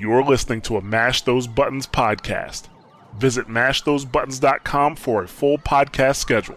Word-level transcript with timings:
You're 0.00 0.24
listening 0.24 0.62
to 0.62 0.78
a 0.78 0.80
Mash 0.80 1.20
Those 1.20 1.46
Buttons 1.46 1.86
podcast. 1.86 2.68
Visit 3.18 3.48
mashthosebuttons.com 3.48 4.96
for 4.96 5.24
a 5.24 5.28
full 5.28 5.58
podcast 5.58 6.16
schedule. 6.16 6.56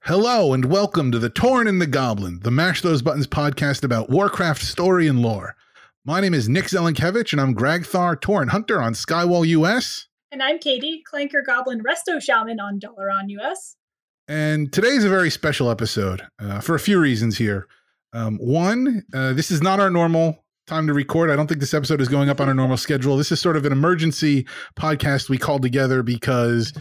Hello 0.00 0.52
and 0.52 0.64
welcome 0.64 1.12
to 1.12 1.20
the 1.20 1.30
Tauren 1.30 1.68
and 1.68 1.80
the 1.80 1.86
Goblin, 1.86 2.40
the 2.42 2.50
Mash 2.50 2.82
Those 2.82 3.02
Buttons 3.02 3.28
podcast 3.28 3.84
about 3.84 4.10
Warcraft 4.10 4.62
story 4.62 5.06
and 5.06 5.22
lore. 5.22 5.54
My 6.04 6.20
name 6.20 6.34
is 6.34 6.48
Nick 6.48 6.64
Zelenkevich 6.64 7.30
and 7.30 7.40
I'm 7.40 7.54
Gragthar 7.54 8.16
Tauren 8.16 8.48
Hunter 8.48 8.82
on 8.82 8.94
Skywall 8.94 9.46
US. 9.46 10.08
And 10.32 10.42
I'm 10.42 10.58
Katie, 10.58 11.04
Clanker 11.08 11.46
Goblin 11.46 11.84
Resto 11.84 12.20
Shaman 12.20 12.58
on 12.58 12.80
Dalaran 12.80 13.28
US. 13.28 13.76
And 14.26 14.72
today's 14.72 15.04
a 15.04 15.08
very 15.08 15.30
special 15.30 15.70
episode 15.70 16.26
uh, 16.40 16.58
for 16.58 16.74
a 16.74 16.80
few 16.80 16.98
reasons 16.98 17.38
here. 17.38 17.68
Um, 18.12 18.38
one, 18.38 19.04
uh, 19.14 19.32
this 19.32 19.50
is 19.50 19.62
not 19.62 19.80
our 19.80 19.90
normal 19.90 20.44
time 20.66 20.86
to 20.86 20.94
record. 20.94 21.30
I 21.30 21.36
don't 21.36 21.46
think 21.46 21.60
this 21.60 21.74
episode 21.74 22.00
is 22.00 22.08
going 22.08 22.28
up 22.28 22.40
on 22.40 22.48
our 22.48 22.54
normal 22.54 22.76
schedule. 22.76 23.16
This 23.16 23.32
is 23.32 23.40
sort 23.40 23.56
of 23.56 23.64
an 23.64 23.72
emergency 23.72 24.46
podcast 24.76 25.28
we 25.28 25.38
called 25.38 25.62
together 25.62 26.02
because 26.02 26.72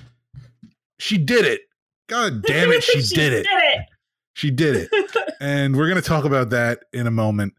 she 0.99 1.17
did 1.17 1.45
it. 1.45 1.61
God 2.07 2.43
damn 2.47 2.71
it, 2.71 2.83
she, 2.83 3.01
She 3.01 3.15
did 3.15 3.33
it. 3.33 3.43
Did 3.43 3.63
it. 3.63 3.85
She 4.33 4.51
did 4.51 4.75
it. 4.75 5.33
and 5.41 5.75
we're 5.75 5.87
going 5.87 6.01
to 6.01 6.07
talk 6.07 6.25
about 6.25 6.49
that 6.51 6.79
in 6.93 7.07
a 7.07 7.11
moment. 7.11 7.53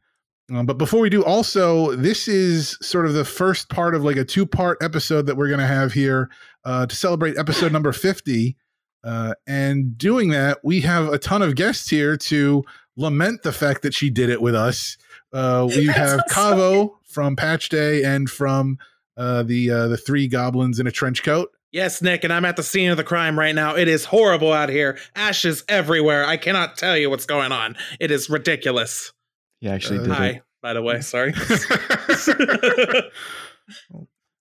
Um, 0.53 0.67
but 0.67 0.77
before 0.77 1.01
we 1.01 1.09
do, 1.09 1.25
also, 1.25 1.95
this 1.97 2.29
is 2.29 2.77
sort 2.83 3.07
of 3.07 3.15
the 3.15 3.25
first 3.25 3.69
part 3.69 3.95
of 3.95 4.05
like 4.05 4.17
a 4.17 4.25
two 4.25 4.45
part 4.45 4.83
episode 4.83 5.27
that 5.27 5.37
we're 5.37 5.49
going 5.49 5.61
to 5.61 5.67
have 5.67 5.93
here 5.93 6.31
uh, 6.65 6.87
to 6.87 6.95
celebrate 6.95 7.39
episode 7.39 7.73
number 7.73 7.93
50. 7.93 8.57
Uh, 9.05 9.35
and 9.47 9.97
doing 9.97 10.31
that, 10.31 10.59
we 10.63 10.81
have 10.81 11.09
a 11.09 11.19
ton 11.19 11.43
of 11.43 11.57
guests 11.57 11.89
here 11.89 12.17
to 12.17 12.65
lament 12.97 13.43
the 13.43 13.53
fact 13.53 13.83
that 13.83 13.95
she 13.95 14.11
did 14.11 14.29
it 14.31 14.41
with 14.43 14.55
us. 14.55 14.97
Uh, 15.33 15.67
we 15.75 15.87
have 15.87 16.21
so 16.21 16.35
Cavo 16.35 16.99
from 17.05 17.37
Patch 17.37 17.69
Day 17.69 18.03
and 18.05 18.29
from 18.29 18.79
uh, 19.17 19.43
the 19.43 19.71
uh, 19.71 19.89
the 19.89 19.97
three 19.97 20.29
goblins 20.29 20.79
in 20.81 20.87
a 20.87 20.91
trench 20.91 21.23
coat. 21.23 21.51
Yes, 21.71 22.03
Nick, 22.03 22.23
and 22.23 22.31
I'm 22.33 22.45
at 22.45 22.57
the 22.57 22.63
scene 22.63 22.91
of 22.91 22.99
the 22.99 23.05
crime 23.05 23.39
right 23.39 23.55
now. 23.55 23.77
It 23.77 23.89
is 23.89 24.05
horrible 24.05 24.53
out 24.53 24.69
here. 24.69 24.99
Ashes 25.17 25.65
everywhere. 25.69 26.27
I 26.27 26.37
cannot 26.37 26.77
tell 26.77 26.99
you 26.99 27.09
what's 27.09 27.25
going 27.25 27.51
on. 27.51 27.77
It 27.99 28.11
is 28.11 28.29
ridiculous. 28.29 29.13
He 29.61 29.69
actually 29.69 30.01
Uh, 30.01 30.03
did 30.03 30.13
Hi, 30.13 30.27
it. 30.29 30.43
by 30.61 30.75
the 30.75 30.83
way. 30.83 31.01
Sorry. 31.03 31.33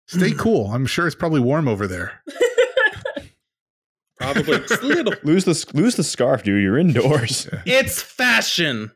Stay 0.07 0.31
cool. 0.37 0.67
I'm 0.73 0.85
sure 0.85 1.07
it's 1.07 1.15
probably 1.15 1.39
warm 1.39 1.67
over 1.69 1.87
there. 1.87 2.21
Probably 4.21 4.59
just 4.67 4.81
a 4.81 4.85
little. 4.85 5.13
Lose 5.23 5.45
the 5.45 5.71
lose 5.73 5.95
the 5.95 6.03
scarf, 6.03 6.43
dude. 6.43 6.61
You're 6.61 6.77
indoors. 6.77 7.49
It's 7.65 8.01
fashion. 8.01 8.91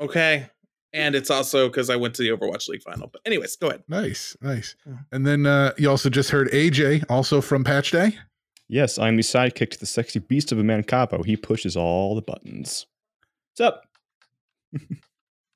Okay. 0.00 0.48
And 0.92 1.14
it's 1.14 1.30
also 1.30 1.68
because 1.68 1.88
I 1.88 1.94
went 1.96 2.14
to 2.16 2.22
the 2.22 2.30
Overwatch 2.36 2.68
League 2.68 2.82
final. 2.82 3.06
But 3.06 3.22
anyways, 3.24 3.54
go 3.56 3.68
ahead. 3.68 3.84
Nice, 3.86 4.36
nice. 4.42 4.74
And 5.12 5.24
then 5.24 5.46
uh, 5.46 5.72
you 5.78 5.88
also 5.88 6.10
just 6.10 6.30
heard 6.30 6.50
AJ, 6.50 7.04
also 7.08 7.40
from 7.40 7.62
Patch 7.62 7.92
Day. 7.92 8.18
yes, 8.66 8.98
I'm 8.98 9.14
the 9.16 9.22
sidekick 9.22 9.70
to 9.70 9.78
the 9.78 9.86
sexy 9.86 10.18
beast 10.18 10.50
of 10.50 10.58
a 10.58 10.64
man 10.64 10.82
capo. 10.82 11.22
He 11.22 11.36
pushes 11.36 11.76
all 11.76 12.16
the 12.16 12.22
buttons. 12.22 12.86
What's 13.56 13.68
up? 13.68 13.84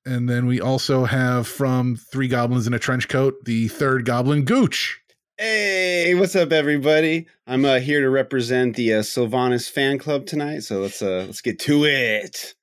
And 0.06 0.28
then 0.28 0.44
we 0.44 0.60
also 0.60 1.04
have 1.06 1.48
from 1.48 1.96
Three 1.96 2.28
Goblins 2.28 2.66
in 2.66 2.74
a 2.74 2.78
Trench 2.78 3.08
Coat, 3.08 3.42
the 3.46 3.68
third 3.68 4.04
goblin, 4.04 4.44
Gooch. 4.44 5.00
Hey, 5.38 6.14
what's 6.14 6.36
up, 6.36 6.52
everybody? 6.52 7.26
I'm 7.48 7.64
uh, 7.64 7.80
here 7.80 8.00
to 8.00 8.08
represent 8.08 8.76
the 8.76 8.94
uh, 8.94 9.00
Sylvanas 9.00 9.68
fan 9.68 9.98
club 9.98 10.26
tonight, 10.26 10.60
so 10.60 10.78
let's 10.80 11.02
uh, 11.02 11.24
let's 11.26 11.40
get 11.40 11.58
to 11.60 11.84
it. 11.84 12.54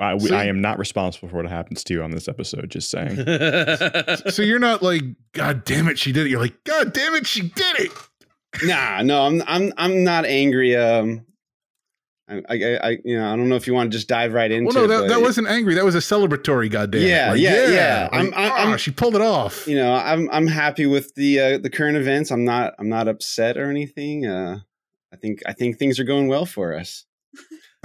I, 0.00 0.14
we, 0.14 0.20
So- 0.20 0.34
I 0.36 0.44
am 0.46 0.60
not 0.60 0.78
responsible 0.78 1.28
for 1.28 1.36
what 1.36 1.46
happens 1.46 1.84
to 1.84 1.94
you 1.94 2.02
on 2.02 2.10
this 2.10 2.26
episode. 2.26 2.68
Just 2.70 2.90
saying. 2.90 3.16
So 4.32 4.42
you're 4.42 4.58
not 4.58 4.82
like, 4.82 5.02
God 5.32 5.64
damn 5.64 5.86
it, 5.88 5.98
she 6.00 6.10
did 6.10 6.26
it. 6.26 6.30
You're 6.30 6.40
like, 6.40 6.64
God 6.64 6.92
damn 6.92 7.14
it, 7.14 7.26
she 7.28 7.42
did 7.42 7.78
it. 7.78 7.92
Nah, 8.64 9.02
no, 9.02 9.22
I'm 9.22 9.42
I'm 9.46 9.72
I'm 9.76 10.02
not 10.02 10.24
angry. 10.24 10.74
Um, 10.74 11.25
I, 12.28 12.42
I, 12.48 12.54
I 12.88 12.98
you 13.04 13.16
know 13.16 13.32
I 13.32 13.36
don't 13.36 13.48
know 13.48 13.54
if 13.54 13.66
you 13.68 13.74
want 13.74 13.90
to 13.92 13.96
just 13.96 14.08
dive 14.08 14.32
right 14.32 14.50
into. 14.50 14.66
Well, 14.74 14.86
no, 14.86 14.86
that, 14.88 15.00
but 15.02 15.08
that 15.14 15.20
wasn't 15.20 15.46
angry. 15.48 15.74
That 15.74 15.84
was 15.84 15.94
a 15.94 15.98
celebratory, 15.98 16.68
goddamn. 16.70 17.02
Yeah, 17.02 17.34
yeah, 17.34 17.68
yeah. 17.68 18.08
I'm- 18.12 18.26
Like, 18.26 18.36
I'm- 18.36 18.52
ah, 18.52 18.56
I'm- 18.68 18.78
she 18.78 18.90
pulled 18.90 19.14
it 19.14 19.22
off. 19.22 19.66
You 19.68 19.76
know, 19.76 19.94
I'm 19.94 20.28
I'm 20.30 20.46
happy 20.48 20.86
with 20.86 21.14
the 21.14 21.38
uh, 21.40 21.58
the 21.58 21.70
current 21.70 21.96
events. 21.96 22.30
I'm 22.32 22.44
not 22.44 22.74
I'm 22.80 22.88
not 22.88 23.06
upset 23.06 23.56
or 23.56 23.70
anything. 23.70 24.26
Uh, 24.26 24.58
I 25.12 25.16
think 25.16 25.40
I 25.46 25.52
think 25.52 25.78
things 25.78 26.00
are 26.00 26.04
going 26.04 26.26
well 26.28 26.46
for 26.46 26.74
us. 26.74 27.04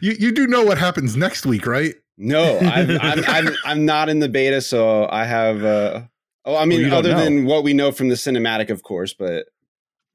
you 0.00 0.12
you 0.18 0.32
do 0.32 0.46
know 0.46 0.64
what 0.64 0.78
happens 0.78 1.16
next 1.16 1.46
week, 1.46 1.66
right? 1.66 1.94
No, 2.18 2.58
I'm, 2.58 2.90
I'm 3.00 3.24
I'm 3.26 3.48
I'm 3.64 3.84
not 3.86 4.08
in 4.08 4.18
the 4.20 4.28
beta, 4.28 4.60
so 4.60 5.08
I 5.10 5.24
have. 5.24 5.64
Uh, 5.64 6.02
oh, 6.44 6.56
I 6.56 6.64
mean, 6.66 6.82
don't 6.82 6.92
other 6.92 7.12
know. 7.12 7.24
than 7.24 7.44
what 7.46 7.64
we 7.64 7.72
know 7.72 7.92
from 7.92 8.08
the 8.08 8.14
cinematic, 8.16 8.70
of 8.70 8.82
course, 8.82 9.14
but 9.14 9.46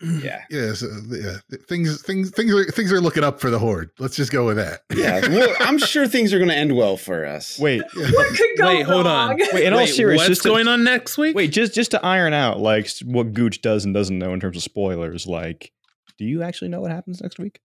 yeah, 0.04 0.44
Yeah, 0.50 0.74
so, 0.74 0.88
yeah. 1.10 1.38
Things 1.68 2.02
things 2.02 2.32
things 2.32 2.54
are 2.54 2.66
things 2.66 2.92
are 2.92 3.00
looking 3.02 3.24
up 3.24 3.40
for 3.40 3.50
the 3.50 3.60
horde. 3.60 3.92
Let's 4.00 4.16
just 4.16 4.32
go 4.32 4.46
with 4.46 4.58
that. 4.58 4.82
yeah. 4.96 5.22
Well, 5.30 5.56
I'm 5.60 5.78
sure 5.78 6.08
things 6.08 6.34
are 6.34 6.38
going 6.40 6.50
to 6.50 6.56
end 6.56 6.76
well 6.76 6.98
for 6.98 7.26
us. 7.26 7.60
Wait, 7.60 7.82
What 7.96 8.38
could 8.38 8.50
go 8.58 8.68
Wait, 8.68 8.84
hold 8.84 9.08
on. 9.08 9.38
wait. 9.54 9.64
In 9.66 9.74
all 9.74 9.86
seriousness, 9.88 10.28
what's 10.28 10.28
just 10.30 10.44
to- 10.44 10.50
going 10.50 10.68
on 10.68 10.84
next 10.84 11.18
week? 11.18 11.36
Wait, 11.36 11.52
just 11.52 11.74
just 11.74 11.92
to 11.92 12.06
iron 12.06 12.34
out 12.34 12.60
like 12.60 12.90
what 13.04 13.34
Gooch 13.34 13.62
does 13.62 13.86
and 13.86 13.94
doesn't 13.94 14.18
know 14.18 14.34
in 14.34 14.40
terms 14.40 14.58
of 14.58 14.64
spoilers. 14.64 15.28
Like, 15.28 15.72
do 16.18 16.26
you 16.26 16.44
actually 16.44 16.70
know 16.70 16.82
what 16.82 16.92
happens 16.92 17.22
next 17.22 17.38
week? 17.40 17.60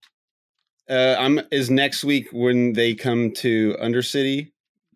Uh, 0.89 1.15
I'm 1.19 1.41
is 1.51 1.69
next 1.69 2.03
week 2.03 2.29
when 2.31 2.73
they 2.73 2.95
come 2.95 3.31
to 3.37 3.75
Undercity, 3.81 4.51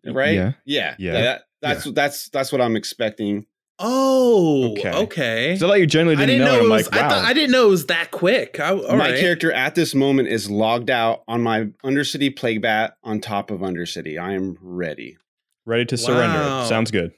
right? 0.06 0.34
Yeah. 0.34 0.52
yeah, 0.64 0.94
Yeah. 0.98 1.12
That, 1.12 1.42
that's 1.60 1.84
that's 1.92 2.28
that's 2.30 2.50
what 2.50 2.60
I'm 2.60 2.76
expecting. 2.76 3.46
Oh, 3.78 4.72
Okay. 4.72 4.92
okay. 4.92 5.56
So 5.56 5.66
that 5.68 5.78
you 5.80 5.86
generally 5.86 6.16
didn't, 6.16 6.38
didn't 6.38 6.44
know, 6.46 6.52
know. 6.52 6.58
it 6.58 6.64
I'm 6.64 6.70
was. 6.70 6.92
like, 6.92 7.02
I, 7.02 7.08
thought, 7.08 7.24
I 7.24 7.32
didn't 7.32 7.50
know 7.50 7.66
it 7.66 7.70
was 7.70 7.86
that 7.86 8.10
quick. 8.10 8.60
I, 8.60 8.70
all 8.70 8.96
my 8.96 9.10
right. 9.10 9.18
character 9.20 9.52
at 9.52 9.74
this 9.74 9.94
moment 9.94 10.28
is 10.28 10.50
logged 10.50 10.90
out 10.90 11.22
on 11.26 11.42
my 11.42 11.64
Undercity 11.84 12.34
Plague 12.34 12.62
Bat 12.62 12.96
on 13.02 13.20
top 13.20 13.50
of 13.50 13.60
Undercity. 13.60 14.20
I 14.20 14.32
am 14.34 14.56
ready. 14.60 15.16
Ready 15.66 15.84
to 15.86 15.96
surrender. 15.96 16.66
Sounds 16.68 16.90
good. 16.90 17.12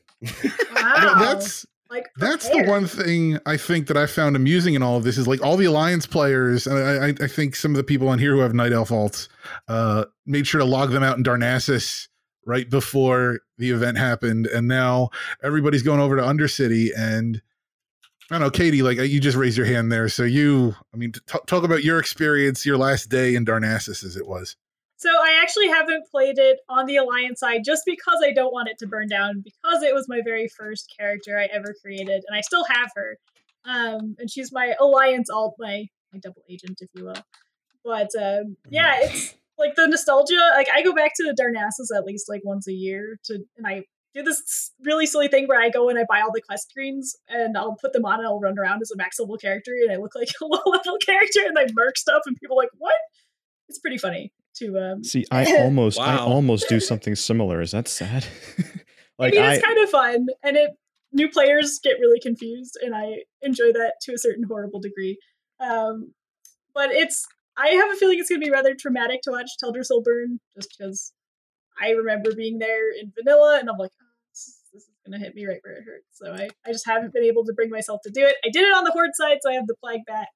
Wow. 0.74 1.16
That's 1.18 1.66
like 1.90 2.06
That's 2.16 2.48
the 2.48 2.64
one 2.64 2.86
thing 2.86 3.38
I 3.46 3.56
think 3.56 3.86
that 3.88 3.96
I 3.96 4.06
found 4.06 4.36
amusing 4.36 4.74
in 4.74 4.82
all 4.82 4.96
of 4.96 5.04
this 5.04 5.16
is 5.18 5.28
like 5.28 5.42
all 5.42 5.56
the 5.56 5.66
alliance 5.66 6.06
players, 6.06 6.66
and 6.66 6.78
I, 6.78 7.08
I, 7.08 7.24
I 7.24 7.28
think 7.28 7.54
some 7.56 7.70
of 7.72 7.76
the 7.76 7.84
people 7.84 8.08
on 8.08 8.18
here 8.18 8.32
who 8.32 8.40
have 8.40 8.52
night 8.54 8.72
elf 8.72 8.88
alts 8.88 9.28
uh, 9.68 10.04
made 10.26 10.46
sure 10.46 10.58
to 10.60 10.64
log 10.64 10.90
them 10.90 11.02
out 11.02 11.16
in 11.18 11.24
Darnassus 11.24 12.08
right 12.46 12.68
before 12.68 13.40
the 13.58 13.70
event 13.70 13.98
happened, 13.98 14.46
and 14.46 14.68
now 14.68 15.10
everybody's 15.42 15.82
going 15.82 16.00
over 16.00 16.16
to 16.16 16.22
Undercity. 16.22 16.90
And 16.96 17.40
I 18.30 18.34
don't 18.34 18.40
know, 18.40 18.50
Katie, 18.50 18.82
like 18.82 18.98
you 18.98 19.20
just 19.20 19.36
raised 19.36 19.56
your 19.56 19.66
hand 19.66 19.92
there, 19.92 20.08
so 20.08 20.22
you, 20.24 20.74
I 20.92 20.96
mean, 20.96 21.12
t- 21.12 21.38
talk 21.46 21.64
about 21.64 21.84
your 21.84 21.98
experience, 21.98 22.64
your 22.64 22.78
last 22.78 23.08
day 23.08 23.34
in 23.34 23.44
Darnassus 23.44 24.04
as 24.04 24.16
it 24.16 24.26
was. 24.26 24.56
So 24.96 25.10
I 25.10 25.38
actually 25.42 25.68
haven't 25.68 26.08
played 26.10 26.38
it 26.38 26.60
on 26.68 26.86
the 26.86 26.96
Alliance 26.96 27.40
side 27.40 27.62
just 27.64 27.82
because 27.84 28.22
I 28.24 28.32
don't 28.32 28.52
want 28.52 28.68
it 28.68 28.78
to 28.78 28.86
burn 28.86 29.08
down 29.08 29.42
because 29.42 29.82
it 29.82 29.94
was 29.94 30.08
my 30.08 30.22
very 30.24 30.48
first 30.48 30.94
character 30.98 31.38
I 31.38 31.44
ever 31.46 31.74
created 31.82 32.24
and 32.26 32.34
I 32.34 32.40
still 32.40 32.64
have 32.64 32.90
her. 32.94 33.18
Um, 33.66 34.16
and 34.18 34.30
she's 34.30 34.50
my 34.52 34.74
Alliance 34.80 35.28
alt, 35.28 35.56
my 35.58 35.86
my 36.12 36.20
double 36.20 36.42
agent, 36.48 36.78
if 36.80 36.88
you 36.94 37.04
will. 37.04 37.22
But 37.84 38.10
um, 38.18 38.56
yeah, 38.70 38.94
it's 39.00 39.34
like 39.58 39.74
the 39.74 39.86
nostalgia. 39.86 40.38
Like 40.54 40.68
I 40.74 40.82
go 40.82 40.92
back 40.92 41.12
to 41.16 41.24
the 41.24 41.40
Darnassus 41.40 41.96
at 41.96 42.04
least 42.04 42.28
like 42.28 42.42
once 42.44 42.68
a 42.68 42.72
year 42.72 43.18
to, 43.24 43.40
and 43.56 43.66
I 43.66 43.84
do 44.14 44.22
this 44.22 44.72
really 44.82 45.06
silly 45.06 45.28
thing 45.28 45.46
where 45.46 45.60
I 45.60 45.68
go 45.70 45.88
and 45.88 45.98
I 45.98 46.04
buy 46.08 46.20
all 46.20 46.32
the 46.32 46.40
quest 46.40 46.70
screens 46.70 47.16
and 47.28 47.58
I'll 47.58 47.76
put 47.80 47.92
them 47.92 48.04
on 48.04 48.20
and 48.20 48.26
I'll 48.26 48.40
run 48.40 48.58
around 48.58 48.80
as 48.82 48.90
a 48.90 48.96
max 48.96 49.18
level 49.18 49.36
character 49.36 49.72
and 49.82 49.92
I 49.92 49.96
look 49.96 50.14
like 50.14 50.28
a 50.40 50.44
low 50.44 50.62
level 50.66 50.96
character 51.04 51.40
and 51.46 51.58
I 51.58 51.66
merc 51.72 51.98
stuff 51.98 52.22
and 52.26 52.36
people 52.36 52.58
are 52.58 52.62
like 52.62 52.70
what? 52.78 52.94
It's 53.68 53.78
pretty 53.78 53.98
funny 53.98 54.32
to 54.58 54.78
um 54.78 55.04
See, 55.04 55.24
I 55.30 55.56
almost, 55.62 55.98
I 55.98 56.18
almost 56.18 56.68
do 56.68 56.80
something 56.80 57.14
similar. 57.14 57.60
Is 57.60 57.72
that 57.72 57.88
sad? 57.88 58.24
like 59.18 59.34
I 59.34 59.36
mean, 59.36 59.42
I, 59.42 59.54
it's 59.54 59.64
kind 59.64 59.78
of 59.78 59.90
fun, 59.90 60.26
and 60.42 60.56
it 60.56 60.70
new 61.12 61.28
players 61.30 61.80
get 61.82 61.98
really 62.00 62.20
confused, 62.20 62.76
and 62.82 62.94
I 62.94 63.22
enjoy 63.42 63.72
that 63.72 63.94
to 64.02 64.12
a 64.12 64.18
certain 64.18 64.44
horrible 64.44 64.80
degree. 64.80 65.18
Um, 65.60 66.12
but 66.74 66.90
it's 66.90 67.26
I 67.56 67.68
have 67.68 67.90
a 67.92 67.96
feeling 67.96 68.18
it's 68.18 68.28
going 68.28 68.40
to 68.40 68.44
be 68.44 68.50
rather 68.50 68.74
traumatic 68.74 69.22
to 69.22 69.30
watch 69.30 69.50
Teldrassil 69.62 70.02
burn, 70.02 70.40
just 70.56 70.74
because 70.76 71.12
I 71.80 71.90
remember 71.90 72.34
being 72.34 72.58
there 72.58 72.90
in 72.98 73.12
vanilla, 73.16 73.58
and 73.60 73.68
I'm 73.70 73.76
like, 73.78 73.90
oh, 74.00 74.06
this, 74.30 74.40
is- 74.48 74.60
this 74.72 74.82
is 74.82 74.88
going 75.06 75.18
to 75.18 75.24
hit 75.24 75.34
me 75.36 75.46
right 75.46 75.60
where 75.62 75.74
it 75.74 75.84
hurts. 75.84 76.06
So 76.12 76.32
I 76.32 76.48
I 76.66 76.72
just 76.72 76.86
haven't 76.86 77.12
been 77.12 77.24
able 77.24 77.44
to 77.44 77.52
bring 77.52 77.70
myself 77.70 78.00
to 78.04 78.10
do 78.10 78.22
it. 78.26 78.34
I 78.44 78.48
did 78.50 78.62
it 78.62 78.74
on 78.74 78.84
the 78.84 78.90
horde 78.90 79.14
side, 79.14 79.38
so 79.42 79.50
I 79.50 79.54
have 79.54 79.66
the 79.68 79.76
plague 79.76 80.00
bat. 80.06 80.28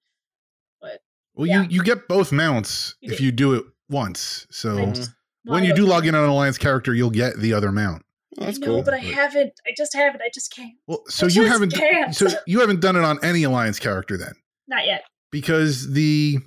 But 0.81 1.01
Well, 1.35 1.47
Yeah. 1.47 1.63
you 1.63 1.69
you 1.71 1.83
get 1.83 2.07
both 2.09 2.31
mounts 2.33 2.95
You 3.01 3.13
if 3.13 3.19
do. 3.19 3.25
you 3.25 3.33
do 3.33 3.55
it 3.55 3.65
once. 3.89 4.47
So 4.51 4.79
I 4.79 4.85
just 4.87 5.11
mm-hmm. 5.11 5.53
when 5.53 5.65
you 5.65 5.75
do 5.75 5.87
log 5.87 6.07
in 6.07 6.15
on 6.15 6.23
an 6.25 6.31
alliance 6.31 6.59
character, 6.59 6.95
you'll 6.95 7.11
get 7.11 7.37
the 7.39 7.53
other 7.53 7.73
mount. 7.73 8.05
Oh, 8.39 8.45
that's 8.45 8.59
I 8.59 8.61
know, 8.61 8.67
cool. 8.67 8.83
but 8.83 8.95
I 8.95 8.99
haven't. 8.99 9.53
I 9.67 9.71
just 9.77 9.95
haven't. 9.95 10.21
I 10.23 10.29
just 10.33 10.55
can't. 10.55 10.75
Well, 10.87 11.03
so 11.09 11.27
I 11.27 11.31
you 11.31 11.45
haven't 11.47 11.73
can't. 11.75 12.15
so 12.15 12.29
you 12.47 12.61
haven't 12.61 12.81
done 12.81 12.95
it 12.95 13.03
on 13.03 13.19
any 13.25 13.43
alliance 13.43 13.81
character 13.81 14.17
then, 14.17 14.35
Not 14.69 14.87
yet. 14.87 15.03
because 15.33 15.93
the 15.93 16.39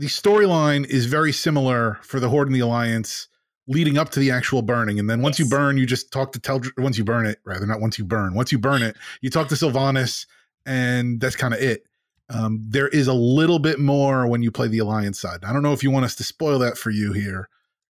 the 0.00 0.06
storyline 0.06 0.86
is 0.86 1.04
very 1.04 1.30
similar 1.30 1.98
for 2.02 2.20
the 2.20 2.28
Horde 2.30 2.48
and 2.48 2.54
the 2.54 2.60
Alliance 2.60 3.28
leading 3.68 3.98
up 3.98 4.08
to 4.08 4.18
the 4.18 4.30
actual 4.30 4.62
burning, 4.62 4.98
and 4.98 5.08
then 5.10 5.20
once 5.20 5.38
you 5.38 5.46
burn, 5.46 5.76
you 5.76 5.84
just 5.84 6.10
talk 6.10 6.32
to 6.32 6.40
Teldr. 6.40 6.70
Once 6.78 6.96
you 6.96 7.04
burn 7.04 7.26
it, 7.26 7.38
rather 7.44 7.66
not 7.66 7.80
once 7.82 7.98
you 7.98 8.04
burn. 8.06 8.32
Once 8.34 8.50
you 8.50 8.58
burn 8.58 8.82
it, 8.82 8.96
you 9.20 9.28
talk 9.28 9.48
to 9.48 9.54
Sylvanas, 9.54 10.24
and 10.64 11.20
that's 11.20 11.36
kind 11.36 11.52
of 11.52 11.60
it. 11.60 11.86
Um, 12.30 12.64
there 12.66 12.88
is 12.88 13.08
a 13.08 13.12
little 13.12 13.58
bit 13.58 13.78
more 13.78 14.26
when 14.26 14.42
you 14.42 14.50
play 14.50 14.68
the 14.68 14.78
alliance 14.78 15.20
side. 15.20 15.40
I 15.44 15.52
don't 15.52 15.62
know 15.62 15.74
if 15.74 15.82
you 15.82 15.90
want 15.90 16.06
us 16.06 16.14
to 16.16 16.24
spoil 16.24 16.58
that 16.60 16.78
for 16.78 16.90
you 16.90 17.12
here, 17.12 17.48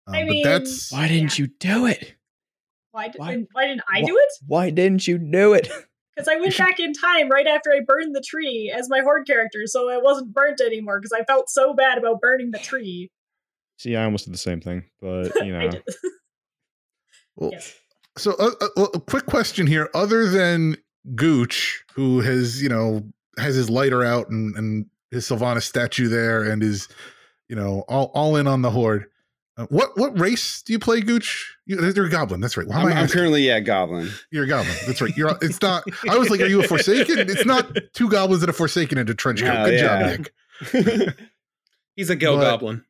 um, 0.08 0.14
I 0.16 0.24
but 0.24 0.30
mean- 0.32 0.42
that's 0.44 0.90
Why 0.90 1.06
didn't 1.06 1.38
you 1.38 1.46
do 1.46 1.86
it? 1.86 2.14
Why, 2.90 3.06
did, 3.06 3.18
Why- 3.20 3.46
why 3.52 3.66
didn't 3.68 3.82
I 3.88 4.00
why- 4.00 4.06
do 4.06 4.18
it? 4.18 4.28
Why 4.48 4.70
didn't 4.70 5.06
you 5.06 5.16
do 5.18 5.54
it? 5.54 5.68
Because 6.20 6.36
I 6.36 6.40
went 6.40 6.58
back 6.58 6.78
in 6.78 6.92
time 6.92 7.30
right 7.30 7.46
after 7.46 7.72
I 7.72 7.80
burned 7.80 8.14
the 8.14 8.20
tree 8.20 8.72
as 8.76 8.90
my 8.90 9.00
horde 9.00 9.26
character, 9.26 9.66
so 9.66 9.88
I 9.88 9.96
wasn't 9.96 10.34
burnt 10.34 10.60
anymore 10.60 11.00
because 11.00 11.12
I 11.12 11.24
felt 11.24 11.48
so 11.48 11.72
bad 11.72 11.96
about 11.96 12.20
burning 12.20 12.50
the 12.50 12.58
tree. 12.58 13.10
See, 13.78 13.96
I 13.96 14.04
almost 14.04 14.26
did 14.26 14.34
the 14.34 14.38
same 14.38 14.60
thing, 14.60 14.84
but 15.00 15.32
you 15.44 15.52
know, 15.52 15.70
well, 17.36 17.50
yes. 17.52 17.74
So, 18.18 18.32
uh, 18.32 18.50
uh, 18.76 18.86
a 18.92 19.00
quick 19.00 19.24
question 19.24 19.66
here. 19.66 19.88
Other 19.94 20.28
than 20.28 20.76
Gooch, 21.14 21.82
who 21.94 22.20
has, 22.20 22.62
you 22.62 22.68
know, 22.68 23.02
has 23.38 23.54
his 23.54 23.70
lighter 23.70 24.04
out 24.04 24.28
and, 24.28 24.54
and 24.56 24.86
his 25.10 25.26
Sylvanas 25.26 25.62
statue 25.62 26.08
there 26.08 26.42
and 26.42 26.62
is, 26.62 26.88
you 27.48 27.56
know, 27.56 27.84
all, 27.88 28.10
all 28.12 28.36
in 28.36 28.46
on 28.46 28.60
the 28.60 28.70
Horde, 28.70 29.06
uh, 29.60 29.66
what 29.68 29.96
what 29.98 30.18
race 30.18 30.62
do 30.62 30.72
you 30.72 30.78
play, 30.78 31.00
Gooch? 31.00 31.56
You, 31.66 31.92
you're 31.94 32.06
a 32.06 32.10
goblin. 32.10 32.40
That's 32.40 32.56
right. 32.56 32.66
Why 32.66 32.80
am 32.80 32.86
I'm, 32.86 32.92
I 32.92 33.00
I'm 33.02 33.08
currently 33.08 33.46
yeah, 33.46 33.60
Goblin. 33.60 34.10
You're 34.30 34.44
a 34.44 34.48
goblin. 34.48 34.74
That's 34.86 35.00
right. 35.00 35.14
You're. 35.16 35.36
It's 35.42 35.60
not. 35.60 35.84
I 36.08 36.16
was 36.16 36.30
like, 36.30 36.40
are 36.40 36.46
you 36.46 36.60
a 36.60 36.66
Forsaken? 36.66 37.18
It's 37.18 37.44
not 37.44 37.76
two 37.92 38.08
goblins 38.08 38.42
and 38.42 38.48
a 38.50 38.52
Forsaken 38.54 38.96
into 38.96 39.14
trench 39.14 39.42
coat. 39.42 39.52
No, 39.52 39.64
Good 39.66 39.80
yeah. 39.80 40.16
job, 40.16 40.26
Nick. 41.02 41.16
He's 41.96 42.08
a 42.10 42.16
Gil 42.16 42.36
But- 42.36 42.44
Goblin. 42.44 42.84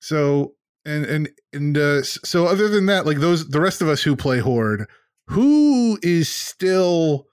So 0.00 0.54
and 0.84 1.04
and 1.06 1.30
and 1.52 1.78
uh, 1.78 2.02
so 2.02 2.46
other 2.46 2.68
than 2.68 2.86
that, 2.86 3.06
like 3.06 3.18
those 3.18 3.48
the 3.48 3.60
rest 3.60 3.82
of 3.82 3.88
us 3.88 4.02
who 4.02 4.14
play 4.16 4.38
Horde, 4.38 4.86
who 5.28 5.98
is 6.02 6.28
still 6.28 7.26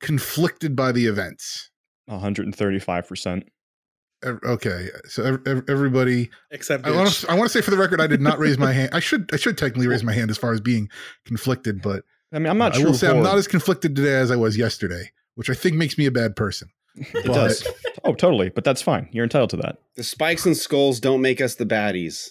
conflicted 0.00 0.76
by 0.76 0.92
the 0.92 1.06
events? 1.06 1.70
135 2.06 3.08
percent. 3.08 3.48
Ev- 4.24 4.40
Okay, 4.44 4.88
so 5.08 5.22
ev- 5.22 5.40
ev- 5.46 5.64
everybody. 5.68 6.30
Except 6.50 6.84
I 6.86 6.90
want 6.90 7.10
to. 7.10 7.30
I 7.30 7.34
want 7.34 7.50
to 7.50 7.52
say 7.56 7.60
for 7.62 7.70
the 7.70 7.76
record, 7.76 8.00
I 8.00 8.06
did 8.06 8.20
not 8.20 8.38
raise 8.38 8.58
my 8.58 8.72
hand. 8.72 8.90
I 8.92 9.00
should. 9.00 9.30
I 9.32 9.36
should 9.36 9.56
technically 9.56 9.86
raise 9.86 10.02
my 10.02 10.12
hand 10.12 10.30
as 10.30 10.36
far 10.38 10.52
as 10.52 10.60
being 10.60 10.88
conflicted, 11.24 11.80
but 11.82 12.04
I 12.32 12.38
mean, 12.38 12.48
I'm 12.48 12.58
not 12.58 12.74
I 12.74 12.84
will 12.84 12.94
say 12.94 13.08
I'm 13.08 13.22
not 13.22 13.38
as 13.38 13.46
conflicted 13.46 13.94
today 13.94 14.16
as 14.16 14.30
I 14.30 14.36
was 14.36 14.56
yesterday, 14.56 15.12
which 15.36 15.48
I 15.50 15.54
think 15.54 15.76
makes 15.76 15.96
me 15.96 16.06
a 16.06 16.10
bad 16.10 16.34
person. 16.36 16.68
It 16.96 17.26
but- 17.26 17.34
does. 17.34 17.66
Oh, 18.04 18.14
totally. 18.14 18.48
But 18.48 18.64
that's 18.64 18.82
fine. 18.82 19.08
You're 19.12 19.24
entitled 19.24 19.50
to 19.50 19.56
that. 19.58 19.78
the 19.96 20.02
spikes 20.02 20.46
and 20.46 20.56
skulls 20.56 20.98
don't 21.00 21.20
make 21.20 21.40
us 21.40 21.54
the 21.56 21.66
baddies. 21.66 22.30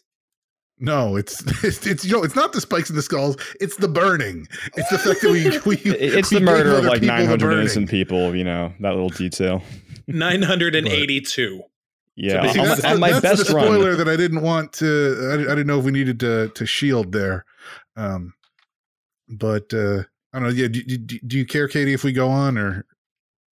No, 0.80 1.16
it's, 1.16 1.42
it's 1.64 1.88
it's 1.88 2.06
you 2.06 2.12
know 2.12 2.24
it's 2.24 2.36
not 2.36 2.52
the 2.54 2.62
spikes 2.62 2.90
and 2.90 2.98
the 2.98 3.02
skulls. 3.02 3.38
It's 3.62 3.78
the 3.78 3.88
burning. 3.88 4.46
It's 4.76 4.90
the 4.90 4.98
fact 5.00 5.22
that 5.22 5.32
we 5.32 5.44
we 5.66 5.78
It's 5.98 6.32
we 6.32 6.40
the 6.40 6.46
murder 6.46 6.76
of 6.76 6.84
like 6.86 7.02
900 7.02 7.52
innocent 7.54 7.90
people. 7.90 8.36
You 8.36 8.44
know 8.44 8.74
that 8.82 8.90
little 8.90 9.10
detail. 9.10 9.64
982. 10.08 11.62
Yeah, 12.20 12.52
See, 12.52 12.60
on, 12.60 12.66
that's 12.68 12.84
my, 12.84 12.92
on 12.94 13.00
my 13.00 13.10
that's 13.12 13.22
best 13.22 13.48
the 13.48 13.54
run. 13.54 13.66
spoiler 13.66 13.96
that 13.96 14.10
I 14.10 14.16
didn't 14.16 14.42
want 14.42 14.74
to. 14.74 15.30
I, 15.32 15.52
I 15.52 15.56
didn't 15.56 15.68
know 15.68 15.78
if 15.78 15.86
we 15.86 15.92
needed 15.92 16.20
to 16.22 16.50
to 16.50 16.66
shield 16.66 17.12
there. 17.12 17.46
Um, 17.96 18.34
but 19.30 19.72
uh, 19.74 20.00
I 20.34 20.40
don't 20.40 20.44
know. 20.44 20.50
Yeah, 20.50 20.68
do, 20.68 20.82
do, 20.84 20.98
do 20.98 21.38
you 21.38 21.46
care, 21.46 21.68
Katie, 21.68 21.94
if 21.94 22.04
we 22.04 22.12
go 22.12 22.28
on 22.30 22.58
or 22.58 22.86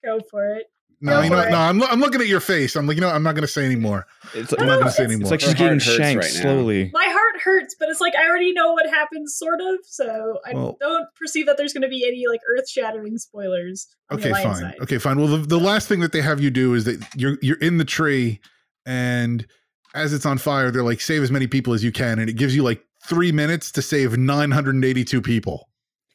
Go 0.03 0.19
for 0.31 0.55
it. 0.55 0.65
no? 1.01 1.11
Go 1.17 1.21
you 1.23 1.29
know, 1.29 1.39
it. 1.41 1.51
no. 1.51 1.57
I'm 1.57 1.83
I'm 1.83 1.99
looking 1.99 2.21
at 2.21 2.27
your 2.27 2.39
face. 2.39 2.75
I'm 2.75 2.87
like, 2.87 2.95
you 2.95 3.01
know, 3.01 3.09
I'm 3.09 3.21
not 3.23 3.33
going 3.35 3.41
to 3.43 3.47
say 3.47 3.65
anymore. 3.65 4.07
It's, 4.33 4.51
I'm 4.57 4.65
not 4.67 4.75
going 4.79 4.85
to 4.85 4.91
say 4.91 5.03
anymore. 5.03 5.21
it's 5.23 5.31
like 5.31 5.41
Her 5.41 5.47
she's 5.47 5.55
getting 5.55 5.79
shanked 5.79 6.23
right 6.23 6.31
slowly. 6.31 6.89
My 6.93 7.05
heart 7.05 7.41
hurts, 7.43 7.75
but 7.79 7.89
it's 7.89 8.01
like 8.01 8.15
I 8.15 8.27
already 8.27 8.51
know 8.53 8.73
what 8.73 8.87
happens, 8.89 9.35
sort 9.35 9.61
of. 9.61 9.77
So 9.83 10.39
I 10.45 10.53
Well- 10.53 10.77
don't 10.79 11.05
perceive 11.19 11.45
that 11.47 11.57
there's 11.57 11.73
going 11.73 11.83
to 11.83 11.87
be 11.89 12.03
any 12.07 12.25
like 12.27 12.41
earth-shattering 12.57 13.17
spoilers. 13.19 13.87
Okay, 14.11 14.31
fine. 14.31 14.55
Side. 14.55 14.75
Okay, 14.81 14.97
fine. 14.97 15.17
Well, 15.19 15.27
the, 15.27 15.37
the 15.37 15.59
last 15.59 15.87
thing 15.87 15.99
that 15.99 16.11
they 16.11 16.21
have 16.21 16.39
you 16.39 16.49
do 16.51 16.73
is 16.73 16.85
that 16.85 17.03
you're 17.15 17.37
you're 17.41 17.57
in 17.59 17.77
the 17.77 17.85
tree, 17.85 18.39
and 18.85 19.45
as 19.93 20.13
it's 20.13 20.25
on 20.25 20.37
fire, 20.37 20.71
they're 20.71 20.83
like 20.83 21.01
save 21.01 21.23
as 21.23 21.31
many 21.31 21.47
people 21.47 21.73
as 21.73 21.83
you 21.83 21.91
can, 21.91 22.19
and 22.19 22.29
it 22.29 22.33
gives 22.33 22.55
you 22.55 22.63
like 22.63 22.83
three 23.03 23.31
minutes 23.31 23.71
to 23.71 23.81
save 23.81 24.17
982 24.17 25.21
people. 25.21 25.69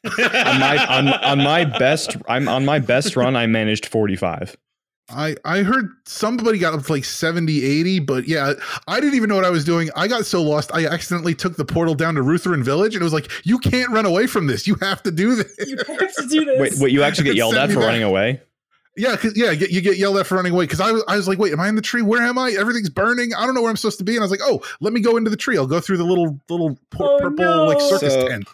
on 0.04 0.60
my 0.60 0.86
on, 0.86 1.08
on 1.08 1.38
my 1.38 1.62
best 1.62 2.16
I'm 2.26 2.48
on 2.48 2.64
my 2.64 2.78
best 2.78 3.16
run 3.16 3.36
I 3.36 3.46
managed 3.46 3.84
45. 3.84 4.56
I 5.10 5.36
I 5.44 5.62
heard 5.62 5.90
somebody 6.06 6.58
got 6.58 6.72
up 6.72 6.82
to 6.84 6.92
like 6.92 7.04
70, 7.04 7.64
80, 7.64 7.98
but 8.00 8.28
yeah, 8.28 8.54
I 8.88 9.00
didn't 9.00 9.14
even 9.14 9.28
know 9.28 9.34
what 9.34 9.44
I 9.44 9.50
was 9.50 9.64
doing. 9.64 9.90
I 9.96 10.08
got 10.08 10.24
so 10.24 10.42
lost, 10.42 10.70
I 10.72 10.86
accidentally 10.86 11.34
took 11.34 11.56
the 11.56 11.64
portal 11.64 11.94
down 11.94 12.14
to 12.14 12.22
Rut'theran 12.22 12.62
Village, 12.62 12.94
and 12.94 13.02
it 13.02 13.04
was 13.04 13.12
like, 13.12 13.30
you 13.44 13.58
can't 13.58 13.90
run 13.90 14.06
away 14.06 14.26
from 14.26 14.46
this. 14.46 14.66
You 14.66 14.76
have 14.76 15.02
to 15.02 15.10
do 15.10 15.34
this. 15.34 15.54
You 15.66 15.76
have 15.76 16.14
to 16.14 16.26
do 16.28 16.44
this. 16.44 16.60
Wait, 16.60 16.72
wait, 16.82 16.92
you 16.92 17.02
actually 17.02 17.24
get 17.24 17.34
yelled 17.34 17.56
at 17.56 17.70
for 17.70 17.76
back. 17.76 17.86
running 17.86 18.02
away? 18.02 18.40
Yeah, 18.96 19.16
cause 19.16 19.32
yeah, 19.36 19.50
you 19.52 19.66
you 19.70 19.80
get 19.80 19.96
yelled 19.98 20.16
at 20.18 20.26
for 20.26 20.34
running 20.34 20.52
away. 20.52 20.66
Cause 20.66 20.80
I 20.80 20.90
was, 20.90 21.04
I 21.06 21.16
was 21.16 21.28
like, 21.28 21.38
wait, 21.38 21.52
am 21.52 21.60
I 21.60 21.68
in 21.68 21.76
the 21.76 21.80
tree? 21.82 22.02
Where 22.02 22.22
am 22.22 22.36
I? 22.38 22.50
Everything's 22.58 22.90
burning. 22.90 23.32
I 23.34 23.46
don't 23.46 23.54
know 23.54 23.62
where 23.62 23.70
I'm 23.70 23.76
supposed 23.76 23.98
to 23.98 24.04
be. 24.04 24.12
And 24.12 24.20
I 24.20 24.24
was 24.24 24.30
like, 24.30 24.40
oh, 24.42 24.62
let 24.80 24.92
me 24.92 25.00
go 25.00 25.16
into 25.16 25.30
the 25.30 25.36
tree. 25.36 25.56
I'll 25.56 25.66
go 25.66 25.80
through 25.80 25.98
the 25.98 26.04
little 26.04 26.38
little 26.48 26.76
pu- 26.90 27.04
Oh, 27.04 27.18
purple 27.20 27.66
like 27.66 27.80
circus 27.80 28.14
So- 28.14 28.28
tent. 28.28 28.48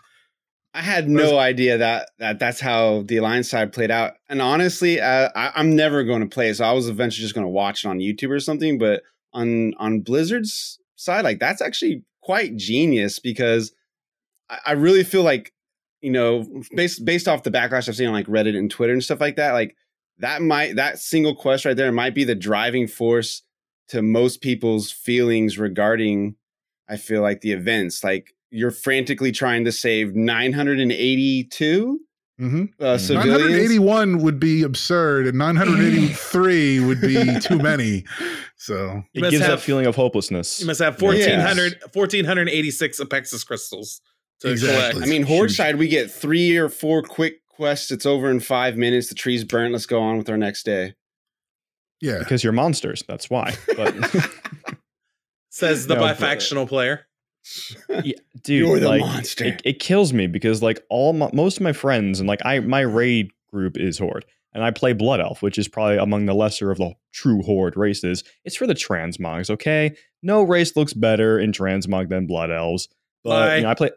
I 0.74 0.82
had 0.82 1.08
no 1.08 1.38
idea 1.38 1.78
that, 1.78 2.10
that 2.18 2.38
that's 2.38 2.60
how 2.60 3.02
the 3.06 3.16
alliance 3.16 3.48
side 3.48 3.72
played 3.72 3.90
out. 3.90 4.12
And 4.28 4.42
honestly, 4.42 5.00
uh, 5.00 5.30
I, 5.34 5.50
I'm 5.56 5.74
never 5.74 6.04
going 6.04 6.20
to 6.20 6.26
play. 6.28 6.52
So 6.52 6.66
I 6.66 6.72
was 6.72 6.86
eventually 6.90 7.22
just 7.22 7.34
going 7.34 7.46
to 7.46 7.50
watch 7.50 7.82
it 7.82 7.88
on 7.88 7.98
YouTube 7.98 8.28
or 8.28 8.40
something. 8.40 8.76
But 8.76 9.02
on 9.32 9.72
on 9.78 10.00
Blizzard's 10.00 10.78
side, 10.96 11.24
like 11.24 11.38
that's 11.40 11.62
actually 11.62 12.02
quite 12.20 12.56
genius 12.56 13.18
because 13.18 13.72
I, 14.50 14.58
I 14.66 14.72
really 14.72 15.02
feel 15.02 15.22
like 15.22 15.54
you 16.02 16.10
know 16.10 16.44
based 16.74 17.06
based 17.06 17.26
off 17.26 17.42
the 17.42 17.50
backlash 17.50 17.88
I've 17.88 17.96
seen 17.96 18.08
on 18.08 18.12
like 18.12 18.26
Reddit 18.26 18.54
and 18.54 18.70
Twitter 18.70 18.92
and 18.92 19.02
stuff 19.02 19.20
like 19.20 19.36
that, 19.36 19.52
like 19.52 19.74
that 20.18 20.42
might 20.42 20.76
that 20.76 20.98
single 20.98 21.34
quest 21.34 21.64
right 21.64 21.76
there 21.76 21.92
might 21.92 22.14
be 22.14 22.24
the 22.24 22.34
driving 22.34 22.86
force 22.86 23.42
to 23.88 24.02
most 24.02 24.40
people's 24.40 24.90
feelings 24.90 25.58
regarding. 25.58 26.36
I 26.88 26.96
feel 26.96 27.20
like 27.22 27.40
the 27.40 27.52
events 27.52 28.04
like 28.04 28.34
you're 28.50 28.70
frantically 28.70 29.32
trying 29.32 29.64
to 29.64 29.72
save 29.72 30.14
982 30.14 32.00
Mm-hmm. 32.38 32.64
uh, 32.84 32.98
civilians. 32.98 33.40
981 33.40 34.18
would 34.18 34.38
be 34.38 34.62
absurd, 34.62 35.26
and 35.26 35.38
983 35.38 36.80
would 36.84 37.00
be 37.00 37.40
too 37.40 37.56
many. 37.56 38.04
So 38.56 39.02
It 39.14 39.22
gives 39.22 39.38
have- 39.38 39.52
that 39.52 39.60
feeling 39.60 39.86
of 39.86 39.96
hopelessness. 39.96 40.60
You 40.60 40.66
must 40.66 40.80
have 40.82 40.96
Yes. 41.00 41.02
1400, 41.02 41.80
1486 41.94 43.00
Apexis 43.00 43.46
crystals 43.46 44.02
to 44.40 44.50
Exactly. 44.50 44.90
collect. 45.00 45.06
I 45.06 45.10
mean, 45.10 45.22
Horde 45.22 45.50
side, 45.50 45.76
we 45.76 45.88
get 45.88 46.10
three 46.10 46.58
or 46.58 46.68
four 46.68 47.00
quick 47.02 47.40
quests. 47.56 47.90
It's 47.90 48.06
over 48.06 48.30
in 48.30 48.40
five 48.40 48.76
minutes. 48.76 49.08
The 49.08 49.14
tree's 49.14 49.44
burnt. 49.44 49.72
Let's 49.72 49.86
go 49.86 50.00
on 50.00 50.18
with 50.18 50.28
our 50.28 50.36
next 50.36 50.64
day. 50.64 50.94
yeah, 52.00 52.18
because 52.18 52.44
you're 52.44 52.52
monsters. 52.52 53.02
That's 53.08 53.28
why. 53.30 53.54
But 53.76 53.94
Says 55.50 55.86
the 55.86 55.94
No, 55.94 56.00
but- 56.00 56.16
bifactional 56.18 56.68
player. 56.68 57.06
yeah, 57.88 58.14
dude, 58.42 58.66
You're 58.66 58.80
the 58.80 58.88
like, 58.88 59.00
monster. 59.00 59.44
It, 59.44 59.62
it 59.64 59.78
kills 59.78 60.12
me 60.12 60.26
because 60.26 60.62
like 60.62 60.84
all 60.90 61.12
my, 61.12 61.30
most 61.32 61.56
of 61.58 61.62
my 61.62 61.72
friends 61.72 62.18
and 62.20 62.28
like 62.28 62.40
I 62.44 62.58
my 62.60 62.80
raid 62.80 63.30
group 63.52 63.78
is 63.78 63.98
horde 63.98 64.24
and 64.52 64.64
I 64.64 64.70
play 64.72 64.92
blood 64.94 65.20
elf, 65.20 65.42
which 65.42 65.56
is 65.56 65.68
probably 65.68 65.96
among 65.98 66.26
the 66.26 66.34
lesser 66.34 66.70
of 66.72 66.78
the 66.78 66.92
true 67.12 67.42
horde 67.42 67.76
races. 67.76 68.24
It's 68.44 68.56
for 68.56 68.66
the 68.66 68.74
transmogs, 68.74 69.48
okay? 69.48 69.94
No 70.22 70.42
race 70.42 70.74
looks 70.76 70.92
better 70.92 71.38
in 71.38 71.52
transmog 71.52 72.08
than 72.08 72.26
blood 72.26 72.50
elves, 72.50 72.88
but 73.22 73.58
you 73.58 73.62
know 73.62 73.70
I 73.70 73.74
play. 73.74 73.90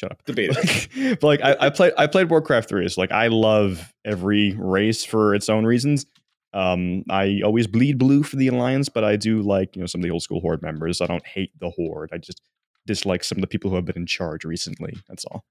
Shut 0.00 0.12
up. 0.12 0.24
Debatable. 0.24 0.62
but 1.20 1.22
like 1.22 1.42
I, 1.42 1.56
I 1.60 1.70
played 1.70 1.92
I 1.98 2.06
played 2.06 2.30
Warcraft 2.30 2.70
3. 2.70 2.88
So 2.88 3.02
like 3.02 3.12
I 3.12 3.26
love 3.26 3.92
every 4.02 4.54
race 4.58 5.04
for 5.04 5.34
its 5.34 5.50
own 5.50 5.66
reasons. 5.66 6.06
Um 6.54 7.04
I 7.10 7.42
always 7.44 7.66
bleed 7.66 7.98
blue 7.98 8.22
for 8.22 8.36
the 8.36 8.48
Alliance, 8.48 8.88
but 8.88 9.04
I 9.04 9.16
do 9.16 9.42
like, 9.42 9.76
you 9.76 9.80
know, 9.80 9.86
some 9.86 10.00
of 10.00 10.04
the 10.04 10.10
old 10.10 10.22
school 10.22 10.40
Horde 10.40 10.62
members. 10.62 11.02
I 11.02 11.06
don't 11.06 11.26
hate 11.26 11.52
the 11.60 11.68
Horde. 11.68 12.08
I 12.14 12.16
just 12.16 12.40
dislike 12.86 13.24
some 13.24 13.36
of 13.36 13.42
the 13.42 13.46
people 13.46 13.68
who 13.68 13.76
have 13.76 13.84
been 13.84 13.98
in 13.98 14.06
charge 14.06 14.46
recently. 14.46 14.94
That's 15.06 15.26
all. 15.26 15.44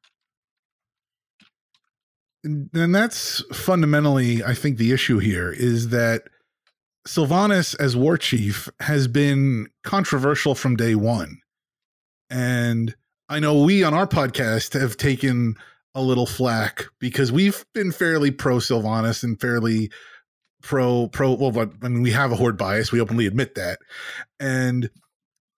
and, 2.43 2.71
and 2.73 2.95
that's 2.95 3.43
fundamentally, 3.53 4.43
I 4.43 4.55
think, 4.55 4.77
the 4.77 4.91
issue 4.91 5.19
here 5.19 5.51
is 5.51 5.89
that 5.89 6.23
Sylvanas 7.07 7.79
as 7.79 7.95
war 7.95 8.17
chief 8.17 8.67
has 8.79 9.07
been 9.07 9.67
controversial 9.83 10.55
from 10.55 10.75
day 10.75 10.95
one. 10.95 11.37
And 12.31 12.95
I 13.29 13.39
know 13.39 13.61
we 13.61 13.83
on 13.83 13.93
our 13.93 14.07
podcast 14.07 14.79
have 14.79 14.97
taken 14.97 15.55
a 15.93 16.01
little 16.01 16.25
flack 16.25 16.85
because 16.99 17.31
we've 17.31 17.63
been 17.73 17.91
fairly 17.91 18.31
pro 18.31 18.57
Sylvanas 18.57 19.23
and 19.23 19.39
fairly 19.39 19.91
pro 20.61 21.07
pro 21.07 21.33
well 21.33 21.51
but 21.51 21.81
mean 21.83 22.01
we 22.01 22.11
have 22.11 22.31
a 22.31 22.35
horde 22.35 22.57
bias 22.57 22.91
we 22.91 22.99
openly 22.99 23.25
admit 23.25 23.55
that 23.55 23.79
and 24.41 24.89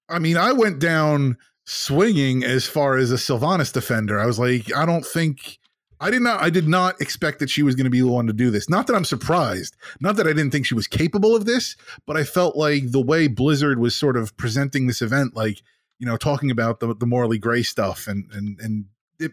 I 0.08 0.20
mean 0.20 0.38
I 0.38 0.52
went 0.52 0.80
down 0.80 1.38
swinging 1.66 2.44
as 2.44 2.68
far 2.68 2.98
as 2.98 3.12
a 3.12 3.16
Sylvanas 3.16 3.74
defender 3.74 4.20
I 4.20 4.26
was 4.26 4.38
like 4.38 4.76
I 4.76 4.86
don't 4.86 5.06
think 5.06 5.58
I 6.00 6.12
did 6.12 6.22
not 6.22 6.42
I 6.42 6.50
did 6.50 6.68
not 6.68 7.00
expect 7.00 7.40
that 7.40 7.50
she 7.50 7.64
was 7.64 7.76
going 7.76 7.86
to 7.86 7.90
be 7.90 8.02
the 8.02 8.08
one 8.08 8.28
to 8.28 8.34
do 8.34 8.52
this. 8.52 8.70
Not 8.70 8.88
that 8.88 8.96
I'm 8.96 9.06
surprised. 9.06 9.78
Not 10.00 10.18
that 10.18 10.28
I 10.28 10.34
didn't 10.34 10.52
think 10.52 10.66
she 10.66 10.76
was 10.76 10.88
capable 10.88 11.36
of 11.36 11.46
this, 11.46 11.76
but 12.06 12.18
I 12.18 12.24
felt 12.24 12.56
like 12.56 12.92
the 12.92 13.02
way 13.02 13.28
Blizzard 13.28 13.80
was 13.80 13.96
sort 13.96 14.18
of 14.18 14.36
presenting 14.36 14.88
this 14.88 15.02
event 15.02 15.36
like 15.36 15.62
you 16.02 16.08
know, 16.08 16.18
talking 16.18 16.50
about 16.50 16.80
the 16.80 16.96
the 16.96 17.06
morally 17.06 17.38
gray 17.38 17.62
stuff, 17.62 18.08
and 18.08 18.26
and 18.34 18.60
and 18.60 18.86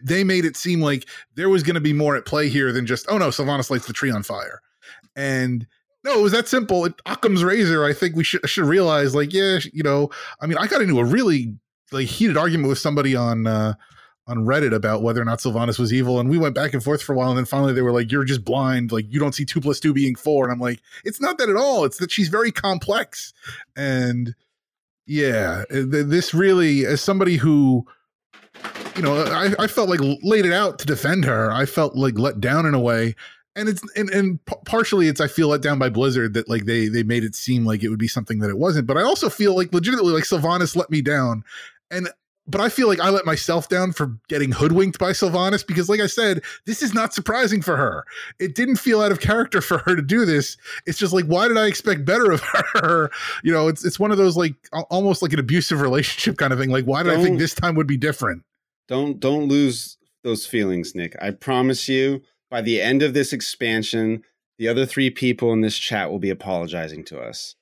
they 0.03 0.23
made 0.23 0.45
it 0.45 0.55
seem 0.55 0.81
like 0.81 1.09
there 1.33 1.49
was 1.49 1.63
going 1.63 1.73
to 1.73 1.81
be 1.81 1.93
more 1.93 2.15
at 2.15 2.27
play 2.27 2.47
here 2.47 2.71
than 2.71 2.85
just 2.85 3.07
oh 3.09 3.17
no, 3.17 3.29
Sylvanas 3.29 3.71
lights 3.71 3.87
the 3.87 3.93
tree 3.93 4.11
on 4.11 4.21
fire, 4.21 4.61
and 5.15 5.65
no, 6.03 6.19
it 6.19 6.21
was 6.21 6.31
that 6.31 6.47
simple. 6.47 6.85
It, 6.85 6.93
Occam's 7.07 7.43
razor. 7.43 7.83
I 7.83 7.93
think 7.93 8.15
we 8.15 8.23
should 8.23 8.47
should 8.47 8.65
realize, 8.65 9.15
like, 9.15 9.33
yeah, 9.33 9.57
you 9.73 9.81
know, 9.81 10.11
I 10.41 10.45
mean, 10.45 10.59
I 10.59 10.67
got 10.67 10.83
into 10.83 10.99
a 10.99 11.03
really 11.03 11.55
like 11.91 12.05
heated 12.05 12.37
argument 12.37 12.69
with 12.69 12.77
somebody 12.77 13.15
on 13.15 13.47
uh 13.47 13.73
on 14.27 14.45
Reddit 14.45 14.75
about 14.75 15.01
whether 15.01 15.19
or 15.19 15.25
not 15.25 15.39
Sylvanas 15.39 15.79
was 15.79 15.91
evil, 15.91 16.19
and 16.19 16.29
we 16.29 16.37
went 16.37 16.53
back 16.53 16.75
and 16.75 16.83
forth 16.83 17.01
for 17.01 17.13
a 17.13 17.15
while, 17.15 17.29
and 17.29 17.37
then 17.39 17.45
finally 17.45 17.73
they 17.73 17.81
were 17.81 17.91
like, 17.91 18.11
"You're 18.11 18.25
just 18.25 18.45
blind. 18.45 18.91
Like, 18.91 19.05
you 19.09 19.19
don't 19.19 19.33
see 19.33 19.43
two 19.43 19.59
plus 19.59 19.79
two 19.79 19.91
being 19.91 20.13
four. 20.13 20.45
And 20.45 20.53
I'm 20.53 20.59
like, 20.59 20.81
"It's 21.03 21.19
not 21.19 21.39
that 21.39 21.49
at 21.49 21.55
all. 21.55 21.83
It's 21.83 21.97
that 21.97 22.11
she's 22.11 22.27
very 22.27 22.51
complex." 22.51 23.33
And 23.75 24.35
yeah, 25.09 25.63
eh, 25.69 25.83
this 25.85 26.33
really, 26.33 26.85
as 26.85 27.01
somebody 27.01 27.35
who 27.35 27.85
you 28.95 29.01
know, 29.01 29.23
I, 29.23 29.53
I 29.57 29.67
felt 29.67 29.89
like 29.89 30.01
laid 30.23 30.45
it 30.45 30.51
out 30.51 30.79
to 30.79 30.85
defend 30.85 31.23
her. 31.23 31.51
I 31.51 31.65
felt 31.65 31.95
like 31.95 32.19
let 32.19 32.41
down 32.41 32.65
in 32.65 32.73
a 32.73 32.79
way 32.79 33.15
and 33.55 33.67
it's 33.67 33.81
and, 33.95 34.09
and 34.09 34.39
partially 34.65 35.07
it's 35.07 35.19
I 35.19 35.27
feel 35.27 35.49
let 35.49 35.61
down 35.61 35.79
by 35.79 35.89
Blizzard 35.89 36.33
that 36.33 36.49
like 36.49 36.65
they 36.65 36.87
they 36.87 37.03
made 37.03 37.23
it 37.23 37.35
seem 37.35 37.65
like 37.65 37.83
it 37.83 37.89
would 37.89 37.99
be 37.99 38.07
something 38.07 38.39
that 38.39 38.49
it 38.49 38.57
wasn't. 38.57 38.87
But 38.87 38.97
I 38.97 39.03
also 39.03 39.29
feel 39.29 39.55
like 39.55 39.73
legitimately 39.73 40.13
like 40.13 40.23
Sylvanas 40.23 40.75
let 40.75 40.89
me 40.89 41.01
down, 41.01 41.43
and 41.91 42.09
but 42.49 42.59
I 42.59 42.69
feel 42.69 42.87
like 42.87 42.99
I 42.99 43.09
let 43.09 43.25
myself 43.25 43.69
down 43.69 43.91
for 43.91 44.17
getting 44.27 44.51
hoodwinked 44.51 44.97
by 44.97 45.11
Sylvanas 45.11 45.65
because, 45.65 45.87
like 45.87 45.99
I 45.99 46.07
said, 46.07 46.41
this 46.65 46.81
is 46.81 46.93
not 46.93 47.13
surprising 47.13 47.61
for 47.61 47.77
her. 47.77 48.03
It 48.39 48.55
didn't 48.55 48.77
feel 48.77 49.01
out 49.01 49.11
of 49.11 49.19
character 49.19 49.61
for 49.61 49.77
her 49.79 49.95
to 49.95 50.01
do 50.01 50.25
this. 50.25 50.57
It's 50.85 50.97
just 50.97 51.13
like, 51.13 51.25
why 51.25 51.47
did 51.47 51.57
I 51.57 51.67
expect 51.67 52.05
better 52.05 52.31
of 52.31 52.41
her? 52.73 53.11
You 53.43 53.51
know, 53.51 53.67
it's 53.67 53.85
it's 53.85 53.99
one 53.99 54.11
of 54.11 54.17
those 54.17 54.35
like 54.35 54.55
almost 54.89 55.21
like 55.21 55.33
an 55.33 55.39
abusive 55.39 55.81
relationship 55.89 56.37
kind 56.37 56.51
of 56.51 56.59
thing. 56.59 56.69
Like, 56.69 56.85
why 56.85 57.03
did 57.03 57.11
don't, 57.11 57.19
I 57.19 57.23
think 57.23 57.39
this 57.39 57.53
time 57.53 57.75
would 57.75 57.87
be 57.87 57.97
different? 57.97 58.43
Don't 58.87 59.19
don't 59.19 59.47
lose 59.47 59.97
those 60.23 60.45
feelings, 60.45 60.95
Nick. 60.95 61.15
I 61.21 61.31
promise 61.31 61.87
you, 61.87 62.21
by 62.49 62.61
the 62.61 62.81
end 62.81 63.03
of 63.03 63.13
this 63.13 63.31
expansion, 63.31 64.23
the 64.57 64.67
other 64.67 64.85
three 64.85 65.09
people 65.09 65.53
in 65.53 65.61
this 65.61 65.77
chat 65.77 66.09
will 66.09 66.19
be 66.19 66.29
apologizing 66.29 67.03
to 67.05 67.19
us. 67.19 67.55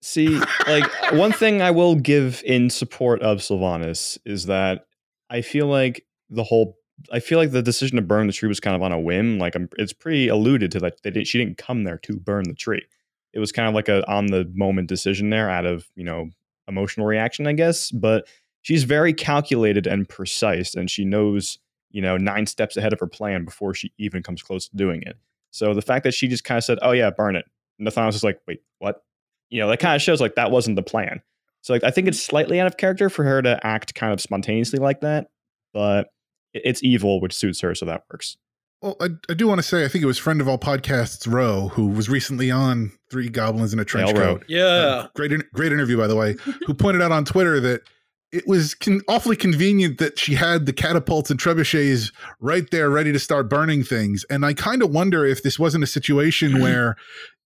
See, 0.00 0.40
like 0.66 1.12
one 1.12 1.32
thing 1.42 1.60
I 1.62 1.70
will 1.70 1.94
give 1.94 2.42
in 2.44 2.70
support 2.70 3.22
of 3.22 3.38
Sylvanas 3.38 4.18
is 4.24 4.46
that 4.46 4.86
I 5.30 5.42
feel 5.42 5.66
like 5.66 6.04
the 6.30 6.44
whole 6.44 6.76
I 7.12 7.20
feel 7.20 7.38
like 7.38 7.52
the 7.52 7.62
decision 7.62 7.96
to 7.96 8.02
burn 8.02 8.26
the 8.26 8.32
tree 8.32 8.48
was 8.48 8.60
kind 8.60 8.74
of 8.74 8.82
on 8.82 8.92
a 8.92 8.98
whim. 8.98 9.38
Like 9.38 9.54
I'm, 9.54 9.68
it's 9.78 9.92
pretty 9.92 10.28
alluded 10.28 10.72
to 10.72 10.80
that 10.80 11.02
they 11.02 11.10
did, 11.10 11.26
she 11.26 11.38
didn't 11.38 11.58
come 11.58 11.84
there 11.84 11.98
to 11.98 12.18
burn 12.18 12.44
the 12.44 12.54
tree. 12.54 12.84
It 13.32 13.38
was 13.38 13.52
kind 13.52 13.68
of 13.68 13.74
like 13.74 13.88
a 13.88 14.08
on 14.10 14.26
the 14.26 14.50
moment 14.54 14.88
decision 14.88 15.30
there, 15.30 15.50
out 15.50 15.66
of 15.66 15.86
you 15.94 16.04
know 16.04 16.30
emotional 16.66 17.06
reaction, 17.06 17.46
I 17.46 17.52
guess. 17.52 17.90
But 17.90 18.26
she's 18.62 18.84
very 18.84 19.12
calculated 19.12 19.86
and 19.86 20.08
precise, 20.08 20.74
and 20.74 20.90
she 20.90 21.04
knows 21.04 21.58
you 21.90 22.02
know 22.02 22.16
nine 22.16 22.46
steps 22.46 22.76
ahead 22.76 22.92
of 22.92 23.00
her 23.00 23.06
plan 23.06 23.44
before 23.44 23.74
she 23.74 23.92
even 23.98 24.22
comes 24.22 24.42
close 24.42 24.68
to 24.68 24.76
doing 24.76 25.02
it. 25.02 25.16
So 25.50 25.74
the 25.74 25.82
fact 25.82 26.04
that 26.04 26.14
she 26.14 26.28
just 26.28 26.44
kind 26.44 26.58
of 26.58 26.64
said, 26.64 26.78
"Oh 26.82 26.92
yeah, 26.92 27.10
burn 27.10 27.36
it," 27.36 27.44
and 27.78 27.86
was 27.86 28.24
like, 28.24 28.40
"Wait, 28.46 28.60
what?" 28.78 29.02
You 29.50 29.60
know, 29.60 29.68
that 29.68 29.80
kind 29.80 29.94
of 29.94 30.02
shows 30.02 30.20
like 30.20 30.34
that 30.34 30.50
wasn't 30.50 30.76
the 30.76 30.82
plan. 30.82 31.20
So 31.62 31.72
like 31.72 31.84
I 31.84 31.90
think 31.90 32.08
it's 32.08 32.22
slightly 32.22 32.60
out 32.60 32.66
of 32.66 32.76
character 32.76 33.10
for 33.10 33.24
her 33.24 33.42
to 33.42 33.64
act 33.66 33.94
kind 33.94 34.12
of 34.12 34.20
spontaneously 34.20 34.78
like 34.78 35.00
that, 35.00 35.28
but 35.72 36.08
it's 36.54 36.82
evil, 36.82 37.20
which 37.20 37.34
suits 37.34 37.60
her, 37.60 37.74
so 37.74 37.86
that 37.86 38.04
works. 38.10 38.36
Well, 38.80 38.96
I, 39.00 39.08
I 39.28 39.34
do 39.34 39.48
want 39.48 39.58
to 39.58 39.62
say 39.62 39.84
I 39.84 39.88
think 39.88 40.04
it 40.04 40.06
was 40.06 40.18
friend 40.18 40.40
of 40.40 40.48
all 40.48 40.58
podcasts, 40.58 41.30
Roe, 41.30 41.68
who 41.68 41.88
was 41.88 42.08
recently 42.08 42.50
on 42.50 42.92
Three 43.10 43.28
Goblins 43.28 43.72
in 43.72 43.80
a 43.80 43.84
Trench 43.84 44.14
Coat. 44.14 44.44
Yeah, 44.48 44.64
uh, 44.64 45.08
great, 45.14 45.32
great 45.52 45.72
interview 45.72 45.96
by 45.96 46.06
the 46.06 46.16
way. 46.16 46.36
who 46.66 46.74
pointed 46.74 47.02
out 47.02 47.10
on 47.10 47.24
Twitter 47.24 47.58
that 47.60 47.82
it 48.30 48.46
was 48.46 48.74
con- 48.74 49.00
awfully 49.08 49.36
convenient 49.36 49.98
that 49.98 50.18
she 50.18 50.34
had 50.34 50.66
the 50.66 50.72
catapults 50.72 51.30
and 51.30 51.40
trebuchets 51.40 52.12
right 52.40 52.70
there, 52.70 52.90
ready 52.90 53.10
to 53.12 53.18
start 53.18 53.48
burning 53.48 53.82
things. 53.82 54.24
And 54.30 54.44
I 54.44 54.52
kind 54.52 54.82
of 54.82 54.90
wonder 54.90 55.24
if 55.24 55.42
this 55.42 55.58
wasn't 55.58 55.82
a 55.82 55.86
situation 55.88 56.60
where 56.60 56.96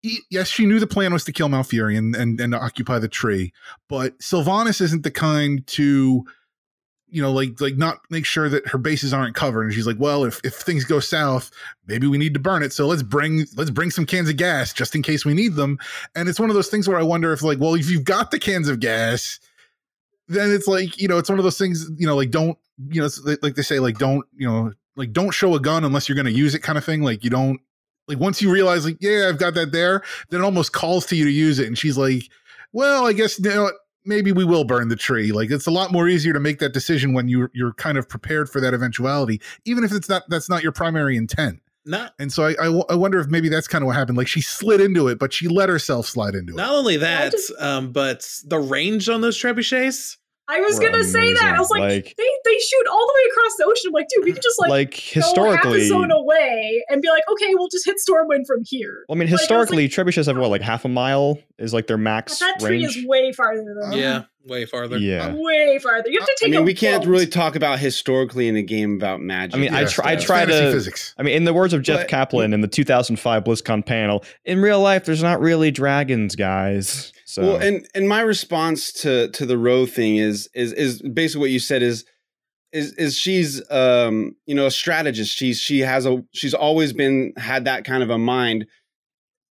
yes, 0.03 0.47
she 0.47 0.65
knew 0.65 0.79
the 0.79 0.87
plan 0.87 1.13
was 1.13 1.23
to 1.25 1.31
kill 1.31 1.49
Malfurion 1.49 1.97
and, 1.97 2.15
and, 2.15 2.39
and 2.39 2.55
occupy 2.55 2.99
the 2.99 3.07
tree, 3.07 3.53
but 3.87 4.17
Sylvanas 4.19 4.81
isn't 4.81 5.03
the 5.03 5.11
kind 5.11 5.65
to, 5.67 6.25
you 7.11 7.21
know, 7.21 7.31
like 7.31 7.59
like 7.59 7.75
not 7.75 7.99
make 8.09 8.25
sure 8.25 8.49
that 8.49 8.67
her 8.67 8.77
bases 8.77 9.13
aren't 9.13 9.35
covered. 9.35 9.63
And 9.63 9.73
she's 9.73 9.87
like, 9.87 9.97
well, 9.99 10.23
if 10.23 10.39
if 10.43 10.53
things 10.53 10.85
go 10.85 10.99
south, 10.99 11.49
maybe 11.87 12.07
we 12.07 12.17
need 12.17 12.33
to 12.35 12.39
burn 12.39 12.63
it. 12.63 12.71
So 12.71 12.85
let's 12.85 13.03
bring 13.03 13.45
let's 13.55 13.71
bring 13.71 13.91
some 13.91 14.05
cans 14.05 14.29
of 14.29 14.37
gas 14.37 14.73
just 14.73 14.95
in 14.95 15.01
case 15.01 15.25
we 15.25 15.33
need 15.33 15.55
them. 15.55 15.79
And 16.15 16.29
it's 16.29 16.39
one 16.39 16.49
of 16.49 16.55
those 16.55 16.67
things 16.67 16.87
where 16.87 16.99
I 16.99 17.03
wonder 17.03 17.33
if 17.33 17.41
like, 17.41 17.59
well, 17.59 17.73
if 17.73 17.89
you've 17.89 18.03
got 18.03 18.31
the 18.31 18.39
cans 18.39 18.69
of 18.69 18.79
gas, 18.79 19.39
then 20.27 20.51
it's 20.51 20.67
like 20.67 21.01
you 21.01 21.07
know, 21.07 21.17
it's 21.17 21.29
one 21.29 21.39
of 21.39 21.43
those 21.43 21.57
things, 21.57 21.89
you 21.97 22.05
know, 22.05 22.15
like 22.15 22.31
don't 22.31 22.57
you 22.89 23.01
know, 23.01 23.09
like 23.41 23.55
they 23.55 23.63
say, 23.63 23.79
like 23.79 23.97
don't 23.97 24.25
you 24.37 24.47
know, 24.47 24.71
like 24.95 25.11
don't 25.11 25.31
show 25.31 25.55
a 25.55 25.59
gun 25.59 25.83
unless 25.83 26.07
you're 26.07 26.15
going 26.15 26.25
to 26.25 26.31
use 26.31 26.53
it, 26.53 26.59
kind 26.61 26.77
of 26.77 26.85
thing. 26.85 27.01
Like 27.01 27.23
you 27.23 27.31
don't 27.31 27.59
like 28.09 28.19
once 28.19 28.41
you 28.41 28.51
realize, 28.51 28.83
like, 28.85 28.97
yeah, 28.99 29.27
I've 29.29 29.37
got 29.37 29.53
that 29.53 29.71
there, 29.71 30.01
then 30.29 30.41
it 30.41 30.43
almost 30.43 30.73
calls 30.73 31.05
to 31.07 31.15
you 31.15 31.23
to 31.25 31.31
use 31.31 31.59
it. 31.59 31.67
And 31.67 31.77
she's 31.77 31.97
like, 31.97 32.23
well, 32.73 33.07
I 33.07 33.13
guess 33.13 33.39
you 33.39 33.49
know, 33.49 33.71
maybe 34.05 34.31
we 34.31 34.43
will 34.43 34.63
burn 34.63 34.89
the 34.89 34.95
tree. 34.95 35.31
Like 35.31 35.51
it's 35.51 35.67
a 35.67 35.71
lot 35.71 35.91
more 35.91 36.09
easier 36.09 36.33
to 36.33 36.39
make 36.39 36.59
that 36.59 36.73
decision 36.73 37.13
when 37.13 37.27
you 37.29 37.49
you're 37.53 37.73
kind 37.73 37.97
of 37.97 38.09
prepared 38.09 38.49
for 38.49 38.59
that 38.59 38.73
eventuality, 38.73 39.39
even 39.65 39.83
if 39.83 39.91
it's 39.91 40.09
not 40.09 40.23
that's 40.27 40.49
not 40.49 40.63
your 40.63 40.71
primary 40.71 41.15
intent. 41.15 41.61
Not, 41.85 42.13
and 42.19 42.31
so 42.31 42.43
I, 42.43 42.55
I, 42.61 42.81
I 42.89 42.95
wonder 42.95 43.19
if 43.19 43.27
maybe 43.27 43.49
that's 43.49 43.67
kind 43.67 43.83
of 43.83 43.87
what 43.87 43.95
happened. 43.95 44.17
Like 44.17 44.27
she 44.27 44.41
slid 44.41 44.81
into 44.81 45.07
it, 45.07 45.17
but 45.17 45.31
she 45.31 45.47
let 45.47 45.69
herself 45.69 46.05
slide 46.05 46.35
into 46.35 46.53
not 46.53 46.63
it. 46.63 46.67
Not 46.67 46.75
only 46.75 46.97
that, 46.97 47.31
just, 47.31 47.51
um, 47.59 47.91
but 47.91 48.29
the 48.45 48.59
range 48.59 49.07
on 49.09 49.21
those 49.21 49.41
trebuchets 49.41 50.17
I 50.49 50.61
was 50.61 50.79
gonna 50.79 50.95
amazing. 50.95 51.11
say 51.11 51.33
that. 51.35 51.55
I 51.55 51.59
was 51.59 51.69
like, 51.69 51.81
like, 51.81 52.15
they 52.17 52.29
they 52.43 52.57
shoot 52.57 52.87
all 52.91 53.05
the 53.05 53.13
way 53.15 53.31
across 53.31 53.55
the 53.57 53.65
ocean. 53.65 53.89
I'm 53.89 53.93
like, 53.93 54.07
dude, 54.09 54.25
we 54.25 54.33
could 54.33 54.41
just 54.41 54.59
like 54.59 54.69
like 54.69 54.93
historically 54.95 55.57
go 55.57 55.69
half 55.69 55.75
a 55.75 55.87
zone 55.87 56.11
away 56.11 56.83
and 56.89 57.03
be 57.03 57.09
like, 57.09 57.23
okay, 57.31 57.53
we'll 57.53 57.69
just 57.69 57.85
hit 57.85 57.97
Stormwind 57.97 58.47
from 58.47 58.63
here. 58.65 59.05
Well, 59.07 59.15
I 59.15 59.19
mean, 59.19 59.27
historically, 59.27 59.83
like, 59.83 59.91
trebuchets 59.91 60.25
have 60.25 60.37
what 60.37 60.49
like 60.49 60.61
half 60.61 60.85
a 60.85 60.89
mile 60.89 61.37
is 61.59 61.71
like 61.71 61.85
their 61.85 61.99
max. 61.99 62.39
That 62.39 62.59
tree 62.59 62.81
range. 62.81 62.97
is 62.97 63.05
way 63.05 63.31
farther 63.31 63.75
than 63.79 63.93
yeah, 63.93 64.23
way 64.43 64.65
farther. 64.65 64.97
Yeah, 64.97 65.27
uh, 65.27 65.35
way 65.35 65.77
farther. 65.77 66.09
You 66.09 66.19
have 66.19 66.27
to 66.27 66.37
take. 66.39 66.49
I 66.49 66.57
mean, 66.57 66.65
we 66.65 66.73
can't 66.73 67.05
really 67.05 67.27
talk 67.27 67.55
about 67.55 67.77
historically 67.77 68.47
in 68.47 68.55
a 68.55 68.63
game 68.63 68.95
about 68.95 69.21
magic. 69.21 69.55
I 69.55 69.59
mean, 69.59 69.73
I 69.73 69.85
try. 69.85 70.13
I 70.13 70.15
try 70.15 70.45
to. 70.45 70.71
Physics. 70.71 71.13
I 71.19 71.23
mean, 71.23 71.35
in 71.35 71.43
the 71.43 71.53
words 71.53 71.73
of 71.73 71.83
Jeff 71.83 72.01
but, 72.01 72.07
Kaplan 72.07 72.53
in 72.53 72.61
the 72.61 72.67
2005 72.67 73.43
BlizzCon 73.43 73.85
panel, 73.85 74.23
in 74.45 74.61
real 74.61 74.81
life, 74.81 75.05
there's 75.05 75.21
not 75.21 75.39
really 75.39 75.69
dragons, 75.69 76.35
guys. 76.35 77.13
So 77.29 77.43
well, 77.43 77.55
and 77.57 77.87
and 77.93 78.09
my 78.09 78.21
response 78.21 78.91
to 79.03 79.29
to 79.29 79.45
the 79.45 79.55
row 79.55 79.85
thing 79.85 80.15
is 80.15 80.49
is 80.55 80.73
is 80.73 80.99
basically 80.99 81.41
what 81.41 81.51
you 81.51 81.59
said 81.59 81.83
is 81.83 82.03
is 82.71 82.93
is 82.93 83.19
she's 83.19 83.61
um 83.69 84.35
you 84.47 84.55
know 84.55 84.65
a 84.65 84.71
strategist. 84.71 85.35
She's 85.35 85.59
she 85.59 85.81
has 85.81 86.07
a 86.07 86.23
she's 86.31 86.55
always 86.55 86.91
been 86.91 87.33
had 87.37 87.65
that 87.65 87.83
kind 87.85 88.01
of 88.01 88.09
a 88.09 88.17
mind. 88.17 88.65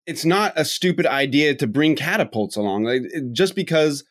It's 0.08 0.24
not 0.24 0.54
a 0.56 0.64
stupid 0.64 1.06
idea 1.06 1.54
to 1.54 1.68
bring 1.68 1.94
catapults 1.94 2.56
along, 2.56 2.82
like 2.82 3.02
just 3.32 3.54
because. 3.54 4.04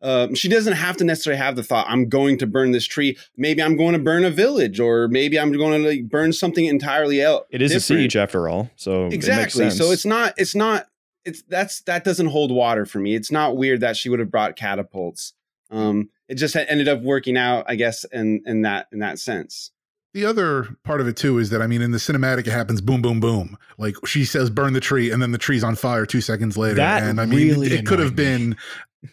Um, 0.00 0.34
she 0.34 0.48
doesn't 0.48 0.72
have 0.74 0.96
to 0.96 1.04
necessarily 1.04 1.38
have 1.38 1.56
the 1.56 1.62
thought 1.62 1.86
i'm 1.90 2.08
going 2.08 2.38
to 2.38 2.46
burn 2.46 2.72
this 2.72 2.86
tree 2.86 3.18
maybe 3.36 3.62
i'm 3.62 3.76
going 3.76 3.92
to 3.92 3.98
burn 3.98 4.24
a 4.24 4.30
village 4.30 4.80
or 4.80 5.08
maybe 5.08 5.38
i'm 5.38 5.52
going 5.52 5.82
to 5.82 5.88
like 5.88 6.08
burn 6.08 6.32
something 6.32 6.64
entirely 6.64 7.20
else 7.20 7.44
it 7.50 7.60
is 7.60 7.70
different. 7.70 8.00
a 8.00 8.02
siege 8.02 8.16
after 8.16 8.48
all 8.48 8.70
so 8.76 9.06
exactly 9.06 9.66
it 9.66 9.72
so 9.72 9.90
it's 9.90 10.06
not 10.06 10.32
it's 10.38 10.54
not 10.54 10.86
it's 11.24 11.42
that's 11.42 11.80
that 11.82 12.04
doesn't 12.04 12.28
hold 12.28 12.50
water 12.50 12.86
for 12.86 12.98
me. 12.98 13.14
It's 13.14 13.32
not 13.32 13.56
weird 13.56 13.80
that 13.80 13.96
she 13.96 14.08
would 14.08 14.20
have 14.20 14.30
brought 14.30 14.56
catapults. 14.56 15.32
Um, 15.70 16.10
it 16.28 16.34
just 16.34 16.56
ended 16.56 16.88
up 16.88 17.02
working 17.02 17.36
out, 17.36 17.64
I 17.68 17.74
guess, 17.76 18.04
in 18.04 18.42
in 18.46 18.62
that 18.62 18.88
in 18.92 19.00
that 19.00 19.18
sense. 19.18 19.70
The 20.12 20.24
other 20.24 20.76
part 20.84 21.00
of 21.00 21.08
it 21.08 21.16
too 21.16 21.38
is 21.38 21.50
that 21.50 21.60
I 21.60 21.66
mean, 21.66 21.82
in 21.82 21.90
the 21.90 21.98
cinematic, 21.98 22.46
it 22.46 22.52
happens 22.52 22.80
boom, 22.80 23.02
boom, 23.02 23.18
boom. 23.18 23.58
Like 23.78 23.96
she 24.06 24.24
says, 24.24 24.48
"Burn 24.48 24.72
the 24.72 24.80
tree," 24.80 25.10
and 25.10 25.20
then 25.20 25.32
the 25.32 25.38
tree's 25.38 25.64
on 25.64 25.74
fire 25.74 26.06
two 26.06 26.20
seconds 26.20 26.56
later. 26.56 26.76
That 26.76 27.02
and 27.02 27.20
I 27.20 27.26
mean, 27.26 27.48
really 27.48 27.66
it, 27.66 27.72
it 27.72 27.86
could 27.86 27.98
have 27.98 28.14
been, 28.14 28.56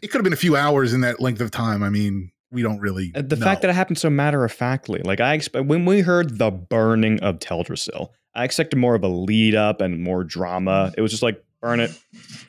it 0.01 0.07
could 0.07 0.19
have 0.19 0.23
been 0.23 0.33
a 0.33 0.37
few 0.37 0.55
hours 0.55 0.93
in 0.93 1.01
that 1.01 1.19
length 1.19 1.41
of 1.41 1.49
time. 1.49 1.81
I 1.81 1.89
mean, 1.89 2.31
we 2.51 2.61
don't 2.61 2.79
really. 2.79 3.11
The 3.15 3.35
know. 3.35 3.43
fact 3.43 3.61
that 3.61 3.69
it 3.71 3.73
happened 3.73 3.97
so 3.97 4.11
matter 4.11 4.45
of 4.45 4.51
factly, 4.51 5.01
like 5.03 5.19
I 5.19 5.33
expect 5.33 5.65
when 5.65 5.85
we 5.85 6.01
heard 6.01 6.37
the 6.37 6.51
burning 6.51 7.19
of 7.21 7.39
Teldrassil, 7.39 8.09
I 8.35 8.43
expected 8.43 8.77
more 8.77 8.93
of 8.93 9.03
a 9.03 9.07
lead 9.07 9.55
up 9.55 9.81
and 9.81 10.03
more 10.03 10.23
drama. 10.23 10.93
It 10.95 11.01
was 11.01 11.09
just 11.09 11.23
like 11.23 11.43
burn 11.61 11.79
it. 11.79 11.91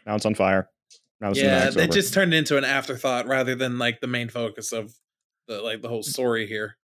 Now 0.07 0.17
it's 0.17 0.27
on 0.27 0.35
fire. 0.35 0.69
Now 1.21 1.31
it's 1.31 1.41
yeah, 1.41 1.71
they 1.71 1.87
just 1.87 2.13
turned 2.13 2.35
it 2.35 2.39
into 2.39 2.57
an 2.59 2.65
afterthought 2.65 3.27
rather 3.27 3.55
than 3.55 3.79
like 3.79 4.01
the 4.01 4.09
main 4.09 4.29
focus 4.29 4.73
of 4.73 4.93
the 5.47 5.63
like 5.63 5.81
the 5.83 5.89
whole 5.89 6.03
story 6.03 6.47
here. 6.47 6.77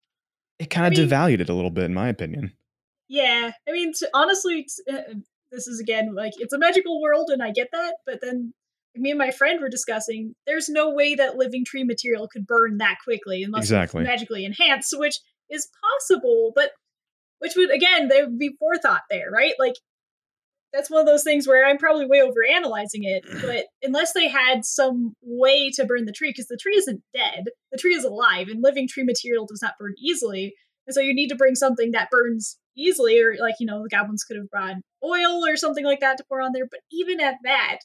It 0.58 0.70
kind 0.70 0.86
of 0.86 0.98
I 0.98 1.02
mean, 1.02 1.10
devalued 1.10 1.40
it 1.40 1.48
a 1.48 1.54
little 1.54 1.70
bit, 1.70 1.84
in 1.84 1.94
my 1.94 2.08
opinion. 2.08 2.52
Yeah, 3.08 3.52
I 3.68 3.72
mean, 3.72 3.92
t- 3.92 4.06
honestly, 4.12 4.64
t- 4.64 4.92
uh, 4.92 5.14
this 5.50 5.66
is 5.66 5.80
again 5.80 6.14
like 6.14 6.34
it's 6.38 6.52
a 6.52 6.58
magical 6.58 7.00
world, 7.00 7.30
and 7.30 7.42
I 7.42 7.50
get 7.50 7.68
that. 7.72 7.94
But 8.06 8.20
then 8.20 8.52
me 8.94 9.10
and 9.10 9.18
my 9.18 9.30
friend 9.30 9.60
were 9.60 9.68
discussing 9.68 10.34
there's 10.46 10.68
no 10.68 10.90
way 10.90 11.14
that 11.14 11.36
living 11.36 11.64
tree 11.64 11.84
material 11.84 12.28
could 12.28 12.46
burn 12.46 12.78
that 12.78 12.96
quickly 13.02 13.42
unless 13.42 13.64
exactly. 13.64 14.04
magically 14.04 14.44
enhanced, 14.44 14.94
which 14.96 15.18
is 15.50 15.68
possible, 15.82 16.52
but 16.54 16.70
which 17.38 17.54
would 17.56 17.70
again 17.70 18.08
there 18.08 18.26
would 18.26 18.38
be 18.38 18.56
forethought 18.58 19.02
there, 19.10 19.30
right? 19.30 19.54
Like 19.58 19.74
that's 20.72 20.90
one 20.90 21.00
of 21.00 21.06
those 21.06 21.24
things 21.24 21.48
where 21.48 21.66
I'm 21.66 21.78
probably 21.78 22.06
way 22.06 22.20
over 22.20 22.44
analyzing 22.44 23.04
it. 23.04 23.24
But 23.48 23.66
unless 23.82 24.12
they 24.12 24.28
had 24.28 24.64
some 24.64 25.14
way 25.22 25.70
to 25.70 25.84
burn 25.84 26.04
the 26.04 26.12
tree, 26.12 26.30
because 26.30 26.48
the 26.48 26.58
tree 26.60 26.76
isn't 26.76 27.02
dead, 27.14 27.44
the 27.72 27.78
tree 27.78 27.94
is 27.94 28.04
alive, 28.04 28.48
and 28.48 28.62
living 28.62 28.86
tree 28.86 29.04
material 29.04 29.46
does 29.46 29.62
not 29.62 29.74
burn 29.78 29.94
easily. 29.98 30.54
And 30.86 30.94
so 30.94 31.00
you 31.00 31.14
need 31.14 31.28
to 31.28 31.36
bring 31.36 31.54
something 31.54 31.92
that 31.92 32.10
burns 32.10 32.58
easily, 32.76 33.20
or 33.20 33.36
like, 33.40 33.54
you 33.60 33.66
know, 33.66 33.82
the 33.82 33.88
goblins 33.88 34.24
could 34.24 34.36
have 34.36 34.50
brought 34.50 34.76
oil 35.04 35.46
or 35.46 35.56
something 35.56 35.84
like 35.84 36.00
that 36.00 36.18
to 36.18 36.24
pour 36.28 36.42
on 36.42 36.52
there. 36.52 36.66
But 36.70 36.80
even 36.92 37.20
at 37.20 37.36
that, 37.44 37.78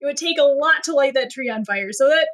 it 0.00 0.06
would 0.06 0.16
take 0.16 0.38
a 0.38 0.44
lot 0.44 0.82
to 0.84 0.94
light 0.94 1.14
that 1.14 1.30
tree 1.30 1.50
on 1.50 1.64
fire. 1.64 1.92
So 1.92 2.08
that 2.08 2.28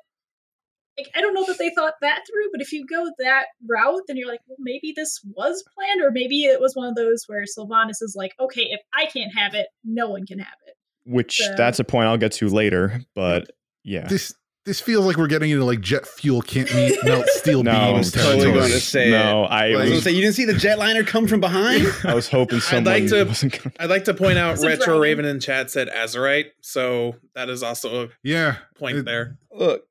like, 0.98 1.10
I 1.14 1.20
don't 1.20 1.34
know 1.34 1.44
that 1.46 1.58
they 1.58 1.70
thought 1.74 1.94
that 2.00 2.22
through, 2.26 2.50
but 2.52 2.60
if 2.60 2.72
you 2.72 2.86
go 2.86 3.06
that 3.18 3.44
route, 3.68 4.02
then 4.08 4.16
you're 4.16 4.28
like, 4.28 4.40
well, 4.46 4.56
maybe 4.60 4.92
this 4.96 5.20
was 5.34 5.64
planned, 5.74 6.02
or 6.02 6.10
maybe 6.10 6.44
it 6.44 6.60
was 6.60 6.74
one 6.74 6.88
of 6.88 6.94
those 6.94 7.24
where 7.26 7.44
Sylvanas 7.44 8.00
is 8.02 8.14
like, 8.16 8.32
okay, 8.40 8.62
if 8.70 8.80
I 8.94 9.06
can't 9.06 9.32
have 9.36 9.54
it, 9.54 9.66
no 9.84 10.10
one 10.10 10.26
can 10.26 10.38
have 10.38 10.54
it. 10.66 10.74
Which 11.04 11.38
So- 11.38 11.54
that's 11.56 11.78
a 11.78 11.84
point 11.84 12.08
I'll 12.08 12.16
get 12.18 12.32
to 12.32 12.48
later, 12.48 13.00
but 13.14 13.50
yeah. 13.84 14.06
This 14.08 14.34
this 14.64 14.80
feels 14.80 15.06
like 15.06 15.16
we're 15.16 15.28
getting 15.28 15.48
into 15.52 15.64
like 15.64 15.80
jet 15.80 16.04
fuel 16.08 16.42
can't 16.42 16.68
meet, 16.74 16.98
melt 17.04 17.24
steel 17.28 17.62
No, 17.62 17.70
I 17.70 17.92
beams 17.92 17.98
was 18.16 18.24
totally 18.24 18.50
going 18.52 18.68
to 18.72 18.80
say 18.80 19.10
no, 19.12 19.44
it. 19.44 19.46
I 19.46 19.66
I 19.66 19.76
was 19.76 19.84
going 19.90 19.92
to 19.92 20.02
say, 20.02 20.10
you 20.10 20.20
didn't 20.22 20.34
see 20.34 20.44
the 20.44 20.54
jetliner 20.54 21.06
come 21.06 21.28
from 21.28 21.38
behind? 21.38 21.86
I 22.04 22.14
was 22.14 22.28
hoping 22.28 22.58
someone 22.58 22.84
like 23.02 23.06
to- 23.10 23.22
wasn't 23.26 23.62
gonna 23.62 23.72
I'd 23.78 23.90
like 23.90 24.06
to 24.06 24.14
point 24.14 24.38
out 24.38 24.58
Retro. 24.58 24.98
Raven 24.98 25.24
in 25.24 25.38
chat 25.38 25.70
said 25.70 25.86
Azerite, 25.88 26.46
so 26.62 27.14
that 27.36 27.48
is 27.48 27.62
also 27.62 28.06
a 28.06 28.08
yeah, 28.24 28.56
point 28.76 28.96
It- 28.98 29.04
there. 29.04 29.38
Look, 29.52 29.84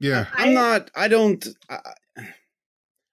yeah. 0.00 0.26
I'm 0.34 0.54
not. 0.54 0.90
I 0.94 1.08
don't. 1.08 1.46
I, 1.68 1.78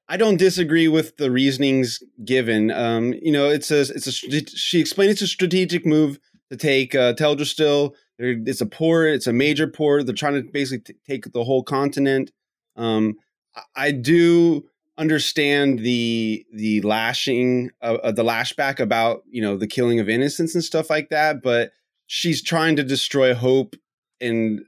I 0.08 0.18
don't 0.18 0.38
disagree 0.38 0.88
with 0.88 1.18
the 1.18 1.32
reasonings 1.32 2.02
given. 2.24 2.70
Um, 2.72 3.14
you 3.22 3.32
know, 3.32 3.50
it's 3.50 3.72
a. 3.72 3.82
It's 3.82 4.08
a. 4.08 4.12
She 4.12 4.80
explained 4.80 5.12
it's 5.12 5.22
a 5.22 5.28
strategic 5.28 5.86
move 5.86 6.20
to 6.52 6.58
take 6.58 6.94
uh, 6.94 7.14
Teldrassil. 7.14 7.94
There- 8.20 8.42
It's 8.46 8.62
a 8.62 8.66
port. 8.68 9.10
It's 9.10 9.28
a 9.28 9.34
major 9.34 9.68
port. 9.68 10.06
They're 10.06 10.16
trying 10.16 10.36
to 10.36 10.44
basically 10.52 10.94
t- 10.94 11.00
take 11.08 11.32
the 11.34 11.44
whole 11.44 11.64
continent. 11.64 12.32
Um, 12.76 13.16
I- 13.56 13.88
I 13.88 13.92
do 13.92 14.66
understand 14.98 15.80
the 15.80 16.46
the 16.54 16.82
lashing 16.82 17.72
uh, 17.82 17.98
uh, 18.02 18.12
the 18.14 18.24
lashback 18.24 18.80
about 18.80 19.24
you 19.30 19.42
know 19.42 19.58
the 19.58 19.68
killing 19.68 20.00
of 20.00 20.08
innocents 20.08 20.56
and 20.56 20.64
stuff 20.64 20.90
like 20.90 21.10
that 21.10 21.44
but 21.44 21.74
she's 22.08 22.42
trying 22.42 22.78
to 22.78 22.84
destroy 22.84 23.34
hope 23.34 23.76
and 24.22 24.62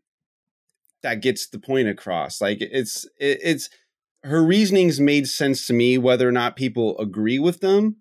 that 1.04 1.22
gets 1.22 1.48
the 1.48 1.60
point 1.60 1.88
across 1.88 2.42
like 2.42 2.58
it's 2.60 3.06
it, 3.20 3.40
it's 3.44 3.70
her 4.24 4.44
reasonings 4.44 5.00
made 5.00 5.28
sense 5.28 5.68
to 5.68 5.74
me 5.74 5.98
whether 5.98 6.28
or 6.28 6.32
not 6.32 6.56
people 6.56 6.98
agree 7.00 7.40
with 7.40 7.60
them 7.60 7.98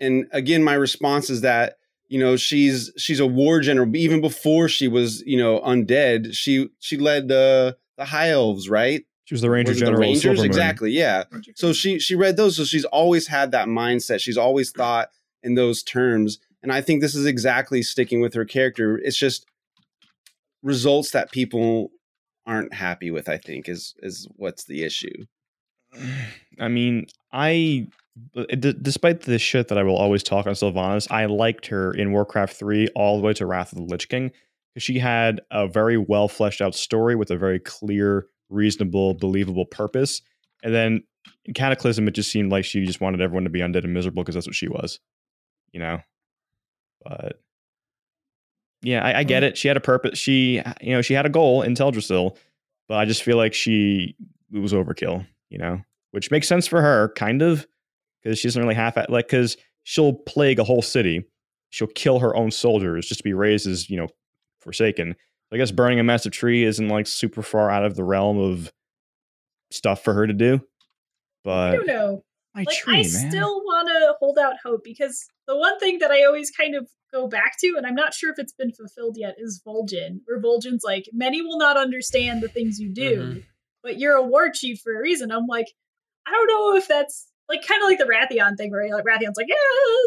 and 0.00 0.26
again 0.32 0.62
my 0.62 0.74
response 0.74 1.30
is 1.30 1.40
that 1.40 1.76
you 2.08 2.18
know 2.18 2.36
she's 2.36 2.90
she's 2.98 3.20
a 3.20 3.26
war 3.26 3.60
general 3.60 3.94
even 3.96 4.20
before 4.20 4.68
she 4.68 4.88
was 4.88 5.22
you 5.26 5.36
know 5.38 5.60
undead 5.60 6.34
she 6.34 6.68
she 6.78 6.96
led 6.98 7.28
the 7.28 7.76
the 7.96 8.06
high 8.06 8.30
elves 8.30 8.68
right? 8.68 9.04
She 9.24 9.34
was 9.34 9.42
the 9.42 9.50
Ranger 9.50 9.70
Was 9.70 9.78
General. 9.78 9.96
the 9.98 10.00
Rangers? 10.02 10.40
Silvermoon. 10.40 10.44
exactly 10.44 10.90
yeah. 10.90 11.24
So 11.54 11.72
she 11.72 11.98
she 12.00 12.14
read 12.14 12.36
those 12.36 12.56
so 12.56 12.64
she's 12.64 12.84
always 12.86 13.28
had 13.28 13.52
that 13.52 13.68
mindset. 13.68 14.20
She's 14.20 14.36
always 14.36 14.70
thought 14.72 15.10
in 15.42 15.54
those 15.54 15.82
terms 15.82 16.38
and 16.62 16.72
i 16.72 16.80
think 16.80 17.00
this 17.00 17.14
is 17.14 17.26
exactly 17.26 17.82
sticking 17.82 18.20
with 18.20 18.34
her 18.34 18.44
character. 18.44 18.98
It's 18.98 19.16
just 19.16 19.46
results 20.62 21.10
that 21.12 21.32
people 21.32 21.90
aren't 22.46 22.74
happy 22.74 23.10
with 23.10 23.28
i 23.28 23.36
think 23.36 23.68
is 23.68 23.94
is 23.98 24.28
what's 24.36 24.64
the 24.64 24.82
issue 24.82 25.24
I 26.58 26.68
mean, 26.68 27.06
I, 27.32 27.88
eh, 28.36 28.54
d- 28.54 28.74
despite 28.80 29.22
the 29.22 29.38
shit 29.38 29.68
that 29.68 29.76
I 29.76 29.82
will 29.82 29.96
always 29.96 30.22
talk 30.22 30.46
on 30.46 30.54
Sylvanas, 30.54 31.10
I 31.10 31.26
liked 31.26 31.66
her 31.66 31.92
in 31.92 32.12
Warcraft 32.12 32.54
3 32.54 32.88
all 32.94 33.18
the 33.18 33.22
way 33.22 33.34
to 33.34 33.44
Wrath 33.44 33.72
of 33.72 33.78
the 33.78 33.84
Lich 33.84 34.08
King 34.08 34.32
she 34.78 34.98
had 34.98 35.40
a 35.50 35.66
very 35.68 35.96
well 35.96 36.28
fleshed 36.28 36.60
out 36.60 36.74
story 36.74 37.14
with 37.14 37.30
a 37.30 37.36
very 37.36 37.58
clear, 37.58 38.26
reasonable, 38.48 39.14
believable 39.14 39.66
purpose. 39.66 40.22
And 40.62 40.74
then 40.74 41.02
in 41.44 41.54
Cataclysm, 41.54 42.08
it 42.08 42.12
just 42.12 42.30
seemed 42.30 42.50
like 42.50 42.64
she 42.64 42.84
just 42.84 43.00
wanted 43.00 43.20
everyone 43.20 43.44
to 43.44 43.50
be 43.50 43.60
undead 43.60 43.84
and 43.84 43.92
miserable 43.92 44.22
because 44.22 44.34
that's 44.34 44.46
what 44.46 44.54
she 44.54 44.68
was, 44.68 44.98
you 45.72 45.80
know? 45.80 46.00
But 47.04 47.40
yeah, 48.82 49.04
I, 49.04 49.20
I 49.20 49.24
get 49.24 49.42
mm. 49.42 49.46
it. 49.46 49.58
She 49.58 49.68
had 49.68 49.76
a 49.76 49.80
purpose. 49.80 50.18
She, 50.18 50.60
uh, 50.60 50.74
you 50.80 50.92
know, 50.92 51.02
she 51.02 51.14
had 51.14 51.26
a 51.26 51.30
goal 51.30 51.62
in 51.62 51.74
Teldrassil, 51.74 52.36
but 52.88 52.96
I 52.96 53.04
just 53.04 53.22
feel 53.22 53.36
like 53.36 53.54
she 53.54 54.16
it 54.52 54.58
was 54.58 54.72
overkill, 54.72 55.26
you 55.50 55.58
know, 55.58 55.80
which 56.10 56.30
makes 56.30 56.48
sense 56.48 56.66
for 56.66 56.82
her, 56.82 57.10
kind 57.16 57.42
of, 57.42 57.66
because 58.22 58.38
she 58.38 58.48
doesn't 58.48 58.62
really 58.62 58.74
half 58.74 58.96
at 58.96 59.08
like 59.10 59.26
because 59.28 59.56
she'll 59.84 60.12
plague 60.12 60.58
a 60.58 60.64
whole 60.64 60.82
city, 60.82 61.24
she'll 61.70 61.88
kill 61.88 62.18
her 62.18 62.34
own 62.36 62.50
soldiers 62.50 63.06
just 63.06 63.18
to 63.18 63.24
be 63.24 63.32
raised 63.32 63.66
as 63.66 63.88
you 63.88 63.96
know 63.96 64.08
forsaken. 64.60 65.14
I 65.52 65.58
guess 65.58 65.70
burning 65.70 66.00
a 66.00 66.02
massive 66.04 66.32
tree 66.32 66.64
isn't 66.64 66.88
like 66.88 67.06
super 67.06 67.42
far 67.42 67.70
out 67.70 67.84
of 67.84 67.94
the 67.94 68.04
realm 68.04 68.38
of 68.38 68.72
stuff 69.70 70.02
for 70.02 70.14
her 70.14 70.26
to 70.26 70.32
do, 70.32 70.60
But 71.44 71.74
I 71.74 71.76
don't 71.76 71.86
know. 71.86 72.24
my 72.54 72.62
like 72.62 72.76
tree, 72.76 72.94
I 72.94 73.02
man. 73.02 73.30
still 73.30 73.62
want 73.62 73.81
to 74.02 74.14
hold 74.20 74.38
out 74.38 74.54
hope 74.64 74.82
because 74.84 75.24
the 75.46 75.56
one 75.56 75.78
thing 75.78 75.98
that 75.98 76.10
I 76.10 76.24
always 76.24 76.50
kind 76.50 76.74
of 76.74 76.88
go 77.12 77.28
back 77.28 77.58
to, 77.60 77.74
and 77.76 77.86
I'm 77.86 77.94
not 77.94 78.14
sure 78.14 78.30
if 78.30 78.38
it's 78.38 78.52
been 78.52 78.72
fulfilled 78.72 79.16
yet, 79.18 79.34
is 79.38 79.60
Vol'jin. 79.66 80.20
Where 80.26 80.40
Vol'jin's 80.40 80.84
like, 80.84 81.04
many 81.12 81.42
will 81.42 81.58
not 81.58 81.76
understand 81.76 82.42
the 82.42 82.48
things 82.48 82.78
you 82.80 82.90
do, 82.90 83.16
Mhm. 83.22 83.44
but 83.82 83.98
you're 83.98 84.16
a 84.16 84.22
war 84.22 84.50
chief 84.50 84.80
for 84.80 84.94
a 84.96 85.00
reason. 85.00 85.30
I'm 85.30 85.46
like, 85.46 85.66
I 86.26 86.30
don't 86.30 86.46
know 86.48 86.76
if 86.76 86.86
that's 86.88 87.28
like 87.48 87.66
kind 87.66 87.82
of 87.82 87.88
like 87.88 87.98
the 87.98 88.04
Wrathion 88.04 88.56
thing, 88.56 88.70
where 88.70 88.88
like 88.94 89.04
Wrathion's 89.04 89.36
like, 89.36 89.48
yeah, 89.48 89.56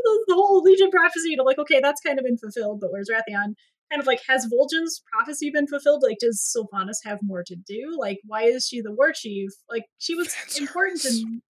the, 0.04 0.26
the 0.30 0.34
whole 0.34 0.62
Legion 0.62 0.90
prophecy, 0.90 1.34
and 1.34 1.40
I'm 1.42 1.46
like, 1.46 1.60
okay, 1.60 1.80
that's 1.82 2.02
kind 2.02 2.18
of 2.18 2.26
been 2.26 2.38
fulfilled, 2.38 2.80
but 2.80 2.92
where's 2.92 3.10
Wrathion? 3.10 3.54
Kind 3.92 4.00
of 4.02 4.08
like, 4.08 4.22
has 4.28 4.48
Vol'jin's 4.52 5.04
prophecy 5.12 5.52
been 5.52 5.68
fulfilled? 5.68 6.02
Like, 6.02 6.18
does 6.20 6.42
Sylvanas 6.42 6.98
have 7.04 7.20
more 7.22 7.44
to 7.46 7.56
do? 7.56 7.96
Like, 8.00 8.18
why 8.26 8.44
is 8.46 8.66
she 8.66 8.82
the 8.82 8.92
war 8.92 9.12
chief? 9.14 9.52
Like, 9.70 9.84
she 10.00 10.16
was 10.16 10.34
Fan 10.34 10.64
important 10.64 11.02
service. 11.02 11.22
in 11.22 11.42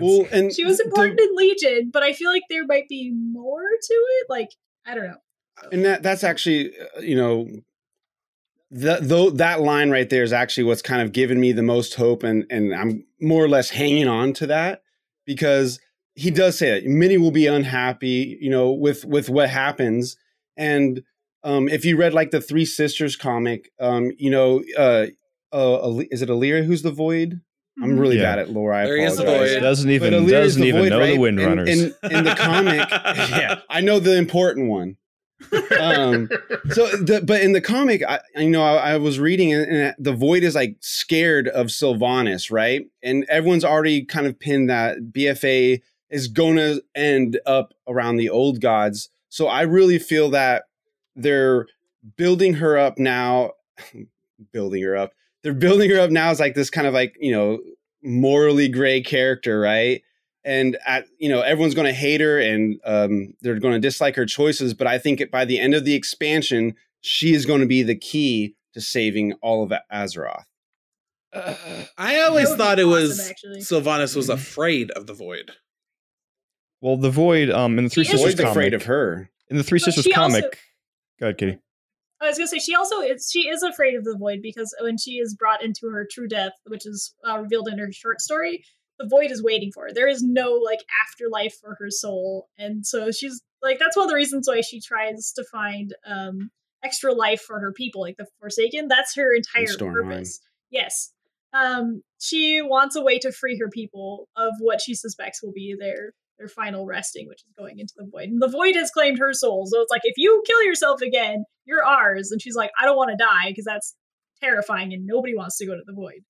well 0.00 0.26
and 0.32 0.52
she 0.52 0.64
was 0.64 0.78
the- 0.78 0.84
important 0.84 1.20
in 1.20 1.28
Legion, 1.34 1.90
but 1.92 2.02
I 2.02 2.12
feel 2.12 2.30
like 2.30 2.42
there 2.50 2.66
might 2.66 2.88
be 2.88 3.12
more 3.12 3.62
to 3.62 3.94
it. 3.94 4.26
Like 4.28 4.50
I 4.86 4.94
don't 4.94 5.06
know. 5.06 5.16
and 5.72 5.84
that 5.84 6.02
that's 6.02 6.24
actually 6.24 6.72
uh, 6.96 7.00
you 7.00 7.16
know 7.16 7.48
that 8.70 9.08
though 9.08 9.30
that 9.30 9.60
line 9.60 9.90
right 9.90 10.08
there 10.10 10.22
is 10.22 10.32
actually 10.32 10.64
what's 10.64 10.82
kind 10.82 11.02
of 11.02 11.12
given 11.12 11.40
me 11.40 11.52
the 11.52 11.62
most 11.62 11.94
hope 11.94 12.22
and 12.22 12.44
and 12.50 12.74
I'm 12.74 13.04
more 13.20 13.44
or 13.44 13.48
less 13.48 13.70
hanging 13.70 14.08
on 14.08 14.32
to 14.34 14.46
that 14.48 14.82
because 15.24 15.78
he 16.14 16.30
does 16.30 16.58
say 16.58 16.70
that 16.80 16.86
many 16.88 17.18
will 17.18 17.30
be 17.30 17.46
unhappy 17.46 18.36
you 18.40 18.50
know 18.50 18.72
with 18.72 19.04
with 19.04 19.28
what 19.28 19.48
happens 19.50 20.16
and 20.56 21.02
um 21.44 21.68
if 21.68 21.84
you 21.84 21.96
read 21.96 22.14
like 22.14 22.30
the 22.30 22.40
three 22.40 22.64
sisters 22.64 23.16
comic 23.16 23.70
um 23.80 24.10
you 24.18 24.30
know 24.30 24.62
uh 24.76 25.06
uh 25.52 26.00
is 26.10 26.22
it 26.22 26.28
Alleria 26.28 26.64
who's 26.64 26.82
the 26.82 26.90
void 26.90 27.40
I'm 27.82 27.98
really 27.98 28.16
Yeah. 28.16 28.22
bad 28.22 28.38
at 28.38 28.50
lore 28.50 28.72
I 28.72 28.84
There 28.84 28.96
is 28.96 29.16
the 29.16 29.22
apologize. 29.24 29.54
Void. 29.54 29.60
doesn't 29.60 29.90
even 29.90 30.26
doesn't 30.28 30.62
the 30.62 30.68
even 30.68 30.82
void, 30.82 30.90
know 30.90 31.00
right? 31.00 31.12
the 31.14 31.18
Wind 31.18 31.40
In- 31.40 31.46
Runners. 31.46 31.68
in, 31.68 31.94
in 32.10 32.24
the 32.24 32.34
comic 32.36 32.88
yeah 33.30 33.60
I 33.68 33.80
know 33.80 33.98
the 33.98 34.16
important 34.16 34.68
one 34.68 34.96
um 35.78 36.28
so 36.70 36.86
the, 36.88 37.20
but 37.26 37.42
in 37.42 37.52
the 37.52 37.60
comic 37.60 38.02
I, 38.08 38.20
you 38.36 38.48
know 38.50 38.62
I, 38.62 38.92
I 38.92 38.96
was 38.96 39.18
reading 39.18 39.50
it 39.50 39.68
and 39.68 39.94
the 39.98 40.12
void 40.12 40.42
is 40.44 40.54
like 40.54 40.76
scared 40.80 41.48
of 41.48 41.66
sylvanas 41.66 42.50
right 42.50 42.86
and 43.02 43.24
everyone's 43.28 43.64
already 43.64 44.04
kind 44.04 44.26
of 44.26 44.38
pinned 44.38 44.70
that 44.70 44.98
bfa 45.12 45.80
is 46.10 46.28
gonna 46.28 46.76
end 46.94 47.40
up 47.44 47.74
around 47.88 48.16
the 48.16 48.30
old 48.30 48.60
gods 48.60 49.10
so 49.28 49.48
i 49.48 49.62
really 49.62 49.98
feel 49.98 50.30
that 50.30 50.62
they're 51.16 51.66
building 52.16 52.54
her 52.54 52.78
up 52.78 52.98
now 52.98 53.50
building 54.52 54.82
her 54.82 54.96
up 54.96 55.12
they're 55.44 55.54
building 55.54 55.88
her 55.90 56.00
up 56.00 56.10
now 56.10 56.30
as 56.30 56.40
like 56.40 56.54
this 56.54 56.70
kind 56.70 56.86
of 56.88 56.92
like 56.94 57.14
you 57.20 57.30
know 57.30 57.60
morally 58.02 58.66
gray 58.68 59.00
character 59.00 59.60
right 59.60 60.02
and 60.44 60.76
at 60.86 61.06
you 61.18 61.28
know 61.28 61.40
everyone's 61.42 61.74
going 61.74 61.86
to 61.86 61.92
hate 61.92 62.20
her 62.20 62.38
and 62.40 62.80
um, 62.84 63.32
they're 63.42 63.58
going 63.60 63.74
to 63.74 63.80
dislike 63.80 64.16
her 64.16 64.26
choices 64.26 64.74
but 64.74 64.86
i 64.88 64.98
think 64.98 65.22
by 65.30 65.44
the 65.44 65.58
end 65.60 65.74
of 65.74 65.84
the 65.84 65.94
expansion 65.94 66.74
she 67.00 67.32
is 67.34 67.46
going 67.46 67.60
to 67.60 67.66
be 67.66 67.82
the 67.82 67.94
key 67.94 68.54
to 68.72 68.80
saving 68.80 69.32
all 69.42 69.62
of 69.62 69.72
azeroth 69.92 70.42
I 71.98 72.20
always 72.20 72.48
That 72.48 72.50
would 72.50 72.56
be 72.56 72.56
thought 72.58 72.78
it 72.78 72.82
awesome, 72.84 72.90
was 72.90 73.30
actually. 73.30 73.60
Sylvanas 73.60 74.14
was 74.14 74.28
afraid 74.28 74.90
of 74.92 75.06
the 75.08 75.14
void. 75.14 75.50
well, 76.80 76.96
the 76.96 77.10
Void 77.10 77.50
um 77.50 77.76
in 77.78 77.84
the 77.84 77.90
Three 77.90 78.04
He 78.04 78.12
is 78.12 78.20
Sisters 78.20 78.34
void's 78.34 78.40
comic, 78.40 78.50
afraid 78.52 78.74
of 78.74 78.84
her 78.84 79.30
in 79.48 79.56
the 79.56 79.64
Three 79.64 79.78
But 79.80 79.84
Sisters 79.86 80.04
she 80.04 80.12
also- 80.14 80.40
comic. 80.40 80.58
Go 81.18 81.26
ahead, 81.26 81.38
Kitty. 81.38 81.58
I 82.20 82.28
was 82.28 82.38
gonna 82.38 82.48
say 82.48 82.58
she 82.58 82.74
also 82.74 83.00
is 83.00 83.28
she 83.30 83.48
is 83.48 83.62
afraid 83.62 83.94
of 83.94 84.04
the 84.04 84.16
void 84.16 84.40
because 84.42 84.74
when 84.80 84.98
she 84.98 85.12
is 85.18 85.34
brought 85.34 85.62
into 85.62 85.88
her 85.88 86.06
true 86.10 86.28
death, 86.28 86.52
which 86.66 86.86
is 86.86 87.14
uh, 87.28 87.38
revealed 87.38 87.68
in 87.68 87.78
her 87.78 87.92
short 87.92 88.20
story, 88.20 88.64
the 88.98 89.06
void 89.08 89.30
is 89.30 89.42
waiting 89.42 89.72
for 89.72 89.84
her. 89.84 89.92
There 89.92 90.08
is 90.08 90.22
no 90.22 90.52
like 90.52 90.80
afterlife 91.06 91.54
for 91.60 91.76
her 91.80 91.90
soul, 91.90 92.48
and 92.56 92.86
so 92.86 93.10
she's 93.10 93.42
like 93.62 93.78
that's 93.78 93.96
one 93.96 94.04
of 94.04 94.10
the 94.10 94.16
reasons 94.16 94.48
why 94.48 94.60
she 94.60 94.80
tries 94.80 95.32
to 95.32 95.44
find 95.44 95.94
um 96.06 96.50
extra 96.84 97.12
life 97.12 97.40
for 97.40 97.58
her 97.58 97.72
people, 97.72 98.02
like 98.02 98.16
the 98.16 98.26
Forsaken. 98.40 98.88
That's 98.88 99.16
her 99.16 99.34
entire 99.34 99.76
purpose. 99.76 100.40
Yes. 100.70 101.12
Um, 101.52 102.02
she 102.18 102.62
wants 102.62 102.96
a 102.96 103.02
way 103.02 103.18
to 103.20 103.32
free 103.32 103.58
her 103.58 103.70
people 103.70 104.28
of 104.36 104.52
what 104.60 104.80
she 104.80 104.94
suspects 104.94 105.42
will 105.42 105.52
be 105.52 105.76
their 105.78 106.12
their 106.38 106.48
final 106.48 106.86
resting, 106.86 107.26
which 107.28 107.42
is 107.42 107.52
going 107.56 107.78
into 107.78 107.94
the 107.96 108.08
void. 108.10 108.28
And 108.28 108.42
the 108.42 108.48
void 108.48 108.74
has 108.76 108.90
claimed 108.90 109.18
her 109.18 109.32
soul. 109.32 109.66
So 109.66 109.80
it's 109.80 109.90
like, 109.90 110.02
if 110.04 110.14
you 110.16 110.42
kill 110.46 110.62
yourself 110.62 111.00
again, 111.00 111.44
you're 111.64 111.84
ours. 111.84 112.30
And 112.30 112.40
she's 112.40 112.56
like, 112.56 112.70
I 112.78 112.84
don't 112.84 112.96
want 112.96 113.10
to 113.10 113.16
die 113.16 113.50
because 113.50 113.64
that's 113.64 113.94
terrifying 114.42 114.92
and 114.92 115.06
nobody 115.06 115.36
wants 115.36 115.56
to 115.58 115.66
go 115.66 115.74
to 115.74 115.82
the 115.86 115.92
void. 115.92 116.22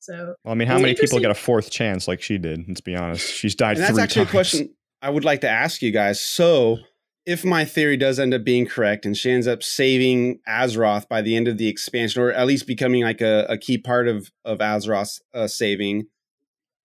So, 0.00 0.34
well, 0.44 0.52
I 0.52 0.54
mean, 0.54 0.68
how 0.68 0.78
many 0.78 0.94
people 0.94 1.18
get 1.18 1.30
a 1.30 1.34
fourth 1.34 1.70
chance 1.70 2.06
like 2.06 2.20
she 2.20 2.36
did? 2.36 2.64
Let's 2.68 2.80
be 2.82 2.94
honest. 2.94 3.32
She's 3.32 3.54
died 3.54 3.76
And 3.76 3.84
that's 3.84 3.94
three 3.94 4.02
actually 4.02 4.24
times. 4.26 4.28
a 4.28 4.32
question 4.32 4.74
I 5.00 5.10
would 5.10 5.24
like 5.24 5.40
to 5.42 5.48
ask 5.48 5.80
you 5.82 5.92
guys. 5.92 6.20
So, 6.20 6.78
if 7.26 7.42
my 7.42 7.64
theory 7.64 7.96
does 7.96 8.18
end 8.18 8.34
up 8.34 8.44
being 8.44 8.66
correct 8.66 9.06
and 9.06 9.16
she 9.16 9.30
ends 9.30 9.46
up 9.46 9.62
saving 9.62 10.40
Azeroth 10.46 11.08
by 11.08 11.22
the 11.22 11.36
end 11.36 11.48
of 11.48 11.56
the 11.56 11.68
expansion, 11.68 12.20
or 12.22 12.30
at 12.30 12.46
least 12.46 12.66
becoming 12.66 13.02
like 13.02 13.22
a, 13.22 13.46
a 13.48 13.56
key 13.56 13.78
part 13.78 14.08
of, 14.08 14.30
of 14.44 14.58
Azeroth's 14.58 15.22
uh, 15.32 15.46
saving, 15.46 16.04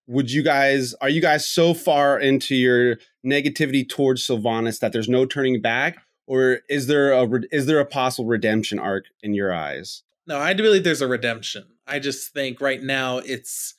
would 0.09 0.31
you 0.31 0.41
guys, 0.41 0.95
are 1.01 1.09
you 1.09 1.21
guys 1.21 1.47
so 1.47 1.75
far 1.75 2.19
into 2.19 2.55
your 2.55 2.97
negativity 3.23 3.87
towards 3.87 4.25
Sylvanas 4.25 4.79
that 4.79 4.91
there's 4.91 5.07
no 5.07 5.23
turning 5.23 5.61
back? 5.61 5.99
Or 6.25 6.61
is 6.67 6.87
there 6.87 7.11
a 7.11 7.27
is 7.51 7.67
there 7.67 7.79
a 7.79 7.85
possible 7.85 8.27
redemption 8.27 8.79
arc 8.79 9.05
in 9.21 9.33
your 9.33 9.53
eyes? 9.53 10.03
No, 10.27 10.37
I 10.37 10.53
do 10.53 10.63
believe 10.63 10.83
there's 10.83 11.01
a 11.01 11.07
redemption. 11.07 11.65
I 11.87 11.99
just 11.99 12.33
think 12.33 12.59
right 12.59 12.81
now 12.81 13.19
it's 13.19 13.75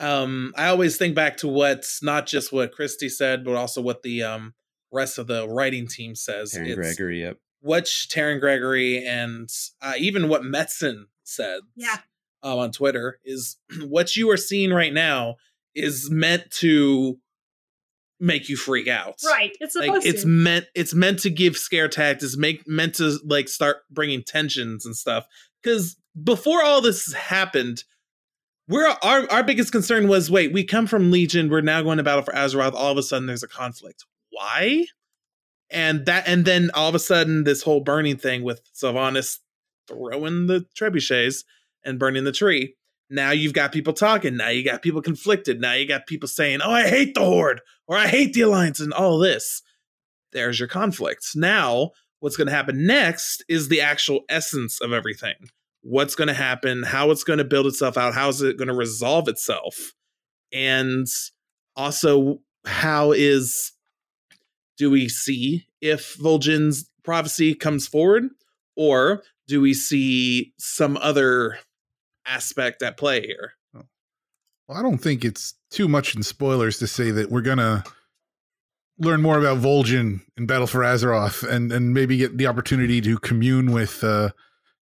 um 0.00 0.52
I 0.56 0.66
always 0.66 0.96
think 0.96 1.14
back 1.14 1.36
to 1.38 1.48
what's 1.48 2.02
not 2.02 2.26
just 2.26 2.52
what 2.52 2.72
Christie 2.72 3.08
said, 3.08 3.44
but 3.44 3.54
also 3.54 3.80
what 3.80 4.02
the 4.02 4.22
um 4.24 4.54
rest 4.92 5.18
of 5.18 5.28
the 5.28 5.48
writing 5.48 5.86
team 5.86 6.14
says. 6.14 6.54
Taryn 6.54 6.66
It's 6.66 6.76
Gregory, 6.76 7.20
yep. 7.22 7.38
what 7.60 7.84
Taryn 7.84 8.40
Gregory 8.40 9.04
and 9.04 9.48
uh, 9.80 9.94
even 9.98 10.28
what 10.28 10.42
Metzen 10.42 11.04
said 11.24 11.60
yeah. 11.76 11.98
um, 12.42 12.58
on 12.58 12.72
Twitter 12.72 13.18
is 13.24 13.56
what 13.86 14.16
you 14.16 14.30
are 14.30 14.36
seeing 14.36 14.72
right 14.72 14.92
now 14.92 15.36
is 15.74 16.10
meant 16.10 16.50
to 16.50 17.18
make 18.20 18.48
you 18.48 18.56
freak 18.56 18.88
out. 18.88 19.16
Right. 19.24 19.56
It's 19.60 19.74
supposed 19.74 20.04
Like 20.04 20.06
it's 20.06 20.22
to. 20.22 20.28
meant 20.28 20.66
it's 20.74 20.94
meant 20.94 21.20
to 21.20 21.30
give 21.30 21.56
scare 21.56 21.88
tactics, 21.88 22.36
make 22.36 22.66
meant 22.66 22.96
to 22.96 23.18
like 23.24 23.48
start 23.48 23.78
bringing 23.90 24.22
tensions 24.22 24.84
and 24.84 24.96
stuff. 24.96 25.26
Because 25.62 25.96
before 26.22 26.62
all 26.62 26.80
this 26.80 27.12
happened, 27.12 27.84
we're 28.68 28.88
our 29.02 29.30
our 29.30 29.42
biggest 29.44 29.72
concern 29.72 30.08
was 30.08 30.30
wait, 30.30 30.52
we 30.52 30.64
come 30.64 30.86
from 30.86 31.10
Legion, 31.10 31.48
we're 31.48 31.60
now 31.60 31.82
going 31.82 31.98
to 31.98 32.04
battle 32.04 32.22
for 32.22 32.32
Azeroth. 32.32 32.74
All 32.74 32.92
of 32.92 32.98
a 32.98 33.02
sudden, 33.02 33.26
there's 33.26 33.42
a 33.42 33.48
conflict. 33.48 34.04
Why? 34.30 34.86
And 35.70 36.06
that, 36.06 36.26
and 36.26 36.46
then 36.46 36.70
all 36.72 36.88
of 36.88 36.94
a 36.94 36.98
sudden, 36.98 37.44
this 37.44 37.62
whole 37.62 37.80
burning 37.80 38.16
thing 38.16 38.42
with 38.42 38.62
Sylvanas 38.72 39.38
throwing 39.86 40.46
the 40.46 40.64
trebuchets 40.78 41.44
and 41.84 41.98
burning 41.98 42.24
the 42.24 42.32
tree. 42.32 42.74
Now 43.10 43.30
you've 43.30 43.54
got 43.54 43.72
people 43.72 43.92
talking. 43.92 44.36
Now 44.36 44.48
you 44.48 44.64
got 44.64 44.82
people 44.82 45.00
conflicted. 45.00 45.60
Now 45.60 45.72
you 45.72 45.86
got 45.86 46.06
people 46.06 46.28
saying, 46.28 46.60
"Oh, 46.62 46.70
I 46.70 46.88
hate 46.88 47.14
the 47.14 47.24
Horde," 47.24 47.60
or 47.86 47.96
"I 47.96 48.06
hate 48.06 48.34
the 48.34 48.42
Alliance," 48.42 48.80
and 48.80 48.92
all 48.92 49.18
this. 49.18 49.62
There's 50.32 50.58
your 50.58 50.68
conflicts. 50.68 51.34
Now, 51.34 51.92
what's 52.20 52.36
going 52.36 52.48
to 52.48 52.54
happen 52.54 52.86
next 52.86 53.44
is 53.48 53.68
the 53.68 53.80
actual 53.80 54.24
essence 54.28 54.80
of 54.80 54.92
everything. 54.92 55.36
What's 55.80 56.14
going 56.14 56.28
to 56.28 56.34
happen? 56.34 56.82
How 56.82 57.10
it's 57.10 57.24
going 57.24 57.38
to 57.38 57.44
build 57.44 57.66
itself 57.66 57.96
out? 57.96 58.12
How 58.14 58.28
is 58.28 58.42
it 58.42 58.58
going 58.58 58.68
to 58.68 58.74
resolve 58.74 59.28
itself? 59.28 59.94
And 60.52 61.06
also, 61.76 62.40
how 62.66 63.12
is 63.12 63.72
do 64.76 64.90
we 64.90 65.08
see 65.08 65.66
if 65.80 66.16
Vol'jin's 66.16 66.90
prophecy 67.04 67.54
comes 67.54 67.88
forward, 67.88 68.24
or 68.76 69.22
do 69.46 69.60
we 69.62 69.72
see 69.72 70.52
some 70.58 70.98
other 70.98 71.58
aspect 72.28 72.82
at 72.82 72.96
play 72.96 73.22
here? 73.26 73.52
Well, 73.74 74.76
I 74.78 74.82
don't 74.82 74.98
think 74.98 75.24
it's 75.24 75.54
too 75.70 75.88
much 75.88 76.14
in 76.14 76.22
spoilers 76.22 76.78
to 76.78 76.86
say 76.86 77.10
that 77.10 77.30
we're 77.30 77.40
gonna 77.40 77.84
learn 78.98 79.22
more 79.22 79.38
about 79.38 79.58
Vol'jin 79.58 80.20
in 80.36 80.46
Battle 80.46 80.66
for 80.66 80.80
Azeroth, 80.80 81.48
and 81.48 81.72
and 81.72 81.94
maybe 81.94 82.16
get 82.18 82.36
the 82.36 82.46
opportunity 82.46 83.00
to 83.00 83.16
commune 83.18 83.72
with 83.72 84.02
uh, 84.04 84.30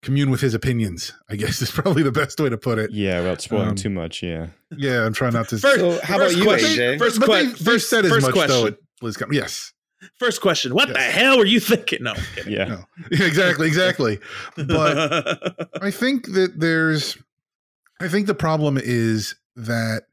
commune 0.01 0.31
with 0.31 0.41
his 0.41 0.53
opinions. 0.55 1.13
I 1.29 1.35
guess 1.35 1.61
is 1.61 1.69
probably 1.71 2.01
the 2.03 2.11
best 2.11 2.39
way 2.39 2.49
to 2.49 2.57
put 2.57 2.79
it. 2.79 2.91
Yeah, 2.91 3.19
without 3.19 3.41
spoiling 3.41 3.69
Um, 3.69 3.75
too 3.75 3.89
much. 3.91 4.23
Yeah. 4.23 4.47
Yeah, 4.75 5.05
I'm 5.05 5.13
trying 5.13 5.33
not 5.33 5.49
to. 5.49 5.57
First- 5.59 5.79
So, 5.79 5.99
how 6.03 6.15
about 6.15 6.27
first 6.27 6.37
you, 6.37 6.43
question- 6.43 6.79
AJ? 6.79 6.97
first 6.99 7.19
but 7.19 7.27
que- 7.27 7.35
they, 7.35 7.45
they 7.45 7.53
first- 7.63 7.89
said 7.89 8.05
as 8.05 8.11
first 8.11 8.25
much 8.27 8.35
though 8.47 8.61
question. 8.63 8.67
at 8.67 8.79
BlizzCon. 9.03 9.33
Yes, 9.33 9.71
First 10.19 10.41
question: 10.41 10.73
What 10.73 10.89
the 10.89 10.99
hell 10.99 11.37
were 11.37 11.45
you 11.45 11.59
thinking? 11.59 12.03
No, 12.03 12.13
I'm. 12.13 12.49
Yeah. 12.49 12.65
No. 12.65 12.83
Yeah, 13.11 13.25
exactly, 13.27 13.67
exactly. 13.67 14.19
But 14.55 15.69
I 15.81 15.89
think 15.91 16.33
that 16.33 16.59
there's, 16.59 17.17
I 17.99 18.07
think 18.07 18.27
the 18.27 18.35
problem 18.35 18.77
is 18.77 19.35
that, 19.55 20.03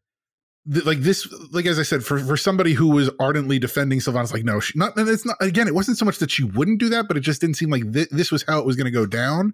th- 0.73 0.85
like 0.85 1.01
this, 1.01 1.27
like 1.51 1.66
as 1.66 1.79
I 1.79 1.83
said, 1.83 2.05
for 2.05 2.21
for 2.21 2.37
somebody 2.37 2.75
who 2.75 2.90
was 2.90 3.11
ardently 3.18 3.59
defending 3.59 3.99
Sylvanas, 3.99 4.33
like 4.33 4.45
no, 4.45 4.61
she, 4.61 4.79
not, 4.79 4.97
and 4.97 5.09
it's 5.09 5.27
not. 5.27 5.37
Again, 5.40 5.66
it 5.66 5.75
wasn't 5.75 5.99
so 5.99 6.05
much 6.05 6.18
that 6.18 6.31
she 6.31 6.45
wouldn't 6.45 6.79
do 6.79 6.88
that, 6.90 7.09
but 7.09 7.16
it 7.16 7.21
just 7.21 7.40
didn't 7.40 7.57
seem 7.57 7.71
like 7.71 7.83
thi- 7.92 8.07
this 8.12 8.31
was 8.31 8.45
how 8.47 8.61
it 8.61 8.64
was 8.64 8.77
going 8.77 8.85
to 8.85 8.92
go 8.92 9.05
down. 9.05 9.53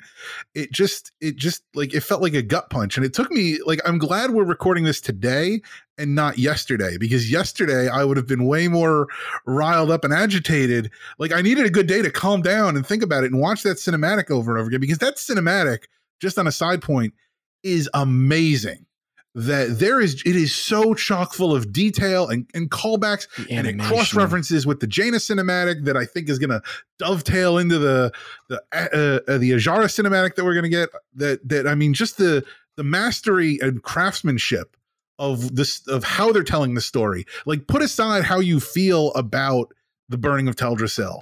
It 0.55 0.71
just, 0.73 1.13
it 1.23 1.37
just 1.37 1.63
like 1.75 1.95
it 1.95 2.01
felt 2.01 2.21
like 2.21 2.35
a 2.35 2.43
gut 2.43 2.69
punch, 2.69 2.99
and 2.99 3.07
it 3.07 3.15
took 3.15 3.31
me 3.31 3.59
like 3.65 3.81
I'm 3.87 3.97
glad 3.99 4.33
we're 4.33 4.45
recording 4.45 4.85
this 4.85 5.01
today 5.01 5.63
and 5.97 6.15
not 6.15 6.39
yesterday 6.39 6.97
because 6.99 7.31
yesterday 7.31 7.89
I 7.89 8.05
would 8.05 8.19
have 8.19 8.27
been 8.27 8.47
way 8.47 8.69
more 8.69 9.09
riled 9.47 9.91
up 9.91 10.05
and 10.05 10.13
agitated 10.13 10.91
like 11.19 11.33
I 11.33 11.41
needed 11.43 11.67
a 11.67 11.71
good 11.71 11.87
day 11.87 12.03
to 12.03 12.11
calm 12.11 12.43
down 12.43 12.77
and 12.77 12.87
think 12.87 13.03
about 13.03 13.25
it 13.25 13.33
and 13.33 13.41
watch 13.41 13.63
that 13.65 13.79
cinematic 13.79 14.31
over 14.31 14.53
and 14.53 14.61
over 14.61 14.69
again 14.69 14.81
because 14.81 14.99
that 14.99 15.17
cinematic, 15.17 15.85
just 16.21 16.39
on 16.39 16.47
a 16.47 16.53
side 16.53 16.83
point, 16.83 17.15
is 17.63 17.89
amazing. 17.95 18.87
That 19.35 19.79
there 19.79 20.01
is, 20.01 20.21
it 20.27 20.35
is 20.35 20.53
so 20.53 20.95
chock 20.95 21.33
full 21.33 21.55
of 21.55 21.73
detail 21.73 22.29
and, 22.29 22.51
and 22.55 22.71
callbacks, 22.71 23.29
and 23.49 23.69
it 23.69 23.79
cross 23.79 24.13
references 24.13 24.67
with 24.67 24.81
the 24.81 24.87
Jaina 24.89 25.19
cinematic 25.19 25.85
that 25.85 25.97
I 25.97 26.07
think 26.07 26.29
is 26.29 26.41
going 26.41 26.51
to 26.51 26.61
dovetail 26.99 27.59
into 27.59 27.79
the 27.79 28.11
the 28.49 28.57
uh, 28.73 29.31
uh, 29.31 29.39
the 29.39 29.53
Ajara 29.53 29.85
cinematic 29.85 30.35
that 30.35 30.45
we're 30.45 30.55
going 30.55 30.65
to 30.65 30.69
get. 30.71 30.89
That 31.15 31.47
that 31.49 31.69
I 31.69 31.77
mean, 31.77 31.95
just 31.95 32.17
the 32.17 32.45
the 32.77 32.83
mastery 32.83 33.59
and 33.61 33.83
craftsmanship 33.83 34.77
of 35.21 35.55
this 35.55 35.87
of 35.87 36.03
how 36.03 36.33
they're 36.33 36.43
telling 36.43 36.75
the 36.75 36.81
story. 36.81 37.25
Like, 37.47 37.69
put 37.69 37.83
aside 37.83 38.25
how 38.25 38.41
you 38.41 38.59
feel 38.59 39.13
about 39.13 39.73
the 40.09 40.19
burning 40.19 40.49
of 40.49 40.57
Teldrassil. 40.57 41.21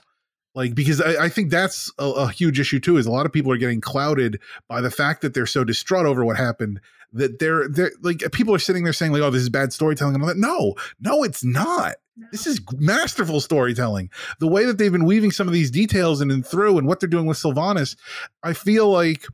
Like, 0.57 0.75
because 0.75 1.01
I, 1.01 1.27
I 1.27 1.29
think 1.29 1.51
that's 1.51 1.92
a, 1.99 2.05
a 2.05 2.29
huge 2.29 2.59
issue 2.59 2.81
too, 2.81 2.97
is 2.97 3.07
a 3.07 3.11
lot 3.12 3.27
of 3.27 3.33
people 3.33 3.53
are 3.53 3.59
getting 3.59 3.81
clouded 3.81 4.40
by 4.69 4.81
the 4.81 4.90
fact 4.90 5.21
that 5.21 5.35
they're 5.35 5.47
so 5.47 5.62
distraught 5.62 6.07
over 6.07 6.25
what 6.25 6.37
happened 6.37 6.81
that 7.12 7.38
they're 7.38 7.69
they're 7.69 7.92
like 8.03 8.23
people 8.33 8.55
are 8.55 8.59
sitting 8.59 8.85
there 8.85 8.92
saying, 8.92 9.12
like, 9.12 9.23
oh, 9.23 9.31
this 9.31 9.42
is 9.42 9.49
bad 9.49 9.73
storytelling 9.73 10.14
and 10.14 10.23
all 10.23 10.29
that. 10.29 10.37
No, 10.37 10.75
no, 11.01 11.23
it's 11.23 11.45
not. 11.45 11.95
No. 12.16 12.27
This 12.33 12.47
is 12.47 12.61
masterful 12.79 13.40
storytelling. 13.40 14.11
The 14.40 14.49
way 14.49 14.64
that 14.64 14.79
they've 14.79 14.90
been 14.92 15.05
weaving 15.05 15.31
some 15.31 15.47
of 15.47 15.53
these 15.53 15.71
details 15.71 16.21
in 16.21 16.31
and 16.31 16.45
through 16.45 16.79
and 16.79 16.87
what 16.87 17.01
they're 17.01 17.09
doing 17.09 17.27
with 17.27 17.37
Sylvanas, 17.37 17.97
I 18.42 18.55
feel 18.55 18.88
like 18.88 19.27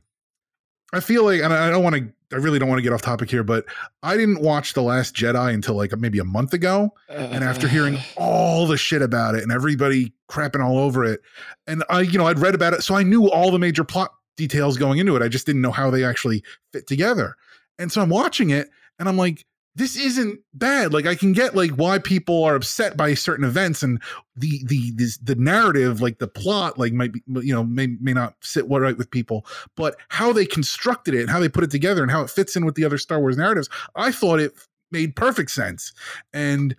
I 0.93 0.99
feel 0.99 1.23
like, 1.23 1.41
and 1.41 1.51
I 1.51 1.69
don't 1.69 1.83
want 1.83 1.95
to, 1.95 2.07
I 2.31 2.37
really 2.37 2.59
don't 2.59 2.69
want 2.69 2.79
to 2.79 2.83
get 2.83 2.93
off 2.93 3.01
topic 3.01 3.29
here, 3.29 3.43
but 3.43 3.65
I 4.01 4.15
didn't 4.15 4.41
watch 4.41 4.73
The 4.73 4.81
Last 4.81 5.15
Jedi 5.15 5.53
until 5.53 5.75
like 5.75 5.95
maybe 5.97 6.19
a 6.19 6.23
month 6.23 6.53
ago. 6.53 6.93
And 7.09 7.35
uh-huh. 7.35 7.45
after 7.45 7.67
hearing 7.67 7.97
all 8.15 8.67
the 8.67 8.77
shit 8.77 9.01
about 9.01 9.35
it 9.35 9.43
and 9.43 9.51
everybody 9.51 10.13
crapping 10.29 10.63
all 10.63 10.77
over 10.77 11.03
it, 11.03 11.21
and 11.67 11.83
I, 11.89 12.01
you 12.01 12.17
know, 12.17 12.27
I'd 12.27 12.39
read 12.39 12.55
about 12.55 12.73
it, 12.73 12.83
so 12.83 12.95
I 12.95 13.03
knew 13.03 13.29
all 13.29 13.51
the 13.51 13.59
major 13.59 13.83
plot 13.83 14.13
details 14.37 14.77
going 14.77 14.99
into 14.99 15.15
it. 15.15 15.21
I 15.21 15.27
just 15.27 15.45
didn't 15.45 15.61
know 15.61 15.71
how 15.71 15.89
they 15.89 16.03
actually 16.03 16.43
fit 16.71 16.87
together. 16.87 17.35
And 17.79 17.91
so 17.91 18.01
I'm 18.01 18.09
watching 18.09 18.49
it 18.49 18.69
and 18.99 19.09
I'm 19.09 19.17
like, 19.17 19.45
this 19.75 19.97
isn't 19.97 20.39
bad. 20.53 20.93
Like 20.93 21.07
I 21.07 21.15
can 21.15 21.33
get 21.33 21.55
like 21.55 21.71
why 21.71 21.97
people 21.97 22.43
are 22.43 22.55
upset 22.55 22.95
by 22.95 23.13
certain 23.15 23.45
events 23.45 23.81
and 23.81 24.01
the 24.35 24.63
the 24.65 24.91
this, 24.95 25.17
the 25.17 25.35
narrative, 25.35 26.01
like 26.01 26.19
the 26.19 26.27
plot, 26.27 26.77
like 26.77 26.93
might 26.93 27.11
be 27.11 27.21
you 27.27 27.53
know 27.53 27.63
may 27.63 27.87
may 27.99 28.13
not 28.13 28.35
sit 28.41 28.67
well 28.67 28.81
right 28.81 28.97
with 28.97 29.09
people, 29.09 29.45
but 29.75 29.95
how 30.09 30.31
they 30.31 30.45
constructed 30.45 31.15
it 31.15 31.21
and 31.21 31.29
how 31.29 31.39
they 31.39 31.49
put 31.49 31.63
it 31.63 31.71
together 31.71 32.03
and 32.03 32.11
how 32.11 32.21
it 32.21 32.29
fits 32.29 32.55
in 32.55 32.65
with 32.65 32.75
the 32.75 32.85
other 32.85 32.97
Star 32.97 33.19
Wars 33.19 33.37
narratives, 33.37 33.69
I 33.95 34.11
thought 34.11 34.39
it 34.39 34.53
made 34.91 35.15
perfect 35.15 35.51
sense. 35.51 35.91
And 36.33 36.75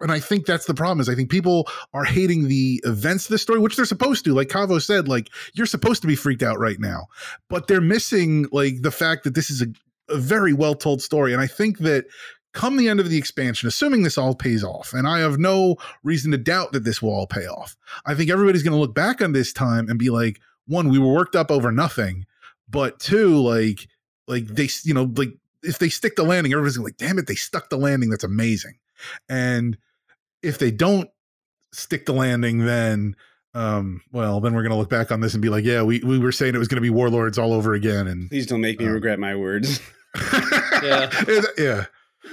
and 0.00 0.12
I 0.12 0.20
think 0.20 0.46
that's 0.46 0.66
the 0.66 0.74
problem 0.74 1.00
is 1.00 1.08
I 1.08 1.14
think 1.14 1.30
people 1.30 1.68
are 1.92 2.04
hating 2.04 2.48
the 2.48 2.80
events 2.84 3.26
of 3.26 3.30
the 3.30 3.38
story, 3.38 3.58
which 3.58 3.76
they're 3.76 3.84
supposed 3.84 4.24
to. 4.24 4.34
Like 4.34 4.48
Cavo 4.48 4.78
said, 4.78 5.08
like 5.08 5.28
you're 5.54 5.66
supposed 5.66 6.02
to 6.02 6.08
be 6.08 6.14
freaked 6.14 6.42
out 6.42 6.58
right 6.58 6.78
now, 6.78 7.08
but 7.50 7.66
they're 7.66 7.80
missing 7.80 8.46
like 8.52 8.82
the 8.82 8.92
fact 8.92 9.24
that 9.24 9.34
this 9.34 9.50
is 9.50 9.60
a, 9.60 9.66
a 10.08 10.16
very 10.18 10.52
well 10.52 10.74
told 10.74 11.02
story. 11.02 11.32
And 11.32 11.42
I 11.42 11.46
think 11.46 11.78
that 11.78 12.06
come 12.54 12.76
the 12.76 12.88
end 12.88 12.98
of 13.00 13.10
the 13.10 13.18
expansion, 13.18 13.68
assuming 13.68 14.02
this 14.02 14.18
all 14.18 14.34
pays 14.34 14.64
off, 14.64 14.92
and 14.92 15.06
I 15.06 15.20
have 15.20 15.38
no 15.38 15.76
reason 16.02 16.30
to 16.32 16.38
doubt 16.38 16.72
that 16.72 16.84
this 16.84 17.00
will 17.02 17.10
all 17.12 17.26
pay 17.26 17.46
off, 17.46 17.76
I 18.06 18.14
think 18.14 18.30
everybody's 18.30 18.62
going 18.62 18.72
to 18.72 18.78
look 18.80 18.94
back 18.94 19.20
on 19.20 19.32
this 19.32 19.52
time 19.52 19.88
and 19.88 19.98
be 19.98 20.10
like, 20.10 20.40
one, 20.66 20.88
we 20.88 20.98
were 20.98 21.12
worked 21.12 21.36
up 21.36 21.50
over 21.50 21.70
nothing, 21.72 22.26
but 22.68 22.98
two, 22.98 23.36
like, 23.38 23.86
like 24.26 24.46
they, 24.46 24.68
you 24.82 24.92
know, 24.94 25.10
like 25.16 25.30
if 25.62 25.78
they 25.78 25.88
stick 25.88 26.16
the 26.16 26.24
landing, 26.24 26.52
everybody's 26.52 26.78
like, 26.78 26.96
damn 26.96 27.18
it, 27.18 27.26
they 27.26 27.34
stuck 27.34 27.70
the 27.70 27.78
landing. 27.78 28.10
That's 28.10 28.24
amazing. 28.24 28.74
And 29.28 29.78
if 30.42 30.58
they 30.58 30.70
don't 30.70 31.08
stick 31.72 32.06
the 32.06 32.12
landing, 32.12 32.64
then 32.64 33.16
um, 33.54 34.02
well, 34.12 34.40
then 34.40 34.54
we're 34.54 34.62
gonna 34.62 34.76
look 34.76 34.90
back 34.90 35.10
on 35.10 35.20
this 35.20 35.32
and 35.34 35.42
be 35.42 35.48
like, 35.48 35.64
yeah, 35.64 35.82
we, 35.82 36.00
we 36.00 36.18
were 36.18 36.32
saying 36.32 36.54
it 36.54 36.58
was 36.58 36.68
gonna 36.68 36.80
be 36.82 36.90
warlords 36.90 37.38
all 37.38 37.52
over 37.52 37.74
again. 37.74 38.06
And 38.06 38.28
Please 38.28 38.46
don't 38.46 38.60
make 38.60 38.78
me 38.78 38.86
Um, 38.86 38.92
regret 38.92 39.18
my 39.18 39.34
words. 39.34 39.80
Yeah. 40.82 41.10
yeah. 41.58 41.84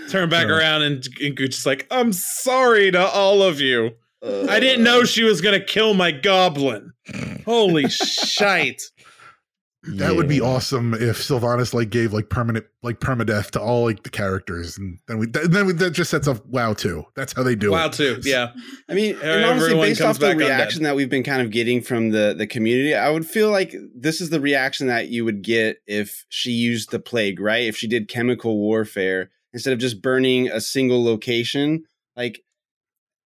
Turn 0.10 0.30
back 0.30 0.48
So- 0.48 0.56
around 0.56 0.84
and, 0.84 1.08
and 1.22 1.36
Gooch 1.36 1.58
is 1.58 1.66
like, 1.66 1.88
I'm 1.92 2.14
sorry 2.14 2.92
to 2.92 3.06
all 3.06 3.42
of 3.44 3.60
you. 3.60 3.92
I 4.24 4.60
didn't 4.60 4.84
know 4.84 5.02
uh. 5.02 5.06
she 5.06 5.24
was 5.24 5.40
gonna 5.42 5.60
kill 5.64 5.94
my 5.94 6.12
goblin. 6.12 6.94
Holy 7.46 7.88
shite. 7.90 8.82
That 9.88 10.16
would 10.16 10.28
be 10.28 10.42
awesome 10.42 10.94
if 10.94 11.20
Sylvanas 11.20 11.74
like 11.74 11.90
gave 11.90 12.12
like 12.14 12.30
permanent 12.30 12.66
like 12.82 13.00
permadeath 13.00 13.52
to 13.52 13.62
all 13.62 13.86
like 13.86 14.04
the 14.04 14.10
characters, 14.10 14.78
and 14.78 15.00
then 15.08 15.20
we 15.20 15.28
then 15.28 15.68
we, 15.68 15.74
that 15.74 15.92
just 15.92 16.10
sets 16.10 16.28
up 16.28 16.46
WoW 16.48 16.74
too. 16.74 17.06
That's 17.16 17.34
how 17.34 17.44
they 17.44 17.56
do 17.56 17.72
Wow, 17.72 17.78
it. 17.78 17.82
WoW 17.84 17.90
too. 17.90 18.20
Yeah. 18.24 18.52
I 18.90 18.94
mean, 18.94 19.16
and 19.22 19.46
honestly, 19.46 19.76
based 19.76 20.02
off 20.02 20.18
the 20.20 20.28
back 20.28 20.38
undead. 20.38 20.40
reaction 20.40 20.84
that 20.84 20.96
we've 20.96 21.10
been 21.10 21.24
kind 21.24 21.42
of 21.42 21.52
getting 21.52 21.82
from 21.82 22.10
the 22.10 22.34
the 22.38 22.48
community, 22.48 22.96
I 22.96 23.10
would 23.10 23.28
feel 23.28 23.52
like 23.52 23.76
this 23.96 24.22
is 24.22 24.30
the 24.32 24.40
reaction 24.42 24.88
that 24.88 25.10
you 25.10 25.24
would 25.26 25.42
get 25.44 25.78
if 25.86 26.26
she 26.30 26.52
used 26.52 26.92
the 26.92 27.00
plague, 27.00 27.40
right? 27.40 27.64
If 27.64 27.78
she 27.78 27.88
did 27.88 28.08
chemical 28.08 28.58
warfare 28.58 29.30
instead 29.54 29.74
of 29.74 29.80
just 29.80 30.02
burning 30.02 30.50
a 30.50 30.60
single 30.62 31.04
location, 31.04 31.84
like 32.16 32.42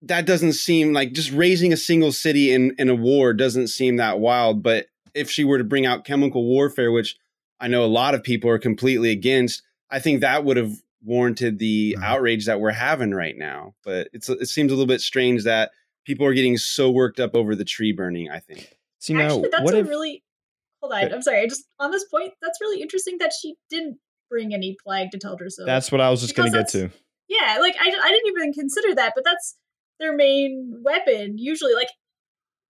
that 0.02 0.26
doesn't 0.26 0.54
seem 0.54 0.94
like 0.94 1.12
just 1.14 1.32
raising 1.32 1.74
a 1.74 1.78
single 1.78 2.12
city 2.12 2.54
in 2.54 2.76
in 2.78 2.90
a 2.90 2.96
war 2.96 3.34
doesn't 3.34 3.68
seem 3.68 3.98
that 3.98 4.20
wild. 4.20 4.64
But 4.64 4.88
if 5.14 5.30
she 5.30 5.44
were 5.44 5.58
to 5.58 5.64
bring 5.64 5.86
out 5.86 6.06
chemical 6.06 6.46
warfare, 6.46 6.92
which 6.92 7.18
I 7.60 7.68
know 7.68 7.84
a 7.84 7.88
lot 7.88 8.16
of 8.16 8.24
people 8.24 8.50
are 8.50 8.60
completely 8.60 9.12
against, 9.12 9.62
I 9.90 10.00
think 10.00 10.22
that 10.22 10.44
would 10.46 10.58
have 10.58 10.74
warranted 11.04 11.60
the 11.60 11.96
Mhm. 11.98 12.04
outrage 12.04 12.46
that 12.46 12.60
we're 12.60 12.72
having 12.72 13.12
right 13.12 13.38
now. 13.38 13.76
But 13.84 14.10
it's 14.14 14.30
it 14.30 14.48
seems 14.48 14.72
a 14.72 14.76
little 14.76 14.88
bit 14.88 15.02
strange 15.02 15.44
that 15.44 15.72
people 16.06 16.26
are 16.26 16.34
getting 16.34 16.58
so 16.58 16.90
worked 16.92 17.20
up 17.20 17.36
over 17.36 17.56
the 17.56 17.66
tree 17.66 17.92
burning. 17.92 18.30
I 18.30 18.40
think. 18.40 18.78
See 19.00 19.14
now, 19.14 19.26
Actually, 19.26 19.50
that's 19.52 19.64
what 19.64 19.74
a 19.76 19.80
if 19.80 19.88
really 19.88 20.24
hold 20.82 20.94
on. 20.94 21.14
I'm 21.14 21.22
sorry. 21.22 21.42
I 21.42 21.48
just 21.48 21.66
on 21.80 21.92
this 21.92 22.06
point, 22.06 22.34
that's 22.42 22.60
really 22.62 22.82
interesting 22.82 23.18
that 23.20 23.32
she 23.40 23.56
didn't 23.70 23.98
bring 24.30 24.54
any 24.54 24.76
plague 24.84 25.12
to 25.12 25.18
tell 25.18 25.38
Teldrassil. 25.38 25.66
that's 25.66 25.92
what 25.92 26.02
I 26.02 26.10
was 26.10 26.22
just 26.22 26.36
gonna 26.36 26.52
get 26.52 26.68
to. 26.70 26.90
yeah, 27.28 27.58
like 27.60 27.76
I, 27.80 27.88
I 27.90 28.10
didn't 28.12 28.28
even 28.28 28.54
consider 28.54 28.94
that, 28.96 29.14
but 29.16 29.24
that's 29.24 29.58
their 30.00 30.14
main 30.16 30.82
weapon. 30.84 31.38
Usually, 31.38 31.74
like 31.74 31.90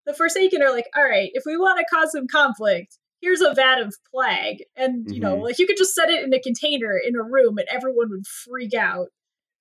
the 0.09 0.15
Forsaken 0.15 0.63
are 0.63 0.71
like, 0.71 0.87
all 0.97 1.03
right, 1.03 1.29
if 1.33 1.43
we 1.45 1.55
want 1.55 1.77
to 1.79 1.95
cause 1.95 2.11
some 2.11 2.27
conflict, 2.27 2.97
here's 3.21 3.41
a 3.41 3.53
vat 3.53 3.79
of 3.79 3.93
plague, 4.11 4.63
and 4.75 5.05
you 5.13 5.19
know, 5.19 5.35
Mhm. 5.37 5.43
like 5.43 5.59
you 5.59 5.67
could 5.67 5.77
just 5.77 5.93
set 5.93 6.09
it 6.09 6.23
in 6.23 6.33
a 6.33 6.39
container 6.41 6.97
in 6.97 7.15
a 7.15 7.21
room, 7.21 7.57
and 7.59 7.67
everyone 7.71 8.09
would 8.09 8.25
freak 8.25 8.73
out. 8.73 9.09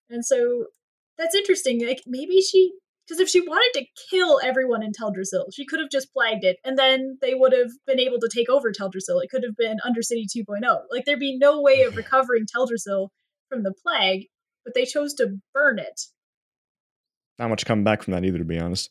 And 0.09 0.25
so 0.25 0.67
that's 1.19 1.35
interesting. 1.35 1.85
Like 1.87 2.03
maybe 2.07 2.41
she, 2.41 2.73
because 3.07 3.21
if 3.21 3.29
she 3.29 3.41
wanted 3.41 3.79
to 3.79 3.87
kill 4.11 4.41
everyone 4.43 4.83
in 4.83 4.93
Teldrassil, 4.93 5.53
she 5.53 5.67
could 5.67 5.81
have 5.81 5.91
just 5.91 6.13
plagued 6.15 6.45
it, 6.45 6.57
and 6.65 6.79
then 6.79 7.19
they 7.21 7.35
would 7.35 7.53
have 7.53 7.73
been 7.87 8.01
able 8.01 8.19
to 8.21 8.29
take 8.33 8.49
over 8.49 8.73
Teldrassil. 8.73 9.23
It 9.23 9.31
could 9.31 9.43
have 9.45 9.57
been 9.57 9.77
Undercity 9.87 10.25
2.0. 10.35 10.85
Like 10.91 11.05
there'd 11.05 11.19
be 11.21 11.37
no 11.37 11.61
way 11.61 11.83
of 11.83 11.95
recovering 11.97 12.47
Teldrassil 12.47 13.09
from 13.51 13.65
the 13.65 13.75
plague, 13.85 14.29
but 14.65 14.73
they 14.75 14.87
chose 14.87 15.13
to 15.15 15.37
burn 15.53 15.79
it. 15.79 16.01
Not 17.39 17.51
much 17.51 17.67
coming 17.67 17.85
back 17.85 18.03
from 18.03 18.15
that 18.15 18.25
either, 18.25 18.39
to 18.39 18.45
be 18.45 18.59
honest. 18.59 18.91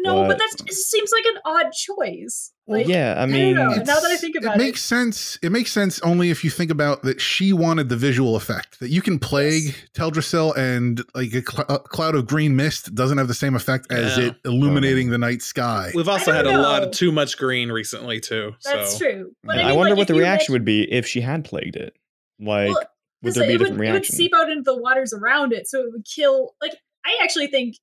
No, 0.00 0.20
What? 0.20 0.28
but 0.28 0.38
that 0.38 0.72
seems 0.72 1.10
like 1.12 1.24
an 1.24 1.40
odd 1.44 1.72
choice. 1.72 2.52
Like, 2.68 2.86
yeah, 2.86 3.14
I 3.16 3.22
I 3.22 3.26
don't 3.26 3.32
mean, 3.32 3.54
know. 3.56 3.68
Now 3.70 3.98
that 3.98 4.04
I 4.04 4.16
think 4.16 4.36
about 4.36 4.56
it 4.56 4.60
it. 4.60 4.64
makes 4.64 4.82
sense. 4.82 5.38
It 5.42 5.50
makes 5.50 5.72
sense 5.72 5.98
only 6.02 6.30
if 6.30 6.44
you 6.44 6.50
think 6.50 6.70
about 6.70 7.02
that 7.02 7.20
she 7.20 7.52
wanted 7.52 7.88
the 7.88 7.96
visual 7.96 8.36
effect 8.36 8.78
that 8.80 8.90
you 8.90 9.02
can 9.02 9.18
plague 9.18 9.74
Teldrassil 9.94 10.56
and 10.56 11.02
like 11.14 11.32
a, 11.32 11.42
cl- 11.42 11.66
a 11.68 11.78
cloud 11.80 12.14
of 12.14 12.26
green 12.26 12.54
mist 12.54 12.94
doesn't 12.94 13.18
have 13.18 13.26
the 13.26 13.34
same 13.34 13.56
effect 13.56 13.90
as 13.90 14.18
it 14.18 14.36
illuminating 14.44 15.10
the 15.10 15.18
night 15.18 15.42
sky. 15.42 15.90
We've 15.94 16.08
also 16.08 16.30
had 16.32 16.42
don't 16.42 16.54
a 16.54 16.62
lot 16.62 16.82
of 16.84 16.92
too 16.92 17.10
much 17.10 17.36
green 17.38 17.72
recently 17.72 18.20
too. 18.20 18.52
That's 18.64 18.92
so. 18.92 18.98
true. 19.04 19.32
But 19.42 19.58
I, 19.58 19.62
I, 19.62 19.66
mean, 19.68 19.76
wonder 19.76 19.90
like, 19.92 19.98
what 19.98 20.08
the 20.08 20.14
reaction 20.14 20.34
mention- 20.36 20.52
would 20.52 20.64
be 20.64 20.92
if 20.92 21.06
she 21.06 21.22
had 21.22 21.44
plagued 21.44 21.74
it. 21.76 21.96
Like, 22.38 22.68
Well, 22.68 22.82
would 23.22 23.30
'cause 23.30 23.34
there 23.34 23.46
be 23.46 23.52
a 23.52 23.54
it 23.56 23.58
would, 23.58 23.68
different 23.70 23.88
it 23.88 23.92
would 23.94 24.04
seep 24.04 24.32
out 24.36 24.48
into 24.48 24.62
the 24.62 24.76
waters 24.76 25.12
around 25.12 25.52
it, 25.52 25.66
so 25.66 25.80
it 25.80 25.90
would 25.90 26.04
kill. 26.04 26.54
Like 26.62 26.76
I 27.04 27.18
actually 27.22 27.48
think 27.48 27.76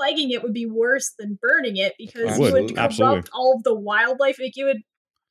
plaguing 0.00 0.30
it 0.30 0.42
would 0.42 0.54
be 0.54 0.66
worse 0.66 1.12
than 1.18 1.38
burning 1.42 1.76
it 1.76 1.94
because 1.98 2.36
you 2.36 2.42
would, 2.44 2.52
would 2.52 2.74
corrupt 2.74 2.78
absolutely. 2.78 3.30
all 3.34 3.54
of 3.56 3.62
the 3.64 3.74
wildlife. 3.74 4.38
Like 4.40 4.56
you 4.56 4.64
would 4.66 4.78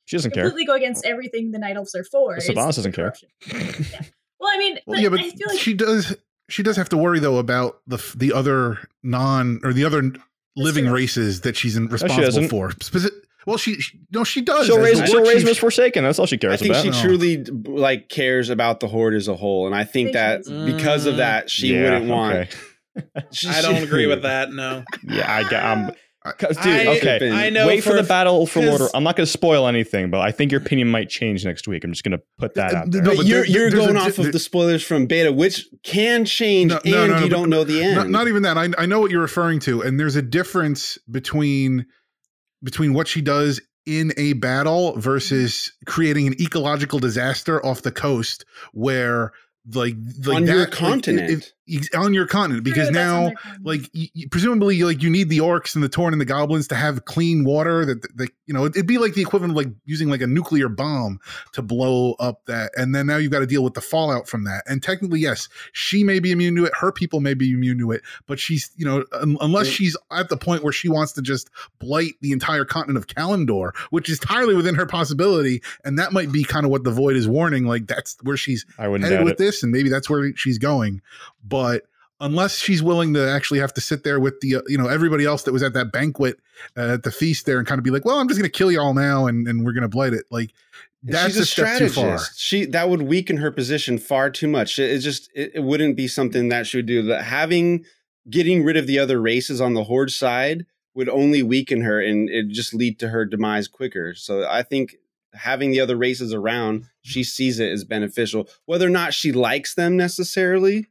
she 0.04 0.16
doesn't 0.16 0.30
care. 0.32 0.44
completely 0.44 0.66
go 0.66 0.74
against 0.74 1.04
everything 1.04 1.50
the 1.52 1.58
night 1.58 1.76
elves 1.76 1.94
are 1.94 2.04
for. 2.04 2.28
Well, 2.30 2.38
is 2.38 2.48
Sylvanas 2.48 2.76
the 2.76 2.90
doesn't 2.90 2.92
care. 2.92 3.14
Yeah. 3.46 4.02
Well, 4.38 4.50
I 4.52 4.58
mean, 4.58 4.78
Well, 4.86 4.96
but 4.96 5.02
yeah, 5.02 5.08
but 5.10 5.20
I 5.20 5.30
feel 5.30 5.48
like 5.48 5.58
she 5.58 5.74
does. 5.74 6.16
She 6.48 6.62
does 6.62 6.76
have 6.76 6.88
to 6.90 6.96
worry 6.96 7.18
though 7.20 7.38
about 7.38 7.80
the 7.86 7.98
the 8.16 8.32
other 8.32 8.78
non 9.02 9.60
or 9.62 9.72
the 9.72 9.84
other 9.84 10.12
living 10.56 10.84
true. 10.86 10.94
races 10.94 11.42
that 11.42 11.56
she's 11.56 11.76
in, 11.76 11.86
responsible 11.88 12.22
doesn't. 12.24 12.48
for. 12.48 12.70
Speci- 12.70 13.10
well, 13.46 13.56
she, 13.56 13.74
she 13.80 13.98
no, 14.12 14.24
she 14.24 14.40
does. 14.42 14.66
She'll 14.66 14.78
raise, 14.80 14.98
the 15.00 15.06
she'll 15.06 15.22
raise 15.24 15.44
Miss 15.44 15.58
Forsaken. 15.58 16.04
That's 16.04 16.18
all 16.18 16.26
she 16.26 16.36
cares. 16.38 16.60
About. 16.60 16.76
I 16.76 16.82
think 16.82 16.94
about. 16.94 17.02
she 17.02 17.08
No. 17.08 17.16
truly 17.16 17.44
like 17.80 18.08
cares 18.08 18.50
about 18.50 18.80
the 18.80 18.88
horde 18.88 19.14
as 19.14 19.28
a 19.28 19.34
whole, 19.36 19.66
and 19.66 19.74
I 19.74 19.84
think 19.84 20.12
Think 20.12 20.44
that 20.46 20.66
because 20.66 21.06
of 21.06 21.14
Mm. 21.14 21.18
that, 21.18 21.50
she 21.50 21.72
Yeah, 21.74 21.82
wouldn't 21.84 22.10
want. 22.10 22.36
okay. 22.36 22.50
She- 23.32 23.48
I 23.48 23.62
don't 23.62 23.82
agree 23.82 24.06
with 24.06 24.22
that. 24.22 24.52
No. 24.52 24.84
Yeah, 25.08 25.32
I 25.32 25.48
get. 25.48 25.64
Um, 25.64 25.90
I- 26.22 26.32
'cause, 26.32 26.56
dude, 26.58 26.66
I- 26.66 26.96
okay. 26.98 27.30
I 27.32 27.48
know 27.48 27.66
Wait 27.66 27.82
for, 27.82 27.94
the 27.94 28.02
battle 28.02 28.46
for 28.46 28.60
Lord. 28.60 28.78
'cause- 28.80 28.90
I'm 28.92 29.02
not 29.04 29.16
going 29.16 29.24
to 29.24 29.30
spoil 29.32 29.66
anything, 29.66 30.10
but 30.10 30.20
I 30.20 30.32
think 30.32 30.52
your 30.52 30.60
opinion 30.60 30.88
might 30.88 31.08
change 31.08 31.46
next 31.46 31.66
week. 31.66 31.82
I'm 31.82 31.92
just 31.92 32.04
going 32.04 32.18
to 32.18 32.22
put 32.36 32.54
that 32.56 32.74
out 32.74 32.90
there. 32.90 33.00
No, 33.02 33.10
But 33.10 33.16
but 33.18 33.26
you're 33.26 33.38
there- 33.42 33.46
you're 33.50 33.70
there's 33.70 33.82
a 33.84 33.86
going 33.86 33.96
off 33.96 34.16
there- 34.16 34.26
of 34.26 34.32
the 34.32 34.38
spoilers 34.38 34.82
from 34.82 35.06
beta, 35.06 35.32
which 35.32 35.66
can 35.82 36.26
change, 36.26 36.70
No, 36.72 36.80
and 36.84 36.92
no, 36.92 37.06
no, 37.06 37.12
no, 37.12 37.16
you 37.16 37.22
but 37.22 37.30
don't 37.30 37.48
know 37.48 37.64
the 37.64 37.82
end. 37.82 37.94
not, 37.96 38.10
not 38.10 38.28
even 38.28 38.42
that. 38.42 38.58
I, 38.58 38.68
I 38.76 38.84
know 38.86 39.00
what 39.00 39.10
you're 39.10 39.22
referring 39.22 39.60
to, 39.60 39.80
and 39.82 39.98
there's 39.98 40.16
a 40.16 40.22
difference 40.22 40.98
between 41.10 41.86
between 42.62 42.92
what 42.92 43.08
she 43.08 43.22
does 43.22 43.58
in 43.86 44.12
a 44.18 44.34
battle 44.34 44.98
versus 45.00 45.72
creating 45.86 46.26
an 46.26 46.34
ecological 46.38 46.98
disaster 46.98 47.64
off 47.64 47.80
the 47.80 47.90
coast 47.90 48.44
where 48.74 49.32
like, 49.74 49.94
like 50.24 50.36
on 50.36 50.46
your 50.46 50.56
that, 50.58 50.70
like, 50.70 50.72
continent. 50.72 51.30
if- 51.30 51.38
if- 51.38 51.52
on 51.94 52.12
your 52.14 52.26
continent 52.26 52.64
because 52.64 52.88
True, 52.88 52.94
now 52.94 53.32
like 53.62 53.82
y 53.94 54.08
y- 54.16 54.24
presumably 54.30 54.82
like 54.82 55.02
you 55.02 55.10
need 55.10 55.28
the 55.28 55.38
orcs 55.38 55.74
and 55.76 55.84
the 55.84 55.88
tauren 55.88 56.12
and 56.12 56.20
the 56.20 56.24
goblins 56.24 56.66
to 56.68 56.74
have 56.74 57.04
clean 57.04 57.44
water 57.44 57.84
that 57.84 58.02
that 58.16 58.28
you 58.46 58.54
know 58.54 58.64
it'd 58.64 58.86
be 58.88 58.98
like 58.98 59.14
the 59.14 59.22
equivalent 59.22 59.52
of 59.52 59.56
like 59.56 59.68
using 59.84 60.08
like 60.08 60.20
a 60.20 60.26
nuclear 60.26 60.68
bomb 60.68 61.20
to 61.52 61.62
blow 61.62 62.14
up 62.14 62.44
that 62.46 62.72
and 62.76 62.92
then 62.94 63.06
now 63.06 63.16
you've 63.18 63.30
got 63.30 63.38
to 63.40 63.46
deal 63.46 63.62
with 63.62 63.74
the 63.74 63.80
fallout 63.80 64.26
from 64.26 64.44
that 64.44 64.64
and 64.66 64.82
technically 64.82 65.20
yes 65.20 65.48
she 65.72 66.02
may 66.02 66.18
be 66.18 66.32
immune 66.32 66.56
to 66.56 66.64
it 66.64 66.72
her 66.74 66.90
people 66.90 67.20
may 67.20 67.34
be 67.34 67.52
immune 67.52 67.78
to 67.78 67.92
it 67.92 68.02
but 68.26 68.40
she's 68.40 68.70
you 68.76 68.84
know 68.84 69.04
un- 69.12 69.36
unless 69.40 69.66
Right. 69.66 69.74
she's 69.74 69.96
at 70.10 70.28
the 70.28 70.36
point 70.36 70.64
where 70.64 70.72
she 70.72 70.88
wants 70.88 71.12
to 71.12 71.22
just 71.22 71.50
blight 71.78 72.14
the 72.20 72.32
entire 72.32 72.64
continent 72.64 72.96
of 72.98 73.06
Kalimdor 73.06 73.76
which 73.90 74.08
is 74.08 74.18
entirely 74.18 74.56
within 74.56 74.74
her 74.74 74.86
possibility 74.86 75.62
and 75.84 75.98
that 76.00 76.12
might 76.12 76.32
be 76.32 76.42
kind 76.42 76.64
of 76.64 76.72
what 76.72 76.82
the 76.82 76.90
void 76.90 77.14
is 77.16 77.28
warning 77.28 77.64
like 77.66 77.86
that's 77.86 78.16
where 78.22 78.36
she's 78.36 78.66
I 78.76 78.88
wouldn't 78.88 79.08
headed 79.08 79.24
with 79.24 79.34
it. 79.34 79.38
this 79.38 79.62
and 79.62 79.70
maybe 79.70 79.88
that's 79.88 80.10
where 80.10 80.34
she's 80.34 80.58
going 80.58 81.00
but 81.44 81.59
unless 82.22 82.58
she's 82.58 82.82
willing 82.82 83.14
to 83.14 83.30
actually 83.30 83.58
have 83.58 83.72
to 83.72 83.80
sit 83.80 84.04
there 84.04 84.20
with 84.20 84.38
the 84.40 84.56
uh, 84.56 84.60
you 84.66 84.76
know 84.76 84.88
everybody 84.88 85.24
else 85.24 85.44
that 85.44 85.52
was 85.52 85.62
at 85.62 85.72
that 85.72 85.92
banquet 85.92 86.36
uh, 86.76 86.94
at 86.94 87.02
the 87.02 87.10
feast 87.10 87.46
there 87.46 87.58
and 87.58 87.66
kind 87.66 87.78
of 87.78 87.84
be 87.84 87.90
like 87.90 88.04
well 88.04 88.18
i'm 88.18 88.28
just 88.28 88.38
going 88.38 88.50
to 88.50 88.56
kill 88.56 88.70
you 88.70 88.80
all 88.80 88.94
now 88.94 89.26
and, 89.26 89.48
and 89.48 89.64
we're 89.64 89.72
going 89.72 89.82
to 89.82 89.88
blight 89.88 90.12
it 90.12 90.24
like 90.30 90.50
that's 91.02 91.34
She's 91.34 91.42
a, 91.42 91.46
step 91.46 91.78
too 91.78 91.88
far 91.88 92.18
She 92.36 92.66
that 92.66 92.88
would 92.90 93.02
weaken 93.02 93.38
her 93.38 93.50
position 93.50 93.98
far 93.98 94.30
too 94.30 94.48
much. 94.48 94.78
It, 94.78 94.90
it 94.90 94.98
just 94.98 95.30
it, 95.34 95.52
it 95.54 95.60
wouldn't 95.60 95.96
be 95.96 96.06
something 96.06 96.48
that 96.50 96.66
she 96.66 96.78
would 96.78 96.86
do. 96.86 97.02
That 97.02 97.24
having 97.24 97.84
getting 98.28 98.64
rid 98.64 98.76
of 98.76 98.86
the 98.86 98.98
other 98.98 99.20
races 99.20 99.60
on 99.60 99.74
the 99.74 99.84
horde 99.84 100.10
side 100.10 100.66
would 100.94 101.08
only 101.08 101.42
weaken 101.42 101.82
her 101.82 102.00
and 102.00 102.28
it 102.28 102.48
just 102.48 102.74
lead 102.74 102.98
to 102.98 103.08
her 103.08 103.24
demise 103.24 103.68
quicker. 103.68 104.14
So 104.14 104.46
I 104.46 104.62
think 104.62 104.96
having 105.32 105.70
the 105.70 105.80
other 105.80 105.96
races 105.96 106.34
around, 106.34 106.84
she 107.00 107.24
sees 107.24 107.60
it 107.60 107.70
as 107.70 107.84
beneficial. 107.84 108.48
Whether 108.66 108.86
or 108.86 108.90
not 108.90 109.14
she 109.14 109.32
likes 109.32 109.74
them 109.74 109.96
necessarily, 109.96 110.88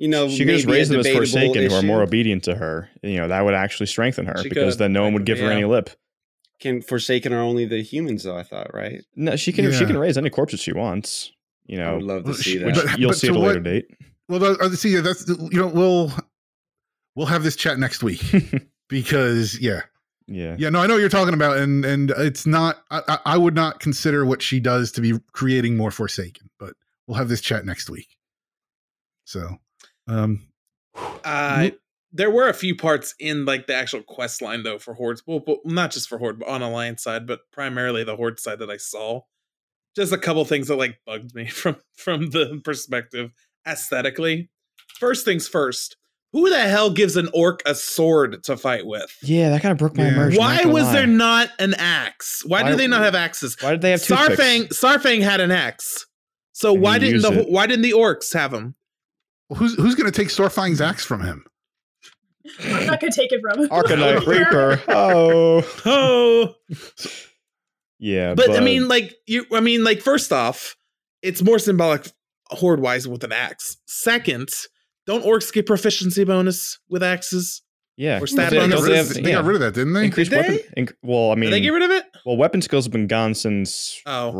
you 0.00 0.08
know, 0.08 0.28
she 0.28 0.44
could 0.46 0.54
just 0.56 0.66
raise 0.66 0.88
them 0.88 0.98
as 1.00 1.04
debatable 1.06 1.26
Forsaken 1.26 1.70
who 1.70 1.74
are 1.76 1.82
more 1.82 2.02
obedient 2.02 2.44
to 2.44 2.54
her. 2.54 2.88
You 3.02 3.18
know, 3.18 3.28
that 3.28 3.44
would 3.44 3.52
actually 3.54 3.86
strengthen 3.86 4.24
her 4.26 4.34
She 4.42 4.48
because 4.48 4.74
could. 4.74 4.78
then 4.84 4.92
no 4.94 5.02
one 5.04 5.12
would 5.12 5.26
give 5.26 5.38
her 5.38 5.50
any 5.50 5.64
lip. 5.64 5.90
Can 6.58 6.80
Forsaken 6.82 7.32
are 7.34 7.40
only 7.40 7.66
the 7.66 7.82
humans 7.82 8.22
though? 8.24 8.36
I 8.36 8.42
thought 8.42 8.72
right. 8.74 9.02
No, 9.14 9.36
she 9.36 9.52
can. 9.52 9.70
She 9.72 9.84
can 9.86 9.98
raise 9.98 10.16
any 10.18 10.30
corpses 10.30 10.60
she 10.60 10.72
wants. 10.72 11.32
You 11.66 11.80
I 11.82 11.92
would 11.92 12.04
know, 12.04 12.14
love 12.14 12.24
to 12.24 12.34
see 12.34 12.56
that. 12.58 12.74
but- 12.74 12.98
you'll 12.98 13.12
see 13.12 13.28
to 13.28 13.34
at 13.34 13.36
a 13.36 13.40
later 13.40 13.54
what- 13.60 13.64
date. 13.64 13.86
well 14.28 14.38
that, 14.40 14.60
uh, 14.60 14.70
see 14.70 14.96
that's 14.96 15.28
you 15.28 15.50
know 15.60 15.66
we'll 15.68 16.12
we'll 17.14 17.26
have 17.26 17.42
this 17.42 17.54
chat 17.56 17.78
next 17.78 18.02
week 18.02 18.22
because 18.88 19.58
yeah 19.60 19.82
yeah. 20.26 20.54
yeah 20.58 20.70
no 20.70 20.80
i 20.80 20.86
know 20.86 20.94
what 20.94 21.00
you're 21.00 21.08
talking 21.08 21.34
about 21.34 21.56
and 21.58 21.84
and 21.84 22.10
it's 22.18 22.46
not 22.46 22.82
I, 22.90 23.02
I 23.08 23.18
I 23.34 23.36
would 23.36 23.54
not 23.54 23.80
consider 23.80 24.24
what 24.24 24.40
she 24.42 24.58
does 24.60 24.90
to 24.92 25.00
be 25.00 25.18
creating 25.32 25.76
more 25.76 25.90
forsaken 25.90 26.48
but 26.58 26.74
we'll 27.06 27.18
have 27.18 27.28
this 27.28 27.40
chat 27.40 27.64
next 27.66 27.90
week 27.90 28.16
so 29.24 29.56
um 30.10 30.46
Uh, 31.24 31.70
there 32.12 32.30
were 32.30 32.48
a 32.48 32.54
few 32.54 32.74
parts 32.74 33.14
in 33.20 33.44
like 33.44 33.66
the 33.68 33.74
actual 33.74 34.02
quest 34.02 34.42
line 34.42 34.62
though 34.64 34.78
for 34.78 34.94
hordes. 34.94 35.22
Well, 35.26 35.40
but 35.40 35.58
not 35.64 35.90
just 35.92 36.08
for 36.08 36.18
horde, 36.18 36.40
but 36.40 36.48
on 36.48 36.60
alliance 36.62 37.02
side, 37.04 37.26
but 37.26 37.40
primarily 37.52 38.02
the 38.04 38.16
horde 38.16 38.40
side 38.40 38.58
that 38.58 38.70
I 38.70 38.76
saw. 38.78 39.20
Just 39.96 40.12
a 40.12 40.18
couple 40.18 40.44
things 40.44 40.68
that 40.68 40.76
like 40.76 40.98
bugged 41.06 41.34
me 41.34 41.46
from 41.60 41.76
from 41.96 42.30
the 42.30 42.60
perspective 42.64 43.30
aesthetically. 43.66 44.50
First 44.98 45.24
things 45.24 45.46
first. 45.48 45.96
Who 46.32 46.48
the 46.48 46.60
hell 46.60 46.90
gives 46.90 47.16
an 47.16 47.28
orc 47.34 47.60
a 47.66 47.74
sword 47.74 48.44
to 48.44 48.56
fight 48.56 48.86
with? 48.86 49.16
Yeah, 49.22 49.50
that 49.50 49.62
kind 49.62 49.72
of 49.72 49.78
broke 49.78 49.96
my 49.96 50.04
Yeah. 50.04 50.12
immersion. 50.12 50.38
Why 50.38 50.64
was 50.64 50.84
lie. 50.84 50.92
there 50.92 51.06
not 51.08 51.50
an 51.58 51.74
axe? 51.74 52.44
Why, 52.46 52.62
Why- 52.62 52.70
do 52.70 52.76
they 52.76 52.86
not 52.86 53.02
have 53.02 53.16
axes? 53.16 53.56
Why 53.60 53.72
did 53.72 53.80
they 53.82 53.90
have 53.90 54.00
Saurfang 54.00 54.68
toothpicks? 54.68 54.80
Saurfang 54.80 55.22
had 55.22 55.40
an 55.40 55.50
axe. 55.50 56.06
So 56.52 56.72
And 56.74 56.82
why 56.82 56.98
didn't 56.98 57.22
the 57.22 57.40
it. 57.40 57.48
why 57.50 57.66
didn't 57.66 57.82
the 57.82 57.92
orcs 57.94 58.32
have 58.34 58.52
them? 58.52 58.76
Who's 59.56 59.74
who's 59.76 59.94
going 59.94 60.10
to 60.10 60.16
take 60.16 60.28
Saurfang's 60.28 60.80
axe 60.80 61.04
from 61.04 61.22
him? 61.22 61.44
I'm 62.64 62.86
not 62.86 63.00
gonna 63.00 63.12
take 63.12 63.30
it 63.32 63.40
from 63.42 63.62
him. 63.64 63.68
Arcanite 63.68 64.26
Reaper. 64.26 64.82
Oh. 64.88 65.62
Oh, 65.84 66.54
Yeah. 67.98 68.34
but, 68.34 68.50
I 68.56 68.60
mean, 68.60 68.88
like 68.88 69.14
you. 69.26 69.44
I 69.52 69.60
mean, 69.60 69.84
like 69.84 70.00
first 70.00 70.32
off, 70.32 70.76
it's 71.22 71.42
more 71.42 71.58
symbolic 71.58 72.10
horde 72.48 72.80
wise 72.80 73.06
with 73.06 73.22
an 73.24 73.32
axe. 73.32 73.76
Second, 73.86 74.48
don't 75.06 75.24
orcs 75.24 75.52
get 75.52 75.66
proficiency 75.66 76.24
bonus 76.24 76.78
with 76.88 77.02
axes? 77.02 77.62
yeah. 77.96 78.18
or 78.20 78.26
stat 78.26 78.50
They 78.50 78.56
got, 78.56 78.70
bonus. 78.70 78.82
rid 78.82 78.92
They 78.94 78.98
of, 79.00 79.06
have- 79.08 79.24
they 79.24 79.32
got 79.32 79.44
rid 79.44 79.54
of 79.56 79.60
that, 79.60 79.74
didn't 79.74 79.92
they? 79.92 80.04
Increased 80.06 80.30
Did 80.30 80.38
weapon. 80.38 80.58
they? 80.74 80.82
Inc- 80.82 80.94
well, 81.02 81.30
I 81.30 81.34
Did 81.34 81.40
mean, 81.40 81.50
they 81.50 81.60
get 81.60 81.68
rid 81.74 81.82
of 81.82 81.90
it? 81.90 82.04
well, 82.24 82.36
weapon 82.38 82.62
skills 82.62 82.86
have 82.86 82.92
been 82.92 83.06
gone 83.06 83.34
since. 83.34 84.00
Oh. 84.06 84.32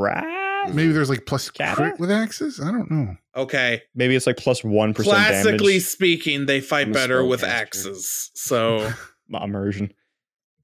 Wrath? 0.66 0.74
Maybe 0.74 0.92
there's 0.92 1.08
like 1.10 1.26
plus 1.26 1.50
Kata? 1.50 1.74
crit 1.74 2.00
with 2.00 2.10
axes. 2.10 2.60
I 2.60 2.70
don't 2.70 2.90
know. 2.90 3.16
Okay. 3.36 3.82
Maybe 3.94 4.14
it's 4.16 4.26
like 4.26 4.36
plus 4.36 4.62
one 4.64 4.94
percent 4.94 5.16
Classically 5.16 5.72
damage. 5.74 5.84
speaking, 5.84 6.46
they 6.46 6.60
fight 6.60 6.86
I'm 6.86 6.92
better 6.92 7.24
with 7.24 7.40
spellcaster. 7.42 7.48
axes. 7.48 8.30
So 8.34 8.90
Immersion. 9.32 9.92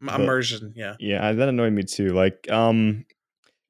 But- 0.00 0.20
immersion, 0.20 0.72
yeah. 0.76 0.94
Yeah, 1.00 1.32
that 1.32 1.48
annoyed 1.48 1.72
me 1.72 1.82
too. 1.82 2.08
Like, 2.08 2.50
um, 2.50 3.04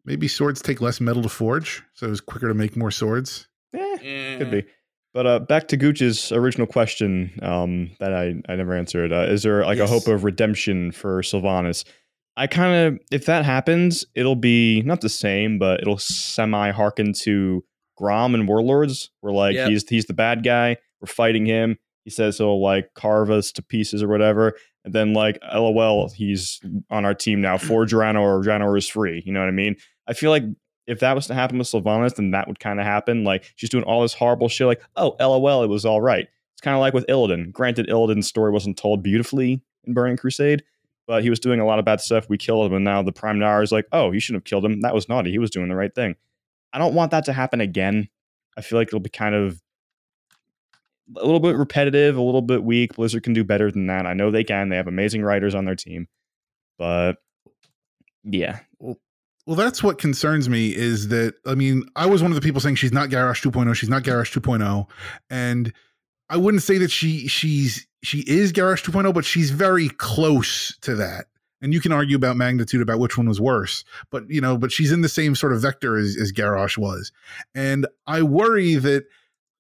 Maybe 0.05 0.29
swords 0.29 0.63
take 0.63 0.81
less 0.81 1.01
metal 1.01 1.23
to 1.23 1.29
forge, 1.29 1.83
so 1.95 2.09
it's 2.09 2.21
quicker 2.21 2.47
to 2.47 2.55
make 2.55 2.77
more 2.77 2.93
swords. 2.93 3.49
eh, 3.75 4.37
could 4.39 4.51
be. 4.53 4.65
But 5.13 5.27
uh, 5.27 5.39
back 5.41 5.67
to 5.69 5.77
Gooch's 5.77 6.31
original 6.31 6.67
question 6.69 7.37
um, 7.43 7.91
that 7.99 8.13
I, 8.15 8.35
I 8.49 8.55
never 8.55 8.75
answered. 8.77 9.13
Uh, 9.13 9.23
is 9.29 9.43
there 9.43 9.65
like 9.65 9.79
Yes. 9.79 9.89
a 9.91 9.93
hope 9.93 10.07
of 10.07 10.23
redemption 10.23 10.93
for 10.93 11.23
Sylvanas? 11.23 11.85
I 12.37 12.47
kind 12.47 12.75
of, 12.95 13.01
if 13.11 13.27
that 13.27 13.45
happens, 13.45 14.05
it'll 14.15 14.37
be 14.37 14.83
not 14.83 15.01
the 15.01 15.09
same, 15.09 15.59
but 15.59 15.81
it'll 15.81 15.99
semi 15.99 16.71
harken 16.71 17.13
to 17.21 17.65
Grom 17.97 18.35
and 18.35 18.47
Warlords, 18.47 19.11
where 19.21 19.33
like 19.33 19.55
Yep. 19.55 19.69
he's 19.71 19.89
he's 19.89 20.05
the 20.05 20.13
bad 20.15 20.45
guy. 20.45 20.77
We're 21.01 21.07
fighting 21.07 21.47
him. 21.47 21.79
He 22.05 22.11
says 22.11 22.39
he'll 22.39 22.63
like 22.63 22.93
carve 22.95 23.31
us 23.31 23.51
to 23.53 23.63
pieces 23.63 24.03
or 24.03 24.09
whatever. 24.09 24.53
And 24.85 24.95
then 24.95 25.13
like, 25.15 25.39
lol, 25.53 26.09
he's 26.11 26.61
on 26.91 27.05
our 27.05 27.15
team 27.15 27.41
now 27.41 27.57
for 27.59 27.85
Draenor 27.87 28.21
or 28.21 28.43
Draenor 28.43 28.77
is 28.79 28.87
free. 28.89 29.23
You 29.27 29.33
know 29.33 29.41
what 29.41 29.49
I 29.49 29.53
mean? 29.53 29.77
I 30.07 30.13
feel 30.13 30.31
like 30.31 30.45
if 30.87 31.01
that 31.01 31.15
was 31.15 31.27
to 31.27 31.35
happen 31.35 31.59
with 31.59 31.67
Sylvanas, 31.67 32.15
then 32.15 32.31
that 32.31 32.47
would 32.47 32.61
kind 32.61 32.79
of 32.79 32.87
happen. 32.87 33.25
Like 33.25 33.53
she's 33.57 33.71
doing 33.71 33.83
all 33.85 34.03
this 34.03 34.15
horrible 34.15 34.49
shit. 34.49 34.67
Like, 34.69 34.83
oh, 34.95 35.17
lol, 35.19 35.65
it 35.65 35.69
was 35.69 35.85
all 35.85 36.01
right. 36.01 36.29
It's 36.55 36.61
kind 36.61 36.75
of 36.77 36.81
like 36.81 36.95
with 36.95 37.07
Illidan. 37.09 37.51
Granted, 37.53 37.89
Illidan's 37.89 38.29
story 38.29 38.53
wasn't 38.53 38.77
told 38.79 39.03
beautifully 39.03 39.61
in 39.85 39.95
Burning 39.95 40.17
Crusade, 40.17 40.63
but 41.07 41.23
he 41.23 41.31
was 41.31 41.41
doing 41.41 41.61
a 41.61 41.67
lot 41.67 41.79
of 41.79 41.85
bad 41.85 42.01
stuff. 42.01 42.29
We 42.29 42.39
killed 42.39 42.67
him, 42.67 42.75
and 42.75 42.85
now 42.85 43.03
the 43.03 43.13
Prime 43.13 43.39
Naaru 43.39 43.63
is 43.63 43.73
like, 43.73 43.87
oh, 43.93 44.13
you 44.13 44.21
shouldn't 44.21 44.43
have 44.43 44.49
killed 44.49 44.65
him. 44.65 44.81
That 44.81 44.95
was 44.95 45.09
naughty. 45.09 45.31
He 45.31 45.39
was 45.39 45.51
doing 45.51 45.69
the 45.69 45.77
right 45.77 45.95
thing. 45.95 46.17
I 46.73 46.79
don't 46.79 46.95
want 46.95 47.11
that 47.13 47.25
to 47.27 47.33
happen 47.33 47.61
again. 47.61 48.09
I 48.57 48.61
feel 48.61 48.79
like 48.79 48.89
it'll 48.89 49.01
be 49.01 49.11
kind 49.11 49.35
of 49.35 49.61
a 51.17 51.25
little 51.25 51.41
bit 51.41 51.57
repetitive, 51.57 52.17
a 52.17 52.23
little 52.23 52.43
bit 52.43 52.65
weak. 52.65 52.97
Blizzard 52.97 53.23
can 53.23 53.33
do 53.33 53.45
better 53.45 53.71
than 53.71 53.87
that. 53.87 54.07
I 54.07 54.15
know 54.15 54.31
they 54.31 54.45
can. 54.45 54.69
They 54.69 54.77
have 54.77 54.89
amazing 54.89 55.23
writers 55.23 55.55
on 55.55 55.65
their 55.65 55.77
team, 55.77 56.09
but 56.79 57.19
yeah, 58.25 58.61
Well, 58.81 58.97
that's 59.55 59.83
what 59.83 59.99
concerns 59.99 60.49
me 60.49 60.75
is 60.75 61.09
that 61.09 61.35
I 61.47 61.55
mean, 61.55 61.85
I 61.95 62.07
was 62.07 62.23
one 62.23 62.33
of 62.33 62.35
the 62.35 62.41
people 62.41 62.61
saying 62.61 62.75
she's 62.75 62.93
not 62.93 63.09
Garrosh 63.09 63.43
2.0, 63.49 63.73
she's 63.75 63.89
not 63.89 64.03
Garrosh 64.03 64.37
2.0, 64.37 64.89
and 65.31 65.73
I 66.29 66.37
wouldn't 66.37 66.63
say 66.63 66.79
that 66.79 66.91
she 66.91 67.29
she's 67.29 67.87
she 68.03 68.21
is 68.27 68.53
Garrosh 68.53 68.85
2.0, 68.85 69.13
but 69.15 69.25
she's 69.25 69.51
very 69.51 69.89
close 69.89 70.77
to 70.83 70.95
that. 70.97 71.27
And 71.63 71.73
you 71.73 71.81
can 71.81 71.91
argue 71.91 72.17
about 72.17 72.37
magnitude 72.37 72.83
about 72.83 72.99
which 72.99 73.17
one 73.17 73.27
was 73.29 73.41
worse, 73.41 73.85
but 74.11 74.29
you 74.29 74.41
know, 74.41 74.59
but 74.59 74.71
she's 74.71 74.93
in 74.93 75.01
the 75.01 75.09
same 75.09 75.35
sort 75.35 75.53
of 75.53 75.63
vector 75.63 75.97
as, 75.97 76.17
as 76.21 76.33
Garrosh 76.33 76.77
was. 76.77 77.13
And 77.55 77.87
I 78.07 78.23
worry 78.23 78.75
that 78.75 79.05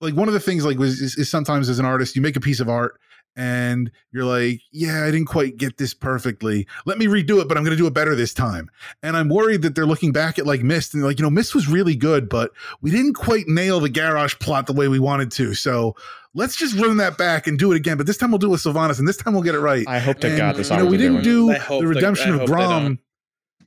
like 0.01 0.15
one 0.15 0.29
of 0.29 0.35
the 0.35 0.41
things 0.41 0.65
like 0.65 0.79
was 0.79 1.01
is, 1.01 1.17
is 1.17 1.31
sometimes 1.31 1.69
as 1.69 1.79
an 1.79 1.87
artist, 1.87 2.15
you 2.15 2.23
make 2.23 2.37
a 2.37 2.41
piece 2.41 2.61
of 2.61 2.69
art 2.69 3.01
and 3.37 3.91
you're 4.13 4.25
like, 4.25 4.63
yeah, 4.73 5.05
I 5.05 5.11
didn't 5.11 5.27
quite 5.27 5.59
get 5.59 5.77
this 5.77 5.93
perfectly. 5.93 6.67
Let 6.87 6.97
me 6.97 7.07
redo 7.07 7.41
it, 7.43 7.49
but 7.49 7.57
I'm 7.57 7.65
going 7.65 7.77
to 7.77 7.83
do 7.83 7.87
it 7.87 7.93
better 7.93 8.15
this 8.15 8.33
time. 8.33 8.71
And 9.03 9.17
I'm 9.17 9.29
worried 9.29 9.63
that 9.63 9.75
they're 9.75 9.87
looking 9.87 10.11
back 10.11 10.39
at 10.39 10.47
like 10.47 10.63
Mist 10.63 10.95
and 10.95 11.05
like, 11.05 11.19
you 11.19 11.23
know, 11.23 11.31
Mist 11.31 11.55
was 11.55 11.69
really 11.69 11.95
good, 11.95 12.31
but 12.31 12.51
we 12.81 12.91
didn't 12.91 13.13
quite 13.13 13.47
nail 13.47 13.79
the 13.79 13.91
Garrosh 13.91 14.39
plot 14.41 14.67
the 14.67 14.73
way 14.73 14.89
we 14.89 14.99
wanted 14.99 15.31
to. 15.33 15.55
So 15.55 15.95
let's 16.37 16.55
just 16.55 16.77
run 16.77 16.99
that 16.99 17.19
back 17.19 17.47
and 17.47 17.59
do 17.59 17.73
it 17.73 17.77
again. 17.77 17.97
But 17.97 18.07
this 18.07 18.19
time 18.19 18.31
we'll 18.31 18.39
do 18.39 18.49
it 18.49 18.51
with 18.51 18.63
Sylvanas 18.63 18.99
and 18.99 19.09
this 19.09 19.17
time 19.17 19.33
we'll 19.33 19.43
get 19.43 19.55
it 19.55 19.61
right. 19.61 19.85
I 19.89 19.99
hope 19.99 20.21
to 20.21 20.29
And, 20.29 20.37
God 20.37 20.57
this 20.57 20.71
you 20.71 20.77
know, 20.77 20.87
we 20.87 20.99
didn't 20.99 21.23
do 21.23 21.47
the 21.49 21.87
redemption 21.87 22.33
I 22.33 22.43
of 22.43 22.49
Grom. 22.49 22.99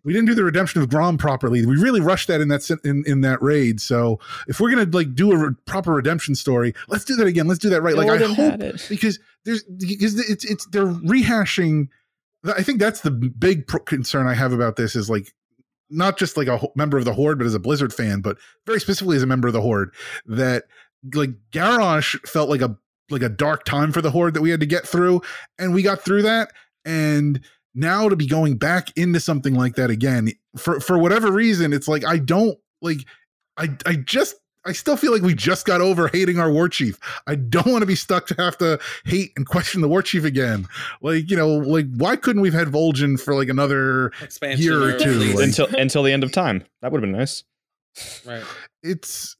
We 0.06 0.14
didn't 0.14 0.28
do 0.28 0.36
the 0.36 0.46
redemption 0.46 0.82
of 0.82 0.90
Grom 0.90 1.18
properly. 1.18 1.66
We 1.66 1.76
really 1.76 2.00
rushed 2.00 2.30
that 2.30 2.40
in 2.40 2.48
that 2.48 2.70
in, 2.86 3.04
in 3.06 3.22
that 3.22 3.42
raid. 3.42 3.82
So 3.82 4.20
if 4.48 4.60
we're 4.60 4.70
gonna 4.70 4.90
like 4.90 5.14
do 5.14 5.32
a 5.32 5.38
re- 5.38 5.56
proper 5.66 5.94
redemption 5.94 6.36
story, 6.36 6.74
let's 6.88 7.04
do 7.04 7.16
that 7.18 7.28
again. 7.28 7.48
Let's 7.48 7.60
do 7.60 7.70
that 7.70 7.82
right. 7.82 7.96
Like 7.96 8.08
I 8.08 8.18
Illidan 8.18 8.36
hope 8.36 8.62
had 8.62 8.82
because 8.88 9.20
there's 9.44 9.64
because 9.64 10.18
it's 10.18 10.46
it's 10.46 10.66
they're 10.68 10.86
rehashing. 10.86 11.90
I 12.46 12.64
think 12.64 12.80
that's 12.80 13.02
the 13.02 13.12
big 13.12 13.68
pro- 13.68 13.84
concern 13.84 14.26
I 14.26 14.36
have 14.36 14.54
about 14.54 14.78
this 14.78 14.96
is 14.96 15.10
like 15.10 15.34
not 15.90 16.18
just 16.18 16.38
like 16.38 16.48
a 16.48 16.58
ho- 16.58 16.72
member 16.76 16.98
of 16.98 17.04
the 17.04 17.14
horde, 17.14 17.40
but 17.40 17.48
as 17.48 17.56
a 17.56 17.60
Blizzard 17.60 17.94
fan, 17.94 18.22
but 18.22 18.38
very 18.66 18.80
specifically 18.80 19.18
as 19.18 19.24
a 19.24 19.28
member 19.28 19.48
of 19.48 19.54
the 19.54 19.62
horde, 19.62 19.94
that 20.26 20.64
like 21.14 21.32
Garrosh 21.52 22.20
felt 22.28 22.50
like 22.50 22.62
a 22.62 22.78
like 23.10 23.22
a 23.24 23.30
dark 23.30 23.66
time 23.66 23.92
for 23.92 24.02
the 24.02 24.12
horde 24.12 24.36
that 24.36 24.42
we 24.42 24.50
had 24.52 24.60
to 24.60 24.66
get 24.66 24.88
through, 24.88 25.22
and 25.58 25.74
we 25.74 25.82
got 25.82 26.02
through 26.02 26.24
that, 26.24 26.52
and 26.86 27.42
now 27.76 28.10
to 28.10 28.16
be 28.16 28.28
going 28.28 28.58
back 28.58 28.96
into 28.98 29.20
something 29.20 29.54
like 29.54 29.76
that 29.76 29.90
again 29.90 30.32
for 30.58 30.80
for 30.80 30.98
whatever 30.98 31.32
reason, 31.32 31.74
it's 31.74 31.88
like 31.88 32.06
I 32.06 32.18
don't 32.18 32.58
like 32.82 33.00
I 33.58 33.70
I 33.86 33.96
just 33.96 34.36
I 34.66 34.74
still 34.74 34.98
feel 34.98 35.14
like 35.14 35.22
we 35.22 35.34
just 35.34 35.66
got 35.66 35.80
over 35.82 36.10
hating 36.10 36.38
our 36.40 36.52
war 36.52 36.68
chief. 36.68 37.00
I 37.28 37.36
don't 37.36 37.68
want 37.68 37.82
to 37.82 37.86
be 37.86 37.96
stuck 37.96 38.28
to 38.28 38.36
have 38.36 38.58
to 38.58 38.80
hate 39.06 39.32
and 39.38 39.46
question 39.46 39.82
the 39.82 39.88
war 39.88 40.02
chief 40.02 40.26
again. 40.26 40.68
Like, 41.02 41.30
you 41.30 41.38
know, 41.38 41.48
like 41.48 41.86
why 41.96 42.16
couldn't 42.18 42.42
we've 42.42 42.54
had 42.54 42.68
Vol'jin 42.68 43.20
for 43.20 43.36
like 43.36 43.48
another 43.50 44.12
Expansion 44.22 44.64
Year 44.64 44.84
or 44.84 44.90
at 44.92 45.00
two, 45.00 45.14
like- 45.14 45.46
until 45.46 45.68
until 45.76 46.04
the 46.04 46.12
end 46.12 46.24
of 46.24 46.32
time. 46.32 46.64
That 46.82 46.92
would 46.92 47.02
have 47.02 47.10
been 47.10 47.18
nice. 47.18 47.44
right. 48.26 48.44
it's 48.84 49.36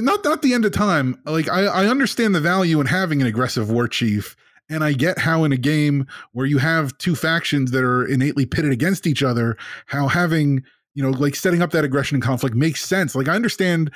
not 0.00 0.24
not 0.24 0.42
the 0.42 0.54
end 0.54 0.64
of 0.64 0.72
time. 0.72 1.20
Like 1.26 1.48
I, 1.48 1.64
I 1.66 1.86
understand 1.86 2.34
the 2.34 2.40
value 2.40 2.80
in 2.80 2.86
having 2.86 3.20
an 3.20 3.26
aggressive 3.26 3.70
war 3.70 3.88
chief, 3.88 4.36
and 4.70 4.82
I 4.82 4.92
get 4.92 5.18
how 5.18 5.44
in 5.44 5.52
a 5.52 5.56
game 5.56 6.06
where 6.32 6.46
you 6.46 6.58
have 6.58 6.96
two 6.98 7.14
factions 7.14 7.70
that 7.72 7.84
are 7.84 8.04
innately 8.06 8.46
pitted 8.46 8.72
against 8.72 9.06
each 9.06 9.22
other, 9.22 9.56
how 9.86 10.08
having 10.08 10.62
you 10.94 11.02
know 11.02 11.10
like 11.10 11.34
setting 11.34 11.62
up 11.62 11.70
that 11.72 11.84
aggression 11.84 12.16
and 12.16 12.22
conflict 12.22 12.54
makes 12.56 12.84
sense. 12.84 13.14
Like 13.14 13.28
I 13.28 13.34
understand 13.34 13.92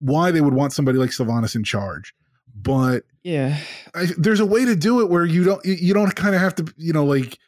why 0.00 0.30
they 0.30 0.40
would 0.40 0.54
want 0.54 0.72
somebody 0.72 0.98
like 0.98 1.10
Sylvanas 1.10 1.54
in 1.56 1.64
charge, 1.64 2.14
but 2.54 3.04
Yeah. 3.24 3.58
I, 3.94 4.06
there's 4.18 4.40
a 4.40 4.46
way 4.46 4.64
to 4.66 4.76
do 4.76 5.00
it 5.00 5.08
where 5.10 5.24
you 5.24 5.42
don't 5.44 5.64
you- 5.64 5.74
you 5.74 5.94
don't 5.94 6.14
kind 6.14 6.34
of 6.34 6.40
have 6.40 6.54
to 6.56 6.72
you 6.76 6.92
know 6.92 7.04
like 7.04 7.38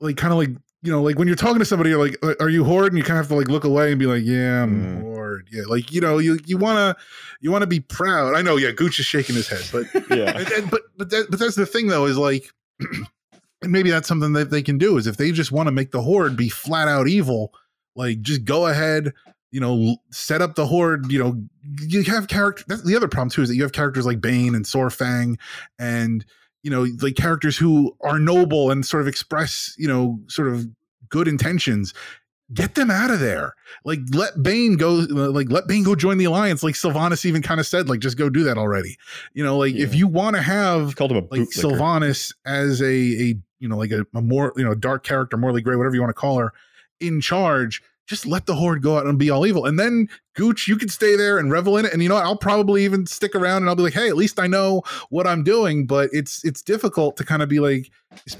like 0.00 0.16
kind 0.16 0.32
of 0.32 0.38
like 0.38 0.50
you 0.82 0.92
know 0.92 1.02
like 1.02 1.18
when 1.18 1.26
you're 1.26 1.36
talking 1.36 1.58
to 1.58 1.64
somebody 1.64 1.90
you're 1.90 2.04
like 2.04 2.16
"Uh, 2.22 2.34
are 2.40 2.48
you 2.48 2.64
horde 2.64 2.92
and 2.92 2.98
you 2.98 3.02
kind 3.04 3.18
of 3.18 3.24
have 3.24 3.28
to 3.28 3.34
like 3.34 3.48
look 3.48 3.64
away 3.64 3.90
and 3.90 3.98
be 3.98 4.06
like 4.06 4.22
yeah 4.24 4.62
I'm 4.62 4.98
Mm. 4.98 5.02
horde 5.02 5.48
yeah 5.50 5.64
like 5.66 5.92
you 5.92 6.00
know 6.00 6.18
you 6.18 6.38
you 6.46 6.56
want 6.58 6.76
to 6.96 7.02
you 7.40 7.50
want 7.50 7.62
to 7.62 7.66
be 7.66 7.80
proud 7.80 8.34
I 8.36 8.42
know 8.42 8.56
yeah 8.56 8.70
Gooch 8.70 8.98
is 9.00 9.06
shaking 9.06 9.34
his 9.34 9.48
head 9.48 9.62
but 9.72 9.86
Yeah. 10.16 10.36
and, 10.38 10.48
and- 10.52 10.70
but 10.70 10.82
but 10.96 11.10
that, 11.10 11.26
but 11.30 11.38
that's 11.40 11.56
the 11.56 11.66
thing 11.66 11.88
though 11.88 12.06
is 12.06 12.16
like 12.16 12.48
and 13.62 13.72
maybe 13.72 13.90
that's 13.90 14.06
something 14.08 14.32
that 14.34 14.50
they 14.50 14.62
can 14.62 14.78
do 14.78 14.96
is 14.98 15.06
if 15.06 15.16
they 15.16 15.32
just 15.32 15.50
want 15.52 15.66
to 15.66 15.72
make 15.72 15.90
the 15.90 16.00
horde 16.02 16.36
be 16.36 16.48
flat 16.48 16.86
out 16.88 17.08
evil 17.08 17.52
like 17.96 18.20
just 18.20 18.44
go 18.44 18.66
ahead 18.68 19.12
you 19.50 19.60
know 19.60 19.96
set 20.12 20.40
up 20.42 20.54
the 20.54 20.66
horde 20.66 21.10
you 21.10 21.18
know 21.18 21.42
you 21.80 22.02
have 22.04 22.28
character 22.28 22.62
that's 22.68 22.84
the 22.84 22.94
other 22.94 23.08
problem 23.08 23.30
too 23.30 23.42
is 23.42 23.48
that 23.48 23.56
you 23.56 23.62
have 23.62 23.72
characters 23.72 24.06
like 24.06 24.20
baine 24.20 24.54
and 24.54 24.64
saurfang 24.64 25.36
and 25.78 26.24
you 26.62 26.70
know 26.70 26.86
like 27.00 27.16
characters 27.16 27.56
who 27.56 27.94
are 28.02 28.18
noble 28.18 28.70
and 28.70 28.84
sort 28.84 29.00
of 29.00 29.08
express 29.08 29.74
you 29.78 29.88
know 29.88 30.20
sort 30.28 30.48
of 30.48 30.66
good 31.08 31.28
intentions 31.28 31.94
get 32.54 32.74
them 32.74 32.90
out 32.90 33.10
of 33.10 33.20
there 33.20 33.54
like 33.84 33.98
let 34.12 34.42
baine 34.42 34.76
go 34.76 34.94
like 34.94 35.50
let 35.50 35.66
baine 35.66 35.82
go 35.82 35.94
join 35.94 36.16
the 36.16 36.24
alliance 36.24 36.62
like 36.62 36.74
sylvanas 36.74 37.26
even 37.26 37.42
kind 37.42 37.60
of 37.60 37.66
said 37.66 37.88
like 37.88 38.00
just 38.00 38.16
go 38.16 38.30
do 38.30 38.42
that 38.42 38.56
already 38.56 38.96
you 39.34 39.44
know 39.44 39.58
like 39.58 39.74
if 39.74 39.94
you 39.94 40.06
want 40.06 40.34
to 40.34 40.40
have 40.40 40.96
called 40.96 41.12
him 41.12 41.18
a 41.18 41.20
like 41.20 41.42
bootlicker. 41.42 41.72
Sylvanas 41.72 42.34
as 42.46 42.80
a 42.80 42.86
a 42.86 43.34
you 43.58 43.68
know 43.68 43.76
like 43.76 43.90
a, 43.90 44.06
a 44.14 44.22
more 44.22 44.52
you 44.56 44.64
know 44.64 44.74
dark 44.74 45.04
character, 45.04 45.36
morally 45.36 45.62
gray, 45.62 45.76
whatever 45.76 45.94
you 45.94 46.00
want 46.00 46.10
to 46.10 46.20
call 46.20 46.38
her, 46.38 46.52
in 47.00 47.20
charge. 47.20 47.82
Just 48.08 48.26
let 48.26 48.46
the 48.46 48.54
horde 48.54 48.82
go 48.82 48.96
out 48.96 49.06
and 49.06 49.18
be 49.18 49.28
all 49.30 49.46
evil, 49.46 49.66
and 49.66 49.78
then 49.78 50.08
Gooch, 50.34 50.66
you 50.66 50.76
can 50.76 50.88
stay 50.88 51.14
there 51.14 51.36
and 51.36 51.50
revel 51.50 51.76
in 51.76 51.84
it. 51.84 51.92
And 51.92 52.02
you 52.02 52.08
know, 52.08 52.14
what? 52.14 52.24
I'll 52.24 52.36
probably 52.36 52.84
even 52.84 53.06
stick 53.06 53.34
around 53.34 53.62
and 53.62 53.68
I'll 53.68 53.76
be 53.76 53.82
like, 53.82 53.92
hey, 53.92 54.08
at 54.08 54.16
least 54.16 54.38
I 54.38 54.46
know 54.46 54.82
what 55.10 55.26
I'm 55.26 55.42
doing. 55.42 55.84
But 55.86 56.08
it's 56.12 56.44
it's 56.44 56.62
difficult 56.62 57.16
to 57.18 57.24
kind 57.24 57.42
of 57.42 57.48
be 57.48 57.60
like, 57.60 57.90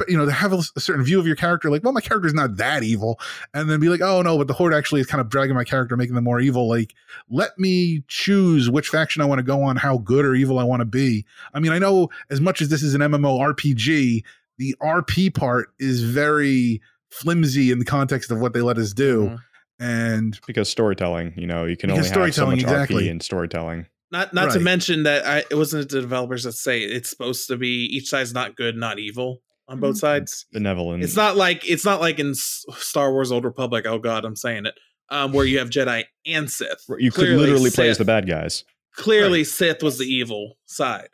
you 0.09 0.17
know, 0.17 0.25
to 0.25 0.33
have 0.33 0.53
a, 0.53 0.63
certain 0.63 1.05
view 1.05 1.19
of 1.21 1.27
your 1.27 1.37
character. 1.37 1.71
Like, 1.71 1.83
well, 1.85 1.93
my 1.93 2.01
character's 2.01 2.33
not 2.33 2.57
that 2.57 2.83
evil, 2.83 3.21
and 3.53 3.69
then 3.69 3.79
be 3.79 3.89
like, 3.89 4.01
oh 4.01 4.23
no, 4.23 4.39
but 4.39 4.47
the 4.47 4.55
horde 4.55 4.73
actually 4.73 5.01
is 5.01 5.07
kind 5.07 5.21
of 5.21 5.29
dragging 5.29 5.55
my 5.55 5.65
character, 5.65 5.97
making 5.97 6.15
them 6.15 6.25
more 6.25 6.41
evil. 6.41 6.69
Like, 6.69 6.95
let 7.29 7.59
me 7.59 8.05
choose 8.09 8.71
which 8.71 8.89
faction 8.89 9.21
I 9.21 9.27
want 9.27 9.41
to 9.41 9.43
go 9.43 9.63
on, 9.63 9.77
how 9.77 9.99
good 9.99 10.25
or 10.25 10.35
evil 10.35 10.59
I 10.59 10.65
want 10.65 10.81
to 10.81 10.87
be. 10.87 11.27
I 11.53 11.61
mean, 11.61 11.73
I 11.73 11.79
know 11.79 12.09
as 12.31 12.41
much 12.41 12.63
as 12.63 12.69
this 12.71 12.83
is 12.83 12.95
an 12.95 13.01
MMO 13.03 13.39
RPG, 13.55 14.23
the 14.57 14.75
RP 14.81 15.35
part 15.35 15.71
is 15.79 16.03
very 16.03 16.81
flimsy 17.11 17.71
in 17.71 17.79
the 17.79 17.85
context 17.85 18.31
of 18.31 18.39
what 18.41 18.53
they 18.53 18.61
let 18.61 18.79
us 18.79 18.93
do. 18.93 19.31
Mhm. 19.31 19.39
And 19.81 20.39
because 20.47 20.69
storytelling, 20.69 21.35
you 21.37 21.47
know, 21.47 21.65
you 21.65 21.77
can 21.77 21.91
Because 21.91 22.11
only 22.13 22.27
have 22.27 22.35
so 22.35 22.47
much 22.47 22.61
exactly. 22.61 23.05
RP 23.05 23.09
in 23.11 23.21
storytelling. 23.21 23.87
Not 24.11 24.33
not 24.33 24.53
to 24.53 24.61
mention 24.61 25.03
that 25.03 25.27
I, 25.27 25.39
it 25.51 25.55
wasn't 25.55 25.89
the 25.91 26.01
developers 26.01 26.45
that 26.45 26.53
say 26.53 26.81
it's 26.81 27.11
supposed 27.11 27.47
to 27.49 27.57
be 27.57 27.85
each 27.85 28.09
side's 28.09 28.33
not 28.33 28.57
good, 28.57 28.75
not 28.75 28.99
evil 28.99 29.43
on 29.69 29.81
both 29.81 29.97
Mhm. 29.97 30.01
sides. 30.01 30.47
Benevolent. 30.53 31.05
It's 31.05 31.15
not 31.15 31.37
like 31.37 31.69
it's 31.69 31.85
not 31.85 32.01
like 32.01 32.19
in 32.19 32.35
Star 32.35 33.13
Wars 33.13 33.31
Old 33.31 33.45
Republic. 33.45 33.85
Oh 33.87 33.99
God, 33.99 34.25
I'm 34.25 34.35
saying 34.37 34.65
it. 34.67 34.75
Um, 35.11 35.33
where 35.33 35.45
you 35.45 35.59
have 35.59 35.71
Jedi 35.71 36.05
and 36.27 36.51
Sith. 36.51 36.85
You 36.99 37.11
could 37.11 37.25
Clearly 37.25 37.37
literally 37.37 37.71
play 37.71 37.89
as 37.89 37.99
the 37.99 38.05
bad 38.05 38.27
guys. 38.27 38.65
Clearly, 38.95 39.45
Sith 39.45 39.83
was 39.83 39.99
the 39.99 40.05
evil 40.07 40.59
side, 40.67 41.09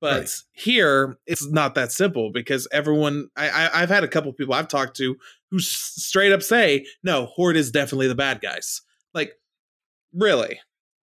but 0.00 0.20
Right. 0.20 0.30
here 0.52 1.18
it's 1.26 1.46
not 1.46 1.74
that 1.74 1.92
simple 1.92 2.30
because 2.32 2.68
everyone. 2.72 3.28
I, 3.36 3.48
I 3.48 3.82
I've 3.82 3.88
had 3.88 4.04
a 4.04 4.08
couple 4.08 4.32
people 4.32 4.54
I've 4.54 4.68
talked 4.68 4.96
to 4.98 5.16
who 5.50 5.58
straight 5.60 6.32
up 6.32 6.42
say, 6.42 6.84
"No, 7.02 7.26
Horde 7.26 7.56
is 7.56 7.70
definitely 7.70 8.08
the 8.08 8.14
bad 8.14 8.40
guys." 8.40 8.82
Like, 9.14 9.32
really? 10.12 10.60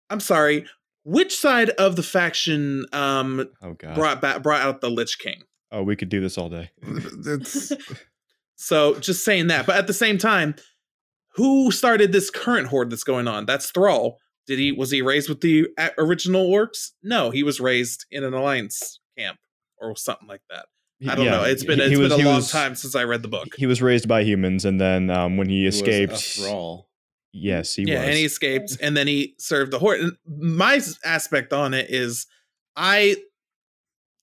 I'm 0.10 0.20
sorry. 0.20 0.66
Which 1.04 1.36
side 1.36 1.70
of 1.72 1.96
the 1.96 2.04
faction 2.04 2.86
um 2.94 3.48
Oh 3.64 3.74
god. 3.74 3.96
brought 3.96 4.22
back 4.22 4.44
brought 4.44 4.62
out 4.62 4.82
the 4.82 4.89
Lich 4.89 5.18
King? 5.20 5.44
oh, 5.72 5.84
we 5.84 5.96
could 5.96 6.10
do 6.10 6.20
this 6.20 6.38
all 6.38 6.50
day. 6.50 6.70
So 8.56 9.00
just 9.00 9.26
saying 9.26 9.48
that, 9.48 9.66
but 9.66 9.76
at 9.76 9.88
the 9.88 9.94
same 9.94 10.20
time, 10.20 10.54
who 11.36 11.72
started 11.72 12.12
this 12.12 12.30
current 12.30 12.68
horde 12.68 12.92
that's 12.92 13.04
going 13.04 13.28
on? 13.28 13.48
That's 13.48 13.72
Thrall. 13.72 14.20
Did 14.52 14.60
he 14.60 14.74
was 14.74 14.91
he 14.91 15.02
raised 15.02 15.30
with 15.30 15.39
the 15.39 15.70
original 15.97 16.49
orcs? 16.49 16.89
No, 17.02 17.30
he 17.30 17.41
was 17.41 17.62
raised 17.62 18.06
in 18.12 18.26
an 18.26 18.34
alliance 18.34 18.99
camp 19.18 19.38
or 19.78 19.95
something 19.95 20.28
like 20.28 20.41
that. 20.49 20.66
I 21.08 21.16
don't 21.16 21.24
Yeah, 21.24 21.32
know. 21.32 21.43
It's 21.45 21.64
been 21.64 21.80
he- 21.80 21.86
it's 21.86 21.89
he 21.91 21.95
been 21.95 22.04
was- 22.04 22.12
a 22.12 22.18
long 22.26 22.36
was- 22.36 22.52
time 22.52 22.76
since 22.76 22.93
I 22.93 23.06
read 23.06 23.22
the 23.22 23.30
book. 23.30 23.47
He 23.56 23.66
was 23.66 23.82
raised 23.82 24.10
by 24.10 24.24
humans, 24.26 24.66
and 24.66 24.82
then 24.82 25.10
um, 25.10 25.38
when 25.38 25.47
he 25.47 25.60
He 25.60 25.66
was 25.68 25.76
a 25.82 25.84
escaped, 25.86 26.18
thrall. 26.22 26.89
yes, 27.32 27.76
he 27.76 27.84
yeah, 27.88 27.99
was. 27.99 28.08
and 28.10 28.18
he 28.18 28.26
escaped, 28.26 28.78
and 28.82 28.97
then 28.97 29.08
he 29.08 29.36
served 29.39 29.72
the 29.72 29.80
horde. 29.80 30.02
And 30.02 30.18
my 30.28 30.82
aspect 31.06 31.54
on 31.54 31.74
it 31.74 31.89
is, 31.89 32.28
I, 32.76 33.16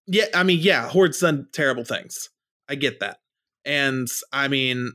yeah, 0.06 0.26
I 0.34 0.42
mean, 0.42 0.58
yeah, 0.60 0.86
horde's 0.90 1.20
done 1.20 1.48
terrible 1.54 1.84
things. 1.84 2.28
I 2.68 2.74
get 2.74 3.00
that, 3.00 3.18
and 3.64 4.06
I 4.30 4.48
mean, 4.48 4.92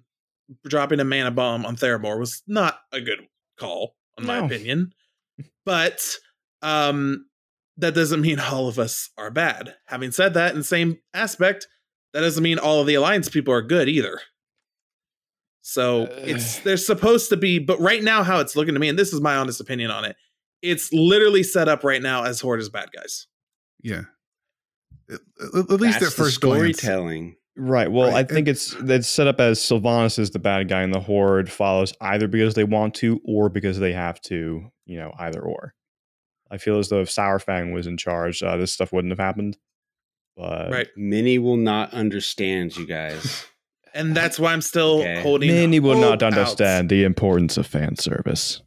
dropping 0.65 0.99
a 0.99 1.03
mana 1.03 1.31
bomb 1.31 1.65
on 1.65 1.75
Theramore 1.75 2.19
was 2.19 2.43
not 2.45 2.79
a 2.91 3.01
good 3.01 3.27
call, 3.57 3.95
in 4.19 4.27
my 4.27 4.45
opinion. 4.45 4.93
But 5.66 6.01
um, 6.61 7.26
that 7.78 7.93
doesn't 7.95 8.22
mean 8.22 8.39
all 8.39 8.68
of 8.68 8.80
us 8.80 9.09
are 9.18 9.32
bad. 9.32 9.76
Having 9.88 10.11
said 10.11 10.34
that, 10.36 10.51
in 10.51 10.57
the 10.59 10.64
same 10.64 10.97
aspect, 11.14 11.68
that 12.14 12.22
doesn't 12.22 12.43
mean 12.43 12.59
all 12.59 12.82
of 12.82 12.88
the 12.88 12.95
alliance 12.95 13.30
people 13.30 13.53
are 13.53 13.61
good 13.61 13.88
either. 13.89 14.20
So 15.61 16.03
it's 16.11 16.59
they're 16.59 16.76
supposed 16.78 17.30
to 17.30 17.38
be, 17.38 17.57
but 17.59 17.80
right 17.80 18.03
now, 18.03 18.22
how 18.24 18.39
it's 18.39 18.55
looking 18.55 18.74
to 18.74 18.80
me, 18.80 18.89
and 18.89 18.99
this 18.99 19.14
is 19.14 19.22
my 19.22 19.36
honest 19.38 19.61
opinion 19.61 19.91
on 19.91 20.03
it, 20.03 20.18
it's 20.61 20.91
literally 20.91 21.41
set 21.43 21.70
up 21.70 21.84
right 21.86 22.01
now 22.01 22.24
as 22.24 22.41
Horde 22.41 22.59
is 22.59 22.70
bad 22.70 22.89
guys. 22.93 23.28
yeah. 23.82 24.03
At, 25.09 25.20
at- 25.53 25.72
at 25.72 25.82
least 25.82 25.99
That's 25.99 26.14
at 26.14 26.18
the 26.18 26.24
first 26.24 26.41
glance. 26.41 26.78
storytelling. 26.80 27.36
Right. 27.55 27.91
Well, 27.91 28.07
Right, 28.09 28.16
I 28.16 28.24
think 28.24 28.47
and- 28.47 28.49
it's 28.49 28.74
it's 28.74 29.07
set 29.07 29.28
up 29.28 29.39
as 29.39 29.59
Sylvanas 29.59 30.18
is 30.20 30.32
the 30.32 30.39
bad 30.39 30.68
guy, 30.68 30.82
and 30.82 30.93
the 30.93 30.99
Horde 30.99 31.49
follows 31.51 31.93
either 32.01 32.28
because 32.28 32.55
they 32.55 32.64
want 32.66 32.95
to 32.95 33.22
or 33.26 33.49
because 33.49 33.80
they 33.80 33.93
have 33.93 34.20
to. 34.24 34.70
You 34.86 34.97
know, 34.97 35.13
either 35.17 35.41
or. 35.41 35.73
I 36.51 36.57
feel 36.57 36.77
as 36.77 36.89
though 36.89 37.01
if 37.01 37.09
Saurfang 37.09 37.73
was 37.73 37.88
in 37.88 37.97
charge, 37.97 38.43
uh, 38.43 38.57
this 38.57 38.71
stuff 38.71 38.91
wouldn't 38.93 39.11
have 39.11 39.19
happened. 39.19 39.57
But 40.36 40.71
Right. 40.71 40.88
Many 40.97 41.39
will 41.39 41.57
not 41.57 41.93
understand 41.93 42.75
you 42.77 42.86
guys. 42.86 43.45
And 43.95 44.15
that's 44.17 44.39
why 44.39 44.53
I'm 44.53 44.61
still 44.61 45.01
Okay. 45.01 45.21
holding 45.21 45.49
many 45.53 45.79
will 45.79 45.93
hope 45.93 46.01
not 46.01 46.23
out. 46.23 46.34
understand 46.34 46.89
the 46.89 47.03
importance 47.03 47.57
of 47.57 47.67
fan 47.67 47.95
service. 47.95 48.59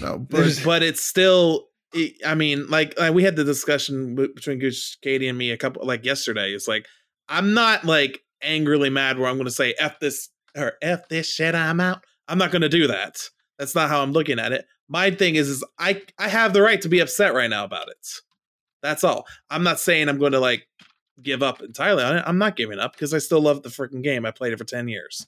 No, 0.00 0.16
but 0.18 0.58
but 0.64 0.82
it's 0.82 1.02
still 1.02 1.66
it- 1.92 2.14
i 2.24 2.34
mean 2.34 2.66
like, 2.70 2.98
like 2.98 3.12
we 3.12 3.22
had 3.22 3.36
the 3.36 3.44
discussion 3.44 4.14
between 4.14 4.58
Goose, 4.58 4.96
katie 5.02 5.28
and 5.28 5.36
me 5.36 5.50
a 5.50 5.58
couple 5.58 5.84
like 5.86 6.06
yesterday 6.06 6.52
it's 6.54 6.66
like 6.66 6.86
i'm 7.28 7.52
not 7.52 7.84
like 7.84 8.22
angrily 8.42 8.88
mad 8.88 9.18
where 9.18 9.28
i'm 9.28 9.36
going 9.36 9.44
to 9.44 9.50
say 9.50 9.74
f 9.78 10.00
this 10.00 10.30
or 10.56 10.72
f 10.80 11.06
this 11.10 11.30
shit 11.30 11.54
i'm 11.54 11.78
out 11.78 12.02
i'm 12.26 12.38
not 12.38 12.50
going 12.50 12.62
to 12.62 12.70
do 12.70 12.86
that 12.86 13.16
that's 13.58 13.74
not 13.74 13.90
how 13.90 14.02
i'm 14.02 14.12
looking 14.12 14.38
at 14.38 14.52
it 14.52 14.64
my 14.88 15.10
thing 15.10 15.34
is 15.34 15.48
is 15.48 15.64
i 15.78 16.00
i 16.18 16.28
have 16.28 16.52
the 16.52 16.62
right 16.62 16.80
to 16.80 16.88
be 16.88 17.00
upset 17.00 17.34
right 17.34 17.50
now 17.50 17.64
about 17.64 17.88
it 17.88 18.08
that's 18.82 19.04
all 19.04 19.26
i'm 19.50 19.62
not 19.62 19.80
saying 19.80 20.08
i'm 20.08 20.18
going 20.18 20.32
to 20.32 20.40
like 20.40 20.66
give 21.22 21.42
up 21.42 21.62
entirely 21.62 22.02
on 22.02 22.16
it 22.16 22.24
i'm 22.26 22.38
not 22.38 22.56
giving 22.56 22.78
up 22.78 22.92
because 22.92 23.14
i 23.14 23.18
still 23.18 23.40
love 23.40 23.62
the 23.62 23.68
freaking 23.68 24.02
game 24.02 24.26
i 24.26 24.30
played 24.30 24.52
it 24.52 24.58
for 24.58 24.64
10 24.64 24.88
years 24.88 25.26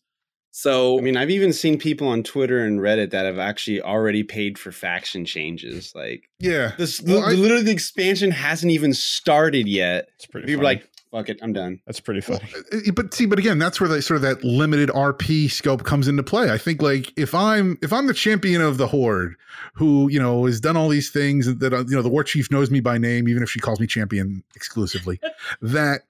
so 0.50 0.98
I 0.98 1.02
mean, 1.02 1.16
I've 1.16 1.30
even 1.30 1.52
seen 1.52 1.78
people 1.78 2.08
on 2.08 2.22
Twitter 2.22 2.64
and 2.64 2.80
Reddit 2.80 3.10
that 3.10 3.26
have 3.26 3.38
actually 3.38 3.80
already 3.82 4.22
paid 4.24 4.58
for 4.58 4.72
faction 4.72 5.24
changes. 5.24 5.92
Like 5.94 6.28
yeah. 6.40 6.72
this, 6.78 7.00
Well, 7.02 7.22
I- 7.22 7.32
literally, 7.32 7.62
the 7.64 7.70
expansion 7.70 8.30
hasn't 8.30 8.72
even 8.72 8.92
started 8.94 9.68
yet. 9.68 10.08
It's 10.16 10.26
pretty. 10.26 10.46
People 10.46 10.62
are 10.62 10.68
funny. 10.68 10.80
like, 10.80 10.90
"Fuck 11.10 11.28
it, 11.28 11.38
I'm 11.42 11.52
done." 11.52 11.80
that's 11.86 12.00
pretty 12.00 12.22
Well, 12.28 12.38
funny. 12.38 12.52
uh, 12.86 12.92
but 12.92 13.14
see, 13.14 13.26
but 13.26 13.38
again, 13.38 13.58
that's 13.58 13.80
where 13.80 13.88
the 13.88 14.00
sort 14.02 14.16
of 14.16 14.22
that 14.22 14.44
limited 14.44 14.88
RP 14.90 15.50
scope 15.50 15.84
comes 15.84 16.08
into 16.08 16.22
play. 16.22 16.50
I 16.50 16.58
think 16.58 16.82
like 16.82 17.12
if 17.16 17.34
I'm 17.34 17.78
if 17.82 17.92
I'm 17.92 18.06
the 18.06 18.14
champion 18.14 18.60
of 18.60 18.76
the 18.78 18.86
horde, 18.86 19.34
who 19.74 20.08
you 20.08 20.20
know 20.20 20.46
has 20.46 20.60
done 20.60 20.76
all 20.76 20.88
these 20.88 21.10
things 21.10 21.54
that 21.58 21.72
uh, 21.72 21.84
you 21.86 21.96
know 21.96 22.02
the 22.02 22.08
war 22.08 22.24
chief 22.24 22.50
knows 22.50 22.70
me 22.70 22.80
by 22.80 22.98
name, 22.98 23.28
even 23.28 23.42
if 23.42 23.50
she 23.50 23.60
calls 23.60 23.80
me 23.80 23.86
champion 23.86 24.42
exclusively, 24.54 25.20
that 25.62 26.02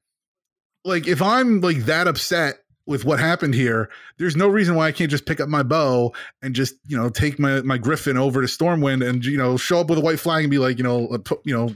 like 0.84 1.06
if 1.06 1.20
I'm 1.22 1.60
like 1.60 1.78
that 1.86 2.06
upset 2.06 2.60
with 2.86 3.04
what 3.04 3.20
happened 3.20 3.54
here, 3.54 3.90
there's 4.16 4.34
no 4.34 4.48
reason 4.48 4.74
why 4.74 4.86
I 4.86 4.92
can't 4.92 5.10
just 5.10 5.26
pick 5.26 5.40
up 5.40 5.48
my 5.50 5.62
bow 5.62 6.14
and 6.40 6.54
just 6.54 6.74
you 6.86 6.96
know 6.96 7.10
take 7.10 7.38
my 7.38 7.60
my 7.60 7.76
griffin 7.76 8.16
over 8.16 8.40
to 8.40 8.46
Stormwind 8.46 9.06
and 9.06 9.24
you 9.24 9.36
know 9.36 9.56
show 9.58 9.80
up 9.80 9.90
with 9.90 9.98
a 9.98 10.02
white 10.02 10.18
flag 10.18 10.44
and 10.44 10.50
be 10.50 10.58
like 10.58 10.78
you 10.78 10.84
know 10.84 11.06
uh, 11.08 11.18
put, 11.18 11.40
you 11.44 11.54
know 11.54 11.74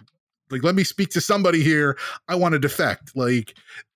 like 0.53 0.63
let 0.63 0.75
me 0.75 0.85
speak 0.85 1.09
to 1.11 1.21
somebody 1.21 1.63
here. 1.63 1.99
I 2.29 2.35
want 2.35 2.53
to 2.53 2.59
defect. 2.59 3.17
Like 3.17 3.55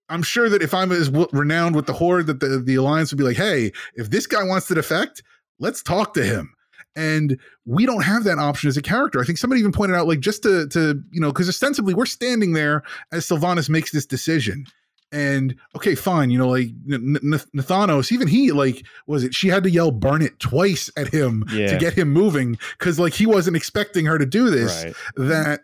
I'm 0.09 0.23
sure 0.23 0.49
that 0.49 0.63
if 0.63 0.73
I'm 0.73 0.93
as 0.93 1.11
renowned 1.33 1.75
with 1.75 1.87
the 1.87 1.93
horde, 1.93 2.27
that 2.29 2.41
the, 2.41 2.61
the 2.61 2.77
alliance 2.77 3.11
would 3.13 3.19
be 3.19 3.25
like, 3.25 3.37
hey, 3.37 3.73
if 3.95 4.11
this 4.11 4.27
guy 4.27 4.43
wants 4.45 4.69
to 4.69 4.75
defect, 4.75 5.23
let's 5.59 5.83
talk 5.83 6.15
to 6.15 6.25
him. 6.25 6.53
And 6.95 7.39
we 7.67 7.85
don't 7.87 8.05
have 8.05 8.25
that 8.25 8.39
option 8.39 8.69
as 8.69 8.77
a 8.77 8.83
character. 8.83 9.21
I 9.21 9.25
think 9.25 9.37
somebody 9.37 9.59
even 9.61 9.73
pointed 9.73 9.97
out, 9.97 10.07
like, 10.07 10.21
just 10.21 10.43
to 10.45 10.67
to 10.69 11.03
you 11.11 11.21
know, 11.21 11.31
because 11.33 11.49
ostensibly 11.49 11.93
we're 11.93 12.07
standing 12.07 12.53
there 12.53 12.83
as 13.13 13.27
Sylvanas 13.27 13.69
makes 13.69 13.91
this 13.93 14.07
decision. 14.07 14.65
And 15.13 15.55
okay, 15.77 15.95
fine, 15.95 16.31
you 16.31 16.39
know, 16.39 16.49
like 16.49 16.69
N- 16.91 17.17
N- 17.23 17.41
Nathanos, 17.55 18.11
even 18.13 18.27
he 18.29 18.51
like 18.51 18.85
was 19.07 19.25
it? 19.25 19.35
She 19.35 19.49
had 19.49 19.63
to 19.65 19.71
yell 19.71 19.91
"burn 19.93 20.21
it" 20.23 20.39
twice 20.41 20.91
at 20.97 21.09
him 21.09 21.45
to 21.73 21.79
get 21.79 21.95
him 21.95 22.13
moving 22.13 22.59
because 22.79 22.99
like 22.99 23.13
he 23.13 23.25
wasn't 23.27 23.57
expecting 23.57 24.05
her 24.07 24.19
to 24.19 24.27
do 24.27 24.51
this 24.51 24.85
Right. 24.85 24.95
that 25.17 25.61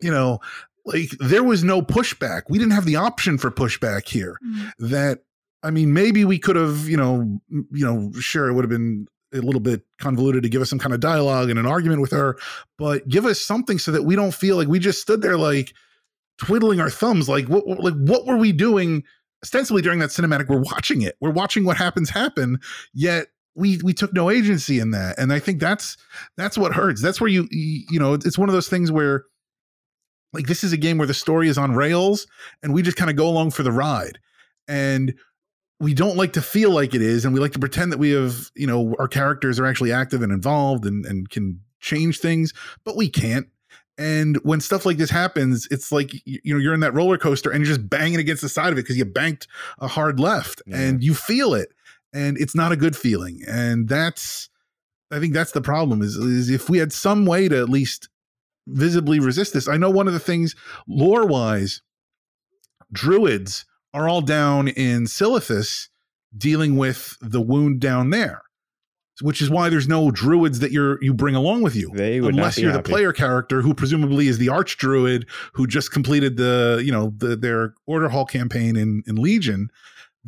you 0.00 0.10
know 0.10 0.38
like 0.84 1.10
there 1.20 1.44
was 1.44 1.62
no 1.64 1.82
pushback. 1.82 2.42
We 2.48 2.56
didn't 2.58 2.72
have 2.72 2.86
the 2.86 2.96
option 2.96 3.36
for 3.36 3.50
pushback 3.50 4.08
here 4.08 4.38
Mhm. 4.44 4.70
that 4.78 5.18
i 5.62 5.70
mean 5.70 5.92
maybe 5.92 6.24
we 6.24 6.38
could 6.38 6.56
have 6.56 6.88
you 6.88 6.96
know 6.96 7.40
you 7.50 7.84
know 7.84 8.12
sure 8.20 8.48
it 8.48 8.54
would 8.54 8.64
have 8.64 8.70
been 8.70 9.06
a 9.34 9.38
little 9.38 9.60
bit 9.60 9.82
convoluted 9.98 10.42
to 10.44 10.48
give 10.48 10.62
us 10.62 10.70
some 10.70 10.78
kind 10.78 10.94
of 10.94 11.00
dialogue 11.00 11.50
and 11.50 11.58
an 11.58 11.66
argument 11.66 12.00
with 12.00 12.12
her 12.12 12.38
but 12.78 13.06
give 13.08 13.26
us 13.26 13.40
something 13.40 13.78
so 13.78 13.90
that 13.90 14.04
we 14.04 14.14
don't 14.16 14.32
feel 14.34 14.56
like 14.56 14.68
we 14.68 14.78
just 14.78 15.02
stood 15.02 15.20
there 15.20 15.36
like 15.36 15.74
twiddling 16.38 16.80
our 16.80 16.88
thumbs 16.90 17.28
like 17.28 17.46
what 17.48 17.66
like 17.82 17.94
what 17.94 18.24
were 18.26 18.36
we 18.36 18.52
doing 18.52 19.02
ostensibly 19.44 19.82
during 19.82 19.98
that 20.00 20.10
cinematic? 20.10 20.48
We're 20.48 20.58
watching 20.60 21.02
it. 21.02 21.16
We're 21.20 21.30
watching 21.30 21.64
what 21.64 21.76
happens 21.76 22.08
happen 22.10 22.58
yet 22.94 23.26
we 23.54 23.78
we 23.82 23.92
took 23.92 24.12
no 24.12 24.30
agency 24.30 24.78
in 24.78 24.92
that. 24.92 25.18
And 25.18 25.32
i 25.32 25.38
think 25.40 25.58
that's 25.60 25.96
that's 26.36 26.56
what 26.56 26.72
hurts. 26.72 27.02
That's 27.02 27.20
where 27.20 27.28
you 27.30 27.48
you 27.50 27.98
know 27.98 28.14
it's 28.14 28.38
one 28.38 28.48
of 28.48 28.52
those 28.52 28.68
things 28.68 28.92
where 28.92 29.24
like 30.32 30.46
this 30.46 30.62
is 30.64 30.72
a 30.72 30.76
game 30.76 30.98
where 30.98 31.06
the 31.06 31.14
story 31.14 31.48
is 31.48 31.58
on 31.58 31.74
rails 31.74 32.26
and 32.62 32.74
we 32.74 32.82
just 32.82 32.96
kind 32.96 33.10
of 33.10 33.16
go 33.16 33.28
along 33.28 33.50
for 33.52 33.62
the 33.62 33.72
ride. 33.72 34.18
And 34.66 35.14
we 35.80 35.94
don't 35.94 36.16
like 36.16 36.32
to 36.34 36.42
feel 36.42 36.70
like 36.70 36.94
it 36.94 37.02
is 37.02 37.24
and 37.24 37.32
we 37.32 37.40
like 37.40 37.52
to 37.52 37.58
pretend 37.58 37.92
that 37.92 37.98
we 37.98 38.10
have 38.10 38.50
you 38.54 38.66
know 38.66 38.94
our 38.98 39.08
characters 39.08 39.58
are 39.60 39.66
actually 39.66 39.92
active 39.92 40.22
and 40.22 40.32
involved 40.32 40.84
and 40.84 41.06
and 41.06 41.30
can 41.30 41.60
change 41.80 42.18
things 42.18 42.52
but 42.84 42.96
we 42.96 43.08
can't. 43.08 43.46
And 43.96 44.36
when 44.44 44.60
stuff 44.60 44.84
like 44.86 44.96
this 44.96 45.10
happens 45.10 45.66
it's 45.70 45.90
like 45.92 46.10
you 46.24 46.52
know 46.54 46.60
you're 46.60 46.74
in 46.74 46.80
that 46.80 46.94
roller 46.94 47.16
coaster 47.18 47.50
and 47.50 47.60
you're 47.64 47.74
just 47.76 47.88
banging 47.88 48.18
against 48.20 48.42
the 48.42 48.48
side 48.48 48.72
of 48.72 48.78
it 48.78 48.82
because 48.82 48.96
you 48.98 49.04
banked 49.04 49.46
a 49.78 49.88
hard 49.88 50.20
left 50.20 50.62
Yeah. 50.66 50.78
and 50.80 51.02
you 51.02 51.14
feel 51.14 51.54
it 51.54 51.70
and 52.12 52.36
it's 52.38 52.54
not 52.54 52.72
a 52.72 52.76
good 52.76 52.96
feeling. 52.96 53.40
And 53.46 53.88
that's 53.88 54.50
i 55.10 55.18
think 55.18 55.32
that's 55.32 55.52
the 55.52 55.62
problem 55.62 56.02
is, 56.02 56.16
is 56.16 56.50
if 56.50 56.68
we 56.68 56.78
had 56.78 56.92
some 56.92 57.24
way 57.24 57.48
to 57.48 57.56
at 57.58 57.68
least 57.70 58.08
visibly 58.68 59.18
resist 59.20 59.54
this. 59.54 59.68
I 59.68 59.76
know 59.76 59.90
one 59.90 60.06
of 60.06 60.12
the 60.12 60.20
things 60.20 60.54
lore 60.86 61.26
wise, 61.26 61.82
druids 62.92 63.64
are 63.94 64.08
all 64.08 64.20
down 64.20 64.68
in 64.68 65.04
Silithus 65.04 65.88
dealing 66.36 66.76
with 66.76 67.16
the 67.20 67.40
wound 67.40 67.80
down 67.80 68.10
there. 68.10 68.42
Which 69.20 69.42
is 69.42 69.50
why 69.50 69.68
there's 69.68 69.88
no 69.88 70.12
druids 70.12 70.60
that 70.60 70.70
you're 70.70 71.02
you 71.02 71.12
bring 71.12 71.34
along 71.34 71.62
with 71.62 71.74
you. 71.74 71.90
They 71.92 72.20
would 72.20 72.36
not 72.36 72.38
Unless 72.38 72.58
you're 72.58 72.72
the 72.72 72.84
player 72.84 73.12
character 73.12 73.62
who 73.62 73.74
presumably 73.74 74.28
is 74.28 74.38
the 74.38 74.48
arch 74.48 74.76
druid 74.76 75.26
who 75.54 75.66
just 75.66 75.90
completed 75.90 76.36
the, 76.36 76.80
you 76.84 76.92
know, 76.92 77.12
the 77.16 77.34
their 77.34 77.74
order 77.84 78.08
hall 78.08 78.24
campaign 78.24 78.76
in, 78.76 79.02
in 79.08 79.16
Legion, 79.16 79.70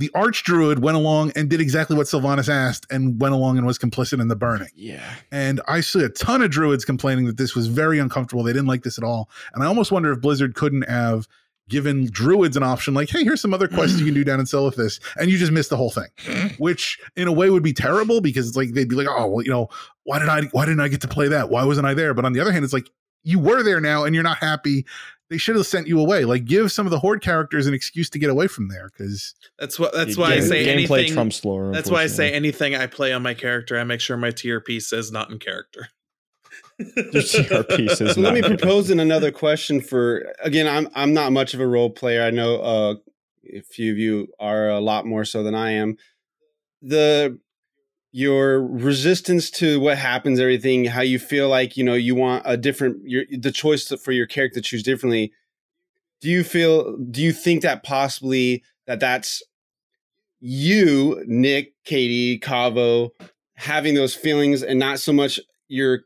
the 0.01 0.11
arch 0.15 0.43
druid 0.45 0.81
went 0.83 0.97
along 0.97 1.31
and 1.37 1.51
did 1.51 1.61
exactly 1.61 1.95
what 1.95 2.07
Sylvanas 2.07 2.49
asked 2.49 2.87
and 2.91 3.21
went 3.21 3.35
along 3.35 3.59
and 3.59 3.67
was 3.67 3.79
complicit 3.79 4.19
in 4.19 4.29
the 4.29 4.37
burning. 4.37 4.71
Yeah. 4.75 5.05
And 5.31 5.61
I 5.69 5.83
see 5.83 6.03
a 6.03 6.09
ton 6.09 6.41
of 6.41 6.51
druids 6.51 6.87
complaining 6.87 7.27
that 7.27 7.37
this 7.37 7.55
was 7.55 7.67
very 7.67 7.99
uncomfortable. 7.99 8.43
They 8.43 8.55
didn't 8.55 8.67
like 8.67 8.83
this 8.83 8.97
at 8.97 9.05
all. 9.05 9.29
And 9.53 9.63
I 9.63 9.67
almost 9.67 9.93
wonder 9.93 10.11
if 10.11 10.21
Blizzard 10.23 10.55
couldn't 10.55 10.89
have 10.89 11.29
given 11.69 12.09
druids 12.11 12.57
an 12.57 12.63
option 12.63 12.95
like, 12.95 13.11
hey, 13.11 13.25
here's 13.25 13.43
some 13.43 13.53
other 13.53 13.69
quests 13.69 13.99
you 13.99 14.07
can 14.07 14.15
do 14.15 14.25
down 14.25 14.41
in 14.41 14.47
Silithus, 14.47 15.01
and 15.19 15.31
you 15.31 15.39
just 15.39 15.53
missed 15.53 15.71
the 15.71 15.77
whole 15.77 15.91
thing. 15.91 16.09
Which 16.59 16.99
in 17.15 17.29
a 17.29 17.33
way 17.33 17.51
would 17.51 17.63
be 17.63 17.73
terrible 17.73 18.23
because 18.23 18.49
it's 18.49 18.57
like 18.57 18.73
they'd 18.73 18.89
be 18.89 18.97
like, 18.97 19.07
oh, 19.09 19.27
well, 19.29 19.45
you 19.45 19.51
know, 19.51 19.69
why 20.05 20.19
did 20.19 20.29
I 20.29 20.43
why 20.53 20.65
didn't 20.65 20.81
I 20.81 20.89
get 20.89 21.03
to 21.03 21.09
play 21.09 21.29
that? 21.29 21.51
Why 21.51 21.65
wasn't 21.65 21.87
I 21.87 21.95
there? 21.95 22.15
But 22.15 22.25
on 22.25 22.33
the 22.33 22.41
other 22.41 22.53
hand, 22.53 22.65
it's 22.65 22.73
like 22.73 22.91
you 23.23 23.39
were 23.39 23.63
there 23.63 23.81
now 23.81 24.05
and 24.05 24.15
you're 24.15 24.25
not 24.25 24.39
happy. 24.39 24.87
They 25.31 25.39
should 25.39 25.55
have 25.55 25.67
sent 25.67 25.87
you 25.87 26.01
away. 26.01 26.25
Like 26.25 26.45
give 26.45 26.73
some 26.73 26.87
of 26.87 26.91
the 26.91 26.99
horde 26.99 27.23
characters 27.23 27.69
an 27.69 27.73
excuse 27.73 28.11
to 28.11 28.19
get 28.19 28.31
away 28.31 28.49
from 28.49 28.69
there 28.69 28.91
because 28.91 29.35
That's 29.59 29.79
what. 29.79 29.95
That's 29.95 30.17
Yeah, 30.17 30.25
why 30.25 30.35
I 30.35 30.41
say 30.41 30.67
gameplay 30.67 30.99
anything. 30.99 31.15
trumps 31.15 31.45
lore. 31.45 31.73
That's 31.73 31.89
why 31.89 32.03
I 32.03 32.09
say 32.09 32.33
anything 32.33 32.75
I 32.75 32.87
play 32.87 33.13
on 33.13 33.23
my 33.23 33.35
character, 33.35 33.79
I 33.79 33.85
make 33.85 34.01
sure 34.01 34.17
my 34.17 34.31
TRP 34.31 34.83
says 34.83 35.13
not 35.13 35.31
in 35.31 35.39
character. 35.39 35.89
Your 36.79 37.23
TRP 37.23 37.91
says 37.91 38.15
So 38.15 38.21
let 38.21 38.35
me 38.35 38.43
propose 38.43 38.91
in 38.91 38.99
another 38.99 39.31
question 39.31 39.81
for 39.81 40.33
again. 40.43 40.67
I'm 40.67 40.89
I'm 40.95 41.15
not 41.15 41.31
much 41.33 41.55
of 41.55 41.61
a 41.61 41.67
role 41.67 41.91
player. 41.91 42.23
I 42.23 42.31
know 42.31 42.61
uh, 42.61 42.95
a 43.53 43.61
few 43.61 43.93
of 43.93 43.99
you 43.99 44.29
are 44.41 44.69
a 44.69 44.81
lot 44.81 45.07
more 45.07 45.25
so 45.25 45.43
than 45.45 45.55
I 45.55 45.73
am. 45.73 45.97
The 46.83 47.39
your 48.13 48.67
resistance 48.67 49.51
to 49.51 49.79
what 49.81 49.99
happens, 49.99 50.41
everything, 50.41 50.85
how 50.87 51.03
you 51.03 51.19
feel 51.19 51.49
like 51.49 51.77
you 51.77 51.85
know 51.85 51.95
you 51.95 52.15
want 52.15 52.43
a 52.45 52.57
different 52.57 52.99
your 53.05 53.25
the 53.31 53.53
choice 53.53 53.89
for 54.03 54.13
your 54.13 54.27
character 54.27 54.61
to 54.61 54.63
choose 54.63 54.83
differently. 54.83 55.33
Do 56.21 56.29
you 56.29 56.45
feel? 56.45 56.97
Do 56.97 57.23
you 57.23 57.33
think 57.33 57.63
that 57.63 57.83
possibly 57.83 58.65
that 58.87 59.01
that's 59.01 59.43
you, 60.41 61.23
Nick, 61.27 61.75
Katie, 61.85 62.39
Cavo, 62.39 63.13
having 63.55 63.95
those 63.95 64.15
feelings 64.15 64.63
and 64.63 64.79
not 64.79 64.99
so 64.99 65.13
much 65.13 65.39
your 65.69 66.01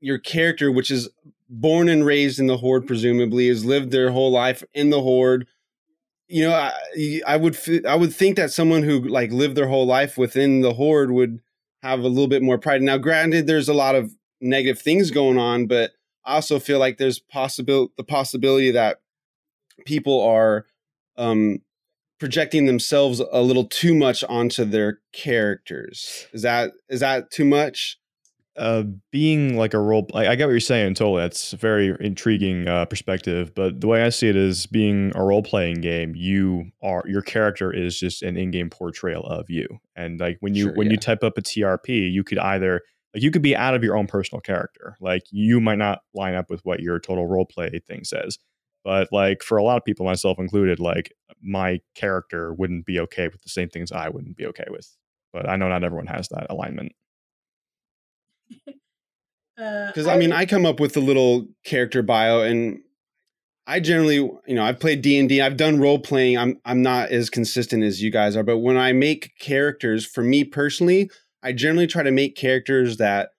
your 0.00 0.18
character, 0.18 0.70
which 0.70 0.90
is 0.90 1.08
born 1.48 1.88
and 1.88 2.04
raised 2.04 2.38
in 2.38 2.46
the 2.46 2.58
horde, 2.58 2.86
presumably 2.86 3.48
has 3.48 3.64
lived 3.64 3.90
their 3.90 4.10
whole 4.10 4.30
life 4.30 4.62
in 4.74 4.90
the 4.90 5.00
horde. 5.00 5.46
You 6.28 6.48
know, 6.48 6.54
I, 6.54 7.20
I 7.26 7.36
would 7.36 7.56
I 7.86 7.94
would 7.94 8.14
think 8.14 8.36
that 8.36 8.52
someone 8.52 8.82
who 8.82 9.00
like 9.00 9.30
lived 9.30 9.56
their 9.56 9.68
whole 9.68 9.86
life 9.86 10.18
within 10.18 10.60
the 10.60 10.74
horde 10.74 11.12
would 11.12 11.40
have 11.82 12.00
a 12.00 12.08
little 12.08 12.28
bit 12.28 12.42
more 12.42 12.58
pride. 12.58 12.82
Now, 12.82 12.98
granted, 12.98 13.46
there's 13.46 13.68
a 13.68 13.74
lot 13.74 13.94
of 13.94 14.12
negative 14.40 14.80
things 14.80 15.10
going 15.10 15.38
on, 15.38 15.66
but 15.66 15.92
I 16.24 16.34
also 16.34 16.58
feel 16.58 16.78
like 16.80 16.98
there's 16.98 17.20
possible 17.20 17.92
the 17.96 18.04
possibility 18.04 18.72
that 18.72 18.98
people 19.84 20.20
are 20.20 20.66
um, 21.16 21.60
projecting 22.18 22.66
themselves 22.66 23.20
a 23.20 23.42
little 23.42 23.64
too 23.64 23.94
much 23.94 24.24
onto 24.24 24.64
their 24.64 25.00
characters. 25.12 26.26
Is 26.32 26.42
that 26.42 26.72
is 26.88 27.00
that 27.00 27.30
too 27.30 27.44
much? 27.44 27.98
Uh, 28.56 28.84
being 29.10 29.56
like 29.56 29.74
a 29.74 29.78
role, 29.78 30.06
like, 30.12 30.28
I 30.28 30.34
get 30.34 30.46
what 30.46 30.52
you're 30.52 30.60
saying. 30.60 30.94
Totally, 30.94 31.22
that's 31.22 31.52
a 31.52 31.56
very 31.56 31.96
intriguing 32.00 32.68
uh, 32.68 32.84
perspective. 32.86 33.54
But 33.54 33.80
the 33.80 33.86
way 33.86 34.02
I 34.02 34.08
see 34.08 34.28
it 34.28 34.36
is, 34.36 34.66
being 34.66 35.12
a 35.14 35.22
role 35.22 35.42
playing 35.42 35.80
game, 35.80 36.14
you 36.16 36.70
are 36.82 37.02
your 37.06 37.22
character 37.22 37.72
is 37.72 37.98
just 37.98 38.22
an 38.22 38.36
in 38.36 38.50
game 38.50 38.70
portrayal 38.70 39.24
of 39.24 39.50
you. 39.50 39.68
And 39.94 40.18
like 40.20 40.38
when 40.40 40.54
you 40.54 40.64
Sure, 40.64 40.74
when 40.74 40.90
you 40.90 40.96
type 40.96 41.22
up 41.22 41.38
a 41.38 41.42
TRP, 41.42 42.10
you 42.12 42.24
could 42.24 42.38
either 42.38 42.82
like 43.14 43.22
you 43.22 43.30
could 43.30 43.42
be 43.42 43.56
out 43.56 43.74
of 43.74 43.84
your 43.84 43.96
own 43.96 44.06
personal 44.06 44.40
character. 44.40 44.96
Like 45.00 45.22
you 45.30 45.60
might 45.60 45.78
not 45.78 46.00
line 46.14 46.34
up 46.34 46.50
with 46.50 46.64
what 46.64 46.80
your 46.80 46.98
total 46.98 47.26
role 47.26 47.46
play 47.46 47.80
thing 47.86 48.04
says. 48.04 48.38
But 48.84 49.08
like 49.12 49.42
for 49.42 49.58
a 49.58 49.64
lot 49.64 49.76
of 49.78 49.84
people, 49.84 50.06
myself 50.06 50.38
included, 50.38 50.78
like 50.78 51.12
my 51.42 51.80
character 51.94 52.54
wouldn't 52.54 52.86
be 52.86 53.00
okay 53.00 53.28
with 53.28 53.42
the 53.42 53.48
same 53.48 53.68
things 53.68 53.90
I 53.90 54.08
wouldn't 54.08 54.36
be 54.36 54.46
okay 54.46 54.66
with. 54.70 54.96
But 55.32 55.48
I 55.48 55.56
know 55.56 55.68
not 55.68 55.82
everyone 55.84 56.06
has 56.06 56.28
that 56.28 56.46
alignment. 56.50 56.92
Uh, 59.58 59.86
Because 59.86 60.06
I 60.06 60.18
mean, 60.18 60.32
I 60.32 60.44
come 60.44 60.66
up 60.66 60.80
with 60.80 60.98
a 60.98 61.00
little 61.00 61.48
character 61.64 62.02
bio, 62.02 62.42
and 62.42 62.80
I 63.66 63.80
generally, 63.80 64.16
you 64.16 64.54
know, 64.54 64.62
I've 64.62 64.78
played 64.78 65.00
D 65.00 65.18
and 65.18 65.30
D. 65.30 65.40
I've 65.40 65.56
done 65.56 65.80
role 65.80 65.98
playing. 65.98 66.36
I'm 66.36 66.60
I'm 66.66 66.82
not 66.82 67.08
as 67.08 67.30
consistent 67.30 67.82
as 67.82 68.02
you 68.02 68.10
guys 68.10 68.36
are, 68.36 68.42
but 68.42 68.58
when 68.58 68.76
I 68.76 68.92
make 68.92 69.32
characters, 69.40 70.04
for 70.04 70.22
me 70.22 70.44
personally, 70.44 71.10
I 71.42 71.52
generally 71.52 71.86
try 71.86 72.02
to 72.02 72.10
make 72.10 72.36
characters 72.36 72.98
that 72.98 73.30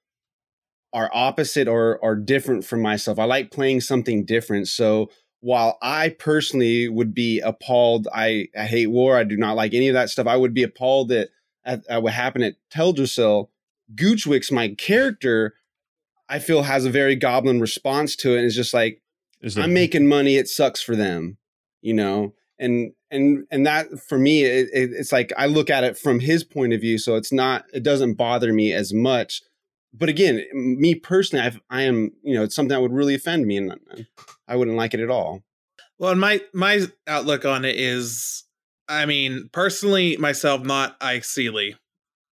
are 0.94 1.12
opposite 1.14 1.68
or 1.68 2.04
are 2.04 2.16
different 2.16 2.66
from 2.66 2.82
myself. 2.82 3.20
I 3.20 3.26
like 3.26 3.52
playing 3.52 3.82
something 3.82 4.26
different. 4.26 4.68
So 4.68 5.10
while 5.42 5.78
I 5.82 6.10
personally 6.10 6.88
would 6.90 7.14
be 7.14 7.40
appalled, 7.42 8.08
I, 8.14 8.48
I 8.58 8.66
hate 8.66 8.88
war. 8.88 9.18
I 9.18 9.24
do 9.24 9.38
not 9.38 9.56
like 9.56 9.74
any 9.74 9.90
of 9.90 9.94
that 9.94 10.10
stuff. 10.10 10.28
I 10.28 10.38
would 10.38 10.54
be 10.54 10.64
appalled 10.64 11.12
at, 11.12 11.30
at, 11.66 11.82
at 11.90 12.02
what 12.02 12.14
happened 12.14 12.46
at 12.46 12.56
Teldrassil. 12.74 13.50
Goochwick's 13.96 14.52
my 14.52 14.70
character. 14.70 15.56
I 16.30 16.40
feel 16.40 16.64
has 16.64 16.86
a 16.86 16.90
very 16.90 17.16
goblin 17.16 17.60
response 17.60 18.16
to 18.18 18.34
it. 18.34 18.38
And 18.38 18.46
it's 18.46 18.56
just 18.56 18.74
like 18.74 19.02
Is 19.42 19.56
there, 19.56 19.64
I'm 19.64 19.74
making 19.74 20.08
money. 20.08 20.36
It 20.36 20.48
sucks 20.48 20.82
for 20.82 20.96
them, 20.96 21.38
you 21.82 21.94
know. 21.94 22.34
And 22.60 22.94
and 23.12 23.46
and 23.52 23.66
that 23.66 24.00
for 24.00 24.18
me, 24.18 24.44
it, 24.44 24.70
it, 24.74 24.92
it's 24.92 25.12
like 25.12 25.32
I 25.38 25.46
look 25.46 25.70
at 25.70 25.84
it 25.84 25.98
from 25.98 26.20
his 26.20 26.44
point 26.44 26.74
of 26.74 26.82
view, 26.82 26.98
so 26.98 27.16
it's 27.16 27.32
not. 27.32 27.66
It 27.74 27.84
doesn't 27.84 28.16
bother 28.16 28.52
me 28.52 28.74
as 28.74 28.94
much. 28.94 29.42
But 29.94 30.10
again, 30.10 30.44
me 30.54 30.96
personally, 30.96 31.46
I've, 31.46 31.60
I 31.70 31.84
am, 31.84 32.12
you 32.22 32.36
know, 32.36 32.44
it's 32.44 32.56
something 32.56 32.70
that 32.70 32.82
would 32.82 32.92
really 32.92 33.16
offend 33.16 33.48
me, 33.48 33.58
and 33.58 34.06
I 34.48 34.56
wouldn't 34.56 34.78
like 34.78 34.94
it 34.94 35.00
at 35.00 35.10
all. 35.10 35.44
Well, 35.98 36.12
and 36.12 36.22
my 36.22 36.42
my 36.54 36.86
outlook 37.08 37.46
on 37.46 37.66
it 37.66 37.76
is, 37.78 38.44
I 38.88 39.06
mean, 39.06 39.50
personally, 39.52 40.18
myself, 40.18 40.64
not 40.64 40.98
Ike 41.02 41.24
Seeley, 41.24 41.76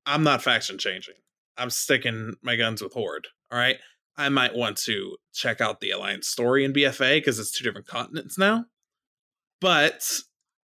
I'm 0.06 0.24
not 0.24 0.42
faction 0.42 0.78
changing. 0.78 1.16
I'm 1.58 1.70
sticking 1.70 2.34
my 2.42 2.56
guns 2.56 2.82
with 2.82 2.94
Horde. 2.94 3.28
All 3.52 3.58
right, 3.60 3.78
I 4.18 4.30
might 4.30 4.56
want 4.56 4.78
to 4.80 5.18
check 5.34 5.62
out 5.62 5.80
the 5.80 5.92
Alliance 5.92 6.28
story 6.28 6.64
in 6.66 6.74
BFA 6.74 7.18
because 7.18 7.40
it's 7.40 7.52
two 7.52 7.64
different 7.64 7.88
continents 7.88 8.38
now. 8.38 8.66
But 9.62 10.04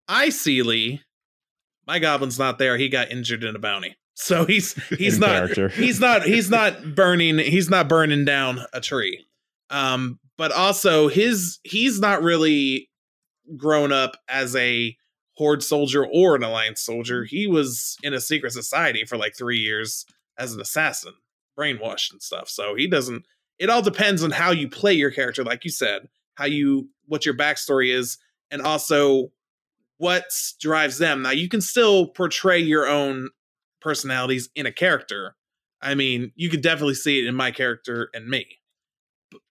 I 0.07 0.29
see 0.29 0.61
Lee. 0.61 1.01
my 1.87 1.99
goblin's 1.99 2.39
not 2.39 2.57
there. 2.59 2.77
He 2.77 2.89
got 2.89 3.11
injured 3.11 3.43
in 3.43 3.55
a 3.55 3.59
bounty, 3.59 3.95
so 4.13 4.45
he's 4.45 4.73
he's 4.97 5.19
not 5.19 5.29
character. 5.29 5.69
he's 5.69 5.99
not 5.99 6.23
he's 6.23 6.49
not 6.49 6.95
burning 6.95 7.37
he's 7.39 7.69
not 7.69 7.89
burning 7.89 8.23
down 8.25 8.59
a 8.73 8.79
tree 8.81 9.25
um 9.71 10.19
but 10.37 10.51
also 10.51 11.07
his 11.07 11.59
he's 11.63 11.99
not 11.99 12.21
really 12.21 12.89
grown 13.57 13.91
up 13.91 14.15
as 14.29 14.55
a 14.55 14.95
horde 15.37 15.63
soldier 15.63 16.05
or 16.05 16.35
an 16.35 16.43
alliance 16.43 16.81
soldier 16.81 17.23
he 17.25 17.47
was 17.47 17.97
in 18.03 18.13
a 18.13 18.21
secret 18.21 18.51
society 18.53 19.03
for 19.05 19.17
like 19.17 19.35
three 19.35 19.57
years 19.57 20.05
as 20.37 20.53
an 20.53 20.61
assassin 20.61 21.13
brainwashed 21.57 22.11
and 22.11 22.21
stuff 22.21 22.49
so 22.49 22.75
he 22.75 22.87
doesn't 22.87 23.25
it 23.57 23.69
all 23.69 23.81
depends 23.81 24.23
on 24.23 24.31
how 24.31 24.51
you 24.51 24.67
play 24.67 24.93
your 24.93 25.11
character 25.11 25.43
like 25.43 25.63
you 25.63 25.71
said 25.71 26.07
how 26.35 26.45
you 26.45 26.89
what 27.07 27.25
your 27.25 27.35
backstory 27.35 27.93
is 27.93 28.17
and 28.51 28.61
also 28.61 29.31
what 29.97 30.25
drives 30.59 30.97
them 30.97 31.21
now 31.21 31.31
you 31.31 31.47
can 31.47 31.61
still 31.61 32.07
portray 32.07 32.59
your 32.59 32.87
own 32.87 33.29
personalities 33.79 34.49
in 34.55 34.65
a 34.65 34.71
character 34.71 35.35
I 35.85 35.93
mean, 35.93 36.31
you 36.35 36.49
could 36.49 36.61
definitely 36.61 36.95
see 36.95 37.19
it 37.19 37.27
in 37.27 37.35
my 37.35 37.51
character 37.51 38.09
and 38.13 38.27
me, 38.27 38.47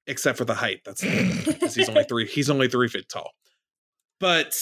except 0.07 0.37
for 0.37 0.45
the 0.45 0.55
height. 0.55 0.80
That's 0.85 1.01
because 1.01 1.74
he's 1.76 1.89
only 1.89 2.05
three. 2.09 2.26
He's 2.26 2.51
only 2.51 2.68
three 2.68 2.89
feet 2.89 3.09
tall. 3.09 3.30
But 4.18 4.55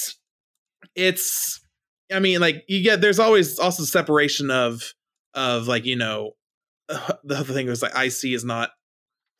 it's, 0.94 1.60
I 2.12 2.18
mean, 2.18 2.40
like 2.40 2.64
you 2.68 2.82
get. 2.82 3.00
There's 3.00 3.18
always 3.18 3.58
also 3.58 3.84
separation 3.84 4.50
of 4.50 4.92
of 5.34 5.68
like 5.68 5.84
you 5.84 5.96
know, 5.96 6.32
the 6.88 7.36
other 7.38 7.52
thing 7.52 7.66
was 7.66 7.82
like 7.82 7.92
IC 7.96 8.32
is 8.32 8.44
not 8.44 8.70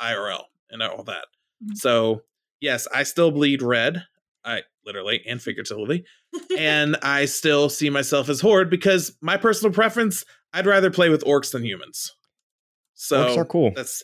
IRL 0.01 0.45
and 0.70 0.82
all 0.82 1.05
that. 1.05 1.26
Mhm. 1.64 1.76
So 1.76 2.22
yes, 2.61 2.86
I 2.95 3.03
still 3.05 3.30
bleed 3.30 3.62
red. 3.62 4.05
I 4.45 4.62
literally 4.84 5.22
and 5.26 5.40
figuratively, 5.40 6.05
and 6.59 6.97
I 7.03 7.26
still 7.26 7.68
see 7.68 7.90
myself 7.90 8.28
as 8.28 8.40
horde 8.40 8.70
because 8.70 9.16
my 9.20 9.36
personal 9.36 9.72
preference. 9.72 10.24
I'd 10.55 10.66
rather 10.66 10.90
play 10.90 11.09
with 11.09 11.24
orcs 11.24 11.53
than 11.53 11.64
humans. 11.64 12.14
So 12.93 13.24
Orcs 13.24 13.38
are 13.38 13.45
cool. 13.47 13.72
that's 13.74 14.03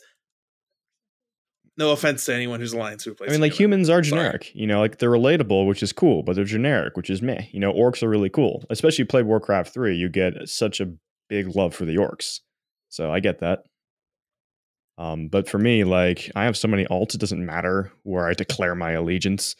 no 1.77 1.91
offense 1.91 2.25
to 2.25 2.33
anyone 2.33 2.59
who's 2.59 2.73
alliance 2.73 3.03
who 3.03 3.13
plays. 3.13 3.29
I 3.29 3.33
mean, 3.33 3.41
like 3.41 3.53
human. 3.53 3.79
humans 3.81 3.89
are 3.89 4.03
Sorry. 4.03 4.21
generic. 4.23 4.51
You 4.55 4.65
know, 4.67 4.79
like 4.81 4.97
they're 4.97 5.11
relatable, 5.11 5.67
which 5.67 5.81
is 5.83 5.93
cool, 5.93 6.23
but 6.23 6.35
they're 6.35 6.43
generic, 6.45 6.97
which 6.97 7.09
is 7.09 7.21
meh. 7.21 7.43
You 7.51 7.59
know, 7.59 7.71
orcs 7.71 8.01
are 8.03 8.09
really 8.09 8.29
cool. 8.29 8.63
Especially 8.69 9.05
play 9.05 9.21
Warcraft 9.23 9.73
3, 9.73 9.95
you 9.95 10.09
get 10.09 10.33
such 10.49 10.81
a 10.81 10.91
big 11.29 11.55
love 11.55 11.73
for 11.73 11.85
the 11.85 11.95
orcs. 11.95 12.39
So 12.89 13.11
I 13.11 13.19
get 13.19 13.39
that. 13.39 13.59
Um, 14.97 15.29
but 15.29 15.47
for 15.47 15.57
me, 15.57 15.85
like 15.85 16.29
I 16.35 16.43
have 16.43 16.57
so 16.57 16.67
many 16.67 16.85
alts, 16.85 17.15
it 17.15 17.21
doesn't 17.21 17.45
matter 17.45 17.91
where 18.03 18.27
I 18.27 18.33
declare 18.33 18.75
my 18.75 18.91
allegiance. 18.91 19.55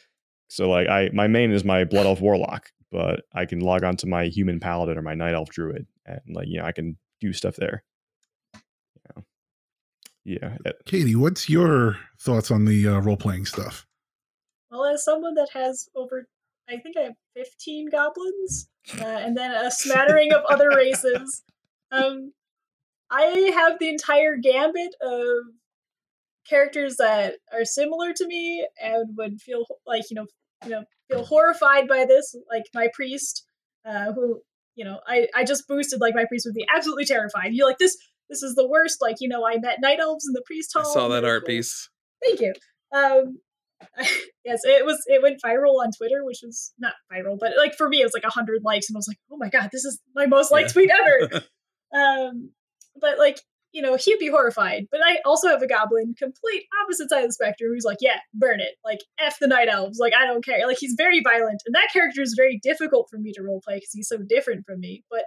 So 0.49 0.69
like 0.69 0.89
I 0.89 1.09
my 1.13 1.27
main 1.27 1.51
is 1.51 1.63
my 1.63 1.85
Blood 1.85 2.05
Elf 2.05 2.19
Warlock, 2.19 2.71
but 2.91 3.21
I 3.33 3.45
can 3.45 3.59
log 3.59 3.83
on 3.83 3.95
to 3.97 4.07
my 4.07 4.25
human 4.25 4.59
paladin 4.59 4.97
or 4.97 5.01
my 5.01 5.13
Night 5.13 5.35
Elf 5.35 5.49
Druid 5.49 5.87
and 6.05 6.19
like 6.33 6.47
you 6.47 6.59
know, 6.59 6.65
I 6.65 6.73
can 6.73 6.97
do 7.21 7.31
stuff 7.31 7.55
there. 7.55 7.83
You 8.53 8.61
know. 9.15 9.23
Yeah. 10.25 10.71
Katie, 10.85 11.15
what's 11.15 11.49
your 11.49 11.97
thoughts 12.19 12.51
on 12.51 12.65
the 12.65 12.87
uh, 12.87 12.99
role 12.99 13.17
playing 13.17 13.45
stuff? 13.45 13.85
Well, 14.69 14.85
as 14.85 15.03
someone 15.03 15.35
that 15.35 15.49
has 15.53 15.87
over, 15.95 16.27
I 16.69 16.77
think 16.77 16.97
I 16.97 17.01
have 17.01 17.15
15 17.35 17.89
goblins, 17.89 18.69
uh, 18.99 19.03
and 19.03 19.35
then 19.35 19.51
a 19.51 19.71
smattering 19.71 20.31
of 20.33 20.43
other 20.45 20.69
races. 20.69 21.43
Um, 21.91 22.33
I 23.11 23.51
have 23.55 23.79
the 23.79 23.89
entire 23.89 24.37
gambit 24.37 24.93
of 25.01 25.23
characters 26.47 26.97
that 26.97 27.35
are 27.53 27.65
similar 27.65 28.13
to 28.13 28.25
me 28.25 28.67
and 28.81 29.15
would 29.17 29.39
feel 29.39 29.65
like 29.85 30.03
you 30.09 30.15
know 30.15 30.25
you 30.63 30.71
know 30.71 30.83
feel 31.09 31.23
horrified 31.23 31.87
by 31.87 32.05
this 32.05 32.35
like 32.51 32.63
my 32.73 32.89
priest 32.93 33.45
uh 33.85 34.11
who 34.13 34.41
you 34.75 34.83
know 34.83 34.99
i 35.07 35.27
i 35.35 35.43
just 35.43 35.67
boosted 35.67 36.01
like 36.01 36.15
my 36.15 36.25
priest 36.25 36.45
would 36.45 36.55
be 36.55 36.65
absolutely 36.75 37.05
terrified 37.05 37.53
you're 37.53 37.67
like 37.67 37.77
this 37.77 37.95
this 38.29 38.41
is 38.41 38.55
the 38.55 38.67
worst 38.67 38.97
like 38.99 39.17
you 39.19 39.27
know 39.27 39.45
i 39.45 39.57
met 39.57 39.77
night 39.79 39.99
elves 39.99 40.25
in 40.27 40.33
the 40.33 40.43
priest 40.45 40.71
I 40.75 40.81
hall 40.81 40.93
saw 40.93 41.07
that 41.09 41.23
art 41.23 41.43
cool. 41.43 41.55
piece. 41.55 41.89
thank 42.23 42.41
you 42.41 42.53
um 42.95 43.37
yes 44.43 44.61
it 44.63 44.85
was 44.85 45.03
it 45.05 45.21
went 45.21 45.39
viral 45.45 45.81
on 45.81 45.91
twitter 45.91 46.25
which 46.25 46.39
was 46.43 46.73
not 46.79 46.93
viral 47.13 47.37
but 47.39 47.53
like 47.57 47.75
for 47.75 47.87
me 47.87 48.01
it 48.01 48.05
was 48.05 48.13
like 48.13 48.23
100 48.23 48.63
likes 48.63 48.89
and 48.89 48.97
i 48.97 48.99
was 48.99 49.07
like 49.07 49.19
oh 49.31 49.37
my 49.37 49.49
god 49.49 49.69
this 49.71 49.85
is 49.85 49.99
my 50.15 50.25
most 50.25 50.51
liked 50.51 50.73
tweet 50.73 50.89
ever 50.89 51.43
um 51.93 52.49
but 52.99 53.17
like 53.17 53.39
you 53.71 53.81
know 53.81 53.95
he'd 53.95 54.19
be 54.19 54.29
horrified 54.29 54.87
but 54.91 54.99
i 55.03 55.17
also 55.25 55.47
have 55.47 55.61
a 55.61 55.67
goblin 55.67 56.13
complete 56.17 56.63
opposite 56.83 57.09
side 57.09 57.21
of 57.23 57.29
the 57.29 57.33
spectrum 57.33 57.71
who's 57.73 57.85
like 57.85 57.97
yeah 58.01 58.19
burn 58.33 58.59
it. 58.59 58.75
Like 58.83 58.99
f 59.19 59.37
the 59.39 59.47
night 59.47 59.67
elves. 59.69 59.99
Like 59.99 60.13
i 60.13 60.25
don't 60.25 60.43
care. 60.43 60.65
Like 60.67 60.77
he's 60.79 60.95
very 60.97 61.21
violent 61.21 61.61
and 61.65 61.75
that 61.75 61.89
character 61.93 62.21
is 62.21 62.33
very 62.35 62.59
difficult 62.61 63.07
for 63.09 63.17
me 63.17 63.31
to 63.33 63.41
roleplay 63.41 63.75
because 63.75 63.91
he's 63.93 64.07
so 64.07 64.17
different 64.17 64.65
from 64.65 64.79
me 64.79 65.03
but 65.09 65.25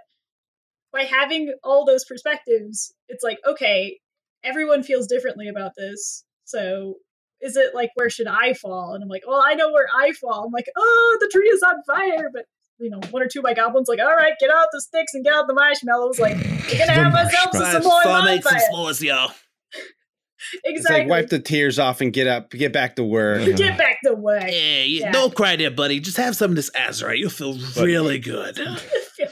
by 0.91 1.03
having 1.03 1.53
all 1.63 1.85
those 1.85 2.05
perspectives 2.05 2.93
it's 3.07 3.23
like 3.23 3.39
okay 3.47 3.99
everyone 4.43 4.83
feels 4.83 5.07
differently 5.07 5.47
about 5.47 5.71
this 5.77 6.25
so 6.43 6.95
is 7.41 7.57
it 7.57 7.73
like 7.73 7.91
where 7.95 8.09
should 8.09 8.27
i 8.27 8.53
fall? 8.53 8.93
And 8.93 9.03
i'm 9.03 9.09
like 9.09 9.23
well 9.27 9.41
i 9.45 9.53
know 9.53 9.71
where 9.71 9.87
i 9.97 10.11
fall. 10.13 10.45
I'm 10.45 10.51
like 10.51 10.67
oh 10.77 11.17
the 11.21 11.29
tree 11.31 11.47
is 11.47 11.63
on 11.63 11.81
fire 11.87 12.29
but 12.33 12.45
you 12.79 12.89
know, 12.89 12.99
one 13.11 13.21
or 13.21 13.27
two 13.27 13.39
of 13.39 13.43
my 13.43 13.53
goblins 13.53 13.87
like, 13.87 13.99
all 13.99 14.13
right, 14.15 14.33
get 14.39 14.49
out 14.49 14.67
the 14.71 14.81
sticks 14.81 15.13
and 15.13 15.23
get 15.23 15.33
out 15.33 15.47
the 15.47 15.53
marshmallows. 15.53 16.19
Like, 16.19 16.35
we're 16.35 16.77
gonna 16.79 16.91
have 16.91 17.13
ourselves 17.13 17.57
Time 17.57 17.81
some 17.81 17.83
more 17.83 18.01
to 18.03 18.23
make 18.25 18.43
some 18.43 18.57
s'mores, 18.73 19.01
y'all. 19.01 19.31
It's 20.65 20.81
Exactly. 20.81 20.99
like 21.03 21.09
wipe 21.09 21.29
the 21.29 21.39
tears 21.39 21.79
off 21.79 22.01
and 22.01 22.11
get 22.11 22.27
up, 22.27 22.49
get 22.51 22.73
back 22.73 22.97
to 22.97 23.03
work. 23.03 23.45
Get 23.55 23.77
back 23.77 23.99
to 24.05 24.13
work. 24.13 24.43
Hey, 24.43 24.85
you- 24.87 24.99
Yeah. 24.99 25.11
don't 25.13 25.33
cry 25.33 25.55
there, 25.55 25.71
buddy. 25.71 26.01
Just 26.01 26.17
have 26.17 26.35
some 26.35 26.51
of 26.51 26.57
this 26.57 26.69
Azerite. 26.71 27.17
You'll 27.19 27.29
feel 27.29 27.57
really 27.81 28.19
good. 28.19 28.57
Feel 28.57 28.75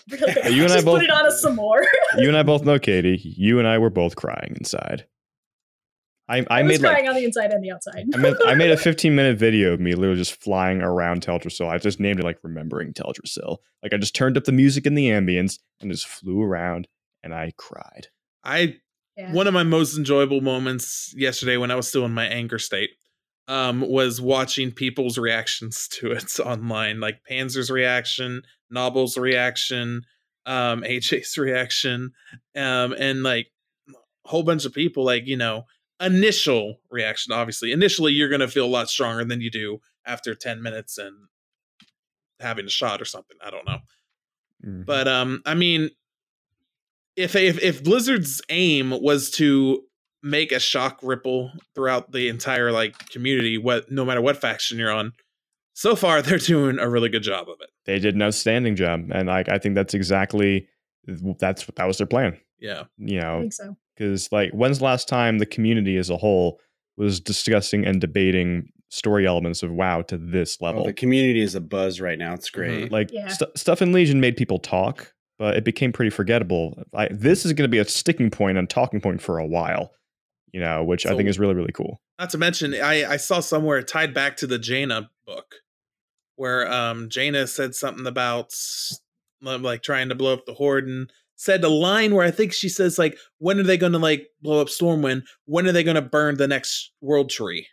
really 0.09 0.33
good. 0.33 0.53
You 0.53 0.63
and 0.63 0.71
I 0.71 0.75
Just 0.75 0.85
both- 0.85 0.99
put 0.99 1.03
it 1.03 1.11
on 1.11 1.25
us 1.27 1.41
some 1.41 1.57
more. 1.57 1.83
you 2.17 2.29
and 2.29 2.37
I 2.37 2.43
both 2.43 2.63
know, 2.63 2.79
Katie. 2.79 3.19
You 3.21 3.59
and 3.59 3.67
I 3.67 3.77
were 3.77 3.89
both 3.89 4.15
crying 4.15 4.55
inside. 4.57 5.05
I, 6.31 6.37
I, 6.49 6.59
I, 6.59 6.63
was 6.63 6.81
made 6.81 6.87
like 6.87 7.07
on 7.07 7.15
the 7.15 7.25
inside 7.25 7.51
and 7.51 7.63
the 7.63 7.71
outside. 7.71 8.05
I 8.13 8.17
made, 8.17 8.35
I 8.45 8.55
made 8.55 8.71
a 8.71 8.77
15 8.91 9.13
minute 9.13 9.37
video 9.37 9.73
of 9.73 9.79
me 9.79 9.93
literally 9.95 10.17
just 10.17 10.41
flying 10.41 10.81
around 10.81 11.21
Teldrassil. 11.21 11.67
I 11.67 11.77
just 11.77 11.99
named 11.99 12.19
it 12.19 12.23
like 12.23 12.37
remembering 12.41 12.93
Teldrassil. 12.93 13.57
Like 13.83 13.93
I 13.93 13.97
just 13.97 14.15
turned 14.15 14.37
up 14.37 14.45
the 14.45 14.51
music 14.51 14.85
and 14.85 14.97
the 14.97 15.09
ambience 15.09 15.59
and 15.81 15.91
just 15.91 16.07
flew 16.07 16.41
around 16.41 16.87
and 17.21 17.33
I 17.33 17.51
cried. 17.57 18.07
I 18.43 18.77
Yeah. 19.17 19.33
one 19.33 19.47
of 19.47 19.53
my 19.53 19.63
most 19.63 19.97
enjoyable 19.97 20.41
moments 20.41 21.13
yesterday 21.17 21.57
when 21.57 21.69
I 21.69 21.75
was 21.75 21.87
still 21.87 22.05
in 22.05 22.13
my 22.13 22.25
anger 22.25 22.59
state 22.59 22.91
um, 23.47 23.81
was 23.81 24.21
watching 24.21 24.71
people's 24.71 25.17
reactions 25.17 25.87
to 25.93 26.11
it 26.11 26.39
online, 26.39 27.01
like 27.01 27.19
Panzer's 27.29 27.69
reaction, 27.69 28.43
Nobbel's 28.69 29.17
reaction, 29.17 30.03
um, 30.45 30.81
AJ's 30.87 31.37
reaction, 31.37 32.13
um, 32.55 32.93
and 32.97 33.21
like 33.23 33.47
a 33.89 34.29
whole 34.29 34.43
bunch 34.43 34.63
of 34.63 34.73
people, 34.73 35.03
like 35.03 35.27
you 35.27 35.35
know, 35.35 35.65
initial 36.01 36.79
reaction. 36.89 37.31
Obviously, 37.31 37.71
initially 37.71 38.11
you're 38.13 38.29
gonna 38.29 38.47
feel 38.47 38.65
a 38.65 38.67
lot 38.67 38.89
stronger 38.89 39.23
than 39.23 39.39
you 39.41 39.51
do 39.51 39.79
after 40.05 40.33
ten 40.35 40.61
minutes 40.61 40.97
and 40.97 41.15
having 42.39 42.65
a 42.65 42.69
shot 42.69 43.01
or 43.01 43.05
something. 43.05 43.37
I 43.43 43.49
don't 43.51 43.65
know. 43.67 43.77
Mhm. 44.65 44.85
But 44.85 45.07
um, 45.07 45.41
I 45.45 45.53
mean, 45.53 45.89
if 47.15 47.35
if 47.35 47.61
if 47.61 47.83
Blizzard's 47.83 48.41
aim 48.49 48.91
was 48.91 49.29
to 49.31 49.83
make 50.23 50.51
a 50.51 50.59
shock 50.59 50.99
ripple 51.01 51.51
throughout 51.75 52.11
the 52.11 52.29
entire 52.29 52.71
like 52.71 52.97
community, 53.09 53.57
what 53.57 53.91
no 53.91 54.05
matter 54.05 54.21
what 54.21 54.37
faction 54.39 54.77
you're 54.77 54.91
on, 54.91 55.13
so 55.73 55.95
far 55.95 56.21
they're 56.21 56.37
doing 56.37 56.79
a 56.79 56.89
really 56.89 57.09
good 57.09 57.23
job 57.23 57.49
of 57.49 57.55
it. 57.61 57.69
they 57.85 57.99
did 57.99 58.15
an 58.15 58.21
outstanding 58.21 58.75
job. 58.75 59.09
And 59.11 59.27
like 59.27 59.49
I 59.49 59.57
think 59.57 59.75
that's 59.75 59.93
exactly 59.93 60.67
that's 61.39 61.65
that 61.75 61.85
was 61.85 61.97
their 61.97 62.07
plan. 62.07 62.37
Yeah, 62.59 62.83
You 62.97 63.19
I 63.19 63.23
know, 63.23 63.39
think 63.41 63.53
so. 63.53 63.75
Because 64.01 64.31
like 64.31 64.51
when's 64.51 64.79
the 64.79 64.85
last 64.85 65.07
time 65.07 65.37
the 65.37 65.45
community 65.45 65.97
as 65.97 66.09
a 66.09 66.17
whole 66.17 66.59
was 66.97 67.19
discussing 67.19 67.85
and 67.85 68.01
debating 68.01 68.69
story 68.89 69.25
elements 69.25 69.63
of 69.63 69.71
WoW 69.71 70.01
to 70.03 70.17
this 70.17 70.57
Oh, 70.61 70.65
level? 70.65 70.85
the 70.85 70.93
community 70.93 71.41
is 71.41 71.55
a 71.55 71.61
buzz 71.61 72.01
right 72.01 72.17
now. 72.19 72.33
It's 72.33 72.49
great. 72.49 72.91
like 72.91 73.09
Yeah. 73.11 73.27
stu- 73.29 73.45
stuff 73.55 73.81
in 73.81 73.93
Legion 73.93 74.19
made 74.19 74.35
people 74.35 74.59
talk, 74.59 75.13
but 75.39 75.55
it 75.55 75.63
became 75.63 75.93
pretty 75.93 76.09
forgettable. 76.09 76.83
I, 76.93 77.07
this 77.11 77.45
is 77.45 77.53
going 77.53 77.63
to 77.63 77.71
be 77.71 77.77
a 77.77 77.85
sticking 77.85 78.29
point 78.29 78.57
and 78.57 78.69
talking 78.69 78.99
point 78.99 79.21
for 79.21 79.37
a 79.39 79.45
while, 79.47 79.91
you 80.51 80.59
know, 80.59 80.83
which 80.83 81.05
I 81.05 81.15
think 81.15 81.29
is 81.29 81.39
really 81.39 81.53
really 81.53 81.71
cool. 81.73 82.01
not 82.19 82.29
to 82.31 82.37
mention 82.37 82.73
I 82.73 83.05
I 83.13 83.17
saw 83.17 83.39
somewhere 83.39 83.81
tied 83.83 84.13
back 84.13 84.35
to 84.37 84.47
the 84.47 84.59
Jaina 84.59 85.09
book 85.25 85.55
where 86.35 86.69
um 86.71 87.07
Jaina 87.09 87.47
said 87.47 87.75
something 87.75 88.05
about 88.07 88.51
like 89.41 89.81
trying 89.83 90.09
to 90.09 90.15
blow 90.15 90.33
up 90.33 90.45
the 90.45 90.53
horde 90.53 90.87
and 90.87 91.09
said 91.41 91.63
a 91.63 91.69
line 91.69 92.13
where 92.13 92.25
I 92.25 92.31
think 92.31 92.53
she 92.53 92.69
says 92.69 92.99
like 92.99 93.17
when 93.39 93.59
are 93.59 93.63
they 93.63 93.77
going 93.77 93.93
to 93.93 93.97
like 93.99 94.27
blow 94.41 94.61
up 94.61 94.67
Stormwind? 94.67 95.23
When 95.45 95.65
are 95.67 95.71
they 95.71 95.83
going 95.83 95.95
to 95.95 96.01
burn 96.01 96.37
the 96.37 96.47
next 96.47 96.91
world 97.01 97.29
tree? 97.29 97.67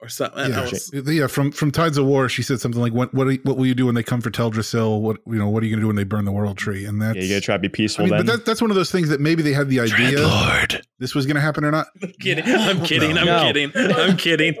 Or 0.00 0.08
something. 0.08 0.50
Yeah, 0.50 0.62
was- 0.68 0.92
uh, 0.92 1.02
yeah. 1.04 1.28
From 1.28 1.52
from 1.52 1.70
Tides 1.70 1.96
of 1.96 2.06
War, 2.06 2.28
she 2.28 2.42
said 2.42 2.58
something 2.60 2.80
like, 2.80 2.92
"What 2.92 3.14
what 3.14 3.28
what 3.44 3.56
will 3.56 3.66
you 3.66 3.74
do 3.76 3.86
when 3.86 3.94
they 3.94 4.02
come 4.02 4.20
for 4.20 4.32
Teldrassil? 4.32 5.00
What 5.00 5.18
you 5.28 5.34
know? 5.38 5.48
What 5.48 5.62
are 5.62 5.66
you 5.66 5.70
going 5.70 5.78
to 5.78 5.84
do 5.84 5.86
when 5.86 5.94
they 5.94 6.02
burn 6.02 6.24
the 6.24 6.32
World 6.32 6.58
Tree?" 6.58 6.84
And 6.86 7.00
that's 7.00 7.14
Yeah, 7.14 7.22
you 7.22 7.28
got 7.28 7.34
to 7.36 7.40
try 7.42 7.54
to 7.54 7.60
be 7.60 7.68
I 7.68 7.70
peaceful 7.70 8.06
mean, 8.06 8.16
then. 8.16 8.26
but 8.26 8.32
that, 8.38 8.44
that's 8.44 8.60
one 8.60 8.72
of 8.72 8.74
those 8.74 8.90
things 8.90 9.10
that 9.10 9.20
maybe 9.20 9.44
they 9.44 9.52
had 9.52 9.68
the 9.68 9.78
idea 9.78 10.18
Dreadlord. 10.18 10.82
this 10.98 11.14
was 11.14 11.24
going 11.24 11.36
to 11.36 11.40
happen 11.40 11.64
or 11.64 11.70
not. 11.70 11.86
I'm 12.02 12.12
kidding. 12.20 12.44
I'm 12.44 12.82
kidding. 12.84 13.16
I'm 13.16 13.26
No. 13.26 13.42
kidding. 13.44 13.70
I'm 13.76 14.16
kidding. 14.16 14.54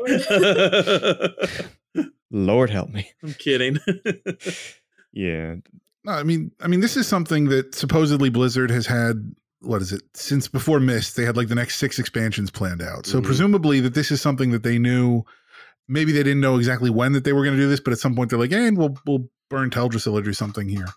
Lord 2.30 2.70
help 2.70 2.90
me. 2.90 3.10
I'm 3.24 3.34
kidding. 3.34 3.78
Yeah, 5.14 5.56
No, 6.04 6.12
I 6.12 6.22
mean, 6.22 6.50
I 6.60 6.66
mean, 6.68 6.80
this 6.80 6.96
is 6.96 7.06
something 7.06 7.48
that 7.48 7.74
supposedly 7.74 8.28
Blizzard 8.30 8.70
has 8.70 8.86
had. 8.86 9.34
What 9.60 9.80
is 9.80 9.92
it? 9.92 10.02
Since 10.14 10.48
before 10.48 10.80
Mist, 10.80 11.16
they 11.16 11.24
had 11.24 11.36
like 11.36 11.46
the 11.48 11.54
next 11.54 11.76
six 11.76 11.98
expansions 12.00 12.50
planned 12.50 12.82
out. 12.82 13.06
So 13.06 13.20
Mhm. 13.20 13.24
presumably 13.24 13.78
that 13.80 13.94
this 13.94 14.10
is 14.10 14.20
something 14.20 14.50
that 14.50 14.64
they 14.64 14.78
knew. 14.78 15.22
Maybe 15.88 16.10
they 16.12 16.22
didn't 16.24 16.40
know 16.40 16.56
exactly 16.58 16.90
when 16.90 17.12
that 17.12 17.22
they 17.24 17.32
were 17.32 17.44
going 17.44 17.56
to 17.56 17.62
do 17.62 17.68
this, 17.68 17.78
but 17.80 17.92
at 17.92 18.00
some 18.00 18.16
point 18.16 18.30
they're 18.30 18.38
like, 18.38 18.50
"Hey, 18.50 18.66
and 18.66 18.76
we'll 18.76 18.96
we'll 19.06 19.28
burn 19.50 19.70
Teldrassil 19.70 20.12
or 20.14 20.22
do 20.22 20.32
something 20.32 20.68
here." 20.68 20.88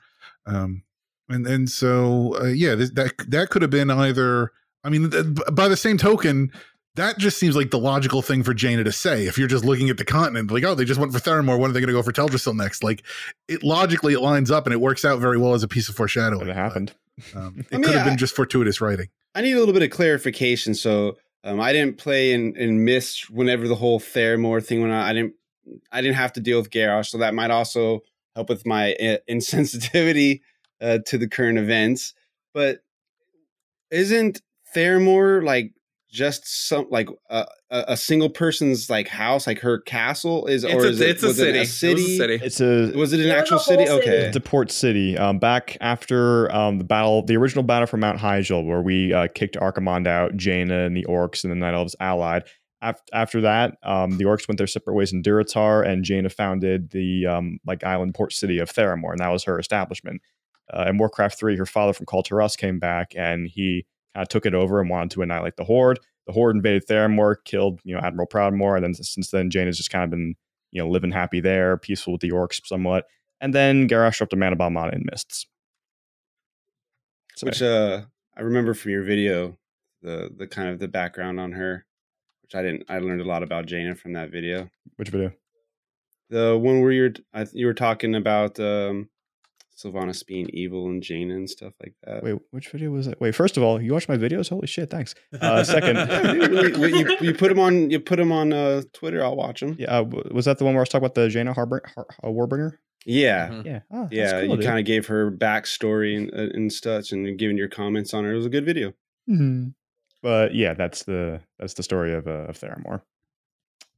Um, 0.47 0.81
and 1.29 1.45
and 1.45 1.69
so 1.69 2.35
uh, 2.41 2.45
yeah, 2.47 2.73
this, 2.75 2.91
that 2.91 3.11
that 3.29 3.49
could 3.49 3.61
have 3.61 3.71
been 3.71 3.91
either. 3.91 4.51
I 4.83 4.89
mean, 4.89 5.11
by 5.51 5.67
the 5.67 5.77
same 5.77 5.97
token, 5.97 6.51
that 6.95 7.17
just 7.17 7.37
seems 7.37 7.55
like 7.55 7.71
the 7.71 7.79
logical 7.79 8.21
thing 8.21 8.43
for 8.43 8.53
Jaina 8.53 8.83
to 8.83 8.91
say. 8.91 9.27
If 9.27 9.37
you're 9.37 9.47
just 9.47 9.65
looking 9.65 9.89
at 9.89 9.97
the 9.97 10.05
continent, 10.05 10.51
like, 10.51 10.63
oh, 10.63 10.75
they 10.75 10.85
just 10.85 10.99
went 10.99 11.13
for 11.13 11.19
Theramore, 11.19 11.59
when 11.59 11.69
are 11.69 11.73
they 11.73 11.79
going 11.79 11.87
to 11.87 11.93
go 11.93 12.01
for 12.01 12.11
Teldrassil 12.11 12.55
next? 12.55 12.83
Like, 12.83 13.03
it 13.47 13.63
logically 13.63 14.13
it 14.13 14.21
lines 14.21 14.51
up 14.51 14.65
and 14.65 14.73
it 14.73 14.81
works 14.81 15.05
out 15.05 15.19
very 15.19 15.37
well 15.37 15.53
as 15.53 15.63
a 15.63 15.67
piece 15.67 15.89
of 15.89 15.95
foreshadowing. 15.95 16.39
but 16.39 16.49
it 16.49 16.55
happened. 16.55 16.93
But, 17.33 17.39
um, 17.39 17.55
it 17.59 17.67
I 17.71 17.77
mean, 17.77 17.85
could 17.85 17.95
have 17.95 18.05
been 18.05 18.17
just 18.17 18.35
fortuitous 18.35 18.81
writing. 18.81 19.09
I 19.35 19.41
need 19.41 19.53
a 19.53 19.59
little 19.59 19.73
bit 19.73 19.83
of 19.83 19.89
clarification. 19.91 20.73
So 20.73 21.17
um, 21.43 21.59
I 21.59 21.73
didn't 21.73 21.97
play 21.97 22.31
in, 22.31 22.55
in 22.55 22.85
Mist 22.85 23.29
whenever 23.29 23.67
the 23.67 23.75
whole 23.75 23.99
Theramore 23.99 24.65
thing 24.65 24.81
went 24.81 24.93
on. 24.93 25.03
I 25.03 25.13
didn't 25.13 25.33
I 25.91 26.01
didn't 26.01 26.15
have 26.15 26.33
to 26.33 26.39
deal 26.39 26.59
with 26.59 26.69
Garrosh, 26.69 27.07
so 27.07 27.17
that 27.19 27.33
might 27.33 27.51
also 27.51 28.01
help 28.35 28.49
with 28.49 28.65
my 28.65 28.93
uh, 28.93 29.17
insensitivity 29.29 30.41
uh, 30.81 30.99
to 31.07 31.17
the 31.17 31.27
current 31.27 31.57
events. 31.57 32.13
But 32.53 32.79
isn't 33.91 34.41
Theramore 34.75 35.43
like 35.43 35.73
just 36.15 36.67
some 36.69 36.87
like 36.89 37.09
a, 37.29 37.45
a 37.69 37.83
a 37.89 37.97
single 37.97 38.29
person's 38.29 38.89
like 38.89 39.07
house, 39.09 39.45
like 39.47 39.59
her 39.59 39.79
castle 39.81 40.45
is, 40.47 40.63
It's 40.63 40.73
or 40.73 40.85
a- 40.85 40.89
is 40.89 41.01
it, 41.01 41.09
it's 41.09 41.23
a 41.23 41.27
was 41.27 41.39
it 41.39 41.43
city. 41.43 41.51
It 41.51 41.57
a 41.57 41.59
was 41.59 41.69
a 41.69 41.73
city? 41.73 42.17
city. 42.17 42.39
It's 42.45 42.61
a 42.61 42.97
Was 42.97 43.13
it 43.13 43.19
an 43.19 43.27
It 43.27 43.37
actual 43.37 43.59
city? 43.59 43.85
city. 43.85 43.99
Okay. 44.01 44.17
It's 44.27 44.33
the 44.33 44.39
port 44.41 44.71
city. 44.71 45.17
Um, 45.17 45.37
back 45.39 45.77
after 45.81 46.51
um, 46.55 46.77
the 46.77 46.83
battle, 46.85 47.23
the 47.25 47.35
original 47.37 47.63
battle 47.63 47.85
for 47.87 47.97
Mount 47.97 48.17
Hyjal, 48.19 48.65
where 48.65 48.81
we 48.81 49.13
uh, 49.13 49.27
kicked 49.35 49.55
Archimonde 49.57 50.07
out, 50.07 50.35
Jaina 50.37 50.85
and 50.85 50.95
the 50.95 51.05
Orcs 51.09 51.43
and 51.43 51.51
the 51.51 51.55
Night 51.55 51.73
Elves 51.73 51.95
allied. 51.99 52.43
Af- 52.81 53.01
after 53.13 53.41
that, 53.41 53.77
um, 53.83 54.17
the 54.17 54.23
Orcs 54.25 54.47
went 54.47 54.57
their 54.57 54.67
separate 54.67 54.93
ways 54.95 55.11
in 55.11 55.21
Durotar, 55.23 55.85
and 55.87 56.03
Jaina 56.03 56.29
founded 56.29 56.91
the 56.91 57.25
um, 57.25 57.59
like 57.65 57.83
island 57.83 58.13
port 58.15 58.31
city 58.33 58.59
of 58.59 58.71
Theramore, 58.71 59.11
and 59.11 59.19
that 59.19 59.29
was 59.29 59.43
her 59.43 59.59
establishment. 59.59 60.21
Uh, 60.73 60.85
in 60.89 60.97
Warcraft 60.97 61.37
3, 61.37 61.57
her 61.57 61.65
father 61.65 61.93
from 61.93 62.05
Kul 62.07 62.23
Tiras 62.23 62.55
came 62.55 62.79
back, 62.79 63.13
and 63.15 63.47
he 63.47 63.85
kind 64.15 64.23
of 64.23 64.29
took 64.29 64.47
it 64.47 64.55
over 64.55 64.81
and 64.81 64.89
wanted 64.89 65.11
to 65.11 65.21
annihilate 65.21 65.57
the 65.57 65.63
Horde. 65.63 65.99
The 66.25 66.33
Horde 66.33 66.55
invaded 66.55 66.87
Theramore, 66.87 67.35
killed 67.45 67.79
you 67.83 67.93
know 67.93 68.01
Admiral 68.01 68.27
Proudmoore, 68.27 68.75
and 68.75 68.83
then 68.83 68.95
since 68.95 69.29
then, 69.29 69.51
Jane 69.51 69.67
has 69.67 69.77
just 69.77 69.91
kind 69.91 70.03
of 70.03 70.09
been 70.09 70.33
you 70.71 70.81
know 70.81 70.89
living 70.89 71.11
happy 71.11 71.39
there, 71.39 71.77
peaceful 71.77 72.13
with 72.13 72.21
the 72.21 72.31
Orcs 72.31 72.65
somewhat 72.65 73.05
and 73.41 73.53
then 73.53 73.87
Garrosh 73.87 74.17
dropped 74.17 74.33
a 74.33 74.35
mana 74.35 74.55
bomb 74.55 74.77
on 74.77 74.89
it 74.89 74.95
in 74.95 75.05
mists. 75.09 75.47
So, 77.35 77.45
which 77.45 77.61
uh 77.61 78.01
I 78.37 78.41
remember 78.41 78.73
from 78.73 78.91
your 78.91 79.03
video 79.03 79.57
the 80.01 80.31
the 80.35 80.47
kind 80.47 80.69
of 80.69 80.79
the 80.79 80.87
background 80.87 81.39
on 81.39 81.51
her, 81.53 81.85
which 82.41 82.55
I 82.55 82.61
didn't. 82.61 82.85
I 82.89 82.99
learned 82.99 83.21
a 83.21 83.25
lot 83.25 83.43
about 83.43 83.65
Jaina 83.65 83.95
from 83.95 84.13
that 84.13 84.31
video. 84.31 84.69
which 84.95 85.09
video? 85.09 85.33
The 86.29 86.57
one 86.57 86.81
where 86.81 86.91
you're 86.91 87.13
you 87.53 87.65
were 87.65 87.73
talking 87.73 88.15
about 88.15 88.59
um, 88.59 89.09
Sylvanas 89.77 90.25
being 90.25 90.47
evil 90.53 90.87
and 90.87 91.03
Jaina 91.03 91.35
and 91.35 91.49
stuff 91.49 91.73
like 91.81 91.93
that. 92.03 92.23
Wait, 92.23 92.37
which 92.51 92.69
video 92.69 92.91
was 92.91 93.07
it? 93.07 93.19
Wait, 93.19 93.35
first 93.35 93.57
of 93.57 93.63
all, 93.63 93.81
you 93.81 93.91
watch 93.93 94.07
my 94.07 94.15
videos? 94.17 94.49
Holy 94.49 94.67
shit, 94.67 94.89
thanks. 94.89 95.15
Uh, 95.41 95.63
second, 95.75 95.97
Yeah, 95.97 96.87
you, 96.87 97.17
you 97.21 97.33
put 97.33 97.49
them 97.49 97.59
on 97.59 97.89
you 97.89 97.99
put 97.99 98.15
them 98.17 98.31
on 98.31 98.53
uh, 98.53 98.83
Twitter. 98.93 99.23
I'll 99.23 99.35
watch 99.35 99.59
them. 99.59 99.75
yeah, 99.77 99.99
uh, 99.99 100.03
was 100.31 100.45
that 100.45 100.57
the 100.59 100.63
one 100.65 100.73
where 100.75 100.81
I 100.81 100.83
was 100.83 100.89
talking 100.89 101.05
about 101.05 101.15
the 101.15 101.27
Jaina 101.29 101.53
Harbor, 101.53 101.81
Har- 101.95 102.07
uh, 102.23 102.27
Warbringer? 102.27 102.77
Yeah, 103.05 103.49
Mhm. 103.49 103.65
Yeah, 103.65 103.79
oh, 103.91 104.07
yeah. 104.11 104.41
cool, 104.45 104.57
you 104.59 104.65
kind 104.65 104.79
of 104.79 104.85
gave 104.85 105.05
her 105.07 105.29
backstory 105.31 106.17
and, 106.17 106.33
uh, 106.33 106.53
and 106.55 106.71
such, 106.73 107.11
and 107.11 107.37
giving 107.37 107.55
your 107.57 107.67
comments 107.67 108.13
on 108.15 108.23
her. 108.23 108.33
It 108.33 108.37
was 108.37 108.45
a 108.47 108.49
good 108.49 108.65
video. 108.65 108.93
Mhm. 109.29 109.73
But 110.23 110.55
yeah, 110.55 110.73
that's 110.73 111.03
the 111.03 111.41
that's 111.59 111.75
the 111.75 111.83
story 111.83 112.13
of 112.15 112.27
uh, 112.27 112.47
of 112.49 112.57
Theramore, 112.57 113.01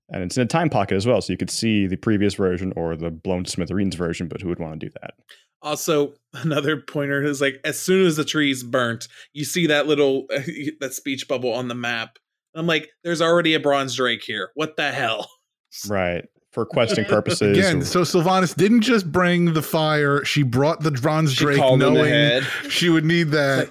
and 0.10 0.24
it's 0.24 0.38
in 0.38 0.44
a 0.44 0.48
time 0.48 0.70
pocket 0.70 0.96
as 0.96 1.06
well, 1.06 1.22
so 1.22 1.34
you 1.34 1.38
could 1.38 1.50
see 1.50 1.88
the 1.88 1.98
previous 1.98 2.36
version 2.36 2.74
or 2.76 2.96
the 2.96 3.12
blown 3.12 3.44
to 3.44 3.52
smithereens 3.52 3.96
version. 3.96 4.28
But 4.28 4.42
who 4.42 4.50
would 4.50 4.60
want 4.60 4.80
to 4.80 4.86
do 4.86 4.92
that? 5.02 5.14
Also, 5.62 6.14
another 6.34 6.78
pointer 6.78 7.24
is 7.24 7.42
like 7.42 7.60
as 7.64 7.80
soon 7.80 8.06
as 8.06 8.16
the 8.16 8.26
tree's 8.26 8.64
burnt, 8.64 9.08
you 9.34 9.44
see 9.46 9.68
that 9.68 9.88
little 9.88 10.26
that 10.80 10.94
speech 10.94 11.28
bubble 11.28 11.54
on 11.54 11.68
the 11.68 11.76
map. 11.76 12.18
I'm 12.56 12.68
like, 12.68 12.90
there's 13.04 13.22
already 13.22 13.54
a 13.54 13.60
bronze 13.60 13.96
drake 13.96 14.24
here. 14.24 14.50
What 14.56 14.78
the 14.78 14.92
hell? 14.92 15.30
Right 15.88 16.26
for 16.54 16.66
questing 16.66 17.06
purposes. 17.06 17.56
Again, 17.56 17.84
so 17.84 18.02
Sylvanas 18.02 18.56
didn't 18.56 18.82
just 18.82 19.12
bring 19.12 19.54
the 19.54 19.62
fire; 19.62 20.26
she 20.26 20.42
brought 20.42 20.82
the 20.82 20.90
bronze 20.90 21.34
She 21.34 21.44
drake, 21.44 21.60
knowing 21.60 21.98
ahead. 22.12 22.44
she 22.70 22.90
would 22.90 23.06
need 23.06 23.26
that. 23.32 23.70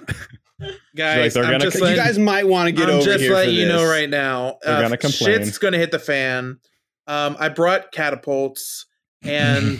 Guys, 0.95 1.33
they're 1.35 1.43
I'm 1.43 1.59
just 1.59 1.79
You 1.79 1.87
You 1.87 1.95
guys 1.95 2.17
might 2.17 2.47
want 2.47 2.67
to 2.67 2.71
get 2.71 2.89
I'm 2.89 2.95
over 2.95 3.05
just 3.05 3.19
here. 3.21 3.33
letting 3.33 3.53
for 3.55 3.59
you 3.59 3.67
know 3.67 3.87
right 3.87 4.09
now. 4.09 4.57
They're 4.63 4.77
uh, 4.77 4.81
gonna 4.81 4.97
complain. 4.97 5.39
Shit's 5.43 5.57
gonna 5.57 5.77
hit 5.77 5.91
the 5.91 5.99
fan. 5.99 6.59
Um, 7.05 7.37
I 7.39 7.49
brought 7.49 7.91
catapults, 7.91 8.85
and 9.21 9.79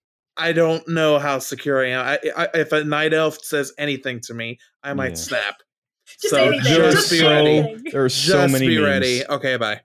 I 0.36 0.52
don't 0.52 0.86
know 0.88 1.18
how 1.18 1.38
secure 1.38 1.84
I 1.84 1.90
am. 1.90 2.06
I, 2.06 2.18
I, 2.44 2.48
if 2.54 2.72
a 2.72 2.82
night 2.84 3.12
elf 3.14 3.38
says 3.42 3.72
anything 3.78 4.20
to 4.22 4.34
me, 4.34 4.58
I 4.82 4.94
might 4.94 5.10
Yeah. 5.10 5.14
snap. 5.16 5.54
Just 6.06 6.30
So 6.34 6.36
anything. 6.44 6.74
just 6.74 6.96
Just, 6.96 7.10
be 7.10 7.18
so- 7.18 7.30
ready. 7.30 7.50
anything. 7.58 7.84
there 7.92 8.04
are 8.04 8.08
so 8.08 8.32
Just 8.42 8.52
many 8.52 8.66
be 8.68 8.76
memes. 8.78 8.86
ready. 8.86 9.26
Okay, 9.26 9.56
bye. 9.56 9.80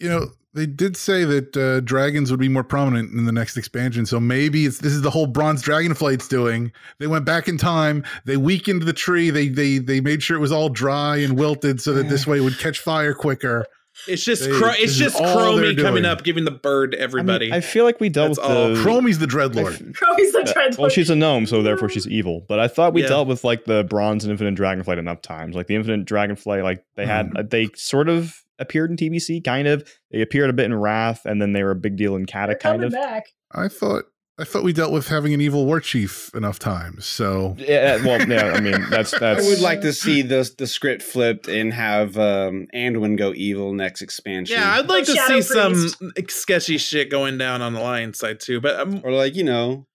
you 0.00 0.08
know, 0.08 0.26
they 0.54 0.66
did 0.66 0.96
say 0.96 1.24
that 1.24 1.56
uh, 1.56 1.80
dragons 1.80 2.30
would 2.30 2.40
be 2.40 2.48
more 2.48 2.64
prominent 2.64 3.12
in 3.12 3.26
the 3.26 3.32
next 3.32 3.56
expansion. 3.56 4.06
So 4.06 4.18
maybe 4.18 4.64
it's 4.66 4.78
this 4.78 4.92
is 4.92 5.02
the 5.02 5.10
whole 5.10 5.26
bronze 5.26 5.62
dragonflight's 5.62 6.26
doing. 6.28 6.72
They 6.98 7.06
went 7.06 7.24
back 7.24 7.48
in 7.48 7.58
time. 7.58 8.04
They 8.24 8.36
weakened 8.36 8.82
the 8.82 8.92
tree. 8.92 9.30
They 9.30 9.48
they 9.48 9.78
they 9.78 10.00
made 10.00 10.22
sure 10.22 10.36
it 10.36 10.40
was 10.40 10.52
all 10.52 10.68
dry 10.68 11.16
and 11.18 11.38
wilted 11.38 11.80
so 11.80 11.92
that 11.94 12.08
this 12.08 12.26
way 12.26 12.38
it 12.38 12.42
would 12.42 12.58
catch 12.58 12.78
fire 12.78 13.14
quicker. 13.14 13.66
It's 14.06 14.24
just 14.24 14.44
They- 14.44 14.52
cro- 14.56 14.74
it's 14.76 14.94
just 14.94 15.16
all 15.16 15.36
Chromie 15.58 15.76
coming 15.76 16.04
up, 16.04 16.22
giving 16.22 16.44
the 16.44 16.52
bird 16.52 16.92
to 16.92 16.98
I 16.98 17.00
mean, 17.00 17.04
everybody. 17.04 17.52
I, 17.52 17.60
feel 17.60 17.84
like 17.84 17.98
we 17.98 18.08
dealt 18.08 18.36
That's 18.36 18.48
with 18.48 18.56
all. 18.56 18.68
the 18.68 18.74
Chromie's 18.76 19.18
the 19.18 19.26
dreadlord. 19.26 19.72
f- 19.72 19.92
Crowie's 19.92 20.30
the 20.32 20.42
dreadlord. 20.54 20.78
well, 20.78 20.88
she's 20.88 21.10
a 21.10 21.16
gnome, 21.16 21.46
so 21.46 21.64
therefore 21.64 21.88
she's 21.88 22.06
evil. 22.06 22.44
But 22.48 22.60
I 22.60 22.68
thought 22.68 22.94
we 22.94 23.02
Yeah. 23.02 23.08
dealt 23.08 23.26
with 23.26 23.42
like 23.42 23.64
the 23.64 23.82
bronze 23.82 24.22
and 24.24 24.30
infinite 24.30 24.54
dragonflight 24.54 24.98
enough 24.98 25.20
times. 25.20 25.56
Like 25.56 25.66
the 25.66 25.74
infinite 25.74 26.06
dragonflight, 26.06 26.62
like 26.62 26.84
they 26.94 27.06
had, 27.06 27.32
uh, 27.36 27.42
they 27.42 27.70
sort 27.74 28.08
of 28.08 28.40
appeared 28.58 28.90
in 28.90 28.96
TBC, 28.96 29.44
kind 29.44 29.68
of. 29.68 29.88
They 30.10 30.20
appeared 30.20 30.50
a 30.50 30.52
bit 30.52 30.66
in 30.66 30.74
Wrath, 30.74 31.24
and 31.24 31.40
then 31.40 31.52
they 31.52 31.62
were 31.62 31.72
a 31.72 31.76
big 31.76 31.96
deal 31.96 32.16
in 32.16 32.26
Kata, 32.26 32.52
They're 32.52 32.56
kind 32.58 32.80
coming 32.82 32.86
of. 32.86 32.92
back. 32.92 33.26
I 33.52 33.68
thought 33.68 34.04
I 34.40 34.44
thought 34.44 34.62
we 34.62 34.72
dealt 34.72 34.92
with 34.92 35.08
having 35.08 35.34
an 35.34 35.40
evil 35.40 35.66
war 35.66 35.80
chief 35.80 36.30
enough 36.32 36.60
times. 36.60 37.06
So 37.06 37.56
Yeah, 37.58 37.96
well, 38.04 38.24
yeah. 38.28 38.52
I 38.52 38.60
mean, 38.60 38.88
that's 38.88 39.10
that's. 39.18 39.44
I 39.44 39.48
would 39.48 39.60
like 39.60 39.80
to 39.80 39.92
see 39.92 40.22
the 40.22 40.48
the 40.58 40.66
script 40.66 41.02
flipped 41.02 41.48
and 41.48 41.74
have 41.74 42.16
um, 42.16 42.68
Anduin 42.72 43.16
go 43.18 43.32
evil 43.34 43.72
next 43.72 44.00
expansion. 44.00 44.56
yeah, 44.58 44.74
I'd 44.74 44.88
like 44.88 45.06
The 45.06 45.12
to 45.14 45.18
Shadow 45.18 45.40
see 45.40 45.42
some 45.42 46.12
sketchy 46.28 46.78
shit 46.78 47.10
going 47.10 47.36
down 47.36 47.62
on 47.62 47.72
the 47.72 47.80
lion 47.80 48.14
side 48.14 48.38
too. 48.38 48.60
But 48.60 48.78
um, 48.78 49.00
or 49.02 49.10
like 49.10 49.34
you 49.34 49.42
know, 49.42 49.86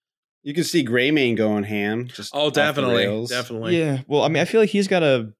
you 0.42 0.52
can 0.52 0.64
see 0.64 0.84
Greymane 0.84 1.36
going 1.38 1.64
ham. 1.64 2.08
Just 2.08 2.32
oh, 2.34 2.50
definitely, 2.50 3.26
definitely. 3.26 3.78
Yeah, 3.78 4.00
well, 4.08 4.24
I 4.24 4.28
mean, 4.28 4.42
I 4.42 4.44
feel 4.44 4.60
like 4.60 4.70
he's 4.70 4.88
got 4.88 5.02
a. 5.02 5.32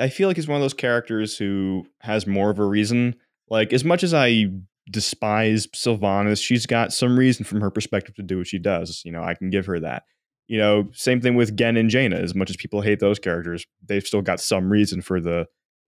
I 0.00 0.08
feel 0.08 0.28
like 0.28 0.36
he's 0.36 0.48
one 0.48 0.56
of 0.56 0.62
those 0.62 0.74
characters 0.74 1.36
who 1.36 1.86
has 2.00 2.26
more 2.26 2.50
of 2.50 2.58
a 2.58 2.64
reason. 2.64 3.16
Like, 3.48 3.72
as 3.72 3.84
much 3.84 4.02
as 4.02 4.12
I 4.12 4.46
despise 4.90 5.66
Sylvanas, 5.68 6.42
she's 6.42 6.66
got 6.66 6.92
some 6.92 7.18
reason 7.18 7.44
from 7.44 7.60
her 7.60 7.70
perspective 7.70 8.14
to 8.16 8.22
do 8.22 8.38
what 8.38 8.46
she 8.46 8.58
does. 8.58 9.02
You 9.04 9.12
know, 9.12 9.22
I 9.22 9.34
can 9.34 9.50
give 9.50 9.66
her 9.66 9.80
that. 9.80 10.04
You 10.46 10.58
know, 10.58 10.90
same 10.92 11.20
thing 11.20 11.36
with 11.36 11.56
Genn 11.56 11.76
and 11.76 11.88
Jaina. 11.88 12.16
As 12.16 12.34
much 12.34 12.50
as 12.50 12.56
people 12.56 12.82
hate 12.82 13.00
those 13.00 13.18
characters, 13.18 13.64
they've 13.86 14.06
still 14.06 14.22
got 14.22 14.40
some 14.40 14.70
reason 14.70 15.00
for 15.00 15.20
the 15.20 15.46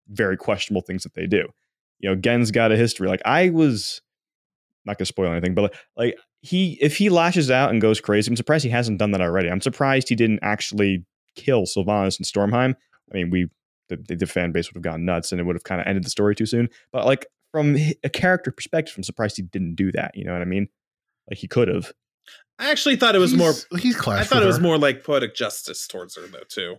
very 0.09 0.37
questionable 0.37 0.83
things 0.83 1.05
that 1.05 1.15
they 1.15 1.27
do. 1.27 1.49
You 2.01 2.11
know, 2.11 2.17
Genn's 2.17 2.51
got 2.51 2.73
a 2.73 2.77
history. 2.77 3.09
Like, 3.09 3.23
I 3.25 3.51
was 3.51 4.03
not 4.85 4.99
gonna 4.99 5.07
spoil 5.07 5.31
anything, 5.31 5.55
but 5.55 5.63
like, 5.63 5.75
like 5.97 6.17
he, 6.41 6.77
if 6.81 6.97
he 6.97 7.09
lashes 7.09 7.51
out 7.51 7.71
and 7.71 7.81
goes 7.81 8.01
crazy, 8.01 8.31
I'm 8.31 8.37
surprised 8.37 8.65
he 8.65 8.71
hasn't 8.71 8.99
done 8.99 9.13
that 9.13 9.21
already. 9.21 9.49
I'm 9.49 9.61
surprised 9.61 10.09
he 10.09 10.17
didn't 10.17 10.41
actually 10.43 11.07
kill 11.37 11.63
Sylvanas 11.63 12.19
and 12.19 12.27
Stormheim. 12.27 12.75
I 13.13 13.17
mean, 13.17 13.31
we 13.31 13.49
the, 13.89 14.17
the 14.17 14.27
fan 14.27 14.53
base 14.53 14.69
would 14.69 14.77
have 14.77 14.91
gone 14.93 15.05
nuts 15.05 15.33
and 15.33 15.41
it 15.41 15.45
would 15.45 15.57
have 15.57 15.65
kind 15.65 15.81
of 15.81 15.87
ended 15.87 16.05
the 16.05 16.11
story 16.11 16.35
too 16.35 16.47
soon. 16.47 16.69
But 16.93 17.05
like 17.05 17.27
from 17.53 17.77
a 18.03 18.09
character 18.09 18.51
perspective, 18.51 18.95
I'm 18.97 19.03
surprised 19.03 19.37
he 19.37 19.43
didn't 19.43 19.75
do 19.75 19.93
that. 19.93 20.17
You 20.17 20.25
know 20.25 20.33
what 20.33 20.43
I 20.43 20.47
mean? 20.47 20.69
Like 21.31 21.39
he 21.39 21.47
could 21.49 21.69
have. 21.69 21.93
I 22.59 22.71
actually 22.71 22.97
thought 22.97 23.15
it 23.15 23.19
was 23.19 23.35
more. 23.35 23.53
he's, 23.73 23.83
he's. 23.83 23.97
I 24.07 24.25
thought 24.25 24.37
with 24.37 24.45
it 24.45 24.47
was 24.47 24.61
more 24.61 24.79
like 24.79 25.05
poetic 25.05 25.35
justice 25.35 25.87
towards 25.87 26.17
her 26.17 26.27
though 26.27 26.45
too. 26.49 26.77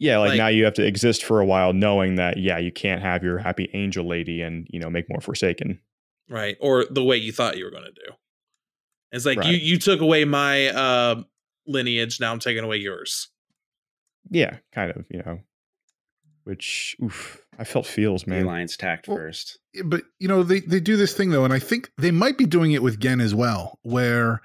Yeah, 0.00 0.18
like, 0.18 0.30
Like- 0.30 0.38
now 0.38 0.46
you 0.46 0.64
have 0.64 0.74
to 0.74 0.86
exist 0.86 1.24
for 1.24 1.40
a 1.40 1.44
while, 1.46 1.72
knowing 1.72 2.14
that 2.16 2.36
yeah, 2.38 2.58
you 2.58 2.70
can't 2.70 3.02
have 3.02 3.24
your 3.24 3.38
happy 3.38 3.68
angel 3.74 4.06
lady 4.06 4.42
and 4.42 4.66
you 4.70 4.78
know 4.80 4.88
make 4.90 5.08
more 5.08 5.20
Forsaken. 5.20 5.80
right? 6.30 6.56
Or 6.60 6.84
the 6.88 7.02
way 7.02 7.16
you 7.16 7.32
thought 7.32 7.56
you 7.58 7.64
were 7.64 7.70
going 7.70 7.84
to 7.84 7.92
do. 7.92 8.12
It's 9.10 9.26
like 9.26 9.44
you 9.44 9.52
you 9.56 9.78
took 9.78 10.00
away 10.00 10.24
my 10.24 10.68
uh, 10.68 11.22
lineage, 11.66 12.20
now 12.20 12.32
I'm 12.32 12.38
taking 12.38 12.62
away 12.64 12.76
yours. 12.76 13.28
Yeah, 14.30 14.58
kind 14.72 14.90
of. 14.92 15.04
You 15.10 15.22
know, 15.24 15.40
which 16.48 16.96
oof, 17.02 17.40
I 17.58 17.64
felt 17.64 17.86
feels 17.86 18.24
The 18.24 18.30
man. 18.30 18.44
alliance 18.44 18.76
tact 18.76 19.06
Well, 19.06 19.18
first. 19.18 19.58
but 19.84 20.02
you 20.18 20.26
know 20.28 20.42
they 20.42 20.60
they 20.60 20.80
do 20.80 20.96
this 20.96 21.12
thing 21.14 21.30
though 21.30 21.44
and 21.44 21.52
i 21.52 21.58
think 21.58 21.90
they 21.98 22.10
might 22.10 22.38
be 22.38 22.46
doing 22.46 22.72
it 22.72 22.82
with 22.82 22.98
genn 22.98 23.20
as 23.20 23.34
well 23.34 23.78
where 23.82 24.40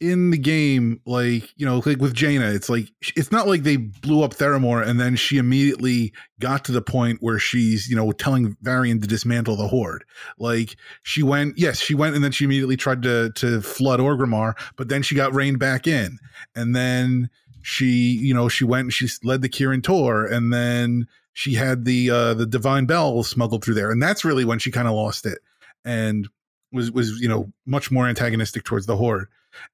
in 0.00 0.30
the 0.30 0.38
game 0.38 1.00
like 1.04 1.42
you 1.56 1.66
know 1.66 1.82
like 1.84 1.98
with 1.98 2.14
jaina 2.14 2.46
it's 2.52 2.68
like 2.68 2.86
it's 3.16 3.32
not 3.32 3.48
like 3.48 3.64
they 3.64 3.76
blew 3.76 4.22
up 4.22 4.32
theramore 4.34 4.86
and 4.86 5.00
then 5.00 5.16
she 5.16 5.38
immediately 5.38 6.12
got 6.38 6.64
to 6.64 6.70
the 6.70 6.80
point 6.80 7.18
where 7.20 7.40
she's 7.40 7.88
you 7.88 7.96
know 7.96 8.12
telling 8.12 8.56
varian 8.62 9.00
to 9.00 9.08
dismantle 9.08 9.56
the 9.56 9.66
horde 9.66 10.04
like 10.38 10.76
she 11.02 11.24
went 11.24 11.58
yes 11.58 11.80
she 11.80 11.96
went 11.96 12.14
and 12.14 12.22
then 12.22 12.30
she 12.30 12.44
immediately 12.44 12.76
tried 12.76 13.02
to 13.02 13.30
to 13.32 13.60
flood 13.60 13.98
orgrimmar 13.98 14.54
but 14.76 14.88
then 14.88 15.02
she 15.02 15.16
got 15.16 15.34
reined 15.34 15.58
back 15.58 15.88
in 15.88 16.16
and 16.54 16.76
then 16.76 17.28
she 17.62 17.86
you 18.22 18.32
know 18.32 18.48
she 18.48 18.64
went 18.64 18.82
and 18.84 18.92
she 18.92 19.08
led 19.24 19.42
the 19.42 19.48
kirin 19.48 19.82
tor 19.82 20.24
and 20.24 20.52
then 20.52 21.08
she 21.38 21.54
had 21.54 21.84
the 21.84 22.10
uh 22.10 22.34
the 22.34 22.46
divine 22.46 22.84
bell 22.84 23.22
smuggled 23.22 23.64
through 23.64 23.74
there 23.74 23.92
and 23.92 24.02
that's 24.02 24.24
really 24.24 24.44
when 24.44 24.58
she 24.58 24.72
kind 24.72 24.88
of 24.88 24.94
lost 24.94 25.24
it 25.24 25.38
and 25.84 26.28
was 26.72 26.90
was 26.90 27.20
you 27.20 27.28
know 27.28 27.52
much 27.64 27.92
more 27.92 28.08
antagonistic 28.08 28.64
towards 28.64 28.86
the 28.86 28.96
horde. 28.96 29.28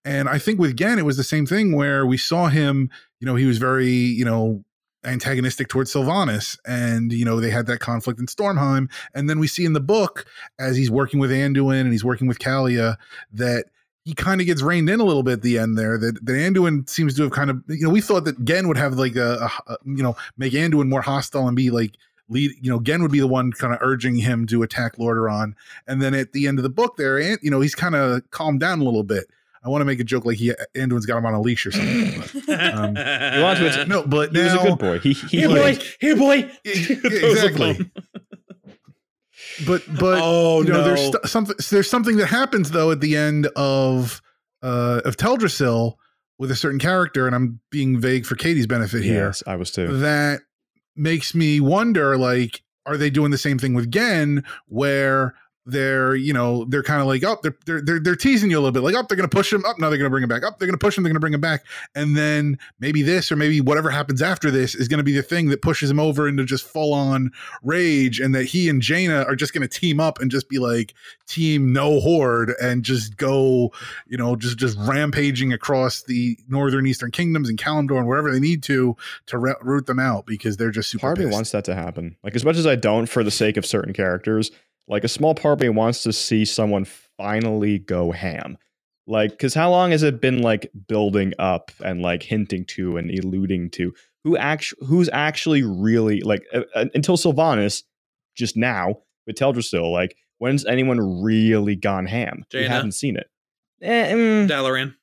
And 0.04 0.28
i 0.28 0.38
think 0.38 0.60
with 0.60 0.76
genn 0.76 0.98
it 0.98 1.06
was 1.06 1.16
the 1.16 1.24
same 1.24 1.46
thing 1.46 1.74
where 1.74 2.04
we 2.04 2.18
saw 2.18 2.48
him 2.48 2.90
you 3.18 3.26
know 3.26 3.34
he 3.34 3.46
was 3.46 3.56
very 3.56 3.88
you 3.88 4.26
know 4.26 4.62
antagonistic 5.06 5.68
towards 5.68 5.92
sylvanas 5.92 6.58
and 6.66 7.12
you 7.12 7.24
know 7.24 7.40
they 7.40 7.50
had 7.50 7.66
that 7.66 7.80
conflict 7.80 8.20
in 8.20 8.26
stormheim. 8.26 8.90
And 9.14 9.28
then 9.30 9.38
we 9.38 9.46
see 9.46 9.64
in 9.64 9.72
the 9.72 9.80
book 9.80 10.26
as 10.58 10.76
he's 10.76 10.90
working 10.90 11.18
with 11.18 11.30
anduin 11.30 11.80
and 11.80 11.92
he's 11.92 12.04
working 12.04 12.28
with 12.28 12.38
calia 12.38 12.98
that 13.32 13.66
he 14.04 14.14
kind 14.14 14.40
of 14.40 14.46
gets 14.46 14.60
reined 14.62 14.90
in 14.90 15.00
a 15.00 15.04
little 15.04 15.22
bit 15.22 15.32
at 15.34 15.42
the 15.42 15.58
end 15.58 15.78
there. 15.78 15.96
That 15.98 16.24
that 16.26 16.32
Anduin 16.32 16.88
seems 16.88 17.16
to 17.16 17.22
have 17.22 17.32
kind 17.32 17.50
of 17.50 17.62
you 17.68 17.82
know 17.84 17.90
we 17.90 18.00
thought 18.00 18.24
that 18.26 18.44
Genn 18.44 18.68
would 18.68 18.76
have 18.76 18.94
like 18.94 19.16
a, 19.16 19.50
a, 19.66 19.72
a 19.72 19.76
you 19.84 20.02
know 20.02 20.16
make 20.36 20.52
Anduin 20.52 20.88
more 20.88 21.02
hostile 21.02 21.46
and 21.48 21.56
be 21.56 21.70
like 21.70 21.92
lead 22.28 22.52
you 22.60 22.70
know 22.70 22.80
Genn 22.80 23.02
would 23.02 23.12
be 23.12 23.20
the 23.20 23.26
one 23.26 23.52
kind 23.52 23.72
of 23.72 23.78
urging 23.82 24.16
him 24.16 24.46
to 24.48 24.62
attack 24.62 24.96
Lordaeron, 24.96 25.54
and 25.86 26.00
then 26.02 26.14
at 26.14 26.32
the 26.32 26.46
end 26.46 26.58
of 26.58 26.62
the 26.62 26.68
book 26.70 26.96
there, 26.96 27.18
and 27.18 27.38
you 27.42 27.50
know 27.50 27.60
he's 27.60 27.74
kind 27.74 27.94
of 27.94 28.22
calmed 28.30 28.60
down 28.60 28.80
a 28.80 28.84
little 28.84 29.02
bit. 29.04 29.24
I 29.64 29.70
want 29.70 29.80
to 29.80 29.86
make 29.86 29.98
a 29.98 30.04
joke 30.04 30.26
like 30.26 30.36
he 30.36 30.52
Anduin's 30.74 31.06
got 31.06 31.16
him 31.16 31.24
on 31.24 31.32
a 31.32 31.40
leash 31.40 31.64
or 31.64 31.72
something. 31.72 32.20
but- 32.46 32.74
Um, 32.74 32.96
you 32.96 33.42
want 33.42 33.58
to- 33.58 33.86
no, 33.88 34.06
but 34.06 34.30
He 34.36 34.42
was 34.42 34.52
now, 34.52 34.60
a 34.60 34.64
good 34.68 34.78
boy. 34.78 34.98
He 34.98 35.14
he 35.14 35.38
Here, 35.38 35.48
boy. 35.48 35.78
Here, 36.00 36.16
boy. 36.16 36.50
Yeah, 36.64 36.74
Throws 36.96 37.12
a 37.14 37.30
exactly. 37.30 37.90
But 39.66 39.82
but 39.98 40.20
oh 40.22 40.62
you 40.62 40.68
know, 40.68 40.80
no. 40.80 40.84
there's 40.84 41.00
st- 41.00 41.26
something. 41.26 41.56
There's 41.70 41.90
something 41.90 42.16
that 42.16 42.26
happens 42.26 42.70
though 42.70 42.90
at 42.90 43.00
the 43.00 43.16
end 43.16 43.46
of 43.56 44.20
uh 44.62 45.00
of 45.04 45.16
Teldrassil 45.16 45.94
with 46.38 46.50
a 46.50 46.56
certain 46.56 46.80
character, 46.80 47.26
and 47.26 47.34
I'm 47.34 47.60
being 47.70 48.00
vague 48.00 48.26
for 48.26 48.34
Katie's 48.34 48.66
benefit 48.66 49.02
here. 49.02 49.26
Yes, 49.26 49.42
I 49.46 49.56
was 49.56 49.70
too. 49.70 49.98
That 49.98 50.40
makes 50.96 51.34
me 51.34 51.60
wonder, 51.60 52.16
like, 52.16 52.62
are 52.86 52.96
they 52.96 53.10
doing 53.10 53.30
the 53.30 53.38
same 53.38 53.58
thing 53.58 53.74
with 53.74 53.90
Genn, 53.90 54.44
where 54.66 55.34
they're 55.66 56.14
you 56.14 56.32
know 56.32 56.64
they're 56.66 56.82
kind 56.82 57.00
of 57.00 57.06
like 57.06 57.24
oh 57.24 57.38
they're, 57.42 57.56
they're 57.64 57.80
they're 57.80 58.00
they're 58.00 58.16
teasing 58.16 58.50
you 58.50 58.56
a 58.56 58.60
little 58.60 58.72
bit 58.72 58.82
like 58.82 58.94
oh 58.94 59.04
they're 59.08 59.16
gonna 59.16 59.28
push 59.28 59.52
him 59.52 59.64
up 59.64 59.78
now 59.78 59.88
they're 59.88 59.98
gonna 59.98 60.10
bring 60.10 60.22
him 60.22 60.28
back 60.28 60.44
up 60.44 60.58
they're 60.58 60.68
gonna 60.68 60.76
push 60.76 60.96
him 60.96 61.04
they're 61.04 61.10
gonna 61.10 61.20
bring 61.20 61.32
him 61.32 61.40
back 61.40 61.64
and 61.94 62.16
then 62.16 62.58
maybe 62.80 63.00
this 63.00 63.32
or 63.32 63.36
maybe 63.36 63.60
whatever 63.60 63.88
happens 63.88 64.20
after 64.20 64.50
this 64.50 64.74
is 64.74 64.88
gonna 64.88 65.02
be 65.02 65.14
the 65.14 65.22
thing 65.22 65.48
that 65.48 65.62
pushes 65.62 65.90
him 65.90 65.98
over 65.98 66.28
into 66.28 66.44
just 66.44 66.66
full 66.66 66.92
on 66.92 67.30
rage 67.62 68.20
and 68.20 68.34
that 68.34 68.44
he 68.44 68.68
and 68.68 68.82
Jaina 68.82 69.22
are 69.22 69.34
just 69.34 69.54
gonna 69.54 69.68
team 69.68 70.00
up 70.00 70.20
and 70.20 70.30
just 70.30 70.50
be 70.50 70.58
like 70.58 70.92
team 71.26 71.72
no 71.72 71.98
horde 71.98 72.52
and 72.60 72.82
just 72.82 73.16
go 73.16 73.72
you 74.06 74.18
know 74.18 74.36
just 74.36 74.58
just 74.58 74.76
rampaging 74.80 75.52
across 75.52 76.02
the 76.02 76.36
northern 76.46 76.86
eastern 76.86 77.10
kingdoms 77.10 77.48
and 77.48 77.58
Kalimdor 77.58 77.96
and 77.96 78.06
wherever 78.06 78.30
they 78.30 78.40
need 78.40 78.62
to 78.64 78.96
to 79.26 79.38
root 79.38 79.86
them 79.86 79.98
out 79.98 80.26
because 80.26 80.58
they're 80.58 80.70
just 80.70 80.90
super. 80.90 81.06
Part 81.06 81.18
me 81.18 81.26
wants 81.26 81.52
that 81.52 81.64
to 81.64 81.74
happen. 81.74 82.16
Like 82.22 82.36
as 82.36 82.44
much 82.44 82.56
as 82.56 82.66
I 82.66 82.76
don't 82.76 83.08
for 83.08 83.24
the 83.24 83.30
sake 83.30 83.56
of 83.56 83.64
certain 83.64 83.94
characters 83.94 84.50
like 84.88 85.04
a 85.04 85.08
small 85.08 85.34
part 85.34 85.54
of 85.54 85.60
me 85.60 85.68
wants 85.68 86.02
to 86.02 86.12
see 86.12 86.44
someone 86.44 86.84
finally 87.16 87.78
go 87.78 88.10
ham. 88.12 88.58
Like, 89.06 89.30
because 89.30 89.52
how 89.54 89.70
long 89.70 89.90
has 89.90 90.02
it 90.02 90.20
been 90.20 90.40
like 90.42 90.70
building 90.88 91.34
up 91.38 91.70
and 91.84 92.00
like 92.00 92.22
hinting 92.22 92.64
to 92.66 92.96
and 92.96 93.10
alluding 93.10 93.70
to 93.72 93.92
who 94.24 94.36
actually 94.36 94.86
who's 94.86 95.10
actually 95.12 95.62
really 95.62 96.20
like 96.20 96.42
uh, 96.54 96.62
uh, 96.74 96.86
until 96.94 97.16
Sylvanas 97.18 97.82
just 98.34 98.56
now 98.56 98.96
with 99.26 99.36
Teldrassil, 99.36 99.92
like 99.92 100.16
when's 100.38 100.64
anyone 100.64 101.22
really 101.22 101.76
gone 101.76 102.06
ham? 102.06 102.44
Jaina. 102.50 102.64
We 102.64 102.68
haven't 102.68 102.92
seen 102.92 103.16
it. 103.16 103.26
Eh, 103.82 104.12
mm, 104.12 104.48
Dalaran. 104.48 104.94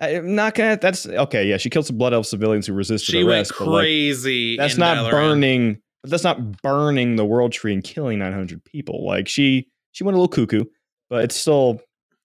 I'm 0.00 0.34
not 0.34 0.54
gonna. 0.54 0.76
That's 0.76 1.06
okay. 1.06 1.46
Yeah, 1.46 1.56
she 1.56 1.70
killed 1.70 1.86
some 1.86 1.96
blood 1.96 2.12
elf 2.12 2.26
civilians 2.26 2.66
who 2.66 2.74
resisted 2.74 3.12
She 3.12 3.22
arrest. 3.22 3.52
went 3.58 3.66
but, 3.66 3.72
like, 3.72 3.82
crazy. 3.84 4.56
that's 4.56 4.76
not 4.76 4.98
Dalaran. 4.98 5.10
burning 5.10 5.78
but 6.02 6.10
that's 6.10 6.24
not 6.24 6.62
burning 6.62 7.16
the 7.16 7.24
world 7.24 7.52
tree 7.52 7.72
and 7.72 7.84
killing 7.84 8.18
900 8.18 8.64
people. 8.64 9.06
Like 9.06 9.28
she 9.28 9.68
she 9.92 10.04
went 10.04 10.16
a 10.16 10.20
little 10.20 10.28
cuckoo 10.28 10.64
but 11.12 11.24
it's 11.24 11.36
still 11.36 11.78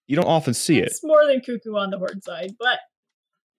you 0.06 0.16
don't 0.16 0.24
often 0.24 0.54
see 0.54 0.78
it's 0.78 0.86
it. 0.86 0.96
It's 0.96 1.04
more 1.04 1.26
than 1.26 1.42
cuckoo 1.42 1.76
on 1.76 1.90
the 1.90 1.98
horde 1.98 2.24
side, 2.24 2.52
but 2.58 2.78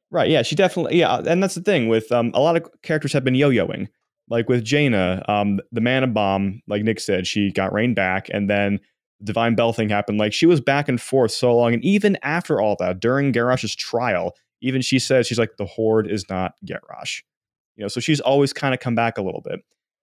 right 0.10 0.28
yeah 0.28 0.42
she 0.42 0.56
definitely 0.56 0.98
yeah 0.98 1.22
and 1.28 1.44
that's 1.44 1.54
the 1.54 1.62
thing 1.62 1.88
with 1.88 2.12
um 2.12 2.32
a 2.34 2.40
lot 2.40 2.58
of 2.58 2.68
characters 2.82 3.14
have 3.14 3.24
been 3.24 3.36
yo-yoing. 3.36 3.88
Like 4.28 4.50
with 4.50 4.64
jaina 4.64 5.24
um 5.28 5.60
the 5.72 5.82
mana 5.82 6.08
bomb 6.08 6.62
like 6.68 6.84
nick 6.84 7.00
said 7.00 7.28
she 7.28 7.52
got 7.52 7.72
reined 7.72 7.96
back 7.96 8.28
and 8.32 8.50
then 8.50 8.80
the 9.20 9.26
divine 9.26 9.54
bell 9.54 9.72
thing 9.72 9.90
happened. 9.90 10.18
Like 10.18 10.34
she 10.34 10.48
was 10.48 10.62
back 10.62 10.90
and 10.90 11.00
forth 11.00 11.32
so 11.32 11.56
long 11.56 11.76
and 11.76 11.84
even 11.86 12.18
after 12.24 12.60
all 12.60 12.76
that 12.80 13.00
during 13.00 13.32
garrosh's 13.32 13.76
trial 13.76 14.36
even 14.62 14.82
she 14.82 14.98
says 14.98 15.28
she's 15.28 15.40
like 15.40 15.58
the 15.58 15.66
horde 15.66 16.10
is 16.10 16.28
not 16.28 16.54
garrosh 16.66 17.22
you 17.76 17.84
know 17.84 17.88
so 17.88 18.00
she's 18.00 18.20
always 18.20 18.52
kind 18.52 18.74
of 18.74 18.80
come 18.80 18.96
back 18.96 19.20
a 19.20 19.22
little 19.22 19.42
bit 19.42 19.60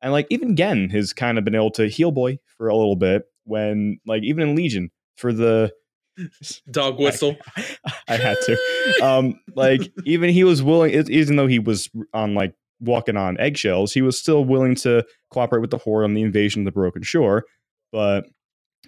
and 0.07 0.12
like 0.12 0.28
even 0.30 0.54
Genn 0.54 0.88
has 0.90 1.12
kind 1.12 1.36
of 1.36 1.44
been 1.44 1.57
able 1.57 1.72
to 1.72 1.88
heel 1.88 2.12
boy 2.12 2.38
for 2.57 2.68
a 2.68 2.76
little 2.76 2.94
bit 2.94 3.24
when 3.42 3.98
like 4.07 4.22
even 4.22 4.48
in 4.48 4.54
Legion 4.54 4.92
for 5.16 5.32
the 5.32 5.72
Dog 6.70 7.00
whistle. 7.00 7.36
I 8.09 8.16
had 8.16 8.36
to. 8.46 8.57
Um 9.02 9.40
like 9.57 9.80
even 10.04 10.30
he 10.30 10.44
was 10.44 10.62
willing 10.62 10.92
even 11.11 11.34
though 11.34 11.48
he 11.48 11.59
was 11.59 11.90
on 12.14 12.36
like 12.36 12.54
walking 12.78 13.16
on 13.16 13.36
eggshells, 13.40 13.92
he 13.92 14.00
was 14.00 14.16
still 14.16 14.44
willing 14.44 14.76
to 14.76 15.04
cooperate 15.32 15.61
with 15.61 15.72
the 15.72 15.78
Horde 15.78 16.04
on 16.04 16.14
the 16.14 16.22
invasion 16.22 16.62
of 16.62 16.66
the 16.66 16.78
Broken 16.78 17.02
Shore. 17.02 17.44
But 17.90 18.26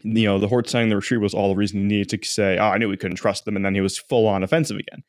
you 0.04 0.24
know, 0.24 0.38
the 0.38 0.46
Horde 0.46 0.68
signing 0.68 0.88
the 0.90 0.94
retreat 0.94 1.20
was 1.20 1.34
all 1.34 1.48
the 1.48 1.56
reason 1.56 1.80
he 1.80 1.86
needed 1.86 2.10
to 2.10 2.28
say, 2.28 2.58
Oh, 2.58 2.68
I 2.68 2.78
knew 2.78 2.88
we 2.88 2.96
couldn't 2.96 3.16
trust 3.16 3.44
them, 3.44 3.56
and 3.56 3.64
then 3.64 3.74
he 3.74 3.80
was 3.80 3.98
full 3.98 4.28
on 4.28 4.44
offensive 4.44 4.76
again. 4.76 5.02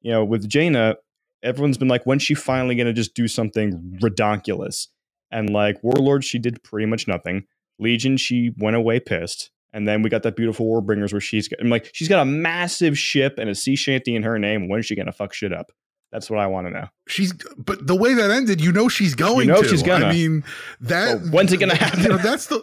You 0.00 0.10
know, 0.10 0.24
with 0.24 0.48
Jaina, 0.48 0.96
everyone's 1.44 1.78
been 1.78 1.86
like, 1.86 2.02
when's 2.02 2.24
she 2.24 2.34
finally 2.34 2.74
gonna 2.74 2.92
just 2.92 3.14
do 3.14 3.28
something 3.28 4.00
redonkulous? 4.02 4.88
And 5.32 5.50
like 5.50 5.82
Warlord, 5.82 6.24
she 6.24 6.38
did 6.38 6.62
pretty 6.62 6.86
much 6.86 7.08
nothing. 7.08 7.44
Legion, 7.78 8.16
she 8.16 8.52
went 8.58 8.76
away 8.76 9.00
pissed. 9.00 9.50
And 9.72 9.88
then 9.88 10.02
we 10.02 10.10
got 10.10 10.22
that 10.24 10.36
beautiful 10.36 10.66
Warbringers 10.66 11.12
where 11.12 11.20
she's 11.20 11.48
got, 11.48 11.58
I'm 11.60 11.70
like, 11.70 11.90
she's 11.94 12.08
got 12.08 12.20
a 12.20 12.26
massive 12.26 12.98
ship 12.98 13.38
and 13.38 13.48
a 13.48 13.54
sea 13.54 13.74
shanty 13.74 14.14
in 14.14 14.22
her 14.22 14.38
name. 14.38 14.68
When 14.68 14.80
is 14.80 14.86
she 14.86 14.94
gonna 14.94 15.12
fuck 15.12 15.32
shit 15.32 15.52
up? 15.52 15.72
That's 16.12 16.28
what 16.28 16.40
I 16.40 16.46
want 16.46 16.66
to 16.66 16.72
know. 16.72 16.88
She's, 17.08 17.32
but 17.56 17.86
the 17.86 17.96
way 17.96 18.12
that 18.12 18.30
ended, 18.30 18.60
you 18.60 18.70
know, 18.70 18.88
she's 18.88 19.14
going. 19.14 19.48
You 19.48 19.54
know 19.54 19.62
to. 19.62 19.68
she's 19.68 19.82
gonna. 19.82 20.06
I 20.06 20.12
mean, 20.12 20.44
that. 20.82 21.22
So 21.22 21.30
when's 21.30 21.52
it 21.54 21.56
gonna 21.56 21.74
happen? 21.74 22.00
You 22.02 22.10
know, 22.10 22.18
that's 22.18 22.46
the. 22.46 22.62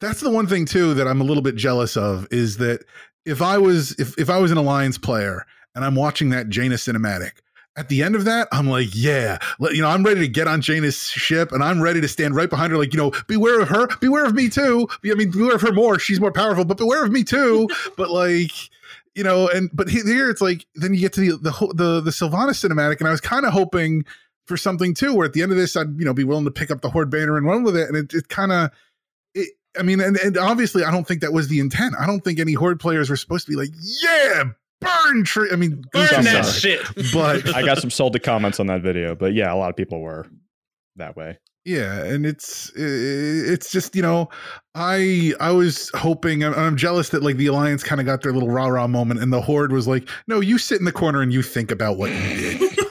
That's 0.00 0.20
the 0.20 0.30
one 0.30 0.48
thing 0.48 0.64
too 0.64 0.94
that 0.94 1.06
I'm 1.06 1.20
a 1.20 1.24
little 1.24 1.42
bit 1.44 1.54
jealous 1.54 1.96
of 1.96 2.26
is 2.32 2.56
that 2.56 2.84
if 3.24 3.40
I 3.40 3.58
was 3.58 3.92
if 4.00 4.18
if 4.18 4.30
I 4.30 4.38
was 4.38 4.50
an 4.50 4.56
alliance 4.56 4.98
player 4.98 5.46
and 5.76 5.84
I'm 5.84 5.94
watching 5.94 6.30
that 6.30 6.48
Jaina 6.48 6.74
cinematic, 6.74 7.32
at 7.76 7.88
the 7.88 8.02
end 8.02 8.14
of 8.14 8.24
that, 8.26 8.48
I'm 8.52 8.68
like, 8.68 8.88
yeah, 8.92 9.38
you 9.60 9.80
know, 9.80 9.88
I'm 9.88 10.02
ready 10.02 10.20
to 10.20 10.28
get 10.28 10.46
on 10.46 10.60
Jaina's 10.60 11.04
ship 11.04 11.52
and 11.52 11.64
I'm 11.64 11.80
ready 11.80 12.00
to 12.02 12.08
stand 12.08 12.36
right 12.36 12.50
behind 12.50 12.70
her, 12.72 12.78
like, 12.78 12.92
you 12.92 12.98
know, 12.98 13.12
beware 13.26 13.60
of 13.60 13.68
her, 13.68 13.86
beware 13.98 14.26
of 14.26 14.34
me 14.34 14.48
too. 14.48 14.88
I 15.04 15.14
mean, 15.14 15.30
beware 15.30 15.54
of 15.54 15.62
her 15.62 15.72
more. 15.72 15.98
She's 15.98 16.20
more 16.20 16.32
powerful, 16.32 16.64
but 16.64 16.76
beware 16.76 17.04
of 17.04 17.10
me 17.10 17.24
too. 17.24 17.68
but 17.96 18.10
like, 18.10 18.52
you 19.14 19.24
know, 19.24 19.48
and 19.48 19.70
but 19.72 19.88
here 19.88 20.30
it's 20.30 20.40
like, 20.40 20.66
then 20.74 20.94
you 20.94 21.00
get 21.00 21.12
to 21.14 21.20
the 21.20 21.36
the 21.38 21.72
the, 21.74 22.00
the 22.00 22.10
Sylvanas 22.10 22.66
cinematic, 22.66 22.98
and 22.98 23.08
I 23.08 23.10
was 23.10 23.20
kind 23.20 23.44
of 23.44 23.52
hoping 23.52 24.04
for 24.46 24.56
something 24.56 24.94
too, 24.94 25.14
where 25.14 25.26
at 25.26 25.32
the 25.32 25.42
end 25.42 25.52
of 25.52 25.58
this, 25.58 25.76
I'd 25.76 25.98
you 25.98 26.04
know 26.04 26.14
be 26.14 26.24
willing 26.24 26.44
to 26.44 26.50
pick 26.50 26.70
up 26.70 26.80
the 26.80 26.90
Horde 26.90 27.10
banner 27.10 27.36
and 27.36 27.46
run 27.46 27.62
with 27.62 27.76
it, 27.76 27.88
and 27.88 27.96
it, 27.96 28.12
it 28.14 28.28
kind 28.28 28.52
of. 28.52 28.70
It, 29.34 29.50
I 29.78 29.82
mean, 29.82 30.00
and, 30.00 30.16
and 30.18 30.36
obviously, 30.36 30.84
I 30.84 30.90
don't 30.90 31.06
think 31.06 31.22
that 31.22 31.32
was 31.32 31.48
the 31.48 31.60
intent. 31.60 31.94
I 31.98 32.06
don't 32.06 32.20
think 32.20 32.38
any 32.38 32.52
Horde 32.52 32.80
players 32.80 33.08
were 33.08 33.16
supposed 33.16 33.46
to 33.46 33.52
be 33.52 33.56
like, 33.56 33.70
"Yeah, 34.02 34.44
burn 34.82 35.24
tree. 35.24 35.48
I 35.52 35.56
mean, 35.56 35.82
burn 35.92 36.24
that 36.24 36.44
sorry. 36.44 36.76
shit. 36.76 37.12
But 37.12 37.54
I 37.54 37.64
got 37.64 37.78
some 37.78 37.90
salted 37.90 38.22
comments 38.22 38.60
on 38.60 38.66
that 38.66 38.82
video, 38.82 39.14
but 39.14 39.34
yeah, 39.34 39.52
a 39.52 39.56
lot 39.56 39.70
of 39.70 39.76
people 39.76 40.00
were 40.00 40.26
that 40.96 41.16
way. 41.16 41.38
Yeah, 41.64 42.02
and 42.04 42.26
it's 42.26 42.72
it's 42.74 43.70
just 43.70 43.94
you 43.94 44.02
know, 44.02 44.28
I 44.74 45.32
I 45.38 45.52
was 45.52 45.90
hoping 45.94 46.42
I'm, 46.42 46.54
I'm 46.54 46.76
jealous 46.76 47.10
that 47.10 47.22
like 47.22 47.36
the 47.36 47.46
alliance 47.46 47.84
kind 47.84 48.00
of 48.00 48.06
got 48.06 48.22
their 48.22 48.32
little 48.32 48.50
rah 48.50 48.66
rah 48.66 48.88
moment, 48.88 49.20
and 49.20 49.32
the 49.32 49.40
horde 49.40 49.70
was 49.70 49.86
like, 49.86 50.08
no, 50.26 50.40
you 50.40 50.58
sit 50.58 50.80
in 50.80 50.84
the 50.84 50.92
corner 50.92 51.22
and 51.22 51.32
you 51.32 51.40
think 51.40 51.70
about 51.70 51.98
what 51.98 52.10
you 52.10 52.18
did. 52.18 52.78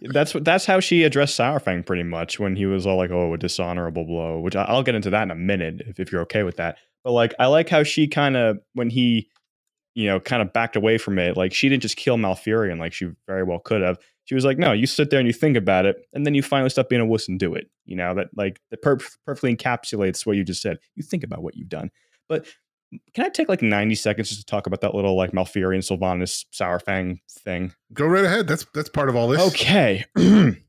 that's 0.12 0.34
what 0.34 0.44
that's 0.44 0.64
how 0.64 0.80
she 0.80 1.02
addressed 1.04 1.38
Saurfang 1.38 1.84
pretty 1.84 2.02
much 2.02 2.38
when 2.38 2.56
he 2.56 2.66
was 2.66 2.86
all 2.86 2.96
like, 2.96 3.10
"Oh, 3.10 3.34
a 3.34 3.38
dishonorable 3.38 4.04
blow," 4.04 4.40
which 4.40 4.56
I, 4.56 4.62
I'll 4.62 4.82
get 4.82 4.94
into 4.94 5.10
that 5.10 5.22
in 5.22 5.30
a 5.30 5.36
minute 5.36 5.82
if, 5.86 6.00
if 6.00 6.12
you're 6.12 6.22
okay 6.22 6.42
with 6.42 6.56
that. 6.56 6.78
But 7.04 7.12
like, 7.12 7.34
I 7.38 7.46
like 7.46 7.68
how 7.68 7.82
she 7.82 8.08
kind 8.08 8.36
of 8.36 8.58
when 8.74 8.90
he 8.90 9.28
you 9.94 10.06
know, 10.06 10.20
kind 10.20 10.42
of 10.42 10.52
backed 10.52 10.76
away 10.76 10.98
from 10.98 11.18
it. 11.18 11.36
Like 11.36 11.52
she 11.52 11.68
didn't 11.68 11.82
just 11.82 11.96
kill 11.96 12.16
Malfurion 12.16 12.78
like 12.78 12.92
she 12.92 13.10
very 13.26 13.42
well 13.42 13.58
could 13.58 13.82
have. 13.82 13.98
She 14.24 14.34
was 14.34 14.44
like, 14.44 14.58
no, 14.58 14.72
you 14.72 14.86
sit 14.86 15.10
there 15.10 15.18
and 15.18 15.26
you 15.26 15.32
think 15.32 15.56
about 15.56 15.86
it, 15.86 15.96
and 16.12 16.24
then 16.24 16.34
you 16.34 16.42
finally 16.42 16.70
stop 16.70 16.88
being 16.88 17.02
a 17.02 17.06
wuss 17.06 17.28
and 17.28 17.38
do 17.38 17.54
it. 17.54 17.68
You 17.84 17.96
know, 17.96 18.14
that 18.14 18.28
like 18.36 18.60
that 18.70 18.82
per- 18.82 18.98
perfectly 19.26 19.56
encapsulates 19.56 20.24
what 20.24 20.36
you 20.36 20.44
just 20.44 20.62
said. 20.62 20.78
You 20.94 21.02
think 21.02 21.24
about 21.24 21.42
what 21.42 21.56
you've 21.56 21.68
done. 21.68 21.90
But 22.28 22.46
can 23.14 23.24
I 23.24 23.28
take 23.28 23.48
like 23.48 23.62
90 23.62 23.94
seconds 23.94 24.28
just 24.28 24.40
to 24.40 24.46
talk 24.46 24.66
about 24.66 24.80
that 24.82 24.94
little 24.94 25.16
like 25.16 25.32
Malfurion, 25.32 25.78
Sylvanas, 25.78 26.44
Saurfang 26.52 27.18
thing? 27.28 27.72
Go 27.92 28.06
right 28.06 28.24
ahead. 28.24 28.46
That's 28.46 28.66
that's 28.74 28.88
part 28.88 29.08
of 29.08 29.16
all 29.16 29.28
this. 29.28 29.40
Okay. 29.48 30.04
the 30.14 30.64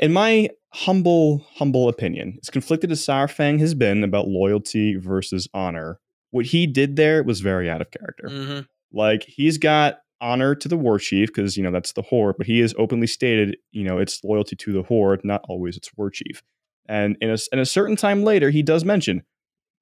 in 0.00 0.12
my 0.12 0.50
humble 0.72 1.44
humble 1.54 1.88
opinion, 1.88 2.38
as 2.42 2.50
conflicted 2.50 2.90
as 2.90 3.04
Saurfang 3.04 3.60
has 3.60 3.74
been 3.74 4.02
about 4.04 4.28
loyalty 4.28 4.96
versus 4.96 5.48
honor, 5.54 6.00
what 6.32 6.46
he 6.46 6.66
did 6.66 6.96
there 6.96 7.22
was 7.22 7.40
very 7.40 7.70
out 7.70 7.80
of 7.80 7.90
character. 7.92 8.28
Mm-hmm. 8.28 8.60
Like 8.92 9.22
he's 9.22 9.56
got 9.58 10.00
honor 10.20 10.54
to 10.54 10.68
the 10.68 10.76
war 10.76 10.98
chief 10.98 11.28
because 11.28 11.56
you 11.56 11.62
know 11.62 11.70
that's 11.70 11.92
the 11.92 12.02
horde, 12.02 12.36
but 12.36 12.46
he 12.46 12.58
has 12.60 12.74
openly 12.76 13.06
stated 13.06 13.56
you 13.70 13.84
know 13.84 13.98
it's 13.98 14.22
loyalty 14.24 14.56
to 14.56 14.72
the 14.72 14.82
horde, 14.82 15.20
not 15.24 15.44
always 15.48 15.76
its 15.76 15.90
war 15.96 16.10
chief. 16.10 16.42
And 16.88 17.16
in 17.20 17.30
a, 17.30 17.36
in 17.52 17.58
a 17.58 17.66
certain 17.66 17.96
time 17.96 18.24
later, 18.24 18.50
he 18.50 18.62
does 18.62 18.84
mention, 18.84 19.22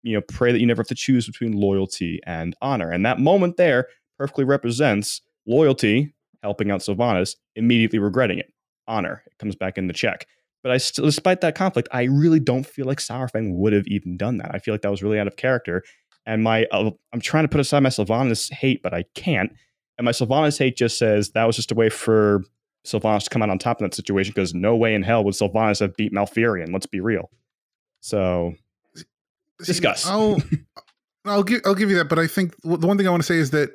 you 0.03 0.15
know, 0.15 0.21
pray 0.21 0.53
that 0.53 0.61
you 0.61 0.67
never 0.67 0.81
have 0.81 0.89
to 0.89 0.95
choose 0.95 1.27
between 1.27 1.53
loyalty 1.53 2.21
and 2.27 2.55
honor. 2.61 2.91
And 2.91 3.07
that 3.07 3.19
moment 3.19 3.57
there 3.57 3.87
perfectly 4.19 4.45
represents 4.45 5.23
loyalty, 5.47 6.13
helping 6.43 6.71
out 6.71 6.81
Sylvanas, 6.81 7.37
immediately 7.57 7.99
regretting 7.99 8.39
it. 8.39 8.53
Honor, 8.87 9.23
it 9.27 9.39
comes 9.39 9.57
back 9.57 9.79
in 9.79 9.87
the 9.87 9.93
check. 9.93 10.27
But 10.63 10.73
I 10.73 10.77
still, 10.77 11.07
despite 11.07 11.41
that 11.41 11.55
conflict, 11.55 11.89
I 11.91 12.03
really 12.03 12.41
don't 12.41 12.67
feel 12.67 12.85
like 12.85 12.99
Saurfang 12.99 13.55
would 13.55 13.73
have 13.73 13.87
even 13.87 14.19
done 14.19 14.37
that. 14.39 14.55
I 14.55 14.59
feel 14.59 14.75
like 14.75 14.83
that 14.83 14.91
was 14.91 15.03
really 15.03 15.19
out 15.19 15.27
of 15.27 15.37
character. 15.37 15.83
And 16.31 16.45
my, 16.45 16.65
uh, 16.67 16.93
I'm 17.13 17.21
trying 17.21 17.43
to 17.43 17.49
put 17.49 17.61
aside 17.61 17.81
my 17.81 17.89
Sylvanas 17.89 18.53
hate, 18.53 18.85
but 18.85 18.95
I 18.95 19.05
can't. 19.17 19.53
And 19.99 20.05
my 20.05 20.13
Sylvanas 20.13 20.57
hate 20.57 20.77
just 20.77 20.97
says 20.97 21.31
that 21.31 21.45
was 21.45 21.57
just 21.57 21.73
a 21.73 21.75
way 21.75 21.89
for 21.89 22.45
Sylvanas 22.87 23.25
to 23.25 23.31
come 23.31 23.43
out 23.43 23.51
on 23.51 23.59
top 23.59 23.81
in 23.81 23.85
that 23.85 23.95
situation 23.95 24.31
because 24.33 24.55
no 24.55 24.77
way 24.77 24.95
in 24.95 25.03
hell 25.03 25.25
would 25.25 25.35
Sylvanas 25.35 25.81
have 25.81 25.97
beat 25.97 26.13
Malfurion. 26.13 26.73
Let's 26.73 26.87
be 26.87 27.01
real. 27.01 27.31
So 27.99 28.55
discuss. 29.59 30.07
I'll, 30.07 30.41
I'll 31.25 31.43
give 31.43 31.63
I'll 31.65 31.75
give 31.75 31.91
you 31.91 31.97
that, 31.97 32.09
but 32.09 32.21
I 32.21 32.29
think 32.29 32.55
the 32.63 32.87
one 32.87 32.97
thing 32.97 33.09
I 33.09 33.11
want 33.11 33.25
to 33.25 33.27
say 33.27 33.39
is 33.39 33.51
that 33.51 33.71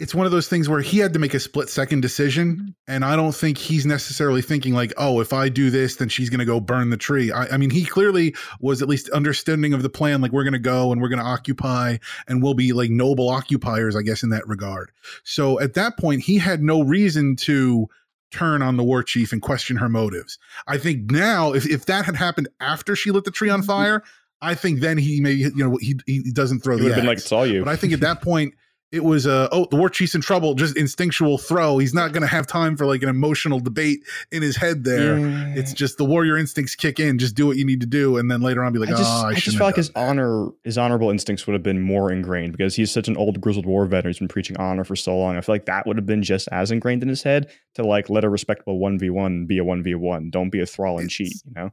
it's 0.00 0.14
one 0.14 0.26
of 0.26 0.32
those 0.32 0.48
things 0.48 0.68
where 0.68 0.80
he 0.80 0.98
had 0.98 1.12
to 1.12 1.18
make 1.20 1.34
a 1.34 1.40
split 1.40 1.68
second 1.68 2.00
decision 2.00 2.56
mm-hmm. 2.56 2.68
and 2.88 3.04
i 3.04 3.14
don't 3.16 3.34
think 3.34 3.58
he's 3.58 3.86
necessarily 3.86 4.42
thinking 4.42 4.74
like 4.74 4.92
oh 4.96 5.20
if 5.20 5.32
i 5.32 5.48
do 5.48 5.70
this 5.70 5.96
then 5.96 6.08
she's 6.08 6.30
going 6.30 6.40
to 6.40 6.44
go 6.44 6.60
burn 6.60 6.90
the 6.90 6.96
tree. 6.96 7.30
I, 7.30 7.46
I, 7.46 7.56
mean 7.56 7.70
he 7.70 7.84
clearly 7.84 8.34
was 8.60 8.82
at 8.82 8.88
least 8.88 9.08
understanding 9.10 9.72
of 9.72 9.82
the 9.82 9.88
plan 9.88 10.20
like 10.20 10.32
we're 10.32 10.44
going 10.44 10.54
to 10.54 10.58
go 10.58 10.92
and 10.92 11.00
we're 11.00 11.08
going 11.08 11.20
to 11.20 11.24
occupy 11.24 11.98
and 12.26 12.42
we'll 12.42 12.54
be 12.54 12.72
like 12.72 12.90
noble 12.90 13.28
occupiers 13.28 13.96
i 13.96 14.02
guess 14.02 14.22
in 14.22 14.30
that 14.30 14.46
regard. 14.46 14.90
So 15.22 15.60
at 15.60 15.74
that 15.74 15.96
point 15.98 16.22
he 16.22 16.38
had 16.38 16.62
no 16.62 16.82
reason 16.82 17.36
to 17.36 17.88
turn 18.30 18.62
on 18.62 18.76
the 18.76 18.84
war 18.84 19.02
chief 19.02 19.32
and 19.32 19.40
question 19.40 19.76
her 19.76 19.88
motives. 19.88 20.38
I 20.66 20.78
think 20.78 21.10
now 21.10 21.52
if, 21.52 21.68
if 21.68 21.86
that 21.86 22.04
had 22.04 22.16
happened 22.16 22.48
after 22.58 22.96
she 22.96 23.10
lit 23.10 23.24
the 23.24 23.30
tree 23.30 23.50
on 23.50 23.60
mm-hmm. 23.60 23.66
fire 23.66 24.02
I 24.42 24.54
think 24.54 24.80
then 24.80 24.98
he 24.98 25.20
maybe 25.20 25.38
you 25.38 25.52
know 25.56 25.76
he 25.80 25.98
he 26.06 26.30
doesn't 26.30 26.60
throw 26.60 26.74
It 26.74 26.80
the 26.80 26.86
have 26.88 26.96
been 26.96 27.06
like, 27.06 27.18
it's 27.18 27.32
all 27.32 27.46
you. 27.46 27.64
But 27.64 27.70
I 27.70 27.76
think 27.76 27.94
at 27.94 28.00
that 28.00 28.20
point, 28.22 28.54
it 28.94 29.02
was 29.02 29.26
a 29.26 29.48
oh 29.50 29.66
the 29.70 29.76
war 29.76 29.90
chief's 29.90 30.14
in 30.14 30.20
trouble, 30.20 30.54
just 30.54 30.76
instinctual 30.76 31.36
throw. 31.36 31.78
He's 31.78 31.92
not 31.92 32.12
going 32.12 32.22
to 32.22 32.28
have 32.28 32.46
time 32.46 32.76
for 32.76 32.86
like 32.86 33.02
an 33.02 33.08
emotional 33.08 33.58
debate 33.58 34.04
in 34.30 34.40
his 34.40 34.56
head 34.56 34.84
there. 34.84 35.18
Yeah. 35.18 35.54
It's 35.56 35.72
just 35.72 35.98
the 35.98 36.04
warrior 36.04 36.38
instincts 36.38 36.76
kick 36.76 37.00
in. 37.00 37.18
Just 37.18 37.34
do 37.34 37.46
what 37.46 37.56
you 37.56 37.64
need 37.64 37.80
to 37.80 37.86
do, 37.86 38.16
and 38.16 38.30
then 38.30 38.40
later 38.40 38.62
on 38.62 38.72
be 38.72 38.78
like, 38.78 38.90
I 38.90 38.92
just, 38.92 39.02
oh, 39.02 39.26
I, 39.26 39.30
I, 39.30 39.34
just 39.34 39.56
feel 39.56 39.66
like 39.66 39.76
his 39.76 39.90
honor, 39.96 40.48
his 40.62 40.78
honorable 40.78 41.10
instincts 41.10 41.46
would 41.46 41.54
have 41.54 41.62
been 41.62 41.80
more 41.80 42.12
ingrained 42.12 42.52
because 42.52 42.76
he's 42.76 42.92
such 42.92 43.08
an 43.08 43.16
old 43.16 43.40
grizzled 43.40 43.66
war 43.66 43.84
veteran. 43.86 44.12
He's 44.12 44.20
been 44.20 44.28
preaching 44.28 44.56
honor 44.58 44.84
for 44.84 44.96
so 44.96 45.16
long. 45.16 45.36
I 45.36 45.40
feel 45.40 45.54
like 45.54 45.66
that 45.66 45.86
would 45.86 45.96
have 45.96 46.06
been 46.06 46.22
just 46.22 46.48
as 46.52 46.70
ingrained 46.70 47.02
in 47.02 47.08
his 47.08 47.22
head 47.22 47.50
to 47.74 47.84
like 47.84 48.08
let 48.08 48.22
a 48.22 48.28
respectable 48.28 48.78
one 48.78 48.98
v 48.98 49.10
one 49.10 49.46
be 49.46 49.58
a 49.58 49.64
one 49.64 49.82
v 49.82 49.96
one. 49.96 50.30
Don't 50.30 50.50
be 50.50 50.60
a 50.60 50.66
thrall 50.66 50.98
and 50.98 51.10
cheat. 51.10 51.34
You 51.44 51.52
know. 51.54 51.70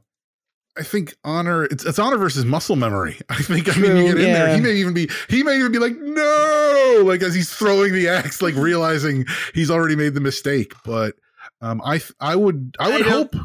I 0.78 0.82
think 0.82 1.14
honor 1.22 1.64
it's 1.64 1.84
it's 1.84 1.98
honor 1.98 2.16
versus 2.16 2.44
muscle 2.44 2.76
memory. 2.76 3.18
I 3.28 3.42
think 3.42 3.68
I 3.76 3.78
mean 3.80 3.96
you 3.96 4.04
get 4.14 4.18
in 4.18 4.32
there. 4.32 4.54
He 4.54 4.60
may 4.60 4.72
even 4.72 4.94
be 4.94 5.10
he 5.28 5.42
may 5.42 5.58
even 5.58 5.70
be 5.72 5.78
like 5.78 5.96
no, 5.98 7.02
like 7.04 7.22
as 7.22 7.34
he's 7.34 7.52
throwing 7.52 7.92
the 7.92 8.08
axe, 8.08 8.40
like 8.40 8.54
realizing 8.54 9.26
he's 9.54 9.70
already 9.70 9.96
made 9.96 10.14
the 10.14 10.20
mistake. 10.20 10.72
But 10.84 11.14
um, 11.60 11.82
I 11.84 12.00
I 12.20 12.36
would 12.36 12.76
I 12.80 12.86
I 12.90 12.92
would 12.96 13.04
don't- 13.04 13.34
hope 13.34 13.36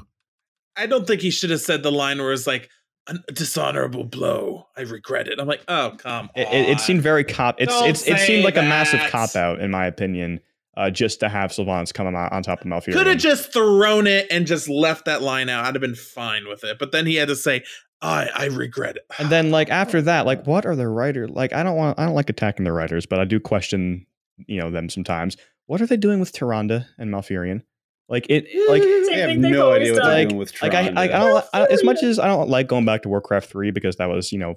I 0.75 0.85
don't 0.85 1.07
think 1.07 1.21
he 1.21 1.31
should 1.31 1.49
have 1.49 1.61
said 1.61 1.83
the 1.83 1.91
line 1.91 2.19
where 2.19 2.31
it's 2.31 2.47
like 2.47 2.69
a 3.07 3.15
dishonorable 3.33 4.03
blow. 4.03 4.67
I 4.77 4.81
regret 4.81 5.27
it. 5.27 5.39
I'm 5.39 5.47
like, 5.47 5.63
oh 5.67 5.95
come 5.97 6.29
It, 6.35 6.47
on. 6.47 6.53
it, 6.53 6.69
it 6.69 6.79
seemed 6.79 7.01
very 7.01 7.23
cop. 7.23 7.55
It's 7.59 7.73
Don't 7.73 7.89
it's 7.89 8.07
it 8.07 8.19
seemed 8.19 8.43
like 8.45 8.57
a 8.57 8.61
massive 8.61 8.99
cop 9.09 9.35
out 9.35 9.59
in 9.59 9.71
my 9.71 9.85
opinion. 9.85 10.39
Uh, 10.77 10.91
just 10.91 11.19
to 11.21 11.27
have 11.27 11.49
Sylvanas 11.49 11.91
come 11.91 12.05
on, 12.05 12.15
on 12.15 12.43
top 12.43 12.61
of 12.61 12.67
Malfurion. 12.67 12.93
Could 12.93 13.07
have 13.07 13.17
just 13.17 13.51
thrown 13.51 14.05
it 14.05 14.27
and 14.29 14.45
just 14.45 14.69
left 14.69 15.05
that 15.05 15.23
line 15.23 15.49
out. 15.49 15.65
I'd 15.65 15.73
have 15.73 15.81
been 15.81 15.95
fine 15.95 16.47
with 16.47 16.63
it. 16.63 16.77
But 16.77 16.91
then 16.91 17.07
he 17.07 17.15
had 17.15 17.29
to 17.29 17.35
say, 17.35 17.63
I 17.99 18.29
I 18.35 18.45
regret 18.45 18.95
it. 18.95 19.01
And 19.17 19.29
then 19.31 19.49
like 19.49 19.69
after 19.83 20.03
that, 20.03 20.27
like 20.27 20.45
what 20.45 20.67
are 20.67 20.75
the 20.75 20.87
writers 20.87 21.31
like? 21.31 21.51
I 21.51 21.63
don't 21.63 21.75
want 21.75 21.97
I 21.99 22.05
don't 22.05 22.13
like 22.13 22.29
attacking 22.29 22.63
the 22.63 22.71
writers, 22.71 23.07
but 23.07 23.19
I 23.19 23.25
do 23.25 23.39
question 23.39 24.05
you 24.45 24.59
know 24.59 24.69
them 24.69 24.87
sometimes. 24.87 25.35
What 25.65 25.81
are 25.81 25.87
they 25.87 25.97
doing 25.97 26.19
with 26.19 26.31
Tyrande 26.31 26.85
and 26.99 27.09
Malfurion? 27.11 27.63
Like 28.07 28.27
it 28.29 28.45
like 28.69 28.83
Same 28.83 29.05
They 29.07 29.19
have 29.21 29.37
no 29.51 29.73
idea 29.73 29.93
what 29.93 29.99
done. 30.01 30.09
they're 30.09 30.17
Like- 30.19 30.29
doing 30.29 30.37
with 30.37 30.61
like 30.61 30.75
I, 30.75 30.89
I, 30.89 31.03
I 31.03 31.07
don't 31.07 31.45
I, 31.53 31.65
as 31.71 31.83
much 31.83 32.03
as 32.03 32.19
I 32.19 32.27
don't 32.27 32.49
like 32.49 32.67
going 32.67 32.85
back 32.85 33.01
to 33.01 33.09
Warcraft 33.09 33.49
3 33.49 33.71
because 33.71 33.95
that 33.95 34.09
was, 34.09 34.31
you 34.31 34.37
know, 34.37 34.55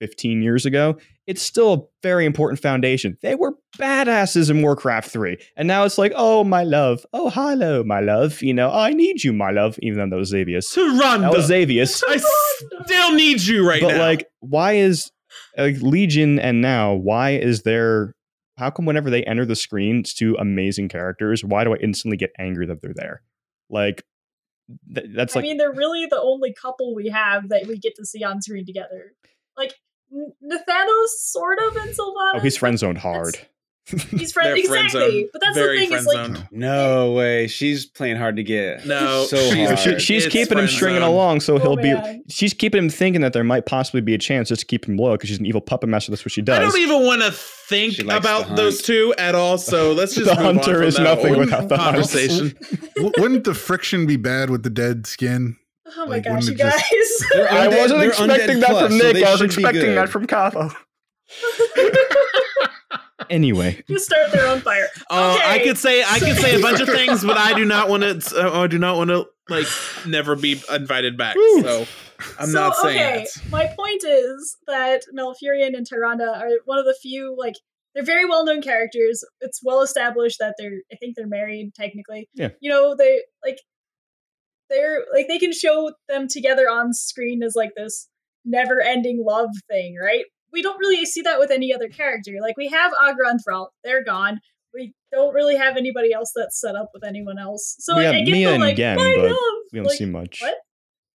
15 0.00 0.42
years 0.42 0.66
ago, 0.66 0.98
it's 1.26 1.42
still 1.42 1.72
a 1.72 1.80
very 2.02 2.24
important 2.24 2.60
foundation. 2.60 3.16
They 3.20 3.34
were 3.34 3.54
badasses 3.78 4.50
in 4.50 4.62
Warcraft 4.62 5.10
3. 5.10 5.38
And 5.56 5.68
now 5.68 5.84
it's 5.84 5.98
like, 5.98 6.12
oh 6.16 6.44
my 6.44 6.64
love. 6.64 7.04
Oh 7.12 7.30
hello, 7.30 7.82
my 7.84 8.00
love. 8.00 8.42
You 8.42 8.54
know, 8.54 8.70
I 8.70 8.90
need 8.90 9.24
you, 9.24 9.32
my 9.32 9.50
love, 9.50 9.78
even 9.82 9.98
though 9.98 10.16
that 10.16 10.20
was 10.20 10.32
Xavius. 10.32 10.72
Tyrande. 10.74 11.20
That 11.20 11.32
was 11.32 11.50
Xavius. 11.50 12.02
I 12.06 12.22
still 12.84 13.12
need 13.14 13.42
you 13.42 13.66
right 13.66 13.82
but 13.82 13.88
now. 13.88 13.94
But, 13.94 14.00
like 14.00 14.26
why 14.40 14.74
is 14.74 15.10
like 15.56 15.76
Legion 15.80 16.38
and 16.38 16.60
now 16.60 16.94
why 16.94 17.30
is 17.30 17.62
there 17.62 18.14
how 18.56 18.70
come 18.70 18.86
whenever 18.86 19.10
they 19.10 19.22
enter 19.24 19.44
the 19.44 19.54
screen 19.54 20.00
it's 20.00 20.14
two 20.14 20.36
amazing 20.38 20.88
characters 20.88 21.44
why 21.44 21.64
do 21.64 21.72
I 21.74 21.76
instantly 21.76 22.16
get 22.16 22.30
angry 22.38 22.66
that 22.66 22.80
they're 22.82 22.94
there 22.94 23.22
like 23.70 24.02
th- 24.94 25.08
that's 25.14 25.36
I 25.36 25.40
like 25.40 25.42
mean, 25.44 25.56
they're 25.56 25.72
really 25.72 26.06
the 26.06 26.20
only 26.20 26.52
couple 26.52 26.94
we 26.94 27.08
have 27.08 27.48
that 27.48 27.66
we 27.66 27.78
get 27.78 27.94
to 27.96 28.06
see 28.06 28.24
on 28.24 28.40
screen 28.42 28.66
together. 28.66 29.12
Like 29.56 29.74
N- 30.12 30.32
Nathanos, 30.44 31.08
sort 31.18 31.58
of, 31.60 31.76
and 31.76 31.90
Sylvanas. 31.90 32.34
oh 32.34 32.40
he's 32.40 32.56
friend 32.56 32.78
zoned 32.78 32.96
that's- 32.98 33.02
hard 33.14 33.38
He's 34.10 34.32
friend 34.34 34.48
They're 34.50 34.56
exactly. 34.58 35.30
But 35.32 35.40
that's 35.40 35.56
Very 35.56 35.78
the 35.80 35.86
thing 35.86 35.96
is 35.96 36.04
like. 36.06 36.52
No 36.52 37.12
way. 37.12 37.46
She's 37.46 37.86
playing 37.86 38.18
hard 38.18 38.36
to 38.36 38.42
get. 38.42 38.84
No, 38.84 39.24
so 39.30 39.36
she's- 39.50 39.66
hard. 39.66 39.78
She- 39.78 39.98
she's 40.04 40.26
It's 40.26 40.32
keeping 40.34 40.58
him 40.58 40.68
stringing 40.68 41.00
zone. 41.00 41.10
along 41.10 41.40
so 41.40 41.54
Oh, 41.54 41.58
he'll 41.58 41.76
be 41.76 42.22
she's 42.28 42.52
keeping 42.52 42.84
him 42.84 42.90
thinking 42.90 43.22
that 43.22 43.32
there 43.32 43.44
might 43.44 43.64
possibly 43.64 44.02
be 44.02 44.12
a 44.12 44.18
chance 44.18 44.50
just 44.50 44.60
to 44.60 44.66
keep 44.66 44.86
him 44.86 44.98
loyal 44.98 45.14
because 45.16 45.30
she's 45.30 45.38
an 45.38 45.46
evil 45.46 45.62
puppet 45.62 45.88
master 45.88 46.10
that's 46.12 46.22
what 46.22 46.32
she 46.32 46.42
does. 46.42 46.58
I 46.58 46.60
don't 46.60 46.78
even 46.78 47.06
want 47.06 47.22
to 47.22 47.32
think 47.32 47.98
about 48.10 48.56
those 48.56 48.82
two 48.82 49.14
at 49.16 49.34
all. 49.34 49.56
So 49.56 49.92
let's 49.94 50.14
just 50.14 50.26
The 50.28 50.34
move 50.36 50.44
on 50.46 50.54
hunter 50.56 50.74
from 50.74 50.82
is 50.84 50.96
that 50.96 51.04
nothing 51.04 51.38
without 51.38 51.70
the 51.70 51.76
conversation. 51.78 52.58
Wouldn't 52.98 53.44
the 53.44 53.54
friction 53.54 54.04
be 54.04 54.16
bad 54.18 54.50
with 54.50 54.64
the 54.64 54.70
dead 54.70 55.06
skin? 55.06 55.56
Oh 55.96 56.06
my 56.06 56.16
Like, 56.16 56.24
gosh, 56.24 56.46
you 56.46 56.54
guys. 56.54 56.80
just- 56.90 57.24
They're 57.32 57.50
I 57.52 57.68
wasn't 57.68 58.02
expecting 58.04 58.60
that 58.60 58.70
plus, 58.70 58.86
from 58.88 58.98
Nick 58.98 59.14
they 59.14 59.24
I 59.24 59.32
was 59.32 59.42
expecting 59.42 59.94
that 59.94 60.08
from 60.08 60.26
Kavo 60.26 60.74
anyway 63.30 63.82
you 63.86 63.98
start 63.98 64.32
their 64.32 64.46
own 64.46 64.60
fire. 64.60 64.86
Uh, 65.10 65.38
I 65.44 65.58
could 65.58 65.76
say 65.76 66.02
I 66.02 66.18
could 66.18 66.36
say 66.36 66.58
a 66.58 66.62
bunch 66.62 66.80
of 66.80 66.88
things, 66.88 67.24
but 67.24 67.36
I 67.36 67.52
do 67.54 67.64
not 67.64 67.88
want 67.88 68.02
to. 68.02 68.18
Uh, 68.38 68.62
I 68.62 68.66
do 68.66 68.78
not 68.78 68.96
want 68.96 69.10
to 69.10 69.26
like 69.48 69.66
never 70.06 70.36
be 70.36 70.60
invited 70.72 71.16
back. 71.16 71.34
Whew. 71.34 71.62
So 71.62 71.86
I'm 72.38 72.48
so, 72.48 72.52
not 72.52 72.76
saying 72.76 72.96
okay, 72.98 73.22
it. 73.22 73.30
my 73.50 73.66
point 73.66 74.04
is 74.04 74.56
that 74.66 75.02
Malfurion 75.16 75.76
and 75.76 75.86
Tyrande 75.88 76.26
are 76.26 76.48
one 76.66 76.78
of 76.78 76.84
the 76.84 76.96
few 77.00 77.34
like 77.38 77.54
they're 77.94 78.04
very 78.04 78.24
well 78.24 78.44
known 78.44 78.62
characters. 78.62 79.24
It's 79.40 79.60
well 79.62 79.82
established 79.82 80.38
that 80.40 80.54
they're 80.58 80.80
I 80.92 80.96
think 80.96 81.16
they're 81.16 81.26
married 81.26 81.74
technically. 81.74 82.28
Yeah. 82.34 82.50
You 82.60 82.70
know, 82.70 82.94
they 82.96 83.22
like 83.44 83.58
they're 84.70 85.04
like 85.12 85.28
they 85.28 85.38
can 85.38 85.52
show 85.52 85.92
them 86.08 86.28
together 86.28 86.68
on 86.68 86.92
screen 86.92 87.42
as 87.42 87.54
like 87.56 87.70
this 87.76 88.08
never 88.44 88.80
ending 88.80 89.24
love 89.26 89.50
thing, 89.70 89.96
right? 90.02 90.24
We 90.52 90.62
don't 90.62 90.78
really 90.78 91.04
see 91.04 91.20
that 91.22 91.38
with 91.38 91.50
any 91.50 91.74
other 91.74 91.88
character. 91.88 92.32
Like 92.40 92.56
we 92.56 92.68
have 92.68 92.92
Aggra 92.92 93.28
and 93.30 93.40
Thrall, 93.44 93.70
they're 93.84 94.02
gone. 94.04 94.40
We 94.74 94.94
don't 95.12 95.34
really 95.34 95.56
have 95.56 95.76
anybody 95.76 96.12
else 96.12 96.32
that's 96.34 96.60
set 96.60 96.74
up 96.76 96.90
with 96.94 97.04
anyone 97.04 97.38
else. 97.38 97.76
So 97.80 97.96
We 97.96 98.04
like, 98.04 98.12
got 98.12 98.18
I 98.18 98.24
get 98.24 98.32
Mia 98.32 98.48
the 98.48 98.54
and 98.54 98.62
like 98.62 98.76
Genn, 98.76 98.96
but 98.96 99.04
love. 99.30 99.36
we 99.72 99.78
don't 99.78 99.86
like, 99.86 99.96
see 99.96 100.06
much 100.06 100.40
what? 100.40 100.54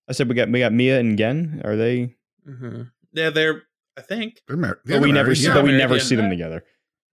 I 0.07 0.11
said 0.13 0.27
we 0.27 0.35
got 0.35 0.49
we 0.49 0.59
got 0.59 0.73
Mia 0.73 0.99
and 0.99 1.17
Genn 1.17 1.61
are 1.63 1.75
they 1.75 2.15
Mhm. 2.47 2.91
Yeah, 3.13 3.29
they're. 3.29 3.63
I 3.95 4.01
think 4.01 4.41
They're 4.47 4.57
mar- 4.57 4.79
but 4.85 5.01
we 5.01 5.11
never 5.11 5.35
see 5.35 5.45
yeah. 5.47 5.53
but 5.53 5.63
we 5.63 5.71
never 5.71 5.97
yeah. 5.97 6.01
see 6.01 6.15
them 6.15 6.29
together 6.31 6.63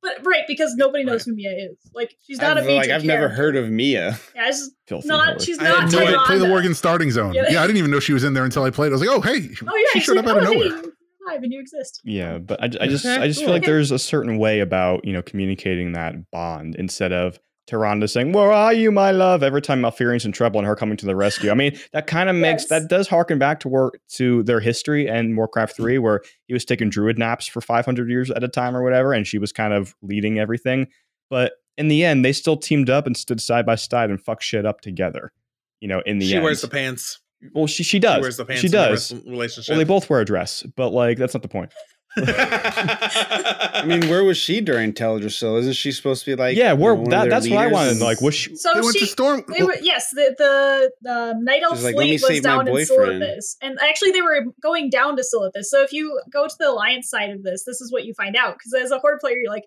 But 0.02 0.24
right, 0.24 0.44
because 0.48 0.74
nobody 0.76 1.04
knows 1.04 1.26
Right. 1.26 1.32
who 1.32 1.36
Mia 1.36 1.52
is. 1.52 1.76
Like 1.94 2.14
she's 2.26 2.38
not 2.40 2.56
I've, 2.56 2.64
a 2.64 2.66
major 2.66 2.76
like 2.80 2.90
I've 2.90 3.04
never 3.04 3.28
heard 3.28 3.54
of 3.56 3.68
Mia. 3.70 4.18
Yeah, 4.34 4.48
it's 4.48 4.60
just 4.60 4.72
filthy 4.88 5.08
not. 5.08 5.36
whore. 5.36 5.44
She's 5.44 5.58
I 5.58 5.64
not. 5.64 5.80
had 5.82 5.90
Play, 5.90 6.04
no 6.06 6.10
the, 6.12 6.16
Tyrande. 6.16 6.26
play 6.26 6.38
the 6.38 6.44
Worgen 6.46 6.74
starting 6.74 7.10
zone. 7.10 7.34
Yeah. 7.34 7.44
Yeah. 7.50 7.62
I 7.62 7.66
didn't 7.66 7.78
even 7.78 7.90
know 7.90 8.00
she 8.00 8.12
was 8.14 8.24
in 8.24 8.32
there 8.32 8.44
until 8.44 8.62
I 8.62 8.70
played. 8.70 8.88
I 8.88 8.92
was 8.92 9.00
like, 9.02 9.10
oh 9.10 9.20
hey, 9.20 9.50
Oh 9.66 9.76
yeah, 9.76 9.84
she 9.92 9.98
she's 10.00 10.04
showed 10.04 10.16
like, 10.16 10.24
up 10.26 10.30
out 10.36 10.42
of 10.42 10.48
oh, 10.48 10.52
nowhere. 10.52 10.68
Hey, 10.68 10.74
you're 10.74 11.28
alive 11.28 11.42
and 11.42 11.52
you 11.52 11.60
exist. 11.60 12.00
Yeah, 12.04 12.38
but 12.38 12.62
I, 12.62 12.66
I 12.80 12.86
just 12.86 13.04
Okay, 13.04 13.16
I 13.22 13.26
just 13.28 13.40
feel 13.40 13.50
like 13.50 13.64
there's 13.64 13.90
a 13.90 13.98
certain 13.98 14.38
way 14.38 14.60
about 14.60 15.04
you 15.04 15.12
know 15.12 15.20
communicating 15.22 15.92
that 15.92 16.14
bond 16.30 16.76
instead 16.76 17.12
of 17.12 17.38
Tyrande 17.68 18.08
saying 18.08 18.32
"Where 18.32 18.50
are 18.50 18.72
you, 18.72 18.90
my 18.90 19.10
love?" 19.10 19.42
every 19.42 19.62
time 19.62 19.80
Malfurion's 19.82 20.24
in 20.24 20.32
trouble 20.32 20.58
and 20.58 20.66
her 20.66 20.74
coming 20.76 20.96
to 20.96 21.06
the 21.06 21.14
rescue. 21.16 21.50
I 21.50 21.54
mean, 21.54 21.78
that 21.92 22.06
kind 22.06 22.28
of 22.28 22.36
makes 22.36 22.62
Yes. 22.64 22.68
that 22.70 22.88
does 22.88 23.06
harken 23.08 23.38
back 23.38 23.60
to 23.60 23.68
work 23.68 24.00
to 24.14 24.42
their 24.42 24.60
history 24.60 25.08
and 25.08 25.36
Warcraft 25.36 25.76
Three, 25.76 25.94
mm-hmm. 25.94 26.04
where 26.04 26.22
he 26.46 26.52
was 26.52 26.64
taking 26.64 26.90
druid 26.90 27.18
naps 27.18 27.46
for 27.46 27.60
500 27.60 28.08
years 28.10 28.30
at 28.30 28.42
a 28.42 28.48
time 28.48 28.76
or 28.76 28.82
whatever, 28.82 29.12
and 29.12 29.26
she 29.26 29.38
was 29.38 29.52
kind 29.52 29.72
of 29.72 29.94
leading 30.02 30.38
everything. 30.38 30.88
But 31.28 31.52
in 31.76 31.88
the 31.88 32.04
end, 32.04 32.24
they 32.24 32.32
still 32.32 32.56
teamed 32.56 32.90
up 32.90 33.06
and 33.06 33.16
stood 33.16 33.40
side 33.40 33.64
by 33.64 33.76
side 33.76 34.10
and 34.10 34.20
fucked 34.20 34.42
shit 34.42 34.66
up 34.66 34.80
together. 34.80 35.32
You 35.80 35.88
know, 35.88 36.00
in 36.04 36.18
the 36.18 36.26
she 36.26 36.34
end, 36.34 36.42
She 36.42 36.44
wears 36.44 36.60
the 36.60 36.68
pants. 36.68 37.20
well, 37.54 37.66
she 37.66 37.82
she 37.84 37.98
does. 37.98 38.16
She 38.16 38.16
does. 38.16 38.22
wears 38.22 38.36
the 38.36 38.44
pants. 38.44 38.60
She 38.62 38.68
does. 38.68 39.12
Relationship. 39.26 39.70
Well, 39.72 39.78
they 39.78 39.84
both 39.84 40.10
wear 40.10 40.20
a 40.20 40.24
dress, 40.24 40.62
but 40.76 40.90
like 40.90 41.18
that's 41.18 41.34
not 41.34 41.42
the 41.42 41.48
point. 41.48 41.72
I 42.16 43.80
I 43.82 43.84
mean, 43.86 44.08
where 44.08 44.24
was 44.24 44.36
she 44.36 44.60
during 44.60 44.92
Teldrassil? 44.92 45.58
Isn't 45.60 45.74
she 45.74 45.92
supposed 45.92 46.24
to 46.24 46.30
be 46.30 46.36
like? 46.36 46.56
yeah, 46.56 46.72
you 46.72 46.78
we're 46.78 46.96
know, 46.96 47.04
that, 47.10 47.22
their 47.22 47.30
that's 47.30 47.48
what 47.48 47.58
I 47.58 47.66
wanted. 47.68 47.98
Like, 47.98 48.20
was 48.20 48.34
she? 48.34 48.56
So 48.56 48.70
They 48.74 48.80
went 48.80 48.96
she. 48.96 49.00
to 49.00 49.06
Storm. 49.06 49.44
They 49.48 49.62
were, 49.62 49.76
yes, 49.80 50.10
the 50.10 50.34
the, 50.36 50.90
the 51.02 51.34
night 51.40 51.62
elf 51.62 51.76
She's 51.76 51.84
like, 51.84 51.94
fleet 51.94 52.12
was 52.12 52.26
save 52.26 52.44
my 52.44 52.50
down 52.50 52.68
in 52.68 52.74
boyfriend." 52.74 53.22
Silithus, 53.22 53.56
and 53.62 53.78
actually 53.80 54.10
they 54.12 54.22
were 54.22 54.44
going 54.62 54.90
down 54.90 55.16
to 55.16 55.22
Silithus. 55.22 55.64
So 55.64 55.82
if 55.82 55.92
you 55.92 56.20
go 56.32 56.46
to 56.46 56.54
the 56.58 56.68
alliance 56.70 57.08
side 57.08 57.30
of 57.30 57.42
this, 57.42 57.64
this 57.64 57.80
is 57.80 57.92
what 57.92 58.04
you 58.04 58.14
find 58.14 58.36
out. 58.36 58.54
Because 58.54 58.84
as 58.84 58.90
a 58.90 58.98
horde 58.98 59.20
player, 59.20 59.36
you're 59.36 59.52
like, 59.52 59.64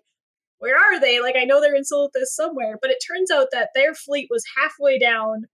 where 0.58 0.78
are 0.78 1.00
they? 1.00 1.20
Like 1.20 1.36
I 1.36 1.44
know 1.44 1.60
they're 1.60 1.74
in 1.74 1.82
Silithus 1.82 2.26
somewhere, 2.26 2.78
but 2.80 2.90
it 2.90 2.98
turns 3.06 3.30
out 3.30 3.48
that 3.52 3.70
their 3.74 3.94
fleet 3.94 4.28
was 4.30 4.44
halfway 4.56 4.98
down 4.98 5.44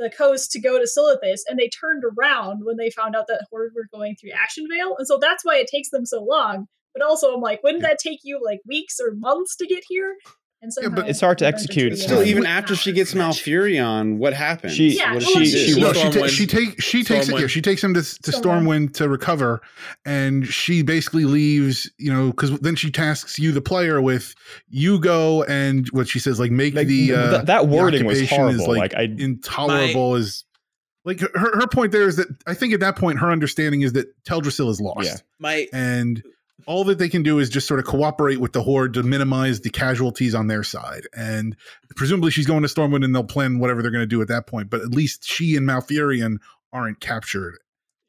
the 0.00 0.10
coast 0.10 0.50
to 0.52 0.60
go 0.60 0.78
to 0.78 0.86
Silithus, 0.86 1.40
and 1.46 1.58
they 1.58 1.68
turned 1.68 2.02
around 2.04 2.64
when 2.64 2.76
they 2.76 2.90
found 2.90 3.14
out 3.14 3.26
that 3.28 3.46
horde 3.50 3.72
were 3.74 3.88
going 3.92 4.16
through 4.16 4.30
Ashenvale, 4.30 4.94
and 4.98 5.06
so 5.06 5.18
that's 5.20 5.44
why 5.44 5.56
it 5.56 5.68
takes 5.70 5.90
them 5.90 6.06
so 6.06 6.22
long. 6.22 6.66
But 6.94 7.04
also, 7.04 7.32
I'm 7.32 7.40
like, 7.40 7.62
wouldn't 7.62 7.82
that 7.82 7.98
take 8.02 8.20
you 8.24 8.40
like 8.44 8.60
weeks 8.66 8.98
or 8.98 9.14
months 9.14 9.54
to 9.56 9.66
get 9.66 9.84
here? 9.88 10.16
And 10.62 10.70
Yeah, 10.82 10.88
but 10.90 11.08
it's 11.08 11.20
hard 11.20 11.38
to 11.38 11.46
execute. 11.46 11.96
Still, 11.98 12.22
even 12.22 12.44
after 12.44 12.76
she 12.76 12.92
gets 12.92 13.14
Malfurion, 13.14 14.18
what 14.18 14.34
happens? 14.34 14.74
She- 14.74 14.96
Yeah, 14.98 15.14
what 15.14 15.20
does 15.22 15.28
she- 15.32 15.46
she, 15.46 15.66
she 15.68 15.74
do? 15.74 15.80
no, 15.80 15.92
she, 15.94 16.10
ta- 16.10 16.26
she 16.26 16.46
take 16.46 16.82
she 16.82 17.02
takes 17.02 17.28
it. 17.30 17.40
Yeah, 17.40 17.46
she 17.46 17.62
takes 17.62 17.82
him 17.82 17.94
to 17.94 18.02
to 18.02 18.30
Stormwind. 18.30 18.90
Stormwind 18.90 18.94
to 18.94 19.08
recover, 19.08 19.62
and 20.04 20.46
she 20.46 20.82
basically 20.82 21.24
leaves. 21.24 21.90
You 21.98 22.12
know, 22.12 22.26
because 22.30 22.58
then 22.60 22.76
she 22.76 22.90
tasks 22.90 23.38
you, 23.38 23.52
the 23.52 23.62
player, 23.62 24.02
with 24.02 24.34
you 24.68 25.00
go 25.00 25.44
and 25.44 25.88
what 25.92 26.08
she 26.08 26.18
says, 26.18 26.38
like 26.38 26.50
make 26.50 26.74
Like, 26.74 26.88
the 26.88 27.14
uh, 27.14 27.30
that, 27.30 27.46
that 27.46 27.66
wording 27.68 28.04
was 28.04 28.18
occupation 28.18 28.48
is, 28.50 28.56
horrible. 28.60 28.68
like, 28.80 28.92
Like, 28.92 29.00
I 29.00 29.14
intolerable 29.18 30.16
is 30.16 30.44
like 31.06 31.20
her 31.20 31.58
her 31.58 31.66
point 31.68 31.92
there 31.92 32.06
is 32.06 32.16
that 32.16 32.26
I 32.46 32.52
think 32.52 32.74
at 32.74 32.80
that 32.80 32.96
point 32.96 33.18
her 33.20 33.30
understanding 33.30 33.80
is 33.80 33.94
that 33.94 34.08
Teldrassil 34.24 34.68
is 34.68 34.78
lost, 34.78 35.06
Yeah. 35.06 35.16
My 35.38 35.66
and 35.72 36.22
all 36.66 36.84
that 36.84 36.98
they 36.98 37.08
can 37.08 37.22
do 37.22 37.38
is 37.38 37.48
just 37.48 37.66
sort 37.66 37.80
of 37.80 37.86
cooperate 37.86 38.38
with 38.40 38.52
the 38.52 38.62
horde 38.62 38.94
to 38.94 39.02
minimize 39.02 39.60
the 39.60 39.70
casualties 39.70 40.34
on 40.34 40.46
their 40.46 40.62
side. 40.62 41.06
And 41.16 41.56
presumably 41.96 42.30
she's 42.30 42.46
going 42.46 42.62
to 42.62 42.68
Stormwind 42.68 43.04
and 43.04 43.14
they'll 43.14 43.24
plan 43.24 43.58
whatever 43.58 43.82
they're 43.82 43.90
going 43.90 44.02
to 44.02 44.06
do 44.06 44.22
at 44.22 44.28
that 44.28 44.46
point. 44.46 44.70
But 44.70 44.80
at 44.80 44.90
least 44.90 45.24
she 45.24 45.56
and 45.56 45.66
Malfurion 45.66 46.38
aren't 46.72 47.00
captured. 47.00 47.58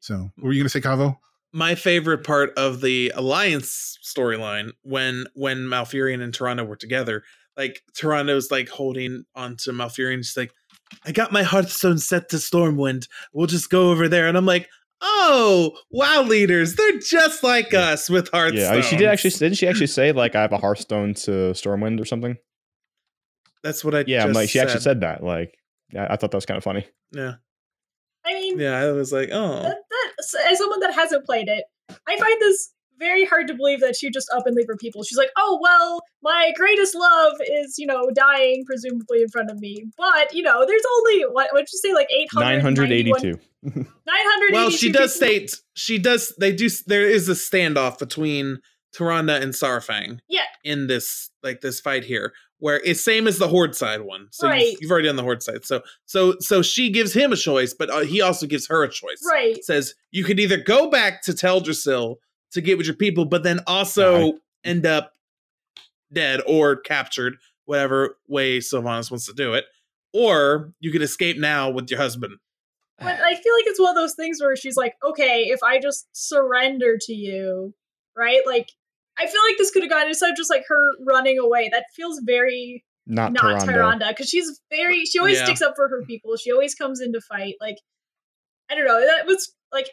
So, 0.00 0.30
what 0.36 0.44
were 0.44 0.52
you 0.52 0.60
going 0.60 0.66
to 0.66 0.70
say, 0.70 0.80
Cavo? 0.80 1.18
my 1.52 1.74
favorite 1.74 2.24
part 2.24 2.52
of 2.56 2.80
the 2.80 3.12
alliance 3.14 3.98
storyline 4.02 4.70
when 4.82 5.26
when 5.34 5.58
Malfurion 5.58 6.22
and 6.22 6.32
Tyrande 6.32 6.66
were 6.66 6.76
together. 6.76 7.22
Like 7.56 7.82
Tyrande's 7.94 8.50
like 8.50 8.70
holding 8.70 9.24
onto 9.34 9.72
Malfurion, 9.72 10.18
she's 10.18 10.36
like, 10.36 10.52
"I 11.04 11.12
got 11.12 11.32
my 11.32 11.42
Hearthstone 11.42 11.98
set 11.98 12.30
to 12.30 12.36
Stormwind. 12.36 13.08
We'll 13.32 13.46
just 13.46 13.68
go 13.68 13.90
over 13.90 14.08
there." 14.08 14.26
And 14.26 14.38
I'm 14.38 14.46
like, 14.46 14.70
"Oh, 15.02 15.76
WoW 15.90 16.22
leaders, 16.22 16.76
they're 16.76 16.98
just 16.98 17.42
like 17.42 17.72
Yeah. 17.72 17.90
us 17.90 18.08
with 18.08 18.28
Hearthstone." 18.30 18.76
Yeah, 18.76 18.80
she 18.80 18.96
did 18.96 19.08
actually. 19.08 19.30
Didn't 19.30 19.56
she 19.58 19.66
actually 19.68 19.88
say 19.88 20.12
like 20.12 20.34
I 20.34 20.42
have 20.42 20.52
a 20.52 20.58
Hearthstone 20.58 21.14
to 21.14 21.30
Stormwind 21.52 22.00
or 22.00 22.04
something? 22.04 22.36
That's 23.62 23.84
what 23.84 23.94
I. 23.94 24.04
Yeah, 24.06 24.22
I'm 24.22 24.28
just 24.28 24.36
like 24.36 24.48
she 24.48 24.60
actually 24.60 24.80
said 24.80 25.00
that. 25.00 25.22
Like, 25.22 25.56
I, 25.96 26.14
I 26.14 26.16
thought 26.16 26.30
that 26.30 26.36
was 26.36 26.46
kind 26.46 26.58
of 26.58 26.64
funny. 26.64 26.86
Yeah, 27.12 27.34
I 28.24 28.34
mean, 28.34 28.58
yeah. 28.58 28.78
I 28.78 28.90
was 28.92 29.12
like, 29.12 29.28
"Oh, 29.32 29.62
that, 29.62 29.76
that, 29.90 30.50
as 30.50 30.58
someone 30.58 30.80
that 30.80 30.94
hasn't 30.94 31.26
played 31.26 31.48
it, 31.48 31.64
I 32.08 32.16
find 32.16 32.40
this 32.40 32.70
very 33.02 33.24
hard 33.24 33.46
to 33.48 33.54
believe 33.54 33.80
that 33.80 33.96
she 33.96 34.10
just 34.10 34.30
up 34.32 34.46
and 34.46 34.54
leave 34.56 34.66
her 34.68 34.76
people. 34.76 35.02
She's 35.02 35.18
like, 35.18 35.30
oh 35.36 35.58
well, 35.62 36.00
my 36.22 36.52
greatest 36.56 36.94
love 36.94 37.34
is 37.60 37.76
you 37.78 37.86
know 37.86 38.10
dying 38.14 38.64
presumably 38.66 39.22
in 39.22 39.28
front 39.28 39.50
of 39.50 39.58
me, 39.60 39.84
but 39.98 40.32
you 40.32 40.42
know 40.42 40.64
there's 40.66 40.82
only 40.98 41.22
what 41.32 41.48
what'd 41.52 41.68
you 41.72 41.78
say 41.78 41.92
like 41.92 42.08
eight 42.10 42.28
hundred 42.32 42.46
Nine 42.46 42.60
hundred 42.60 42.92
eighty-two. 42.92 43.38
Nine 43.62 43.84
hundred. 44.06 44.52
well 44.54 44.70
she 44.70 44.90
does 44.90 45.14
state 45.14 45.54
she 45.74 45.98
does 45.98 46.34
they 46.38 46.52
do 46.52 46.68
there 46.86 47.08
is 47.08 47.28
a 47.28 47.32
standoff 47.32 47.98
between 47.98 48.58
Tyrande 48.96 49.40
and 49.40 49.52
Saurfang 49.54 50.18
Yeah. 50.28 50.42
in 50.64 50.86
this 50.88 51.30
like 51.44 51.60
this 51.60 51.78
fight 51.80 52.04
here 52.04 52.32
where 52.58 52.80
it's 52.84 53.02
same 53.04 53.26
as 53.28 53.38
the 53.38 53.46
horde 53.48 53.74
side 53.76 54.00
one 54.02 54.26
so 54.32 54.48
Right. 54.48 54.66
you've, 54.72 54.82
you've 54.82 54.90
already 54.90 55.06
done 55.06 55.14
the 55.16 55.22
horde 55.22 55.42
side 55.44 55.64
so 55.64 55.80
so 56.06 56.34
so 56.40 56.60
she 56.60 56.90
gives 56.90 57.12
him 57.14 57.32
a 57.32 57.36
choice 57.36 57.72
but 57.72 57.88
uh, 57.88 58.00
he 58.00 58.20
also 58.20 58.46
gives 58.46 58.66
her 58.66 58.82
a 58.82 58.88
choice 58.88 59.22
right. 59.30 59.62
says 59.64 59.94
you 60.10 60.24
could 60.24 60.40
either 60.40 60.56
go 60.58 60.90
back 60.90 61.22
to 61.22 61.32
Teldrassil 61.32 62.16
to 62.52 62.60
get 62.60 62.76
with 62.78 62.86
your 62.86 62.96
people 62.96 63.24
but 63.24 63.42
then 63.42 63.60
also 63.66 64.20
Right. 64.20 64.34
end 64.64 64.86
up 64.86 65.12
dead 66.12 66.40
or 66.46 66.76
captured 66.76 67.34
whatever 67.64 68.18
way 68.28 68.58
Sylvanas 68.58 69.10
wants 69.10 69.26
to 69.26 69.32
do 69.32 69.54
it 69.54 69.64
or 70.12 70.72
you 70.80 70.90
can 70.92 71.02
escape 71.02 71.38
now 71.38 71.70
with 71.70 71.90
your 71.90 71.98
husband 72.00 72.34
But 72.98 73.18
I 73.20 73.34
feel 73.34 73.54
like 73.54 73.66
it's 73.66 73.80
one 73.80 73.90
of 73.90 73.96
those 73.96 74.14
things 74.14 74.38
where 74.40 74.54
she's 74.54 74.76
like, 74.76 74.94
okay, 75.04 75.44
if 75.48 75.60
I 75.64 75.80
just 75.80 76.06
surrender 76.12 76.98
to 77.00 77.12
you, 77.12 77.74
right? 78.16 78.42
Like, 78.46 78.68
I 79.18 79.26
feel 79.26 79.40
like 79.48 79.56
this 79.58 79.70
could 79.72 79.82
have 79.82 79.90
gone 79.90 80.06
instead 80.06 80.30
of 80.30 80.36
just 80.36 80.50
like 80.50 80.64
her 80.68 80.90
running 81.00 81.38
away. 81.38 81.68
That 81.72 81.86
feels 81.96 82.20
very 82.24 82.84
Not, 83.06 83.32
not 83.32 83.62
Tyrande. 83.66 83.74
Tyrande 83.74 84.08
because 84.10 84.28
she's 84.28 84.60
very 84.70 85.04
she 85.04 85.18
always 85.18 85.38
Yeah. 85.38 85.44
sticks 85.46 85.62
up 85.62 85.74
for 85.74 85.88
her 85.88 86.02
people. 86.06 86.36
She 86.36 86.52
always 86.52 86.74
comes 86.76 87.00
in 87.00 87.12
to 87.14 87.20
fight. 87.20 87.54
Like, 87.60 87.78
I 88.70 88.74
don't 88.76 88.86
know. 88.86 89.00
That 89.04 89.26
was 89.26 89.52
like 89.72 89.88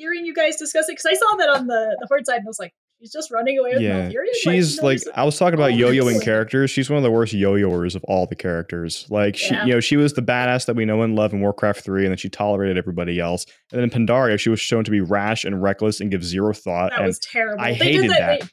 hearing 0.00 0.24
you 0.24 0.34
guys 0.34 0.56
discuss 0.56 0.88
it 0.88 0.92
because 0.92 1.06
I 1.06 1.14
saw 1.14 1.36
that 1.36 1.48
on 1.50 1.66
the 1.66 1.96
the 2.00 2.06
horde 2.08 2.26
side 2.26 2.36
and 2.38 2.46
I 2.46 2.48
was 2.48 2.58
like, 2.58 2.72
she's 3.00 3.12
just 3.12 3.30
running 3.30 3.58
away 3.58 3.72
with 3.74 3.82
Yeah, 3.82 4.08
Malfurion. 4.08 4.34
she's 4.34 4.78
know, 4.80 4.86
like 4.88 5.00
I 5.14 5.24
was 5.24 5.38
talking 5.38 5.54
about 5.54 5.72
Oh, 5.72 5.76
yo-yoing 5.76 6.22
characters. 6.22 6.70
She's 6.70 6.88
one 6.90 6.96
of 6.96 7.02
the 7.02 7.10
worst 7.10 7.32
yo-yoers 7.32 7.94
of 7.94 8.04
all 8.04 8.26
the 8.26 8.34
characters. 8.36 9.06
Like 9.10 9.36
she, 9.36 9.54
Yeah. 9.54 9.64
you 9.66 9.72
know, 9.74 9.80
she 9.80 9.96
was 9.96 10.14
the 10.14 10.22
badass 10.22 10.66
that 10.66 10.76
we 10.76 10.84
know 10.84 11.02
and 11.02 11.14
love 11.16 11.32
in 11.32 11.40
Warcraft 11.40 11.82
three, 11.82 12.02
and 12.04 12.10
then 12.12 12.18
she 12.18 12.28
tolerated 12.28 12.76
everybody 12.78 13.20
else. 13.20 13.46
And 13.72 13.80
then 13.80 13.84
in 13.84 13.90
Pandaria, 14.06 14.38
she 14.38 14.50
was 14.50 14.60
shown 14.60 14.84
to 14.84 14.90
be 14.90 15.00
rash 15.00 15.44
and 15.44 15.62
reckless 15.62 16.00
and 16.00 16.10
give 16.10 16.24
zero 16.24 16.52
thought. 16.52 16.90
that 16.96 17.02
was 17.04 17.18
terrible. 17.18 17.62
I 17.62 17.70
they 17.72 17.76
hated 17.78 18.02
did 18.02 18.10
that. 18.12 18.18
that. 18.18 18.40
They, 18.42 18.48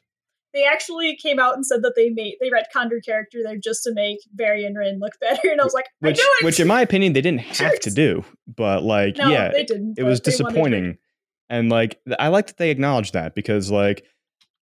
they 0.54 0.64
actually 0.64 1.14
came 1.16 1.38
out 1.38 1.54
and 1.56 1.64
said 1.66 1.82
that 1.82 1.92
they 1.94 2.08
made 2.08 2.36
they 2.40 2.48
retconned 2.48 2.90
her 2.90 3.00
character 3.00 3.40
there 3.44 3.58
just 3.58 3.82
to 3.84 3.92
make 3.92 4.18
Varian 4.34 4.72
look 4.98 5.12
better, 5.20 5.50
and 5.50 5.60
I 5.60 5.64
was 5.64 5.74
like, 5.74 5.86
which, 6.00 6.18
I 6.18 6.40
which 6.42 6.58
in 6.58 6.66
my 6.66 6.80
opinion, 6.80 7.12
they 7.12 7.20
didn't 7.20 7.40
have 7.60 7.78
to 7.80 7.90
do. 7.90 8.24
But 8.56 8.82
like, 8.82 9.18
no, 9.18 9.28
yeah, 9.28 9.50
they 9.52 9.64
didn't. 9.64 9.98
it 9.98 10.04
was 10.04 10.20
disappointing. 10.20 10.96
And 11.50 11.70
like, 11.70 12.00
I 12.18 12.28
like 12.28 12.48
that 12.48 12.56
they 12.58 12.70
acknowledge 12.70 13.12
that 13.12 13.34
because 13.34 13.70
like, 13.70 14.04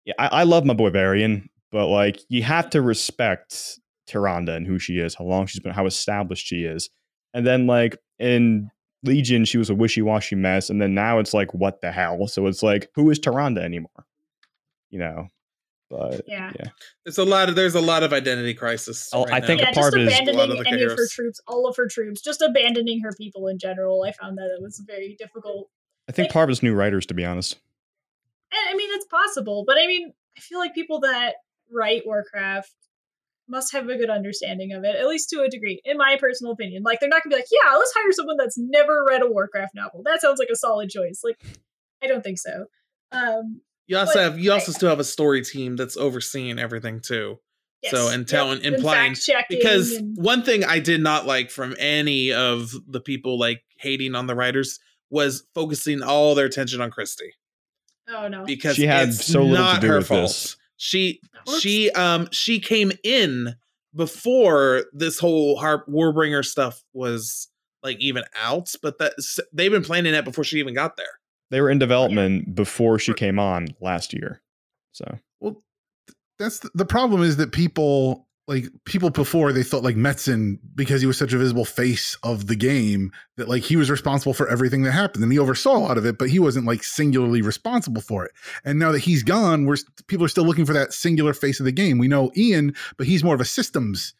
yeah, 0.05 0.15
I, 0.19 0.27
I 0.29 0.43
love 0.45 0.65
my 0.65 0.75
boy 0.75 0.91
Varian, 0.91 1.49
but 1.73 1.87
like, 1.89 2.21
you 2.29 2.43
have 2.45 2.71
to 2.71 2.81
respect 2.83 3.79
Tyrande 4.09 4.51
and 4.55 4.67
who 4.67 4.79
she 4.79 4.99
is, 4.99 5.15
how 5.15 5.25
long 5.25 5.47
she's 5.47 5.61
been, 5.61 5.73
how 5.73 5.87
established 5.87 6.47
she 6.47 6.65
is, 6.65 6.89
and 7.35 7.47
then 7.47 7.67
like 7.67 7.97
in 8.19 8.71
Legion, 9.03 9.45
she 9.45 9.59
was 9.59 9.69
a 9.71 9.75
wishy-washy 9.75 10.37
mess, 10.37 10.71
and 10.71 10.81
then 10.81 10.95
now 10.95 11.19
it's 11.19 11.35
like, 11.35 11.53
what 11.55 11.81
the 11.81 11.93
hell? 11.93 12.27
So 12.29 12.47
it's 12.47 12.63
like, 12.63 12.89
who 12.95 13.11
is 13.11 13.19
Tyrande 13.21 13.59
anymore? 13.59 14.07
You 14.91 15.01
know, 15.01 15.27
but 15.91 16.23
Yeah. 16.27 16.53
There's 17.05 17.19
a 17.19 17.25
lot 17.25 17.49
of 17.49 17.55
there's 17.57 17.75
a 17.75 17.81
lot 17.81 18.03
of 18.05 18.13
identity 18.13 18.55
crisis. 18.55 19.11
Oh, 19.13 19.25
right 19.25 19.43
I 19.43 19.47
think 19.47 19.61
now. 19.61 19.69
a 19.69 19.71
yeah, 19.71 19.75
part 19.75 19.95
just 19.95 19.97
of 19.97 20.03
it 20.03 20.07
is- 20.07 20.13
A 20.29 20.33
lot 20.33 20.51
abandoning 20.51 20.59
of 20.59 20.65
the 20.65 20.71
any 20.71 20.83
of 20.85 20.91
her 20.93 21.09
troops, 21.11 21.41
all 21.49 21.69
of 21.69 21.77
her 21.77 21.89
troops, 21.89 22.21
just 22.21 22.43
abandoning 22.43 23.01
her 23.03 23.13
people 23.19 23.49
in 23.49 23.59
general. 23.59 24.05
I 24.05 24.13
found 24.13 24.39
that 24.39 24.47
it 24.57 24.63
was 24.63 24.83
very 24.87 25.17
difficult. 25.19 25.69
I 26.09 26.13
think 26.13 26.27
Like- 26.27 26.33
part 26.33 26.49
of 26.49 26.53
it's 26.53 26.63
new 26.63 26.75
writers, 26.75 27.07
to 27.07 27.15
be 27.15 27.25
honest. 27.25 27.57
And 28.53 28.61
I 28.69 28.75
mean, 28.77 28.89
it's 28.93 29.07
possible, 29.07 29.65
but 29.67 29.77
I 29.79 29.87
mean, 29.87 30.13
I 30.37 30.41
feel 30.41 30.59
like 30.59 30.75
people 30.75 31.01
that 31.01 31.37
write 31.71 32.07
Warcraft 32.07 32.73
must 33.49 33.73
have 33.73 33.89
a 33.89 33.97
good 33.97 34.11
understanding 34.11 34.73
of 34.73 34.85
it, 34.85 34.97
at 34.97 35.07
least 35.07 35.31
to 35.31 35.41
a 35.43 35.49
degree, 35.49 35.81
in 35.85 35.97
my 35.97 36.17
personal 36.19 36.53
opinion. 36.53 36.83
Like, 36.83 37.01
they're 37.01 37.09
not 37.09 37.23
gonna 37.23 37.35
be 37.35 37.41
like, 37.41 37.49
yeah, 37.51 37.75
let's 37.75 37.93
hire 37.95 38.11
someone 38.13 38.37
that's 38.37 38.59
never 38.59 39.05
read 39.09 39.23
a 39.23 39.27
Warcraft 39.31 39.75
novel. 39.75 40.03
That 40.05 40.21
sounds 40.21 40.39
like 40.39 40.49
a 40.51 40.57
solid 40.57 40.91
choice. 40.91 41.21
Like, 41.25 41.39
I 42.03 42.07
don't 42.07 42.23
think 42.25 42.39
so. 42.39 42.67
Um, 43.13 43.61
You 43.87 43.99
also 43.99 44.19
have 44.21 44.39
you 44.39 44.51
also 44.53 44.73
I- 44.73 44.75
still 44.75 44.89
have 44.89 44.99
a 45.01 45.05
story 45.05 45.43
team 45.45 45.77
that's 45.77 45.97
overseeing 45.97 46.59
everything 46.59 47.01
too. 47.01 47.39
So, 47.89 48.09
and 48.09 48.27
telling- 48.27 48.65
and 48.65 48.75
implying- 48.75 49.15
fact-checking 49.15 49.59
Because 49.59 49.93
and- 49.93 50.17
one 50.17 50.43
thing 50.43 50.65
I 50.65 50.81
did 50.81 51.01
not 51.01 51.25
like 51.25 51.51
from 51.53 51.77
any 51.79 52.33
of 52.33 52.73
the 52.89 53.01
people 53.01 53.39
like 53.39 53.63
hating 53.79 54.17
on 54.17 54.27
the 54.27 54.35
writers 54.35 54.81
was 55.11 55.45
focusing 55.55 56.03
all 56.03 56.35
their 56.35 56.47
attention 56.47 56.81
on 56.81 56.91
Christie 56.91 57.33
oh 58.09 58.29
no, 58.29 58.45
because 58.45 58.77
She 58.77 58.87
had 58.87 59.09
it's 59.09 59.25
so 59.25 59.43
little 59.43 59.75
to 59.75 59.81
do 59.81 59.89
her 59.89 59.99
with 59.99 60.09
fault. 60.09 60.23
this. 60.23 60.57
She 60.77 61.21
she 61.59 61.91
um 61.93 62.29
she 62.33 62.61
came 62.61 62.93
in 63.03 63.57
before 63.95 64.85
this 64.93 65.19
whole 65.19 65.57
Harp 65.57 65.87
Warbringer 65.89 66.45
stuff 66.45 66.83
was 66.93 67.49
like 67.83 67.99
even 68.01 68.25
out, 68.41 68.73
but 68.83 68.99
that 68.99 69.15
they've 69.53 69.71
been 69.71 69.85
planning 69.85 70.13
that 70.13 70.25
before 70.25 70.45
she 70.45 70.59
even 70.59 70.75
got 70.75 70.97
there. 70.97 71.07
They 71.51 71.61
were 71.61 71.71
in 71.71 71.79
development 71.79 72.55
before 72.55 72.99
she 72.99 73.15
came 73.15 73.39
on 73.39 73.69
last 73.81 74.13
year. 74.13 74.43
So 74.93 75.19
Well, 75.41 75.63
th- 76.07 76.17
that's 76.39 76.59
the, 76.59 76.71
the 76.75 76.85
problem 76.85 77.23
is 77.23 77.37
that 77.37 77.53
people 77.53 78.27
like 78.49 78.67
people 78.85 79.11
before 79.11 79.53
they 79.53 79.65
thought 79.65 79.83
like 79.83 79.97
Metzen 79.97 80.59
because 80.75 81.01
he 81.01 81.07
was 81.07 81.19
such 81.19 81.33
a 81.33 81.39
visible 81.39 81.65
face 81.65 82.17
of 82.23 82.47
the 82.47 82.55
game 82.55 83.11
that 83.37 83.49
like 83.49 83.65
he 83.65 83.75
was 83.75 83.91
responsible 83.91 84.35
for 84.35 84.49
everything 84.49 84.85
that 84.85 84.93
happened 84.93 85.25
and 85.25 85.33
he 85.33 85.39
oversaw 85.39 85.77
a 85.77 85.79
lot 85.79 85.99
of 85.99 86.07
it, 86.07 86.17
but 86.17 86.31
he 86.31 86.39
wasn't 86.39 86.67
like 86.67 86.85
singularly 86.85 87.43
responsible 87.43 88.03
for 88.03 88.25
it. 88.25 88.33
And 88.65 88.79
now 88.79 88.93
that 88.93 89.01
he's 89.01 89.25
gone, 89.25 89.67
we're 89.67 89.77
people 90.07 90.25
are 90.25 90.29
still 90.29 90.45
looking 90.45 90.65
for 90.65 90.75
that 90.75 90.93
singular 90.93 91.35
face 91.35 91.59
of 91.59 91.67
the 91.67 91.73
game. 91.73 91.99
We 91.99 92.09
know 92.09 92.31
Ian, 92.37 92.75
but 92.97 93.09
he's 93.09 93.25
more 93.25 93.35
of 93.35 93.41
a 93.41 93.45
systems 93.45 94.15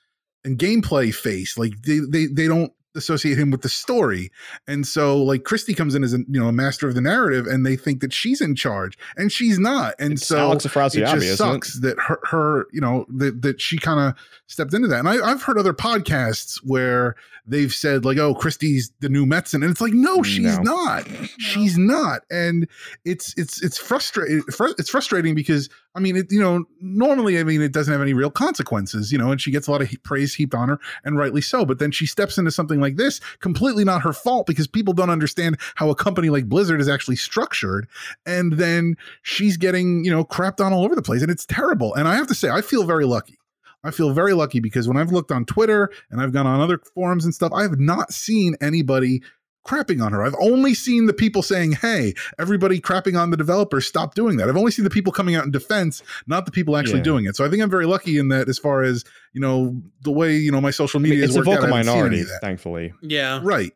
and 0.45 0.59
gameplay 0.59 1.15
face. 1.15 1.57
Like 1.57 1.81
they 1.83 2.01
they 2.01 2.27
they 2.27 2.49
don't 2.49 2.73
associate 2.97 3.39
him 3.39 3.51
with 3.51 3.63
the 3.63 3.69
story. 3.69 4.31
And 4.67 4.87
so 4.87 5.23
like 5.23 5.45
Christie 5.45 5.75
comes 5.75 5.95
in 5.95 6.03
as 6.03 6.15
a 6.15 6.19
you 6.19 6.41
know 6.41 6.49
a 6.49 6.53
master 6.53 6.89
of 6.89 6.95
the 6.95 7.01
narrative 7.01 7.47
and 7.47 7.65
they 7.65 7.77
think 7.77 8.01
that 8.01 8.13
she's 8.13 8.41
in 8.41 8.55
charge 8.55 8.99
and 9.17 9.31
she's 9.31 9.59
not. 9.59 9.95
And 9.99 10.15
it's 10.15 10.27
so 10.27 10.39
Alex 10.39 10.65
it 10.65 10.73
just 10.73 10.95
isn't 11.17 11.23
it? 11.23 11.37
sucks 11.37 11.81
that 11.81 11.99
her, 11.99 12.19
her, 12.25 12.67
you 12.73 12.81
know, 12.81 13.07
that 13.17 13.43
that 13.43 13.61
she 13.61 13.79
kind 13.79 14.01
of 14.01 14.15
stepped 14.47 14.75
into 14.75 14.89
that. 14.89 14.99
And 15.01 15.09
I, 15.09 15.17
I've 15.25 15.43
heard 15.43 15.59
other 15.59 15.75
podcasts 15.75 16.59
where 16.65 17.17
they've 17.47 17.73
said 17.73 18.05
like, 18.05 18.19
"Oh, 18.19 18.35
Christie's 18.35 18.93
the 19.01 19.09
new 19.09 19.25
Metzen," 19.27 19.55
and 19.63 19.65
it's 19.65 19.81
like, 19.81 19.93
no, 19.93 20.19
mm, 20.19 20.25
she's 20.25 20.59
No. 20.59 20.75
not. 20.75 21.07
She's 21.39 21.79
not. 21.79 22.23
And 22.31 22.69
it's 23.05 23.35
it's 23.37 23.63
it's 23.63 23.79
frustrating. 23.79 24.43
It's 24.79 24.91
frustrating 24.91 25.35
because 25.35 25.69
I 25.97 26.01
mean, 26.01 26.17
it 26.17 26.31
you 26.31 26.41
know, 26.41 26.65
normally 26.81 27.39
I 27.39 27.45
mean, 27.45 27.63
it 27.63 27.73
doesn't 27.73 27.91
have 27.91 28.03
any 28.03 28.13
real 28.13 28.31
consequences, 28.31 29.11
you 29.11 29.19
know, 29.19 29.31
and 29.31 29.41
she 29.41 29.51
gets 29.51 29.67
a 29.67 29.73
lot 29.73 29.83
of 29.83 29.91
praise 30.03 30.35
heaped 30.35 30.55
on 30.55 30.69
her, 30.69 30.79
and 31.05 31.19
rightly 31.19 31.41
so. 31.41 31.65
But 31.65 31.79
then 31.79 31.91
she 31.91 32.07
steps 32.07 32.39
into 32.39 32.51
something 32.51 32.81
like 32.81 32.97
this, 32.97 33.21
completely 33.41 33.85
not 33.85 34.03
her 34.03 34.13
fault 34.13 34.47
because 34.47 34.67
people 34.67 34.93
don't 34.95 35.11
understand 35.11 35.59
how 35.77 35.91
a 35.91 35.95
company 35.95 36.29
like 36.29 36.49
Blizzard 36.49 36.81
is 36.81 36.89
actually 36.89 37.17
structured, 37.17 37.89
and 38.25 38.53
then 38.55 38.97
she's 39.23 39.57
getting 39.57 40.05
you 40.05 40.11
know 40.11 40.25
crapped 40.25 40.65
on 40.65 40.73
all 40.73 40.85
over 40.85 40.95
the 40.95 41.03
place 41.03 41.23
and 41.23 41.31
it's 41.31 41.47
terrible 41.47 41.95
and 41.95 42.09
i 42.09 42.15
have 42.15 42.27
to 42.27 42.35
say 42.35 42.51
i 42.51 42.61
feel 42.61 42.85
very 42.85 43.05
lucky 43.05 43.39
i 43.85 43.91
feel 43.91 44.13
very 44.13 44.35
lucky 44.35 44.61
because 44.61 44.89
when 44.89 44.97
i've 44.97 45.13
looked 45.13 45.33
on 45.33 45.45
twitter 45.45 45.91
and 46.11 46.21
i've 46.21 46.33
gone 46.33 46.47
on 46.47 46.61
other 46.61 46.79
forums 46.95 47.25
and 47.25 47.35
stuff 47.35 47.53
i 47.53 47.63
have 47.63 47.79
not 47.79 48.13
seen 48.13 48.57
anybody 48.61 49.23
crapping 49.67 50.03
on 50.05 50.13
her 50.13 50.23
i've 50.23 50.35
only 50.41 50.75
seen 50.75 51.07
the 51.07 51.13
people 51.13 51.43
saying 51.43 51.73
hey 51.73 52.15
everybody 52.39 52.81
crapping 52.81 53.19
on 53.21 53.31
the 53.31 53.37
developer 53.37 53.81
stop 53.81 54.15
doing 54.15 54.37
that 54.37 54.49
i've 54.49 54.57
only 54.57 54.71
seen 54.71 54.85
the 54.85 54.91
people 54.91 55.13
coming 55.13 55.35
out 55.35 55.45
in 55.45 55.51
defense 55.51 56.03
not 56.27 56.45
the 56.47 56.53
people 56.53 56.77
actually 56.77 56.99
Yeah. 56.99 57.05
doing 57.05 57.25
it 57.27 57.37
so 57.37 57.45
i 57.45 57.49
think 57.51 57.63
i'm 57.63 57.71
very 57.71 57.87
lucky 57.87 58.19
in 58.19 58.29
that 58.29 58.49
as 58.49 58.59
far 58.59 58.83
as 58.83 59.05
you 59.33 59.41
know 59.41 59.75
the 60.03 60.11
way 60.13 60.37
you 60.37 60.51
know 60.53 60.61
my 60.61 60.71
social 60.71 60.99
I 61.01 61.03
mean, 61.03 61.11
media 61.11 61.25
it's 61.25 61.31
is 61.33 61.37
a 61.37 61.41
worked 61.41 61.49
out, 61.51 61.61
vocal 61.63 61.75
I 61.75 61.79
haven't 61.79 61.93
seen 61.93 61.97
any 61.99 62.09
minority, 62.11 62.31
thankfully. 62.41 62.93
Yeah. 63.03 63.41
right 63.43 63.73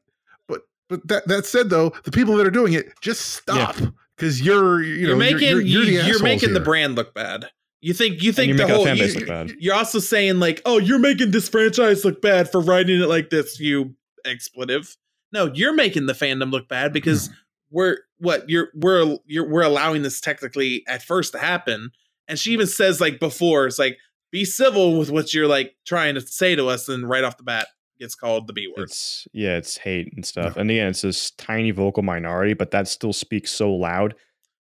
but 0.48 0.62
but 0.88 1.06
that 1.08 1.26
that 1.28 1.46
said 1.46 1.70
though 1.70 1.90
the 2.04 2.10
people 2.10 2.36
that 2.36 2.46
are 2.46 2.50
doing 2.52 2.72
it 2.74 2.92
just 3.00 3.20
stop 3.34 3.76
because 4.16 4.40
you're 4.42 4.82
you 4.82 5.02
know 5.02 5.08
You're 5.08 5.16
making 5.16 5.48
you're, 5.48 5.60
you're, 5.60 5.82
you, 5.82 5.86
the 5.86 5.96
are 5.98 6.02
assholes 6.02 6.22
making 6.22 6.52
the 6.54 6.60
brand 6.60 6.94
look 6.94 7.14
bad. 7.14 7.46
You 7.82 7.94
think 7.94 8.22
you 8.22 8.30
think 8.32 8.48
you 8.48 8.54
the 8.58 8.64
make 8.64 8.70
our 8.70 8.76
whole 8.76 8.84
fan 8.84 8.96
you, 8.98 9.02
base 9.04 9.16
look 9.16 9.26
bad. 9.26 9.52
you're 9.58 9.74
also 9.74 9.98
saying 10.00 10.38
like, 10.38 10.60
oh, 10.66 10.76
you're 10.76 10.98
making 10.98 11.30
this 11.30 11.48
franchise 11.48 12.04
look 12.04 12.20
bad 12.20 12.52
for 12.52 12.60
writing 12.60 13.00
it 13.00 13.08
like 13.08 13.30
this. 13.30 13.58
You 13.58 13.94
expletive. 14.26 14.94
No, 15.32 15.50
you're 15.52 15.74
making 15.74 16.06
the 16.06 16.12
fandom 16.12 16.50
look 16.50 16.68
bad 16.68 16.92
because 16.92 17.28
mm-hmm. 17.28 17.36
we're 17.70 17.96
what 18.18 18.48
you're 18.48 18.68
we're 18.74 19.18
you're 19.26 19.48
we're 19.48 19.62
allowing 19.62 20.02
this 20.02 20.20
technically 20.20 20.82
at 20.88 21.02
first 21.02 21.32
to 21.32 21.38
happen. 21.38 21.90
And 22.28 22.38
she 22.38 22.52
even 22.52 22.66
says 22.66 23.00
like 23.00 23.18
before, 23.20 23.66
it's 23.66 23.78
like 23.78 23.98
be 24.30 24.44
civil 24.44 24.98
with 24.98 25.10
what 25.10 25.34
you're 25.34 25.48
like 25.48 25.74
trying 25.86 26.14
to 26.14 26.20
say 26.20 26.54
to 26.54 26.68
us, 26.68 26.88
and 26.88 27.08
right 27.08 27.24
off 27.24 27.36
the 27.36 27.42
bat 27.42 27.68
gets 27.98 28.14
called 28.14 28.46
the 28.46 28.52
B 28.52 28.72
word. 28.76 28.84
It's 28.84 29.26
yeah, 29.32 29.56
it's 29.56 29.76
hate 29.76 30.12
and 30.14 30.24
stuff. 30.24 30.56
And 30.56 30.70
again, 30.70 30.88
it's 30.88 31.02
this 31.02 31.30
tiny 31.32 31.70
vocal 31.70 32.02
minority, 32.02 32.54
but 32.54 32.70
that 32.72 32.88
still 32.88 33.12
speaks 33.12 33.52
so 33.52 33.72
loud. 33.72 34.14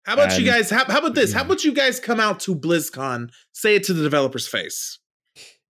How 0.04 0.14
about 0.14 0.38
you 0.38 0.46
guys? 0.46 0.70
How, 0.70 0.84
how 0.86 0.98
about 0.98 1.14
this? 1.14 1.32
How 1.32 1.42
about 1.44 1.64
you 1.64 1.72
guys 1.72 2.00
come 2.00 2.18
out 2.18 2.40
to 2.40 2.56
BlizzCon, 2.56 3.30
say 3.52 3.76
it 3.76 3.84
to 3.84 3.92
the 3.92 4.02
developer's 4.02 4.48
face? 4.48 4.98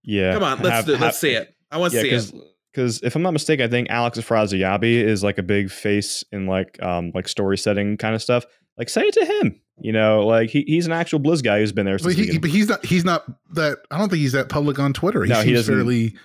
Yeah, 0.01 0.33
Come 0.33 0.43
on, 0.43 0.59
let's 0.59 0.69
have- 0.69 0.85
do, 0.85 0.91
have- 0.93 1.01
let's 1.01 1.19
see 1.19 1.31
it. 1.31 1.53
I 1.71 1.77
want 1.77 1.91
to 1.91 1.97
Yeah, 1.97 2.19
see 2.19 2.37
it. 2.37 2.43
Because 2.71 3.01
if 3.01 3.15
I'm 3.15 3.21
not 3.23 3.31
mistaken, 3.33 3.65
I 3.65 3.69
think 3.69 3.89
Alex 3.89 4.19
Afrasiabi 4.19 5.03
is 5.03 5.23
like 5.23 5.37
a 5.37 5.43
big 5.43 5.71
face 5.71 6.23
in 6.31 6.45
like 6.45 6.81
um 6.83 7.11
like 7.15 7.27
story 7.27 7.57
setting 7.57 7.97
kind 7.97 8.13
of 8.15 8.21
stuff. 8.21 8.45
Like 8.77 8.89
say 8.89 9.01
it 9.07 9.13
to 9.15 9.25
him. 9.25 9.59
You 9.81 9.91
know, 9.93 10.25
like 10.27 10.49
he, 10.49 10.63
he's 10.67 10.85
an 10.85 10.91
actual 10.91 11.19
Blizz 11.19 11.41
guy 11.43 11.59
who's 11.59 11.71
been 11.71 11.85
there 11.85 11.95
But, 11.97 12.03
since. 12.03 12.15
the 12.15 12.21
he, 12.21 12.25
beginning. 12.37 12.41
but 12.41 12.49
he's 12.51 12.67
not. 12.69 12.85
He's 12.85 13.05
not 13.05 13.25
that. 13.55 13.77
I 13.89 13.97
don't 13.97 14.09
think 14.09 14.19
he's 14.19 14.33
that 14.33 14.49
public 14.49 14.77
on 14.77 14.93
Twitter. 14.93 15.23
He 15.23 15.29
No, 15.29 15.41
he 15.41 15.53
doesn't- 15.53 15.73
fairly 15.73 16.15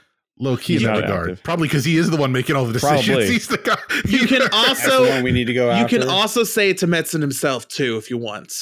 low 0.41 0.57
key 0.57 0.77
in 0.77 0.83
that 0.83 0.89
not 0.95 1.03
regard. 1.03 1.31
active. 1.31 1.43
Probably 1.45 1.69
because 1.69 1.85
he 1.85 1.97
is 1.97 2.11
the 2.11 2.17
one 2.17 2.33
making 2.33 2.57
all 2.57 2.65
the 2.67 2.73
decisions. 2.73 3.07
Probably. 3.07 3.29
He's 3.29 3.47
the 3.47 3.59
guy. 3.59 3.77
You 4.05 4.27
can 4.27 4.41
That's 4.51 4.85
the 4.85 4.93
also 4.93 5.09
one 5.09 5.23
we 5.23 5.31
need 5.33 5.45
to 5.47 5.55
go 5.55 5.67
you 5.67 5.71
after. 5.85 6.01
can 6.01 6.09
also 6.09 6.43
say 6.43 6.71
it 6.71 6.79
to 6.79 6.89
Metzen 6.89 7.21
himself 7.21 7.69
too 7.69 7.97
if 7.97 8.11
you 8.11 8.19
want, 8.19 8.53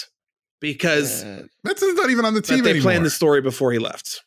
because 0.61 1.25
Uh, 1.25 1.45
Metzen's 1.67 1.95
not 1.95 2.11
even 2.11 2.25
on 2.27 2.35
the 2.35 2.41
that 2.43 2.47
team 2.47 2.63
they 2.65 2.71
anymore. 2.71 2.83
planned 2.93 3.05
the 3.07 3.11
story 3.11 3.41
before 3.41 3.73
he 3.73 3.79
left. 3.79 4.23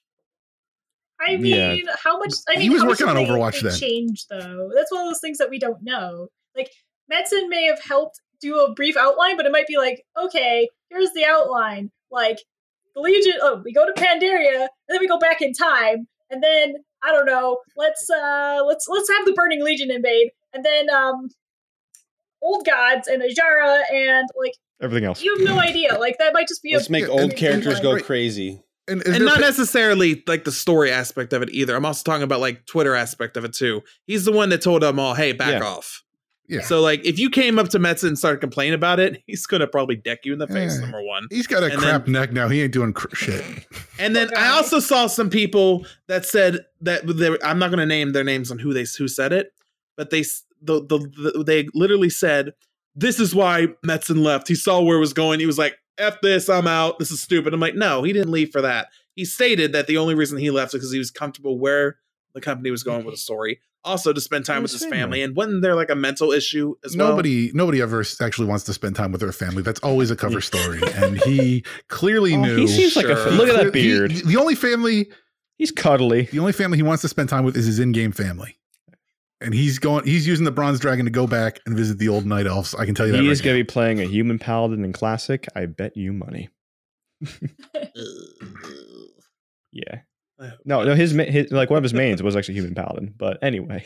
I 1.28 1.32
Yeah. 1.32 1.74
mean, 1.74 1.86
how 2.04 2.18
much? 2.20 2.34
I 2.48 2.54
mean, 2.54 2.62
He 2.62 2.70
mean, 2.70 2.74
was 2.74 2.82
how 2.84 2.88
much 2.88 3.00
working 3.02 3.14
did 3.16 3.18
on 3.22 3.28
they- 3.28 3.42
Overwatch 3.42 3.62
then. 3.62 3.78
Change 3.80 4.26
though. 4.30 4.72
That's 4.76 4.92
one 4.92 5.02
of 5.02 5.08
those 5.08 5.20
things 5.22 5.38
that 5.40 5.50
we 5.50 5.60
don't 5.60 5.82
know. 5.84 6.28
Like 6.56 6.72
Metzen 7.12 7.50
may 7.50 7.64
have 7.66 7.82
helped 7.82 8.20
do 8.42 8.60
a 8.60 8.74
brief 8.74 8.96
outline, 8.98 9.38
but 9.38 9.46
it 9.46 9.52
might 9.52 9.68
be 9.68 9.78
like, 9.78 10.04
okay, 10.22 10.68
here's 10.90 11.12
the 11.14 11.26
outline. 11.26 11.92
Like 12.12 12.38
the 12.96 13.02
Legion. 13.02 13.34
Oh, 13.42 13.62
we 13.64 13.74
go 13.74 13.86
to 13.86 13.94
Pandaria, 14.02 14.62
and 14.62 14.70
then 14.90 15.00
we 15.00 15.08
go 15.08 15.18
back 15.20 15.42
in 15.42 15.52
time, 15.54 16.08
and 16.30 16.42
then 16.44 16.76
I 17.04 17.12
don't 17.12 17.26
know. 17.26 17.60
Let's 17.76 18.10
uh 18.10 18.62
let's 18.66 18.86
let's 18.90 19.10
have 19.10 19.26
the 19.26 19.34
Burning 19.34 19.64
Legion 19.64 19.92
invade, 19.92 20.32
and 20.54 20.64
then 20.64 20.90
um, 20.90 21.30
Old 22.42 22.66
Gods 22.66 23.08
and 23.08 23.22
Azshara, 23.22 23.82
and 23.92 24.28
like 24.40 24.54
Everything 24.82 25.06
else. 25.06 25.22
you 25.24 25.36
have 25.38 25.46
no 25.48 25.60
idea. 25.60 25.98
Like 25.98 26.18
that 26.20 26.34
might 26.34 26.48
just 26.48 26.62
be 26.62 26.74
Let's 26.74 26.90
a 26.90 26.92
make 26.92 27.08
old 27.08 27.36
characters 27.36 27.80
go 27.80 27.94
right. 27.94 28.04
crazy. 28.04 28.62
And, 28.88 29.02
And 29.08 29.26
not 29.26 29.36
pa- 29.36 29.42
necessarily 29.42 30.24
like 30.28 30.44
the 30.44 30.52
story 30.52 30.92
aspect 30.92 31.34
of 31.34 31.42
it 31.42 31.50
either. 31.52 31.76
I'm 31.76 31.86
also 31.86 32.04
talking 32.04 32.24
about 32.24 32.40
like 32.40 32.66
Twitter 32.66 32.96
aspect 32.96 33.36
of 33.38 33.44
it 33.46 33.54
too. 33.54 33.82
He's 34.06 34.26
the 34.26 34.32
one 34.32 34.50
that 34.50 34.62
told 34.62 34.82
them 34.84 35.00
all, 35.00 35.14
"Hey, 35.16 35.32
back 35.32 35.62
Yeah. 35.62 35.68
off." 35.68 36.04
yeah. 36.48 36.62
So 36.62 36.80
like, 36.82 37.04
if 37.04 37.18
you 37.18 37.30
came 37.32 37.58
up 37.58 37.70
to 37.70 37.80
Metzen 37.80 38.10
and 38.10 38.18
started 38.20 38.40
complaining 38.42 38.76
about 38.76 39.00
it, 39.00 39.24
he's 39.28 39.48
gonna 39.48 39.66
probably 39.68 39.96
deck 39.96 40.20
you 40.26 40.34
in 40.34 40.40
the 40.40 40.48
face. 40.48 40.76
Yeah. 40.76 40.82
Number 40.82 41.02
one. 41.02 41.28
He's 41.32 41.48
got 41.48 41.64
a 41.64 41.68
and 41.68 41.78
crap 41.78 42.06
then- 42.06 42.14
neck 42.14 42.32
now. 42.32 42.48
He 42.48 42.62
ain't 42.62 42.74
doing 42.74 42.94
cr- 42.94 43.16
shit. 43.16 43.44
And 44.00 44.16
then 44.16 44.28
Poor 44.28 44.38
I 44.38 44.50
also 44.50 44.80
saw 44.80 45.08
some 45.08 45.30
people 45.30 45.86
that 46.08 46.26
said 46.26 46.60
that 46.82 47.08
they 47.08 47.36
I'm 47.44 47.58
not 47.60 47.70
going 47.70 47.80
to 47.80 47.86
name 47.86 48.12
their 48.12 48.24
names 48.26 48.52
on 48.52 48.60
who 48.60 48.74
they 48.74 48.86
who 48.98 49.08
said 49.08 49.32
it, 49.34 49.54
but 49.98 50.10
they 50.10 50.22
the, 50.62 50.82
the, 50.86 50.98
the 51.34 51.44
they 51.46 51.68
literally 51.74 52.10
said 52.10 52.54
this 52.96 53.20
is 53.20 53.34
why 53.34 53.68
Metzen 53.86 54.22
left. 54.24 54.48
He 54.48 54.56
saw 54.56 54.82
where 54.82 54.98
it 54.98 55.00
was 55.00 55.14
going. 55.14 55.40
He 55.40 55.46
was 55.46 55.58
like, 55.58 55.78
"F 55.98 56.20
this, 56.22 56.50
I'm 56.50 56.68
out. 56.68 57.00
This 57.00 57.12
is 57.12 57.22
stupid." 57.22 57.54
I'm 57.54 57.60
like, 57.60 57.76
no, 57.76 58.04
he 58.04 58.14
didn't 58.14 58.32
leave 58.32 58.52
for 58.52 58.62
that. 58.62 58.88
He 59.14 59.26
stated 59.26 59.72
that 59.74 59.88
the 59.88 59.98
only 59.98 60.14
reason 60.16 60.38
he 60.38 60.52
left 60.52 60.74
is 60.74 60.80
because 60.80 60.92
he 60.92 60.98
was 61.00 61.12
comfortable 61.12 61.58
where 61.60 61.98
the 62.34 62.42
company 62.42 62.70
was 62.72 62.84
going 62.84 63.06
with 63.06 63.14
the 63.14 63.18
story. 63.20 63.60
Also, 63.86 64.12
to 64.12 64.20
spend 64.20 64.46
time 64.46 64.64
with 64.64 64.72
his 64.72 64.82
his 64.82 64.90
family. 64.90 65.00
family. 65.00 65.22
And 65.22 65.36
wasn't 65.36 65.62
there 65.62 65.76
like 65.76 65.92
a 65.92 65.96
mental 65.96 66.32
issue 66.32 66.74
as 66.84 66.98
well? 66.98 67.10
Nobody, 67.10 67.52
nobody 67.54 67.82
ever 67.84 68.04
actually 68.20 68.48
wants 68.48 68.64
to 68.66 68.74
spend 68.74 68.96
time 68.96 69.12
with 69.12 69.22
their 69.22 69.32
family. 69.32 69.62
That's 69.62 69.80
always 69.82 70.10
a 70.10 70.16
cover 70.16 70.42
story, 70.42 70.82
and 70.96 71.22
he 71.22 71.64
clearly 71.88 72.34
Oh, 72.34 72.42
knew. 72.42 72.56
he 72.58 72.68
seems 72.68 72.96
like 72.96 73.06
a 73.06 73.10
look 73.32 73.48
at 73.48 73.56
that 73.64 73.72
beard. 73.72 74.12
he- 74.12 74.22
the 74.22 74.38
only 74.38 74.56
family, 74.56 75.12
he's 75.58 75.72
cuddly. 75.72 76.24
the 76.24 76.40
only 76.40 76.52
family 76.52 76.78
he 76.80 76.84
wants 76.84 77.04
to 77.04 77.08
spend 77.08 77.30
time 77.30 77.46
with 77.46 77.56
is 77.56 77.68
his 77.68 77.78
in-game 77.80 78.12
family, 78.12 78.58
and 79.42 79.54
he's 79.54 79.80
going. 79.80 80.06
He's 80.06 80.26
using 80.28 80.46
the 80.46 80.52
bronze 80.52 80.80
dragon 80.80 81.06
to 81.06 81.12
go 81.12 81.28
back 81.28 81.60
and 81.66 81.76
visit 81.76 81.98
the 82.00 82.10
old 82.10 82.26
night 82.26 82.48
elves. 82.48 82.74
I 82.76 82.86
can 82.86 82.96
tell 82.96 83.06
you 83.06 83.12
that. 83.14 83.22
He 83.22 83.28
right 83.28 83.32
is 83.32 83.42
going 83.42 83.56
to 83.58 83.64
be 83.64 83.68
playing 83.68 84.00
a 84.00 84.06
human 84.06 84.40
paladin 84.40 84.84
in 84.86 84.94
classic. 84.94 85.48
I 85.56 85.66
bet 85.66 85.96
you 85.98 86.14
money. 86.14 86.50
Yeah. 89.72 90.02
No, 90.66 90.84
no, 90.84 90.96
his, 90.96 91.14
ma- 91.14 91.24
his 91.24 91.52
like 91.52 91.70
one 91.70 91.78
of 91.78 91.84
his 91.84 91.94
mains 91.94 92.22
was 92.24 92.36
actually 92.36 92.56
human 92.56 92.76
paladin. 92.76 93.14
But 93.18 93.38
anyway, 93.42 93.86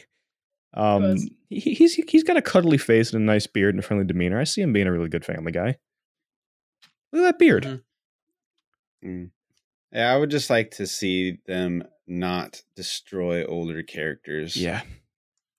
um, 0.74 1.16
he, 1.50 1.60
he's 1.60 1.96
he's 1.96 2.24
got 2.24 2.38
a 2.38 2.42
cuddly 2.42 2.78
face 2.78 3.12
and 3.14 3.22
a 3.22 3.26
nice 3.26 3.48
beard 3.48 3.74
and 3.76 3.84
a 3.84 3.88
friendly 3.88 4.06
demeanor. 4.06 4.40
I 4.40 4.44
see 4.46 4.62
him 4.62 4.74
being 4.74 4.88
a 4.88 4.92
really 4.92 5.10
good 5.10 5.26
family 5.26 5.52
guy. 5.52 5.78
Look 7.12 7.22
at 7.24 7.26
that 7.26 7.40
beard. 7.40 7.64
Mhm. 7.66 7.82
Mm. 9.06 9.30
Yeah, 9.92 10.14
I 10.14 10.18
would 10.18 10.30
just 10.30 10.50
like 10.52 10.72
to 10.72 10.86
see 10.86 11.40
them 11.48 11.84
not 12.08 12.62
destroy 12.76 13.44
older 13.46 13.82
characters. 13.82 14.56
Yeah, 14.56 14.82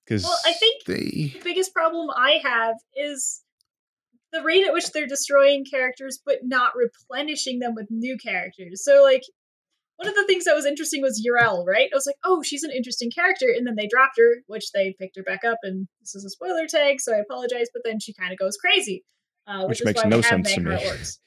because 0.05 0.23
Well, 0.23 0.37
I 0.45 0.53
think 0.53 0.83
They 0.85 1.31
the 1.33 1.41
biggest 1.43 1.73
problem 1.73 2.09
I 2.15 2.39
have 2.43 2.75
is 2.95 3.41
the 4.31 4.41
rate 4.43 4.65
at 4.65 4.73
which 4.73 4.91
they're 4.91 5.07
destroying 5.07 5.65
characters 5.65 6.19
but 6.25 6.37
not 6.43 6.73
replenishing 6.75 7.59
them 7.59 7.75
with 7.75 7.87
new 7.89 8.17
characters. 8.17 8.83
So 8.83 9.03
like 9.03 9.23
one 9.97 10.07
of 10.07 10.15
the 10.15 10.25
things 10.25 10.45
that 10.45 10.55
was 10.55 10.65
interesting 10.65 11.03
was 11.03 11.23
Urel, 11.27 11.63
right? 11.65 11.89
I 11.93 11.95
was 11.95 12.07
like, 12.07 12.15
oh, 12.23 12.41
she's 12.41 12.63
an 12.63 12.71
interesting 12.71 13.11
character, 13.11 13.45
and 13.55 13.67
then 13.67 13.75
they 13.75 13.85
dropped 13.85 14.17
her, 14.17 14.37
which 14.47 14.71
they 14.73 14.95
picked 14.99 15.15
her 15.15 15.21
back 15.21 15.43
up, 15.43 15.59
and 15.61 15.87
this 15.99 16.15
is 16.15 16.25
a 16.25 16.29
spoiler 16.31 16.65
tag, 16.65 16.99
so 16.99 17.13
I 17.13 17.17
apologize, 17.19 17.67
but 17.71 17.83
then 17.85 17.99
she 17.99 18.11
kind 18.13 18.31
of 18.31 18.39
goes 18.39 18.57
crazy, 18.57 19.03
uh, 19.45 19.65
which, 19.65 19.69
Which 19.69 19.81
is 19.81 19.85
makes 19.85 20.03
why 20.03 20.09
no 20.09 20.15
we 20.17 20.23
have 20.23 20.29
sense 20.29 20.53
to 20.55 20.61
me. 20.61 20.71
How 20.71 20.81
it 20.81 20.87
works. 20.87 21.19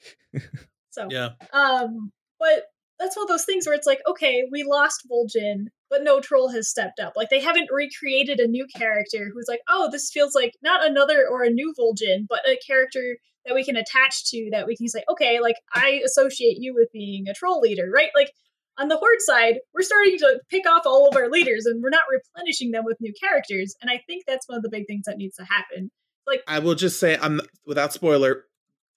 So 0.90 1.06
Yeah. 1.08 1.30
um, 1.52 2.10
but 2.40 2.64
that's 2.98 3.16
one 3.16 3.24
of 3.24 3.28
those 3.28 3.44
things 3.44 3.64
where 3.64 3.76
it's 3.76 3.86
like, 3.86 4.00
okay, 4.08 4.44
we 4.50 4.64
lost 4.64 5.06
Vol'jin, 5.08 5.66
but 5.94 6.02
no 6.02 6.18
troll 6.18 6.48
has 6.48 6.68
stepped 6.68 6.98
up. 6.98 7.12
Like 7.14 7.30
they 7.30 7.40
haven't 7.40 7.68
recreated 7.70 8.40
a 8.40 8.48
new 8.48 8.66
character 8.66 9.30
who's 9.32 9.46
like, 9.46 9.60
oh, 9.68 9.88
this 9.92 10.10
feels 10.10 10.34
like 10.34 10.54
not 10.60 10.84
another 10.84 11.24
or 11.30 11.44
a 11.44 11.50
new 11.50 11.72
Vol'jin, 11.78 12.26
but 12.28 12.40
a 12.48 12.58
character 12.66 13.16
that 13.46 13.54
we 13.54 13.62
can 13.62 13.76
attach 13.76 14.28
to 14.30 14.48
that 14.50 14.66
we 14.66 14.76
can 14.76 14.88
say, 14.88 15.04
okay, 15.08 15.38
like 15.40 15.54
I 15.72 16.02
associate 16.04 16.56
you 16.58 16.74
with 16.74 16.88
being 16.92 17.28
a 17.28 17.34
troll 17.34 17.60
leader, 17.60 17.88
right? 17.94 18.08
Like 18.16 18.32
on 18.76 18.88
the 18.88 18.96
horde 18.96 19.20
side, 19.20 19.60
we're 19.72 19.82
starting 19.82 20.18
to 20.18 20.40
pick 20.50 20.68
off 20.68 20.82
all 20.84 21.06
of 21.08 21.14
our 21.14 21.30
leaders 21.30 21.64
and 21.64 21.80
we're 21.80 21.90
not 21.90 22.04
replenishing 22.10 22.72
them 22.72 22.84
with 22.84 22.96
new 23.00 23.12
characters. 23.22 23.76
And 23.80 23.88
I 23.88 24.00
think 24.08 24.24
that's 24.26 24.48
one 24.48 24.56
of 24.56 24.64
the 24.64 24.70
big 24.70 24.88
things 24.88 25.04
that 25.06 25.16
needs 25.16 25.36
to 25.36 25.44
happen. 25.44 25.92
Like 26.26 26.42
I 26.48 26.58
will 26.58 26.74
just 26.74 26.98
say, 26.98 27.16
I'm 27.22 27.40
without 27.64 27.92
spoiler. 27.92 28.46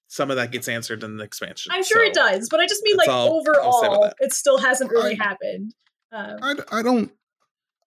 Some 0.08 0.32
of 0.32 0.38
that 0.38 0.52
gets 0.52 0.68
answered 0.68 1.04
in 1.04 1.18
the 1.18 1.26
expansion. 1.26 1.74
I'm 1.76 1.84
sure 1.84 2.02
it 2.02 2.14
does, 2.14 2.48
but 2.50 2.60
I 2.60 2.66
just 2.66 2.82
mean 2.82 2.96
like 2.96 3.10
all 3.10 3.28
I'll 3.28 3.44
say 3.44 3.52
about 3.52 3.94
overall, 3.94 4.14
it 4.20 4.34
still 4.34 4.58
hasn't 4.58 4.90
really 4.90 5.20
I- 5.20 5.24
happened. 5.24 5.76
Um, 6.12 6.38
I, 6.42 6.80
I 6.80 6.82
don't 6.82 7.12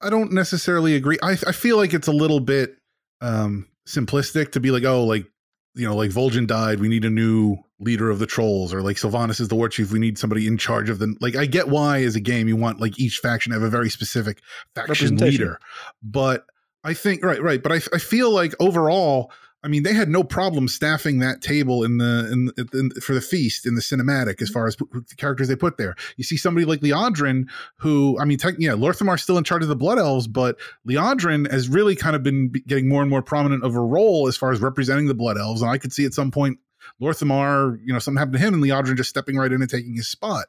I 0.01 0.11
don't 0.11 0.33
necessarily 0.33 0.95
agree. 0.95 1.19
I 1.23 1.33
I 1.47 1.53
feel 1.53 1.77
like 1.77 1.95
it's 1.95 2.09
a 2.09 2.13
little 2.13 2.41
bit 2.41 2.77
um 3.21 3.69
simplistic 3.87 4.53
to 4.53 4.61
be 4.61 4.71
like, 4.71 4.85
oh, 4.85 5.05
like 5.05 5.27
you 5.75 5.87
know, 5.87 5.95
like 5.95 6.11
Vol'jin 6.11 6.47
died, 6.47 6.81
we 6.81 6.89
need 6.89 7.05
a 7.05 7.11
new 7.11 7.57
leader 7.79 8.11
of 8.11 8.19
the 8.19 8.27
trolls, 8.27 8.75
or 8.75 8.83
like 8.83 8.97
Sylvanas 8.97 9.41
is 9.41 9.49
the 9.49 9.55
war 9.55 9.69
chief, 9.69 9.93
we 9.93 9.99
need 9.99 10.19
somebody 10.19 10.47
in 10.47 10.59
charge 10.59 10.91
of 10.91 10.99
the 10.99 11.15
like 11.21 11.37
I 11.37 11.47
get 11.47 11.69
why 11.69 12.03
as 12.03 12.17
a 12.17 12.21
game 12.21 12.49
you 12.49 12.57
want 12.57 12.81
like 12.81 12.99
each 12.99 13.19
faction 13.19 13.53
to 13.53 13.59
have 13.59 13.67
a 13.67 13.71
very 13.71 13.91
specific 13.91 14.41
faction 14.75 15.17
leader. 15.17 15.59
But 16.03 16.45
I 16.85 16.95
think 16.95 17.25
right, 17.25 17.43
right. 17.43 17.63
But 17.63 17.73
I, 17.73 17.81
I 17.95 17.99
feel 17.99 18.31
like 18.31 18.55
overall, 18.59 19.33
I 19.63 19.69
mean, 19.69 19.83
they 19.83 19.93
had 19.93 20.09
no 20.09 20.25
problem 20.25 20.69
staffing 20.69 21.19
that 21.19 21.43
table 21.43 21.85
in 21.85 21.99
the 21.99 22.29
in, 22.33 22.69
in 22.73 22.91
for 23.03 23.13
the 23.15 23.21
feast 23.21 23.67
in 23.67 23.75
the 23.75 23.83
cinematic 23.83 24.41
as 24.41 24.49
far 24.49 24.67
as 24.67 24.75
who- 24.79 24.89
the 24.93 25.15
characters 25.17 25.49
they 25.49 25.57
put 25.57 25.77
there. 25.77 25.95
You 26.17 26.25
see 26.25 26.37
somebody 26.39 26.65
like 26.65 26.81
Liadrin, 26.81 27.45
who 27.77 28.19
I 28.19 28.25
mean, 28.25 28.39
tech, 28.39 28.55
yeah, 28.59 28.73
Lor'themar's 28.73 29.23
still 29.23 29.37
in 29.39 29.45
charge 29.45 29.63
of 29.63 29.69
the 29.69 29.77
Blood 29.77 29.99
Elves, 29.99 30.27
but 30.29 30.59
Liadrin 30.89 31.51
has 31.51 31.69
really 31.69 31.95
kind 31.95 32.17
of 32.17 32.23
been 32.23 32.49
be- 32.49 32.61
getting 32.61 32.89
more 32.89 33.03
and 33.03 33.11
more 33.11 33.23
prominent 33.23 33.63
of 33.63 33.75
a 33.75 33.81
role 33.81 34.29
as 34.29 34.37
far 34.37 34.51
as 34.51 34.61
representing 34.61 35.07
the 35.07 35.15
Blood 35.15 35.37
Elves, 35.37 35.61
and 35.63 35.71
I 35.71 35.79
could 35.79 35.93
see 35.93 36.05
at 36.07 36.15
some 36.15 36.31
point. 36.31 36.59
Lor'themar, 37.01 37.79
you 37.85 37.93
know, 37.93 37.99
something 37.99 38.19
happened 38.19 38.35
to 38.35 38.39
him, 38.39 38.55
and 38.55 38.63
Liadrin 38.63 38.97
just 38.97 39.11
stepping 39.11 39.37
right 39.37 39.53
in 39.53 39.61
and 39.61 39.71
taking 39.71 39.95
his 39.95 40.09
spot. 40.09 40.47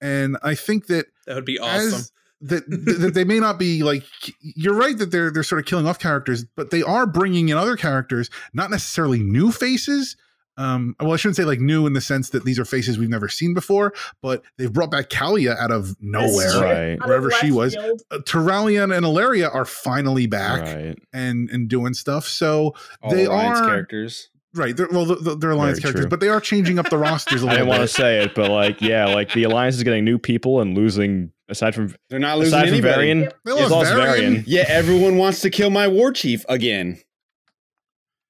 And 0.00 0.36
I 0.42 0.54
think 0.54 0.86
that 0.86 1.06
That 1.26 1.36
would 1.36 1.44
be 1.44 1.58
awesome. 1.58 1.94
as 1.94 2.12
that, 2.48 2.64
that 2.68 3.12
they 3.14 3.24
may 3.24 3.38
not 3.38 3.58
be 3.58 3.82
like 3.82 4.02
you're 4.40 4.74
right 4.74 4.96
that 4.98 5.10
they're 5.10 5.30
they're 5.30 5.42
sort 5.42 5.58
of 5.58 5.66
killing 5.66 5.86
off 5.86 5.98
characters, 5.98 6.44
but 6.56 6.70
they 6.70 6.82
are 6.82 7.06
bringing 7.06 7.48
in 7.50 7.56
other 7.58 7.76
characters, 7.76 8.30
not 8.54 8.70
necessarily 8.70 9.20
new 9.22 9.52
faces. 9.52 10.16
Um, 10.56 10.94
well, 11.00 11.12
I 11.12 11.16
shouldn't 11.16 11.36
say 11.36 11.44
like 11.44 11.60
new 11.60 11.86
in 11.86 11.94
the 11.94 12.00
sense 12.02 12.30
that 12.30 12.44
these 12.44 12.58
are 12.58 12.64
faces 12.66 12.98
we've 12.98 13.08
never 13.08 13.28
seen 13.28 13.54
before, 13.54 13.94
but 14.20 14.42
they've 14.58 14.72
brought 14.72 14.90
back 14.90 15.08
Calia 15.08 15.56
out 15.56 15.70
of 15.70 15.96
nowhere. 16.00 16.60
Right. 16.60 16.92
Out 16.92 17.02
of 17.02 17.06
Wherever 17.08 17.30
she 17.30 17.50
was. 17.50 17.74
field. 17.74 18.02
Uh, 18.10 18.18
Turalyon 18.18 18.94
and 18.94 19.06
Alleria 19.06 19.54
are 19.54 19.64
finally 19.64 20.26
back 20.26 20.62
right. 20.62 20.98
and 21.14 21.48
and 21.50 21.68
doing 21.68 21.94
stuff. 21.94 22.26
So 22.26 22.74
All 23.02 23.10
They 23.10 23.24
Alliance 23.24 23.58
are- 23.60 23.66
characters. 23.66 24.28
right, 24.54 24.76
they're, 24.76 24.88
well, 24.90 25.06
they're, 25.06 25.34
they're 25.36 25.50
alliance 25.52 25.78
Very 25.78 25.92
characters, 25.92 26.04
true. 26.06 26.10
but 26.10 26.20
they 26.20 26.28
are 26.28 26.40
changing 26.40 26.78
up 26.78 26.90
the 26.90 26.98
rosters 26.98 27.42
a 27.42 27.46
I 27.46 27.50
little 27.52 27.66
didn't 27.66 27.78
want 27.78 27.82
to 27.82 27.94
say 27.96 28.22
it, 28.24 28.34
but 28.34 28.50
like, 28.50 28.82
yeah, 28.82 29.06
like 29.06 29.32
the 29.32 29.44
alliance 29.44 29.76
is 29.76 29.82
getting 29.84 30.04
new 30.04 30.18
people 30.18 30.60
and 30.60 30.76
losing. 30.76 31.32
Aside 31.50 31.74
from 31.74 31.94
They're 32.08 32.18
not 32.18 32.38
losing 32.38 32.54
aside 32.54 32.68
from 32.68 32.74
anybody. 32.74 32.94
Varian, 32.94 33.20
Yep. 33.20 33.34
They 33.44 33.52
lost 33.52 33.70
lost 33.70 33.92
Varian. 33.92 34.14
Varian. 34.14 34.44
Yeah, 34.46 34.64
everyone 34.68 35.16
wants 35.16 35.40
to 35.40 35.50
kill 35.50 35.70
my 35.70 35.88
war 35.88 36.12
chief 36.12 36.44
again. 36.48 37.00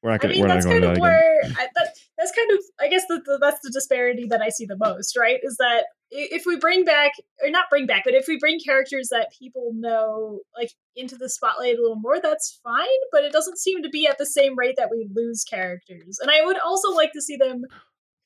We're 0.02 0.10
not 0.10 0.20
gonna. 0.20 0.32
mean, 0.32 0.40
we're 0.40 0.48
not 0.48 0.54
that's 0.54 0.66
going 0.66 0.80
kind 0.80 0.94
to 0.94 0.98
of 0.98 0.98
where 0.98 1.40
I, 1.44 1.68
that, 1.74 1.94
that's 2.16 2.32
kind 2.32 2.50
of 2.52 2.58
I 2.80 2.88
guess 2.88 3.04
the, 3.08 3.20
the, 3.24 3.38
that's 3.38 3.60
the 3.62 3.70
disparity 3.70 4.26
that 4.30 4.40
I 4.40 4.48
see 4.48 4.64
the 4.64 4.78
most, 4.78 5.16
right? 5.16 5.38
Is 5.42 5.56
that 5.58 5.84
if 6.10 6.44
we 6.46 6.56
bring 6.56 6.84
back 6.84 7.12
or 7.42 7.50
not 7.50 7.68
bring 7.68 7.86
back, 7.86 8.04
but 8.04 8.14
if 8.14 8.26
we 8.26 8.38
bring 8.38 8.58
characters 8.60 9.08
that 9.10 9.32
people 9.38 9.72
know 9.74 10.40
like 10.56 10.72
into 10.96 11.16
the 11.16 11.28
spotlight 11.28 11.78
a 11.78 11.82
little 11.82 11.96
more, 11.96 12.18
that's 12.20 12.58
fine. 12.64 12.86
But 13.12 13.24
it 13.24 13.32
doesn't 13.32 13.58
seem 13.58 13.82
to 13.82 13.90
be 13.90 14.06
at 14.06 14.16
the 14.16 14.26
same 14.26 14.58
rate 14.58 14.76
that 14.78 14.90
we 14.90 15.06
lose 15.14 15.44
characters. 15.44 16.18
And 16.18 16.30
I 16.30 16.44
would 16.44 16.58
also 16.58 16.90
like 16.90 17.12
to 17.12 17.20
see 17.20 17.36
them 17.36 17.64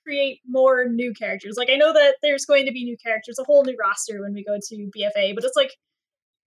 create 0.05 0.40
more 0.47 0.86
new 0.86 1.12
characters. 1.12 1.56
Like 1.56 1.70
I 1.70 1.76
know 1.76 1.93
that 1.93 2.16
there's 2.22 2.44
going 2.44 2.66
to 2.66 2.72
be 2.72 2.85
new 2.85 2.97
characters, 2.97 3.39
a 3.39 3.44
whole 3.44 3.64
new 3.64 3.76
roster 3.81 4.20
when 4.20 4.35
we 4.35 4.44
go 4.44 4.59
to 4.60 4.90
BFA, 4.97 5.35
but 5.35 5.44
it's 5.44 5.56
like 5.56 5.72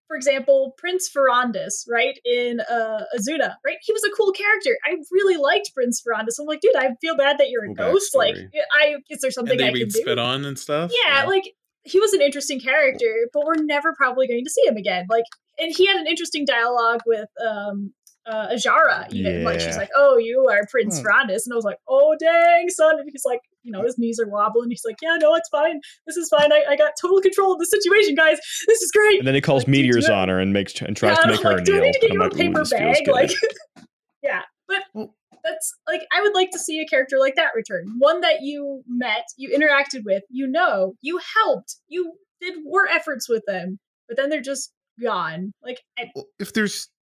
for 0.08 0.16
example, 0.16 0.74
Prince 0.78 1.10
Farondis, 1.14 1.86
right, 1.90 2.18
in 2.24 2.62
uh, 2.62 3.04
Azsuna, 3.18 3.56
right? 3.66 3.78
He 3.82 3.92
was 3.92 4.04
a 4.06 4.10
cool 4.16 4.32
character. 4.32 4.78
I 4.86 4.96
really 5.12 5.36
liked 5.36 5.74
Prince 5.74 6.02
Farondis. 6.02 6.40
I'm 6.40 6.46
like, 6.46 6.62
dude, 6.62 6.78
I 6.78 6.92
feel 7.02 7.18
bad 7.18 7.38
that 7.40 7.50
you're 7.50 7.66
a 7.66 7.68
Cool 7.68 7.76
ghost. 7.76 8.16
Like. 8.16 8.38
I 8.74 8.96
is 9.10 9.20
there 9.20 9.32
something 9.32 9.52
and 9.52 9.60
they 9.60 9.66
I 9.66 9.68
can 9.68 9.74
read 9.76 9.90
do? 9.90 10.00
spit 10.00 10.18
on 10.18 10.46
and 10.46 10.58
stuff. 10.58 10.92
Yeah, 11.06 11.26
like 11.26 11.54
he 11.84 12.00
was 12.00 12.14
an 12.14 12.22
interesting 12.22 12.60
character, 12.60 13.28
but 13.34 13.44
we're 13.46 13.62
never 13.62 13.94
probably 13.94 14.28
going 14.28 14.44
to 14.44 14.50
see 14.50 14.66
him 14.66 14.78
again. 14.78 15.06
Like, 15.10 15.24
and 15.60 15.74
he 15.76 15.86
had 15.86 15.98
an 15.98 16.08
interesting 16.08 16.46
dialogue 16.46 17.02
with 17.06 17.30
um 17.46 17.94
uh 18.30 18.50
Azshara, 18.50 19.12
even 19.14 19.44
like 19.44 19.60
she's 19.60 19.78
like, 19.78 19.90
"Oh, 19.96 20.18
you 20.18 20.48
are 20.50 20.66
Prince 20.70 21.00
Hmm. 21.00 21.06
Farondis," 21.08 21.46
and 21.46 21.54
I 21.54 21.56
was 21.56 21.66
like, 21.66 21.78
"Oh, 21.88 22.16
dang, 22.20 22.70
son!" 22.70 23.00
And 23.00 23.10
he's 23.12 23.24
like, 23.26 23.40
you 23.64 23.72
know, 23.72 23.82
his 23.84 23.98
knees 23.98 24.20
are 24.20 24.28
wobbling. 24.28 24.70
He's 24.70 24.84
like, 24.86 24.98
"Yeah, 25.02 25.18
no, 25.20 25.34
it's 25.36 25.50
fine. 25.50 25.80
This 26.06 26.18
is 26.18 26.30
fine. 26.30 26.52
I, 26.52 26.64
I 26.70 26.76
got 26.76 26.92
total 27.02 27.22
control 27.22 27.54
of 27.54 27.60
the 27.60 27.66
situation, 27.66 28.16
guys. 28.16 28.38
This 28.68 28.82
is 28.82 28.92
great." 28.92 29.20
And 29.20 29.28
then 29.28 29.36
he 29.36 29.42
calls 29.42 29.64
Like, 29.64 29.70
meteors 29.70 30.08
do 30.08 30.14
on 30.14 30.30
her 30.30 30.40
and 30.40 30.52
makes 30.54 30.80
and 30.82 30.96
tries 30.96 31.18
Yeah, 31.18 31.24
to 31.24 31.28
make 31.30 31.40
I'm 31.40 31.52
her 31.52 31.56
like, 31.58 31.66
do 31.66 31.74
I 31.74 31.76
kneel. 31.78 31.86
need 31.86 31.94
to 31.94 32.00
get 32.00 32.10
And 32.12 32.14
you 32.16 32.24
I'm 32.24 32.28
a 32.28 32.36
like, 32.36 32.38
paper 32.38 32.64
bag? 32.70 33.08
Like, 33.08 33.32
yeah, 34.24 34.42
but 34.68 34.84
that's 35.44 35.74
like 35.88 36.02
I 36.12 36.22
would 36.22 36.34
like 36.34 36.52
to 36.52 36.60
see 36.60 36.80
a 36.82 36.86
character 36.88 37.18
like 37.20 37.36
that 37.36 37.52
return. 37.56 37.96
One 38.00 38.22
that 38.22 38.42
you 38.42 38.84
met, 38.88 39.24
you 39.38 39.50
interacted 39.58 40.04
with, 40.06 40.24
you 40.30 40.48
know, 40.48 40.94
you 41.02 41.20
helped, 41.36 41.76
you 41.88 42.14
did 42.42 42.56
war 42.64 42.88
efforts 42.88 43.30
with 43.30 43.44
them, 43.48 43.80
but 44.08 44.18
then 44.18 44.30
they're 44.30 44.42
just 44.42 44.72
gone. 45.02 45.52
Like, 45.64 45.82
I, 45.98 46.12
Well, 46.16 46.26
if 46.40 46.54
there's 46.54 46.88
I 46.88 46.88
don't 46.88 46.88
know. 46.88 46.97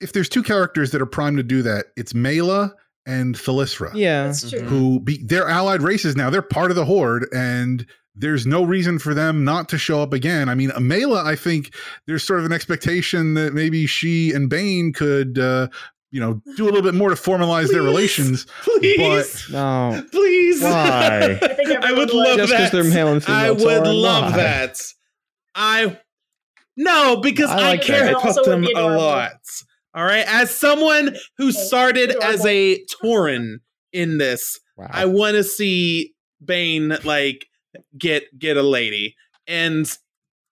If 0.00 0.12
there's 0.12 0.28
two 0.28 0.42
characters 0.42 0.90
that 0.90 1.00
are 1.00 1.06
primed 1.06 1.36
to 1.38 1.42
do 1.42 1.62
that, 1.62 1.86
it's 1.96 2.12
Mayla 2.12 2.72
and 3.06 3.34
Thalyssra. 3.36 3.92
yeah, 3.94 4.26
that's 4.26 4.48
true. 4.50 4.60
Mhm. 4.60 4.66
who 4.66 5.00
be 5.00 5.22
they're 5.24 5.48
allied 5.48 5.82
races 5.82 6.16
now. 6.16 6.30
They're 6.30 6.42
part 6.42 6.70
of 6.70 6.76
the 6.76 6.84
horde, 6.84 7.26
and 7.34 7.86
there's 8.16 8.46
no 8.46 8.62
reason 8.64 8.98
for 8.98 9.12
them 9.14 9.44
not 9.44 9.68
to 9.70 9.78
show 9.78 10.00
up 10.00 10.12
again. 10.12 10.48
I 10.48 10.54
mean, 10.54 10.70
Amela, 10.70 11.24
I 11.24 11.34
think 11.36 11.74
there's 12.06 12.22
sort 12.22 12.38
of 12.38 12.44
an 12.46 12.52
expectation 12.52 13.34
that 13.34 13.52
maybe 13.54 13.86
she 13.86 14.30
and 14.32 14.48
Baine 14.48 14.92
could, 14.92 15.38
uh, 15.38 15.66
you 16.12 16.20
know, 16.20 16.40
do 16.56 16.62
a 16.64 16.66
little 16.66 16.80
bit 16.82 16.94
more 16.94 17.08
to 17.10 17.16
formalize 17.16 17.70
their 17.70 17.82
relations. 17.82 18.46
please, 18.62 19.46
no, 19.50 20.02
please. 20.12 20.62
Why? 20.62 21.38
I 21.42 21.48
think 21.48 21.70
I 21.70 21.74
everyone 21.74 21.96
would 21.96 22.08
would. 22.08 22.14
love 22.14 22.36
Just 22.38 22.52
'cause 22.52 22.70
that. 22.70 22.72
they're 22.72 22.84
male 22.84 23.08
and 23.08 23.24
I 23.26 23.50
would 23.50 23.60
love 23.86 24.30
why? 24.32 24.36
that. 24.38 24.80
I 25.56 25.98
no, 26.76 27.16
because 27.16 27.50
I 27.50 27.72
I, 27.72 27.76
care 27.78 28.00
that. 28.04 28.10
about 28.12 28.24
Also 28.26 28.44
them 28.44 28.64
a 28.64 28.68
adorable. 28.70 28.96
lot. 29.04 29.32
All 29.94 30.04
right, 30.04 30.26
as 30.26 30.50
someone 30.50 31.16
who 31.38 31.52
started 31.52 32.10
as 32.22 32.44
a 32.44 32.84
Tauren 33.02 33.58
in 33.92 34.18
this, 34.18 34.58
wow. 34.76 34.88
I 34.90 35.04
want 35.06 35.34
to 35.34 35.44
see 35.44 36.14
Baine 36.44 36.96
like 37.04 37.46
get 37.96 38.24
get 38.36 38.56
a 38.56 38.62
lady, 38.62 39.14
and 39.46 39.86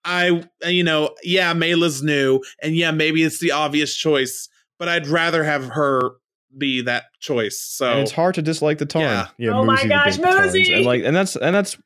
I 0.05 0.45
you 0.65 0.83
know 0.83 1.13
yeah, 1.23 1.53
Mayla's 1.53 2.01
new, 2.01 2.41
and 2.61 2.73
yeah, 2.73 2.91
maybe 2.91 3.21
it's 3.21 3.39
the 3.39 3.51
obvious 3.51 3.93
choice, 3.95 4.47
but 4.79 4.87
I'd 4.87 5.07
rather 5.07 5.43
have 5.43 5.65
her 5.65 6.11
be 6.57 6.81
that 6.83 7.05
choice. 7.19 7.59
So 7.59 7.91
and 7.91 7.99
it's 7.99 8.13
hard 8.13 8.35
to 8.35 8.41
dislike 8.41 8.77
the 8.77 8.85
Tauren. 8.85 9.29
Yeah. 9.37 9.51
Oh 9.51 9.65
my 9.65 9.75
Muzi 9.75 9.83
the 9.83 9.89
gosh, 9.89 10.17
big 10.53 10.71
And 10.71 10.85
like, 10.85 11.03
and 11.03 11.13
that's 11.13 11.35
and 11.35 11.53
that's 11.53 11.77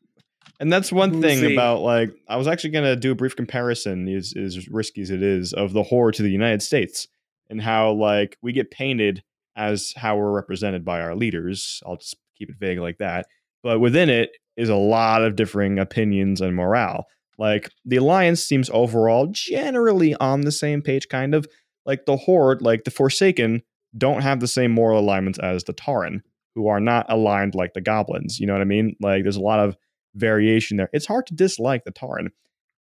and 0.59 0.71
that's 0.71 0.91
one 0.91 1.23
thing 1.23 1.51
about 1.51 1.81
like 1.81 2.11
I 2.27 2.35
was 2.35 2.47
actually 2.47 2.69
gonna 2.69 2.95
do 2.95 3.11
a 3.11 3.15
brief 3.15 3.35
comparison, 3.35 4.07
is 4.07 4.35
as 4.35 4.67
risky 4.67 5.01
as 5.01 5.09
it 5.09 5.23
is, 5.23 5.53
of 5.53 5.73
the 5.73 5.81
horror 5.81 6.11
to 6.11 6.21
the 6.21 6.29
United 6.29 6.61
States 6.61 7.07
and 7.49 7.61
how 7.61 7.91
like 7.93 8.37
we 8.41 8.51
get 8.51 8.71
painted 8.71 9.23
as 9.55 9.93
how 9.95 10.15
we're 10.17 10.31
represented 10.31 10.85
by 10.85 11.01
our 11.01 11.15
leaders. 11.15 11.81
I'll 11.85 11.97
just 11.97 12.15
keep 12.37 12.49
it 12.49 12.57
vague 12.59 12.79
like 12.79 12.99
that. 12.99 13.25
But 13.63 13.79
within 13.79 14.09
it 14.09 14.31
is 14.55 14.69
a 14.69 14.75
lot 14.75 15.23
of 15.23 15.35
differing 15.35 15.79
opinions 15.79 16.41
and 16.41 16.55
morale. 16.55 17.05
Like 17.37 17.71
the 17.85 17.97
alliance 17.97 18.43
seems 18.43 18.69
overall 18.71 19.27
generally 19.31 20.15
on 20.15 20.41
the 20.41 20.51
same 20.51 20.81
page, 20.81 21.07
kind 21.09 21.35
of. 21.35 21.47
Like 21.85 22.05
the 22.05 22.17
horde, 22.17 22.61
like 22.61 22.83
the 22.83 22.91
Forsaken, 22.91 23.61
don't 23.97 24.21
have 24.21 24.41
the 24.41 24.47
same 24.47 24.71
moral 24.71 24.99
alignments 24.99 25.39
as 25.39 25.63
the 25.63 25.73
Tauren, 25.73 26.19
who 26.53 26.67
are 26.67 26.81
not 26.81 27.05
aligned 27.09 27.55
like 27.55 27.73
the 27.73 27.81
goblins. 27.81 28.39
You 28.39 28.47
know 28.47 28.53
what 28.53 28.61
I 28.61 28.65
mean? 28.65 28.95
Like 28.99 29.23
there's 29.23 29.37
a 29.37 29.41
lot 29.41 29.59
of 29.59 29.77
variation 30.13 30.75
there. 30.75 30.89
It's 30.91 31.05
hard 31.05 31.27
to 31.27 31.33
dislike 31.33 31.85
the 31.85 31.93
Tauren. 31.93 32.27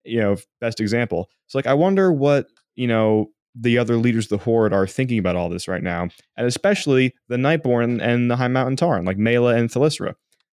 You 0.04 0.20
know, 0.20 0.36
best 0.60 0.80
example. 0.80 1.28
So 1.46 1.58
like 1.58 1.66
I 1.66 1.74
wonder 1.74 2.12
what, 2.12 2.46
you 2.74 2.88
know, 2.88 3.30
the 3.54 3.78
other 3.78 3.96
leaders 3.96 4.26
of 4.26 4.38
the 4.38 4.44
Horde 4.44 4.72
are 4.72 4.86
thinking 4.86 5.18
about 5.18 5.36
all 5.36 5.48
this 5.48 5.68
right 5.68 5.82
now. 5.82 6.08
And 6.36 6.46
especially 6.46 7.14
the 7.28 7.36
Nightborne 7.36 8.00
and 8.00 8.30
the 8.30 8.36
High 8.36 8.48
Mountain 8.48 8.76
Tauren, 8.76 9.06
like 9.06 9.16
Mayla 9.16 9.56
and 9.56 9.68
Thalyssra. 9.68 10.14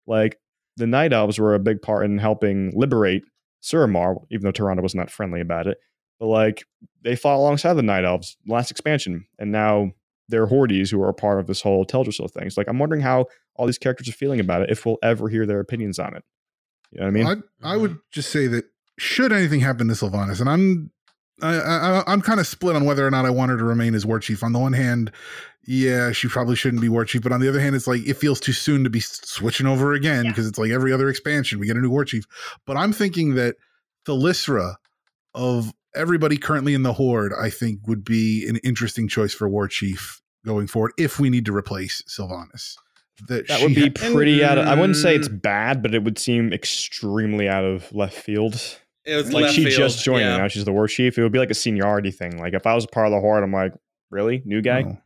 Like 0.07 0.39
the 0.77 0.87
Night 0.87 1.12
Elves 1.12 1.39
were 1.39 1.55
a 1.55 1.61
big 1.61 1.83
part 1.83 2.05
in 2.05 2.19
helping 2.19 2.73
liberate 2.75 3.23
Suramar, 3.62 4.17
even 4.31 4.45
though 4.45 4.51
Toronto 4.51 4.83
was 4.83 4.95
not 4.95 5.11
friendly 5.11 5.41
about 5.41 5.67
it. 5.67 5.79
But 6.19 6.27
like 6.27 6.65
they 7.03 7.17
fought 7.17 7.37
alongside 7.37 7.75
the 7.75 7.83
Night 7.83 8.05
Elves 8.05 8.37
last 8.47 8.71
expansion, 8.71 9.27
and 9.39 9.53
now 9.53 9.93
they're 10.29 10.47
Hordes 10.47 10.91
who 10.91 11.03
are 11.03 11.09
a 11.09 11.15
part 11.15 11.41
of 11.41 11.47
this 11.47 11.62
whole 11.62 11.85
Teldrassil 11.85 12.31
thing. 12.31 12.51
So 12.51 12.61
like 12.61 12.69
I'm 12.69 12.79
wondering 12.79 13.01
how 13.01 13.27
all 13.57 13.67
these 13.67 13.79
characters 13.79 14.09
are 14.09 14.12
feeling 14.12 14.41
about 14.41 14.62
it, 14.62 14.71
if 14.71 14.85
we'll 14.85 14.99
ever 15.03 15.29
hear 15.29 15.47
their 15.47 15.61
opinions 15.61 15.99
on 15.99 16.15
it. 16.15 16.25
You 16.93 17.01
know 17.01 17.07
what 17.07 17.11
I 17.11 17.12
mean? 17.12 17.45
I 17.62 17.75
I 17.75 17.77
would 17.77 17.99
just 18.12 18.31
say 18.31 18.47
that 18.49 18.67
should 18.99 19.33
anything 19.33 19.61
happen 19.61 19.89
to 19.89 19.95
Sylvanas, 19.95 20.41
and 20.41 20.49
I'm 20.49 20.91
I, 21.43 21.57
I 22.01 22.05
I'm 22.07 22.21
kind 22.21 22.41
of 22.41 22.47
split 22.47 22.77
on 22.77 22.85
whether 22.85 23.07
or 23.07 23.11
not 23.11 23.25
I 23.27 23.31
want 23.31 23.51
her 23.51 23.57
to 23.59 23.65
remain 23.65 23.95
as 23.95 24.05
war 24.07 24.19
chief. 24.21 24.43
On 24.43 24.53
the 24.53 24.59
one 24.59 24.73
hand, 24.73 25.11
yeah, 25.67 26.12
she 26.12 26.29
probably 26.29 26.57
shouldn't 26.57 26.81
be 26.83 26.89
war 26.89 27.05
chief, 27.05 27.23
but 27.23 27.33
on 27.33 27.41
the 27.41 27.49
other 27.49 27.61
hand, 27.61 27.75
it's 27.77 27.87
like 27.87 28.07
it 28.07 28.15
feels 28.15 28.41
too 28.41 28.53
soon 28.53 28.85
to 28.85 28.91
be 28.91 29.01
switching 29.01 29.67
over 29.67 29.93
again 29.93 30.25
Yeah. 30.25 30.31
because 30.31 30.47
it's 30.47 30.59
like 30.59 30.71
every 30.71 30.93
other 30.93 31.09
expansion 31.09 31.59
we 31.59 31.67
get 31.67 31.77
a 31.77 31.81
new 31.81 31.91
war 31.91 32.05
chief. 32.05 32.25
But 32.67 32.77
I'm 32.77 32.93
thinking 32.93 33.35
that 33.35 33.57
Thalyssra 34.07 34.77
of 35.35 35.73
everybody 35.95 36.37
currently 36.37 36.75
in 36.75 36.83
the 36.83 36.93
horde, 36.93 37.33
I 37.39 37.51
think 37.51 37.87
would 37.87 38.05
be 38.05 38.47
an 38.49 38.57
interesting 38.59 39.09
choice 39.09 39.35
for 39.35 39.49
war 39.49 39.69
chief 39.69 40.21
going 40.45 40.67
forward 40.67 40.93
if 40.99 41.21
we 41.21 41.31
need 41.31 41.45
to 41.47 41.55
replace 41.55 42.03
Sylvanas. 42.09 42.75
That, 43.29 43.49
that 43.49 43.61
would 43.61 43.75
be 43.75 43.93
ha- 44.01 44.12
pretty 44.15 44.43
out 44.43 44.57
of 44.57 44.67
I 44.67 44.75
wouldn't 44.75 44.97
say 44.97 45.15
it's 45.15 45.29
Mm. 45.29 45.43
bad, 45.43 45.83
but 45.83 45.95
it 45.95 46.03
would 46.05 46.19
seem 46.19 46.53
extremely 46.55 47.49
out 47.49 47.65
of 47.65 47.93
left 47.93 48.15
field. 48.17 48.79
It 49.05 49.16
was 49.16 49.32
like 49.32 49.51
she 49.52 49.64
field, 49.64 49.77
just 49.77 50.05
joined 50.05 50.20
yeah. 50.22 50.35
and 50.35 50.43
now 50.43 50.48
she's 50.48 50.64
the 50.64 50.72
war 50.72 50.86
chief. 50.89 51.16
It 51.18 51.22
would 51.22 51.32
be 51.32 51.39
like 51.39 51.51
a 51.51 51.55
seniority 51.55 52.10
thing. 52.10 52.39
Like 52.39 52.55
if 52.55 52.66
I 52.66 52.74
was 52.74 52.85
a 52.85 52.89
part 52.89 53.06
of 53.06 53.12
the 53.12 53.20
horde, 53.20 53.43
I'm 53.43 53.52
like, 53.52 53.72
really? 54.10 54.43
New 54.44 54.60
guy? 54.62 54.82
No. 54.82 54.98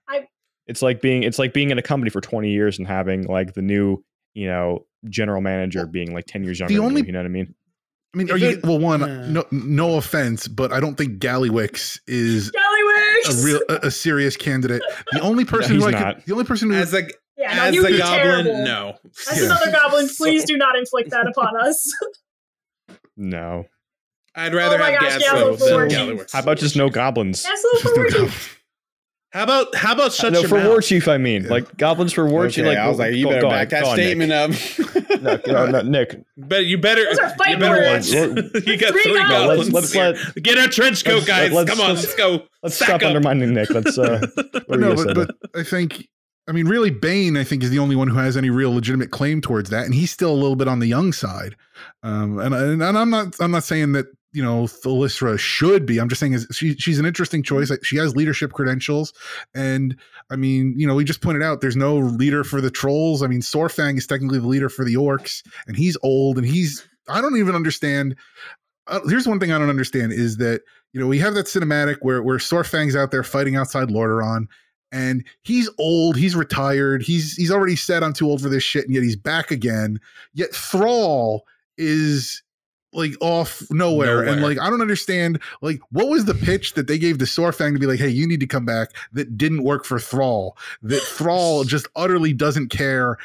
It's 0.66 0.80
like 0.82 1.00
being 1.02 1.22
it's 1.24 1.38
like 1.38 1.52
being 1.52 1.70
in 1.70 1.78
a 1.78 1.82
company 1.82 2.10
for 2.10 2.20
20 2.22 2.50
years 2.50 2.78
and 2.78 2.86
having 2.88 3.24
like 3.24 3.52
the 3.54 3.60
new, 3.62 4.02
you 4.32 4.46
know, 4.46 4.86
general 5.10 5.40
manager 5.42 5.86
being 5.86 6.14
like 6.14 6.24
10 6.26 6.42
years 6.44 6.58
younger. 6.58 6.74
than 6.74 6.82
only- 6.84 7.00
you, 7.02 7.06
you 7.08 7.12
know 7.12 7.18
what 7.18 7.26
I 7.26 7.28
mean? 7.28 7.54
I 8.14 8.16
mean, 8.16 8.28
If 8.28 8.34
are 8.34 8.38
you 8.38 8.60
well? 8.62 8.78
One, 8.78 9.02
uh. 9.02 9.26
no, 9.28 9.44
no 9.50 9.96
offense, 9.96 10.46
but 10.48 10.72
I 10.72 10.78
don't 10.80 10.94
think 10.96 11.18
Gallywix 11.18 11.98
is 12.06 12.50
a 13.28 13.44
real, 13.44 13.60
a, 13.68 13.88
a 13.88 13.90
serious 13.90 14.36
candidate. 14.36 14.82
The 15.12 15.20
only 15.20 15.44
person 15.44 15.74
he's 15.74 15.82
who 15.82 15.88
I 15.88 15.90
not. 15.90 16.14
could, 16.16 16.24
the 16.26 16.32
only 16.32 16.44
person 16.44 16.70
who, 16.70 16.76
as 16.76 16.94
a 16.94 17.02
yeah, 17.36 17.54
no, 17.56 17.62
as 17.64 17.76
a 17.76 17.98
goblin, 17.98 18.44
terrible. 18.44 18.64
no. 18.64 18.94
As 19.30 19.38
Yeah. 19.40 19.44
another 19.46 19.72
goblin, 19.72 20.08
please 20.16 20.42
So- 20.42 20.46
do 20.46 20.56
not 20.56 20.76
inflict 20.78 21.10
that 21.10 21.26
upon 21.26 21.56
us. 21.60 21.92
No. 23.16 23.66
I'd 24.36 24.54
rather 24.54 24.80
Oh 24.80 24.84
have 24.84 25.00
gosh, 25.00 25.12
Gazlowe 25.12 25.20
Gallo 25.20 25.56
than 25.56 25.68
for 25.68 25.88
Gallywix. 25.88 26.32
How 26.32 26.40
about 26.40 26.58
just 26.58 26.76
no 26.76 26.88
goblins? 26.90 27.42
That's 27.42 27.62
a 27.64 27.66
little 27.86 27.92
no 28.04 28.10
forward. 28.28 28.32
How 29.32 29.42
about 29.42 29.74
how 29.74 29.92
about 29.94 30.12
shut 30.12 30.32
no, 30.32 30.40
your 30.40 30.48
for 30.48 30.58
mouth? 30.58 30.68
war 30.68 30.80
chief, 30.80 31.08
I 31.08 31.18
mean, 31.18 31.48
like 31.48 31.76
goblins 31.76 32.12
for 32.12 32.24
war 32.24 32.48
chief. 32.48 32.66
Like 32.66 32.78
I 32.78 32.86
was 32.88 33.00
like, 33.00 33.14
you 33.14 33.24
go- 33.24 33.30
better 33.30 33.40
go 33.42 33.50
back 33.50 33.72
on, 33.72 33.80
that 33.80 33.84
on, 33.84 33.96
statement 33.96 34.30
Nick. 34.30 35.10
up. 35.10 35.20
No, 35.22 35.66
no, 35.66 35.66
no, 35.70 35.82
Nick. 35.90 36.22
But 36.36 36.66
you 36.66 36.78
better 36.78 37.04
Those 37.04 37.18
are 37.18 37.50
you 37.50 37.56
better 37.56 37.80
words. 37.80 38.14
watch. 38.14 38.64
you 38.66 38.76
got 38.76 38.92
Three 38.92 39.02
three 39.02 39.14
goblins. 39.14 39.70
goblins. 39.70 39.72
Let's- 39.72 39.94
let's 39.94 40.22
here. 40.34 40.42
Get 40.42 40.56
our 40.58 40.68
trench 40.68 41.04
coat, 41.04 41.14
let's- 41.14 41.26
guys. 41.26 41.52
let's- 41.52 41.68
Come 41.70 41.80
on, 41.80 41.88
let's- 41.94 42.02
let's 42.04 42.14
go. 42.14 42.42
Let's 42.62 42.76
Stack 42.76 42.88
stop 42.88 43.02
up. 43.02 43.08
undermining 43.08 43.54
Nick. 43.54 43.70
Let's 43.70 43.98
uh 43.98 44.24
But 44.68 44.78
no, 44.78 44.94
but, 44.94 45.14
but 45.16 45.30
I 45.56 45.64
think, 45.64 46.06
I 46.48 46.52
mean, 46.52 46.68
really, 46.68 46.90
Baine, 46.90 47.36
I 47.36 47.42
think, 47.42 47.64
is 47.64 47.70
the 47.70 47.80
only 47.80 47.96
one 47.96 48.06
who 48.06 48.18
has 48.18 48.36
any 48.36 48.50
real 48.50 48.72
legitimate 48.72 49.10
claim 49.10 49.40
towards 49.40 49.68
that, 49.70 49.84
and 49.84 49.92
he's 49.94 50.12
still 50.12 50.30
a 50.30 50.38
little 50.38 50.54
bit 50.56 50.68
on 50.68 50.78
the 50.78 50.86
young 50.86 51.12
side. 51.12 51.56
Um, 52.04 52.38
and, 52.38 52.54
and 52.54 52.80
and 52.82 52.96
I'm 52.96 53.10
not, 53.10 53.34
I'm 53.40 53.50
not 53.50 53.64
saying 53.64 53.92
that 53.94 54.06
you 54.34 54.42
know 54.42 54.64
Thalyssra 54.64 55.38
should 55.38 55.86
be. 55.86 55.98
I'm 55.98 56.08
just 56.08 56.18
saying 56.18 56.32
is 56.34 56.46
she 56.52 56.74
she's 56.74 56.98
an 56.98 57.06
interesting 57.06 57.42
choice. 57.42 57.70
She 57.84 57.96
has 57.96 58.16
leadership 58.16 58.52
credentials, 58.52 59.14
and 59.54 59.96
I 60.28 60.36
mean, 60.36 60.74
you 60.76 60.86
know, 60.86 60.96
we 60.96 61.04
just 61.04 61.20
pointed 61.20 61.42
out 61.42 61.60
there's 61.60 61.76
no 61.76 61.96
leader 61.96 62.42
for 62.42 62.60
the 62.60 62.70
trolls. 62.70 63.22
I 63.22 63.28
mean, 63.28 63.40
Saurfang 63.40 63.96
is 63.96 64.08
technically 64.08 64.40
the 64.40 64.48
leader 64.48 64.68
for 64.68 64.84
the 64.84 64.96
orcs, 64.96 65.42
and 65.68 65.76
he's 65.76 65.96
old, 66.02 66.36
and 66.36 66.46
he's 66.46 66.86
I 67.08 67.20
don't 67.20 67.36
even 67.36 67.54
understand. 67.54 68.16
Uh, 68.88 69.00
here's 69.08 69.26
one 69.26 69.40
thing 69.40 69.52
I 69.52 69.58
don't 69.58 69.70
understand 69.70 70.12
is 70.12 70.36
that 70.38 70.62
you 70.92 71.00
know 71.00 71.06
we 71.06 71.20
have 71.20 71.34
that 71.34 71.46
cinematic 71.46 71.98
where 72.02 72.22
where 72.22 72.38
Saurfang's 72.38 72.96
out 72.96 73.12
there 73.12 73.22
fighting 73.22 73.54
outside 73.54 73.88
Lordaeron, 73.88 74.46
and 74.90 75.24
he's 75.42 75.70
old, 75.78 76.16
he's 76.16 76.34
retired, 76.34 77.02
he's 77.02 77.36
he's 77.36 77.52
already 77.52 77.76
said 77.76 78.02
I'm 78.02 78.12
too 78.12 78.28
old 78.28 78.42
for 78.42 78.48
this 78.48 78.64
shit, 78.64 78.84
and 78.84 78.94
yet 78.94 79.04
he's 79.04 79.16
back 79.16 79.52
again. 79.52 80.00
Yet 80.32 80.52
Thrall 80.52 81.44
is 81.78 82.42
like 82.94 83.14
off 83.20 83.62
nowhere. 83.70 84.22
and 84.22 84.42
like 84.42 84.58
I 84.58 84.70
don't 84.70 84.80
understand 84.80 85.40
like 85.62 85.80
what 85.90 86.08
was 86.08 86.24
the 86.24 86.34
pitch 86.34 86.74
that 86.74 86.86
they 86.86 86.98
gave 86.98 87.18
to 87.18 87.24
Saurfang 87.24 87.72
to 87.74 87.78
be 87.78 87.86
like, 87.86 87.98
hey, 87.98 88.08
you 88.08 88.26
need 88.26 88.40
to 88.40 88.46
come 88.46 88.64
back 88.64 88.90
that 89.12 89.36
didn't 89.36 89.64
work 89.64 89.84
for 89.84 89.98
Thrall. 89.98 90.56
That 90.82 91.02
Thrall 91.02 91.64
just 91.64 91.86
utterly 91.96 92.32
doesn't 92.32 92.68
care 92.68 93.16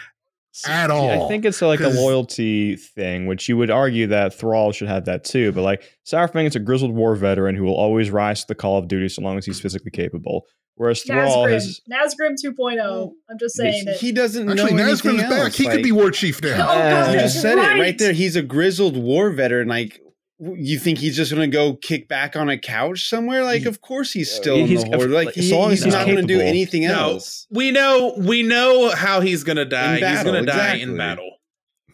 at 0.66 0.90
Yeah, 0.90 0.96
all. 0.96 1.26
I 1.26 1.28
think 1.30 1.46
it's 1.46 1.62
like 1.62 1.80
a 1.80 1.88
loyalty 1.90 2.76
thing, 2.76 3.28
which 3.28 3.48
you 3.48 3.56
would 3.58 3.70
argue 3.70 4.08
that 4.08 4.34
Thrall 4.34 4.72
should 4.72 4.88
have 4.90 5.06
that 5.06 5.24
too. 5.24 5.52
But 5.52 5.62
like 5.62 5.84
Saurfang 6.06 6.46
is 6.46 6.56
a 6.56 6.60
grizzled 6.60 6.94
war 6.94 7.16
veteran 7.16 7.56
who 7.56 7.64
will 7.64 7.76
always 7.78 8.10
rise 8.12 8.42
to 8.42 8.48
the 8.48 8.56
call 8.56 8.78
of 8.78 8.88
duty 8.88 9.08
so 9.10 9.22
long 9.22 9.38
as 9.38 9.46
he's 9.46 9.62
physically 9.62 9.92
capable. 9.92 10.48
Whereas 10.80 11.02
Thrall 11.04 11.46
Nazgrim, 11.46 11.52
has 11.52 11.82
Nazgrim 11.92 12.36
2.0. 12.42 13.12
I'm 13.30 13.38
just 13.38 13.56
saying 13.58 13.84
it. 13.86 13.98
He 13.98 14.14
doesn't 14.14 14.50
Actually, 14.50 14.76
know 14.76 14.84
Nazgrim's 14.84 15.06
anything 15.06 15.30
back. 15.30 15.40
else. 15.40 15.58
He 15.58 15.66
could 15.66 15.74
like- 15.74 15.84
be 15.84 15.92
war 15.92 16.10
chief 16.10 16.40
Oh, 16.44 16.48
now. 16.48 16.58
God, 16.58 17.08
You 17.10 17.16
Yeah. 17.18 17.22
just 17.24 17.42
said 17.42 17.58
it 17.58 17.62
right. 17.62 17.80
right 17.82 17.98
there. 17.98 18.14
He's 18.14 18.38
a 18.38 18.42
grizzled 18.42 18.96
war 18.96 19.30
veteran. 19.30 19.68
Like, 19.68 20.00
w- 20.42 20.56
you 20.64 20.80
think 20.80 21.00
he's 21.00 21.18
just 21.18 21.34
going 21.36 21.52
to 21.52 21.54
go 21.54 21.74
kick 21.76 22.08
back 22.08 22.38
on 22.38 22.48
a 22.48 22.58
couch 22.58 23.10
somewhere? 23.10 23.44
Like, 23.44 23.64
He- 23.64 23.68
of 23.68 23.82
course 23.82 24.14
he's 24.14 24.32
still 24.32 24.66
he's- 24.66 24.84
in 24.86 24.92
the 24.92 24.98
horde. 24.98 25.12
Like, 25.12 25.26
like, 25.26 25.36
he- 25.36 25.50
so 25.50 25.60
long 25.60 25.72
as 25.74 25.80
he's, 25.80 25.84
he's 25.86 25.94
not 25.94 26.06
going 26.06 26.16
to 26.16 26.22
do 26.24 26.36
capable. 26.36 26.48
anything 26.48 26.84
No. 26.84 26.94
else. 26.94 27.46
We 27.52 27.72
know 27.72 28.14
we 28.18 28.44
know 28.44 28.90
how 28.90 29.20
he's 29.20 29.44
gonna 29.44 29.66
die. 29.66 29.96
he's 29.96 30.02
battle, 30.02 30.32
gonna 30.32 30.46
die 30.46 30.54
exactly. 30.54 30.82
in 30.84 30.96
battle. 30.98 31.30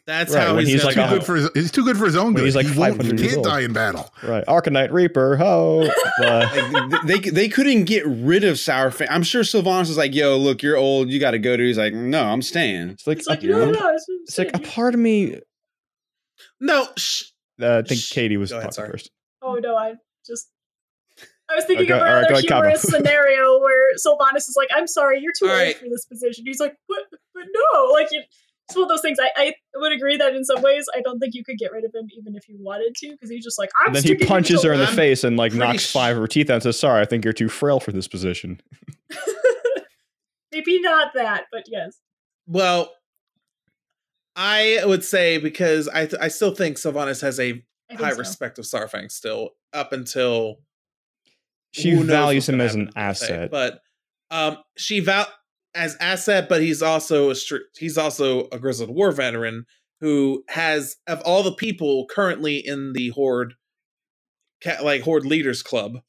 That's 0.07 0.33
Right, 0.35 0.43
how 0.47 0.53
when 0.55 0.65
he's, 0.67 0.73
he's 0.73 0.83
gonna 0.83 0.95
like 0.95 1.09
too 1.09 1.15
go. 1.15 1.17
good 1.17 1.25
for 1.25 1.35
his, 1.35 1.49
he's 1.55 1.71
too 1.71 1.83
good 1.83 1.97
for 1.97 2.05
his 2.05 2.15
own 2.15 2.33
good. 2.35 2.45
he's 2.45 2.55
like 2.55 2.67
he, 2.67 2.77
won't, 2.77 2.97
500 2.97 3.19
he 3.19 3.25
can't 3.25 3.37
old. 3.37 3.45
die 3.47 3.61
in 3.61 3.73
battle. 3.73 4.13
right 4.23 4.45
Arcanite 4.45 4.91
Reaper. 4.91 5.35
Ho! 5.37 5.89
But- 6.19 6.53
Like, 6.53 6.91
th- 6.91 7.23
they 7.23 7.29
they 7.31 7.49
couldn't 7.49 7.85
get 7.85 8.05
rid 8.05 8.43
of 8.43 8.55
Saurfang. 8.57 9.07
I'm 9.09 9.23
sure 9.23 9.41
Sylvanas 9.41 9.89
is 9.89 9.97
like, 9.97 10.13
"Yo, 10.13 10.37
look, 10.37 10.61
you're 10.61 10.77
old. 10.77 11.09
You 11.09 11.19
got 11.19 11.31
to 11.31 11.39
go 11.39 11.57
to." 11.57 11.63
He's 11.63 11.77
like, 11.77 11.93
"No, 11.93 12.23
I'm 12.23 12.41
staying." 12.43 12.89
It's 12.91 13.07
it's 13.07 13.27
like, 13.27 13.39
like, 13.39 13.43
a, 13.43 13.47
no, 13.47 13.65
no, 13.65 13.71
no. 13.71 13.93
It's, 13.93 14.05
it's 14.27 14.37
like 14.37 14.51
a 14.55 14.59
part 14.59 14.93
of 14.93 14.99
me. 14.99 15.39
No, 16.61 16.87
shh. 16.97 17.23
Uh, 17.61 17.77
I 17.79 17.81
think 17.87 17.99
Shh. 18.01 18.11
Katie 18.11 18.37
was 18.37 18.51
Go 18.51 18.59
ahead, 18.59 18.71
talking 18.71 18.91
first. 18.91 19.09
Oh 19.41 19.55
no, 19.55 19.75
I 19.75 19.93
just 20.25 20.49
I 21.49 21.55
was 21.55 21.65
thinking 21.65 21.85
Okay, 21.85 21.93
of 21.93 21.99
all 21.99 22.05
right, 22.05 22.17
another 22.19 22.27
go 22.29 22.33
ahead, 22.35 22.47
Kava. 22.47 22.61
humorous 22.69 22.81
scenario 22.81 23.59
where 23.59 23.93
Sylvanas 23.95 24.47
is 24.49 24.55
like, 24.57 24.69
"I'm 24.75 24.87
sorry, 24.87 25.19
you're 25.21 25.33
too 25.37 25.45
old 25.49 25.57
right. 25.57 25.77
for 25.77 25.85
this 25.89 26.05
position." 26.05 26.45
He's 26.45 26.59
like, 26.59 26.75
"But, 26.87 26.99
but 27.33 27.43
no!" 27.73 27.85
Like 27.91 28.07
it, 28.11 28.25
it's 28.67 28.75
one 28.75 28.83
of 28.83 28.89
those 28.89 29.01
things. 29.01 29.19
I, 29.19 29.29
I 29.37 29.53
would 29.75 29.91
agree 29.91 30.17
that 30.17 30.35
in 30.35 30.43
some 30.43 30.61
ways, 30.61 30.85
I 30.95 31.01
don't 31.01 31.19
think 31.19 31.35
you 31.35 31.43
could 31.43 31.57
get 31.57 31.71
rid 31.71 31.85
of 31.85 31.93
him 31.93 32.07
even 32.17 32.35
if 32.35 32.49
you 32.49 32.57
wanted 32.59 32.95
to, 32.95 33.11
because 33.11 33.29
he's 33.29 33.43
just 33.43 33.59
like, 33.59 33.69
"I'm." 33.79 33.87
And 33.87 33.95
then 33.95 34.03
he 34.03 34.15
punches 34.15 34.63
her 34.63 34.73
in 34.73 34.79
the 34.79 34.87
I'm 34.87 34.95
face 34.95 35.23
and 35.23 35.37
like 35.37 35.53
knocks 35.53 35.83
sh- 35.83 35.91
five 35.91 36.15
of 36.15 36.21
her 36.21 36.27
teeth 36.27 36.49
out 36.49 36.55
and 36.55 36.63
says, 36.63 36.79
"Sorry, 36.79 37.01
I 37.01 37.05
think 37.05 37.23
you're 37.23 37.33
too 37.33 37.49
frail 37.49 37.79
for 37.79 37.91
this 37.91 38.07
position." 38.07 38.59
Maybe 40.51 40.79
not 40.81 41.13
that, 41.15 41.45
but 41.51 41.63
yes. 41.67 41.97
Well, 42.47 42.91
I 44.35 44.81
would 44.85 45.03
say 45.03 45.37
because 45.37 45.87
I 45.87 46.05
th- 46.05 46.21
I 46.21 46.29
still 46.29 46.55
think 46.55 46.77
Sylvanas 46.77 47.21
has 47.21 47.39
a 47.39 47.63
high 47.91 48.11
so. 48.11 48.17
respect 48.17 48.57
of 48.57 48.65
Saurfang 48.65 49.11
still 49.11 49.51
up 49.73 49.93
until 49.93 50.57
She 51.71 51.93
values 51.93 52.49
him 52.49 52.61
as 52.61 52.73
an 52.73 52.87
happen 52.87 52.97
in 52.97 53.03
asset. 53.03 53.51
but 53.51 53.79
um, 54.31 54.57
she 54.77 55.01
val 55.01 55.27
as 55.75 55.95
asset, 55.99 56.47
but 56.49 56.61
he's 56.61 56.81
also 56.81 57.29
a 57.29 57.33
stri- 57.33 57.59
he's 57.77 57.97
also 57.97 58.47
a 58.51 58.57
grizzled 58.59 58.89
war 58.89 59.11
veteran 59.11 59.65
who 60.01 60.43
has 60.49 60.95
of 61.07 61.21
all 61.21 61.43
the 61.43 61.53
people 61.53 62.05
currently 62.09 62.57
in 62.57 62.93
the 62.93 63.09
horde, 63.09 63.53
ca- 64.63 64.79
like 64.83 65.01
horde 65.03 65.25
leaders 65.25 65.61
club, 65.61 65.99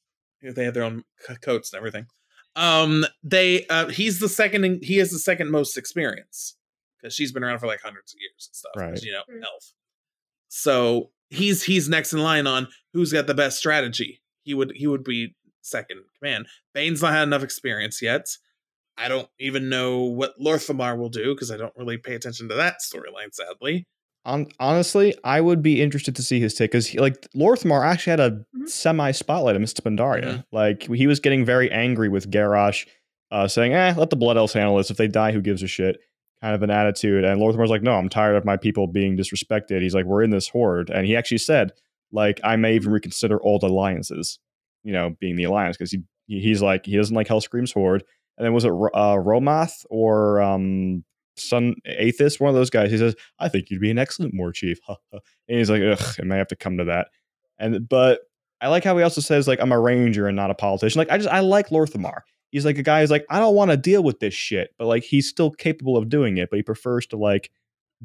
they 0.43 0.65
have 0.65 0.75
their 0.75 0.83
own 0.85 1.05
c- 1.21 1.35
coats 1.43 1.73
and 1.73 1.79
everything. 1.79 2.07
Um, 2.55 3.05
they 3.23 3.67
uh, 3.67 3.89
he's 3.89 4.19
the 4.21 4.29
second. 4.29 4.65
in- 4.65 4.81
He 4.83 4.97
has 4.97 5.11
the 5.11 5.19
second 5.19 5.51
most 5.51 5.77
experience 5.77 6.57
because 7.01 7.15
she's 7.15 7.33
been 7.33 7.45
around 7.45 7.59
for 7.59 7.67
like 7.67 7.81
hundreds 7.83 8.13
of 8.15 8.19
years 8.21 8.49
and 8.49 8.57
stuff. 8.57 8.73
Right. 8.77 9.03
You 9.03 9.13
know, 9.13 9.23
Mm. 9.31 9.43
elf. 9.45 9.73
So 10.49 11.11
he's 11.29 11.65
he's 11.65 11.89
next 11.89 12.13
in 12.13 12.21
line 12.21 12.47
on 12.47 12.69
who's 12.93 13.13
got 13.13 13.27
the 13.27 13.35
best 13.35 13.59
strategy. 13.59 14.23
He 14.43 14.55
would 14.55 14.73
he 14.75 14.87
would 14.87 15.05
be 15.05 15.35
second 15.61 16.03
command. 16.19 16.47
Baine's 16.73 17.03
not 17.03 17.13
had 17.13 17.25
enough 17.25 17.43
experience 17.43 18.01
yet. 18.01 18.27
I 18.99 19.09
don't 19.09 19.29
even 19.39 19.69
know 19.69 20.03
what 20.05 20.39
Lor'themar 20.41 20.97
will 20.97 21.09
do 21.11 21.35
because 21.35 21.51
I 21.51 21.57
don't 21.57 21.73
really 21.77 21.99
pay 21.99 22.15
attention 22.15 22.49
to 22.49 22.55
that 22.55 22.77
storyline, 22.81 23.33
sadly. 23.33 23.87
On, 24.25 24.47
honestly, 24.59 25.15
I 25.23 25.41
would 25.41 25.63
be 25.63 25.81
interested 25.81 26.17
to 26.17 26.23
see 26.23 26.41
his 26.41 26.55
take 26.55 26.73
because 26.73 26.93
like 26.95 27.31
Lor'themar 27.37 27.85
actually 27.87 28.11
had 28.13 28.21
a 28.21 28.31
Mhm. 28.57 28.69
semi 28.69 29.11
spotlight 29.13 29.55
of 29.55 29.61
Mists 29.61 29.79
of 29.79 29.85
Pandaria. 29.85 30.45
Like 30.51 30.83
he 30.85 31.07
was 31.07 31.21
getting 31.21 31.45
very 31.45 31.71
angry 31.71 32.09
with 32.09 32.31
Garrosh, 32.31 32.87
uh, 33.31 33.47
saying, 33.47 33.73
"Eh, 33.75 33.95
let 33.97 34.11
the 34.11 34.17
Blood 34.17 34.37
Elves 34.37 34.53
handle 34.55 34.77
this. 34.79 34.91
If 34.91 34.97
they 34.97 35.07
die, 35.09 35.31
who 35.33 35.41
gives 35.41 35.63
a 35.63 35.69
shit?" 35.69 35.99
Kind 36.41 36.55
of 36.55 36.63
an 36.63 36.71
attitude. 36.71 37.25
And 37.25 37.41
Lor'themar's 37.41 37.71
like, 37.71 37.83
"No, 37.83 37.93
I'm 37.95 38.09
tired 38.09 38.35
of 38.37 38.45
my 38.45 38.57
people 38.57 38.87
being 38.89 39.17
disrespected." 39.17 39.81
He's 39.83 39.95
like, 39.95 40.07
"We're 40.07 40.23
in 40.23 40.31
this 40.31 40.49
horde," 40.49 40.91
and 40.91 41.07
he 41.07 41.15
actually 41.17 41.39
said, 41.39 41.73
"Like 42.11 42.41
I 42.43 42.57
may 42.57 42.75
even 42.75 42.93
reconsider 42.93 43.41
old 43.43 43.63
alliances." 43.63 44.39
You 44.83 44.93
know, 44.93 45.17
being 45.21 45.37
the 45.37 45.45
alliance 45.45 45.77
because 45.77 45.93
he 45.93 46.03
he- 46.29 46.41
he's 46.41 46.61
like 46.63 46.85
he 46.87 46.97
doesn't 46.97 47.15
like 47.15 47.29
Hellscream's 47.29 47.71
horde. 47.73 48.03
And 48.39 48.45
then 48.45 48.53
was 48.53 48.65
it 48.65 48.71
uh, 48.71 49.17
Rommath 49.17 49.85
or 49.91 50.41
um, 50.41 51.05
Sun 51.37 51.75
Aethys? 51.89 52.39
One 52.41 52.49
of 52.51 52.55
those 52.55 52.71
guys. 52.71 52.91
He 52.91 52.99
says, 52.99 53.15
"I 53.39 53.49
think 53.49 53.71
you'd 53.71 53.81
be 53.81 53.91
an 53.91 53.99
excellent 53.99 54.35
war 54.37 54.53
chief." 54.53 54.79
and 55.13 55.21
he's 55.47 55.71
like, 55.71 55.83
"Ugh, 55.83 56.15
it 56.19 56.27
may 56.27 56.37
have 56.39 56.49
to 56.49 56.57
come 56.57 56.77
to 56.79 56.85
that." 56.85 57.09
And 57.59 57.89
but 57.89 58.21
I 58.61 58.69
like 58.69 58.85
how 58.85 58.97
he 58.97 59.03
also 59.03 59.21
says 59.21 59.47
like 59.49 59.61
I'm 59.61 59.73
a 59.73 59.81
ranger 59.81 60.27
and 60.27 60.37
not 60.37 60.51
a 60.51 60.55
politician. 60.55 60.99
Like 60.99 61.11
I 61.11 61.17
just 61.19 61.29
I 61.29 61.41
like 61.41 61.69
Lor'themar. 61.71 62.21
He's 62.51 62.65
like 62.65 62.79
a 62.79 62.83
guy 62.83 63.01
who's 63.01 63.11
like 63.11 63.25
I 63.31 63.39
don't 63.39 63.55
want 63.55 63.71
to 63.71 63.77
deal 63.77 64.03
with 64.03 64.21
this 64.21 64.35
shit, 64.35 64.71
but 64.79 64.87
like 64.87 65.03
he's 65.03 65.29
still 65.29 65.51
capable 65.51 65.97
of 65.97 66.09
doing 66.09 66.37
it, 66.39 66.49
but 66.51 66.57
he 66.57 66.63
prefers 66.63 67.07
to 67.09 67.17
like 67.17 67.51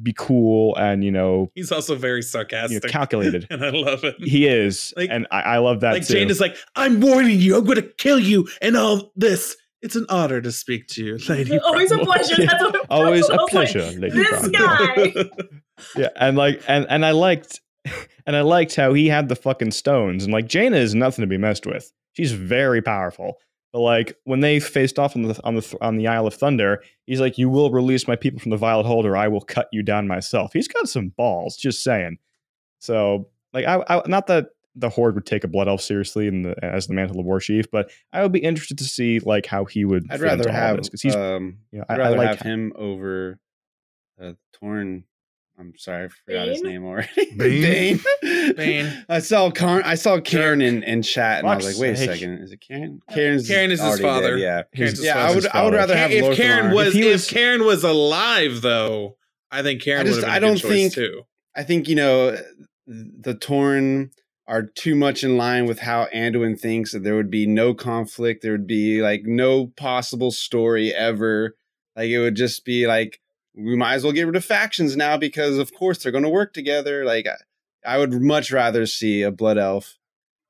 be 0.02 0.14
cool 0.16 0.74
and 0.76 1.04
you 1.04 1.10
know, 1.12 1.50
He's 1.54 1.70
also 1.70 1.94
very 1.94 2.18
you 2.18 2.22
sarcastic, 2.22 2.82
know 2.82 2.88
calculated. 2.88 3.46
and 3.50 3.62
I 3.64 3.70
love 3.70 4.04
it. 4.04 4.16
he 4.20 4.46
is, 4.48 4.92
Like- 4.96 5.10
and 5.10 5.26
I, 5.30 5.42
I 5.42 5.58
love 5.58 5.80
that 5.80 5.92
like 5.92 6.06
too. 6.06 6.14
Jaina 6.14 6.30
is 6.30 6.40
like, 6.40 6.56
I'm 6.76 7.00
warning 7.00 7.38
you, 7.38 7.56
I'm 7.56 7.64
going 7.64 7.76
to 7.76 7.82
kill 7.98 8.18
you, 8.18 8.48
and 8.62 8.74
all 8.76 9.12
this. 9.16 9.54
It's 9.82 9.96
an 9.96 10.06
honor 10.08 10.40
to 10.40 10.52
speak 10.52 10.86
to 10.88 11.04
you, 11.04 11.18
lady. 11.28 11.58
Always 11.58 11.90
a 11.90 11.98
pleasure. 11.98 12.36
That's 12.46 12.62
what, 12.62 12.86
Always 12.90 13.28
a 13.28 13.32
what 13.32 13.40
I 13.40 13.42
a 13.42 13.44
was 13.44 13.52
like, 13.54 13.72
pleasure, 13.72 14.00
Lady 14.00 14.16
this 14.16 14.48
Proudmoore. 14.48 15.14
guy. 15.14 15.46
yeah, 15.96 16.08
and 16.16 16.36
like 16.36 16.62
and 16.68 16.86
and 16.88 17.04
I 17.04 17.10
liked 17.10 17.60
and 18.26 18.36
I 18.36 18.42
liked 18.42 18.76
how 18.76 18.94
he 18.94 19.08
had 19.08 19.28
the 19.28 19.34
fucking 19.36 19.72
stones 19.72 20.22
and 20.24 20.32
like 20.32 20.46
Jaina 20.46 20.76
is 20.76 20.94
nothing 20.94 21.22
to 21.22 21.26
be 21.26 21.36
messed 21.36 21.66
with. 21.66 21.92
She's 22.12 22.32
very 22.32 22.80
powerful. 22.80 23.38
But 23.72 23.80
like 23.80 24.16
when 24.24 24.40
they 24.40 24.60
faced 24.60 24.98
off 24.98 25.16
on 25.16 25.22
the 25.22 25.40
on 25.44 25.56
the 25.56 25.76
on 25.80 25.96
the 25.96 26.06
Isle 26.06 26.26
of 26.26 26.34
Thunder, 26.34 26.82
he's 27.06 27.20
like, 27.20 27.38
"You 27.38 27.48
will 27.48 27.70
release 27.70 28.06
my 28.06 28.16
people 28.16 28.38
from 28.38 28.50
the 28.50 28.56
Violet 28.58 28.86
Hold, 28.86 29.06
or 29.06 29.16
I 29.16 29.28
will 29.28 29.40
cut 29.40 29.68
you 29.72 29.82
down 29.82 30.06
myself." 30.06 30.52
He's 30.52 30.68
got 30.68 30.88
some 30.88 31.08
balls, 31.08 31.56
just 31.56 31.82
saying. 31.82 32.18
So 32.80 33.30
like, 33.54 33.64
I, 33.64 33.82
I 33.88 34.02
not 34.06 34.26
that 34.26 34.48
the 34.74 34.88
Horde 34.88 35.14
would 35.16 35.26
take 35.26 35.44
a 35.44 35.48
Blood 35.48 35.68
Elf 35.68 35.82
seriously 35.82 36.26
in 36.26 36.42
the, 36.42 36.54
as 36.64 36.86
the 36.86 36.94
Mantle 36.94 37.20
of 37.20 37.26
War 37.26 37.40
Chief, 37.40 37.70
but 37.70 37.90
I 38.12 38.22
would 38.22 38.32
be 38.32 38.38
interested 38.40 38.78
to 38.78 38.84
see 38.84 39.18
like 39.20 39.46
how 39.46 39.64
he 39.66 39.84
would. 39.84 40.06
I'd 40.10 40.20
rather 40.20 40.48
all 40.48 40.54
have 40.54 40.76
this, 40.78 40.88
'cause 40.88 41.02
he's 41.02 41.14
um, 41.16 41.58
you 41.70 41.78
know, 41.80 41.84
I'd 41.88 42.00
I, 42.00 42.02
I 42.02 42.06
rather 42.06 42.16
like 42.16 42.28
have 42.28 42.40
him 42.40 42.72
over 42.76 43.38
uh, 44.20 44.32
Tauren. 44.62 45.04
I'm 45.58 45.74
sorry, 45.76 46.06
I 46.06 46.08
forgot 46.08 46.48
his 46.48 46.62
name 46.62 46.84
already. 46.84 47.08
Baine? 47.36 48.00
Baine. 48.22 48.54
Baine. 48.56 49.04
I 49.08 49.18
saw 49.18 49.50
Car- 49.50 49.82
I 49.84 49.94
saw 49.96 50.18
Cairne 50.18 50.62
in, 50.62 50.82
in 50.82 51.02
chat, 51.02 51.40
and 51.40 51.48
I 51.48 51.54
was 51.56 51.66
like, 51.66 51.76
wait 51.78 51.90
a 51.92 51.96
second, 51.98 52.38
is 52.38 52.52
it 52.52 52.60
Cairne? 52.66 53.00
Uh, 53.06 53.12
Cairne's 53.14 53.46
Cairne 53.48 53.70
is 53.70 53.80
his 53.80 54.00
father. 54.00 54.36
Dead, 54.38 54.42
yeah. 54.42 54.62
Cairne's 54.74 54.90
His- 54.92 54.98
his 55.00 55.04
Yeah, 55.04 55.18
I 55.26 55.34
would. 55.34 55.46
I 55.48 55.64
would 55.64 55.74
rather 55.74 55.94
have 55.96 56.10
if 56.10 56.36
Cairne 56.36 56.70
Lor'themar. 56.70 56.74
was 56.74 56.86
If 56.88 56.94
he 56.94 57.08
if 57.10 57.28
Cairne 57.28 57.64
was 57.66 57.84
alive 57.84 58.62
though, 58.62 59.18
I 59.50 59.62
think 59.62 59.82
Cairne 59.82 60.00
I 60.00 60.04
just- 60.04 60.16
would 60.16 60.24
have 60.24 60.28
been 60.28 60.32
I 60.32 60.36
a 60.38 60.40
don't 60.40 60.56
choice 60.56 60.70
think- 60.70 60.94
too. 60.94 61.22
I 61.54 61.62
think 61.64 61.86
you 61.88 61.96
know 61.96 62.38
the 62.86 63.34
Tauren 63.34 64.10
are 64.46 64.62
too 64.62 64.94
much 64.94 65.22
in 65.22 65.36
line 65.36 65.66
with 65.66 65.80
how 65.80 66.06
Anduin 66.14 66.58
thinks 66.58 66.92
that 66.92 67.04
there 67.04 67.14
would 67.14 67.30
be 67.30 67.46
no 67.46 67.74
conflict, 67.74 68.42
there 68.42 68.52
would 68.52 68.66
be 68.66 69.00
like 69.00 69.22
no 69.24 69.68
possible 69.76 70.30
story 70.30 70.92
ever. 70.92 71.56
Like 71.96 72.10
it 72.10 72.18
would 72.18 72.34
just 72.34 72.64
be 72.64 72.86
like 72.86 73.20
we 73.54 73.76
might 73.76 73.94
as 73.94 74.04
well 74.04 74.12
get 74.12 74.26
rid 74.26 74.36
of 74.36 74.44
factions 74.44 74.96
now 74.96 75.16
because 75.16 75.58
of 75.58 75.74
course 75.74 76.02
they're 76.02 76.12
going 76.12 76.24
to 76.24 76.30
work 76.30 76.52
together. 76.52 77.04
Like 77.04 77.26
I, 77.26 77.94
I 77.94 77.98
would 77.98 78.12
much 78.20 78.50
rather 78.50 78.86
see 78.86 79.22
a 79.22 79.30
Blood 79.30 79.58
Elf. 79.58 79.98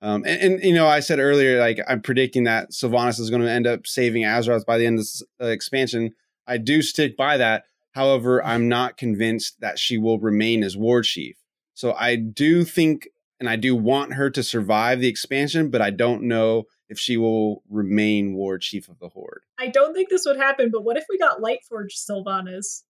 Um, 0.01 0.25
and, 0.27 0.55
and 0.55 0.63
you 0.63 0.75
know, 0.75 0.89
I 0.89 1.01
said 1.01 1.19
earlier, 1.19 1.61
like 1.61 1.79
I'm 1.87 2.01
predicting 2.01 2.45
that 2.45 2.71
Sylvanas 2.71 3.21
is 3.21 3.31
going 3.31 3.43
to 3.43 3.51
end 3.51 3.67
up 3.67 3.87
saving 3.87 4.23
Azeroth 4.23 4.67
by 4.67 4.79
the 4.79 4.87
end 4.87 4.99
of 4.99 5.05
this 5.05 5.23
uh, 5.41 5.47
expansion. 5.47 6.13
I 6.47 6.59
do 6.59 6.83
stick 6.83 7.17
by 7.17 7.37
that. 7.37 7.65
However, 7.93 8.45
I'm 8.45 8.69
not 8.69 8.97
convinced 8.97 9.61
that 9.61 9.79
she 9.79 9.99
will 9.99 10.19
remain 10.19 10.65
as 10.65 10.77
war 10.77 11.03
chief. 11.03 11.37
So 11.75 11.93
I 11.95 12.17
do 12.17 12.65
think 12.65 13.09
and 13.43 13.51
I 13.51 13.57
do 13.57 13.75
want 13.75 14.15
her 14.15 14.31
to 14.31 14.41
survive 14.41 15.01
the 15.01 15.09
expansion, 15.09 15.69
but 15.69 15.83
I 15.83 15.91
don't 15.91 16.23
know 16.23 16.67
if 16.89 16.97
she 16.97 17.17
will 17.17 17.65
remain 17.69 18.35
war 18.35 18.57
chief 18.57 18.89
of 18.89 19.01
the 19.01 19.09
horde. 19.09 19.43
I 19.59 19.67
don't 19.67 19.95
think 19.95 20.11
this 20.11 20.23
would 20.27 20.37
happen, 20.37 20.71
but 20.71 20.85
what 20.85 20.97
if 20.97 21.07
we 21.11 21.19
got 21.19 21.41
Lightforge 21.41 21.95
Sylvanas? 22.09 22.85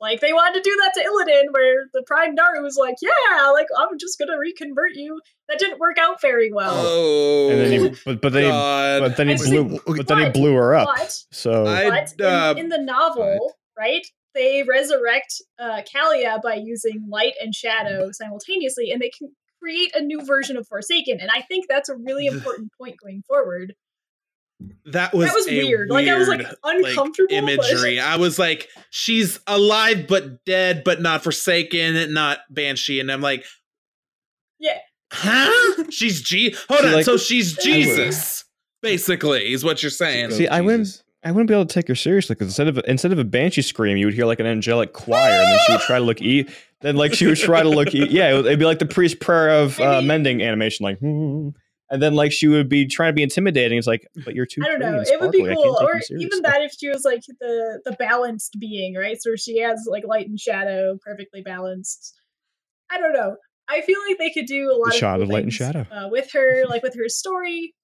Like 0.00 0.20
they 0.20 0.32
wanted 0.32 0.62
to 0.62 0.70
do 0.70 0.76
that 0.76 0.92
to 0.94 1.00
Illidan, 1.00 1.52
where 1.52 1.86
the 1.92 2.04
Prime 2.06 2.36
Naaru 2.36 2.62
was 2.62 2.76
like, 2.76 2.94
"Yeah, 3.02 3.50
like 3.50 3.66
I'm 3.76 3.98
just 3.98 4.16
gonna 4.16 4.38
reconvert 4.38 4.92
you." 4.94 5.20
That 5.48 5.58
didn't 5.58 5.80
work 5.80 5.98
out 5.98 6.20
very 6.20 6.52
well. 6.52 6.72
Oh, 6.76 7.48
and 7.50 7.58
then 7.60 7.72
he, 7.72 7.88
but 8.04 8.20
but 8.20 8.32
then 8.32 8.44
he, 8.44 8.48
but 9.08 9.16
then 9.16 9.26
he 9.26 9.32
I 9.34 9.36
see. 9.38 9.60
blew, 9.60 9.80
but 9.96 10.06
then 10.06 10.18
he 10.18 10.28
blew 10.30 10.54
her 10.54 10.76
up. 10.76 10.86
But 10.96 11.24
So 11.32 11.66
I- 11.66 11.90
but 11.90 12.12
in- 12.16 12.24
uh, 12.24 12.54
in, 12.56 12.68
the 12.68 12.78
novel, 12.78 13.56
right, 13.76 14.06
they 14.34 14.62
resurrect 14.62 15.34
uh, 15.58 15.82
Calia 15.92 16.40
by 16.42 16.54
using 16.54 17.06
light 17.08 17.34
and 17.42 17.54
shadow 17.54 18.10
simultaneously, 18.12 18.90
and 18.92 19.00
they 19.00 19.10
can 19.10 19.30
create 19.60 19.94
a 19.96 20.00
new 20.00 20.24
version 20.24 20.56
of 20.56 20.66
Forsaken. 20.68 21.18
And 21.20 21.30
I 21.34 21.40
think 21.42 21.66
that's 21.68 21.88
a 21.88 21.96
really 21.96 22.26
important 22.26 22.70
point 22.80 22.96
going 23.02 23.22
forward. 23.26 23.74
that 24.86 25.12
was 25.14 25.26
that 25.28 25.34
was 25.34 25.48
a 25.48 25.50
weird. 25.64 25.88
Like, 25.90 26.08
I 26.08 26.16
was, 26.18 26.28
like, 26.28 26.46
uncomfortable, 26.64 27.28
but- 27.28 27.52
imagery. 27.52 27.98
I 28.00 28.16
was 28.16 28.38
like, 28.38 28.68
she's 28.90 29.40
alive 29.46 30.06
but 30.08 30.44
dead, 30.44 30.82
but 30.84 31.00
not 31.00 31.22
forsaken, 31.24 32.12
not 32.12 32.38
banshee, 32.50 33.00
and 33.00 33.10
I'm 33.10 33.20
like, 33.20 33.44
Yeah. 34.60 34.78
huh? 35.12 35.84
She's 35.90 36.20
G. 36.22 36.54
Hold 36.68 36.80
See, 36.80 36.86
on, 36.86 36.92
like- 36.92 37.04
so 37.04 37.16
she's 37.16 37.56
Jesus, 37.56 38.44
basically, 38.82 39.52
is 39.52 39.64
what 39.64 39.82
you're 39.82 39.90
saying. 39.90 40.32
See, 40.32 40.48
I 40.48 40.60
wouldn't- 40.60 40.86
Jesus. 40.86 41.04
I 41.24 41.32
wouldn't 41.32 41.48
be 41.48 41.54
able 41.54 41.66
to 41.66 41.74
take 41.74 41.88
her 41.88 41.94
seriously 41.96 42.34
because 42.34 42.48
instead 42.48 42.68
of 42.68 42.78
instead 42.86 43.12
of 43.12 43.18
a 43.18 43.24
banshee 43.24 43.62
scream, 43.62 43.96
you 43.96 44.06
would 44.06 44.14
hear 44.14 44.24
like 44.26 44.38
an 44.40 44.46
angelic 44.46 44.92
choir, 44.92 45.30
and 45.30 45.46
then 45.50 45.58
she 45.66 45.72
would 45.72 45.80
try 45.82 45.98
to 45.98 46.04
look 46.04 46.22
e. 46.22 46.48
Then 46.80 46.96
like 46.96 47.12
she 47.12 47.26
would 47.26 47.38
try 47.38 47.62
to 47.62 47.68
look 47.68 47.94
e. 47.94 48.06
Yeah, 48.08 48.30
it 48.30 48.34
would, 48.34 48.46
it'd 48.46 48.58
be 48.58 48.64
like 48.64 48.78
the 48.78 48.86
priest 48.86 49.18
prayer 49.20 49.50
of 49.62 49.80
uh, 49.80 50.00
mending 50.02 50.42
animation, 50.42 50.84
like. 50.84 50.98
"Hmm." 51.00 51.48
And 51.90 52.02
then 52.02 52.14
like 52.14 52.32
she 52.32 52.48
would 52.48 52.68
be 52.68 52.86
trying 52.86 53.08
to 53.08 53.14
be 53.14 53.22
intimidating. 53.22 53.78
It's 53.78 53.86
like, 53.86 54.06
but 54.24 54.34
you're 54.34 54.44
too. 54.44 54.60
I 54.62 54.68
don't 54.68 54.78
know. 54.78 55.00
It 55.00 55.20
would 55.20 55.32
be 55.32 55.42
cool, 55.42 55.78
or 55.80 55.98
even 56.18 56.42
that 56.42 56.60
if 56.60 56.72
she 56.78 56.88
was 56.90 57.02
like 57.02 57.22
the 57.40 57.80
the 57.84 57.92
balanced 57.92 58.56
being, 58.60 58.94
right? 58.94 59.20
So 59.20 59.36
she 59.36 59.60
has 59.60 59.86
like 59.90 60.04
light 60.06 60.28
and 60.28 60.38
shadow, 60.38 60.98
perfectly 61.02 61.40
balanced. 61.40 62.14
I 62.90 62.98
don't 62.98 63.14
know. 63.14 63.36
I 63.70 63.80
feel 63.80 63.98
like 64.06 64.18
they 64.18 64.30
could 64.30 64.46
do 64.46 64.70
a 64.70 64.76
lot 64.76 64.90
The 64.90 64.94
of 64.96 64.98
shot 64.98 65.16
cool 65.16 65.22
of 65.24 65.28
light 65.30 65.42
and 65.44 65.52
shadow. 65.52 65.86
uh, 65.90 66.08
with 66.10 66.30
her, 66.32 66.64
like 66.68 66.82
with 66.82 66.94
her 66.94 67.08
story. 67.08 67.74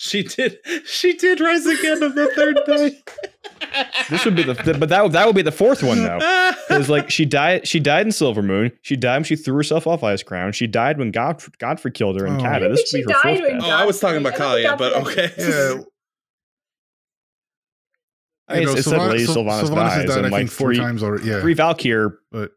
She 0.00 0.22
did. 0.22 0.58
She 0.86 1.14
did 1.14 1.40
rise 1.40 1.66
again 1.66 2.04
on 2.04 2.14
the 2.14 2.28
third 2.36 2.60
day. 2.66 3.02
This 4.08 4.24
would 4.24 4.36
be 4.36 4.44
the, 4.44 4.54
but 4.78 4.88
that 4.90 5.10
that 5.10 5.26
would 5.26 5.34
be 5.34 5.42
the 5.42 5.50
fourth 5.50 5.82
one 5.82 5.98
though. 6.04 6.18
Because 6.68 6.88
like 6.88 7.10
she 7.10 7.24
died, 7.24 7.66
she 7.66 7.80
died 7.80 8.06
in 8.06 8.12
Silver 8.12 8.42
Moon. 8.42 8.70
She 8.82 8.94
died 8.94 9.16
when 9.16 9.24
she 9.24 9.34
threw 9.34 9.56
herself 9.56 9.86
off 9.88 10.04
Ice 10.04 10.22
Crown. 10.22 10.52
She 10.52 10.66
died 10.68 10.98
when 10.98 11.10
God, 11.10 11.42
Godfrey 11.58 11.90
killed 11.90 12.20
her 12.20 12.26
in 12.26 12.36
Oh. 12.36 12.40
Kata. 12.40 12.68
This 12.68 12.92
would 12.92 13.04
be 13.06 13.12
her 13.12 13.18
fourth 13.20 13.38
death. 13.40 13.60
Oh, 13.64 13.70
I 13.70 13.84
was 13.86 13.98
talking 13.98 14.18
about 14.20 14.34
I 14.34 14.36
Calia, 14.36 14.62
don't 14.68 14.78
but 14.78 14.92
okay. 14.94 15.32
Yeah, 15.38 15.82
I 18.46 18.52
mean, 18.54 18.60
you 18.62 18.66
know, 18.66 18.72
it, 18.74 18.78
it 18.78 18.82
said 18.84 18.90
Sylvan- 18.92 19.10
Lady 19.10 19.26
Sylvanas 19.26 19.62
Sylvanas 19.64 19.74
dies 19.74 19.94
has 19.94 20.04
died, 20.06 20.18
and 20.18 20.26
I 20.26 20.30
like 20.30 20.38
think, 20.40 20.50
four 20.50 20.68
three, 20.68 20.76
times 20.78 21.02
already. 21.02 21.24
Yeah, 21.28 21.40
three 21.40 21.54
Valkyr, 21.54 22.18
but 22.30 22.52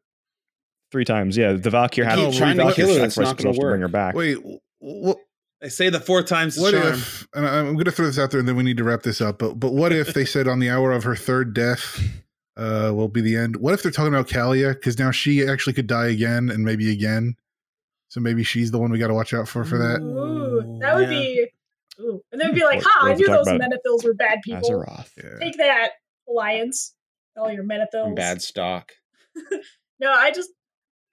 three 0.91 1.05
times. 1.05 1.35
Yeah, 1.37 1.53
the 1.53 1.69
Valkyr 1.71 2.03
had 2.05 2.17
keep 2.17 2.33
three 2.35 2.49
to 2.49 2.55
Valkyr 2.55 2.75
kill 2.75 2.95
her, 2.99 3.05
it's 3.05 3.15
sacrifices 3.15 3.17
not 3.17 3.37
gonna 3.43 3.53
to 3.55 3.59
bring 3.61 3.81
her 3.81 3.87
back. 3.87 4.13
wait, 4.15 4.37
what? 4.79 5.17
They 5.61 5.69
say 5.69 5.89
the 5.89 5.99
four 5.99 6.23
times 6.23 6.55
the 6.55 6.61
What 6.63 6.71
charm. 6.73 6.87
if? 6.93 7.27
And 7.35 7.45
I- 7.47 7.59
I'm 7.59 7.73
going 7.73 7.85
to 7.85 7.91
throw 7.91 8.05
this 8.07 8.17
out 8.17 8.31
there, 8.31 8.39
and 8.39 8.47
then 8.49 8.55
we 8.55 8.63
need 8.63 8.77
to 8.77 8.83
wrap 8.83 9.03
this 9.03 9.21
up. 9.21 9.39
But 9.39 9.59
but 9.59 9.73
what 9.73 9.93
if 9.93 10.13
they 10.13 10.25
said 10.25 10.47
on 10.47 10.59
the 10.59 10.69
hour 10.69 10.91
of 10.91 11.03
her 11.03 11.15
third 11.15 11.53
death 11.53 12.01
uh, 12.57 12.91
will 12.95 13.07
be 13.07 13.21
the 13.21 13.35
end? 13.37 13.57
What 13.57 13.73
if 13.73 13.83
they're 13.83 13.91
talking 13.91 14.13
about 14.13 14.27
Calia? 14.27 14.73
Because 14.73 14.97
now 14.97 15.11
she 15.11 15.47
actually 15.47 15.73
could 15.73 15.87
die 15.87 16.07
again, 16.07 16.49
and 16.49 16.63
maybe 16.65 16.91
again. 16.91 17.35
So 18.09 18.19
maybe 18.19 18.43
she's 18.43 18.71
the 18.71 18.77
one 18.79 18.91
we 18.91 18.97
got 18.99 19.07
to 19.07 19.13
watch 19.13 19.33
out 19.33 19.47
for 19.47 19.63
for 19.63 19.77
that. 19.77 20.01
Ooh, 20.01 20.79
that 20.81 20.95
would 20.95 21.03
yeah. 21.11 21.19
be. 21.19 21.47
Ooh. 21.99 22.21
And 22.31 22.41
then 22.41 22.47
it'd 22.49 22.55
be 22.59 22.65
like, 22.65 22.77
What- 22.83 22.87
ha! 22.87 22.99
what 23.05 23.11
I 23.11 23.15
knew 23.15 23.27
those 23.27 23.47
about 23.47 23.61
Menethils 23.61 24.03
were 24.03 24.13
bad 24.15 24.39
people. 24.43 24.61
Azeroth. 24.69 25.09
Yeah. 25.23 25.37
Take 25.39 25.57
that, 25.57 25.91
Alliance. 26.27 26.95
All 27.37 27.51
your 27.51 27.63
Menethils. 27.63 28.15
Bad 28.15 28.41
stock. 28.41 28.91
No, 29.99 30.11
I 30.11 30.31
just 30.31 30.49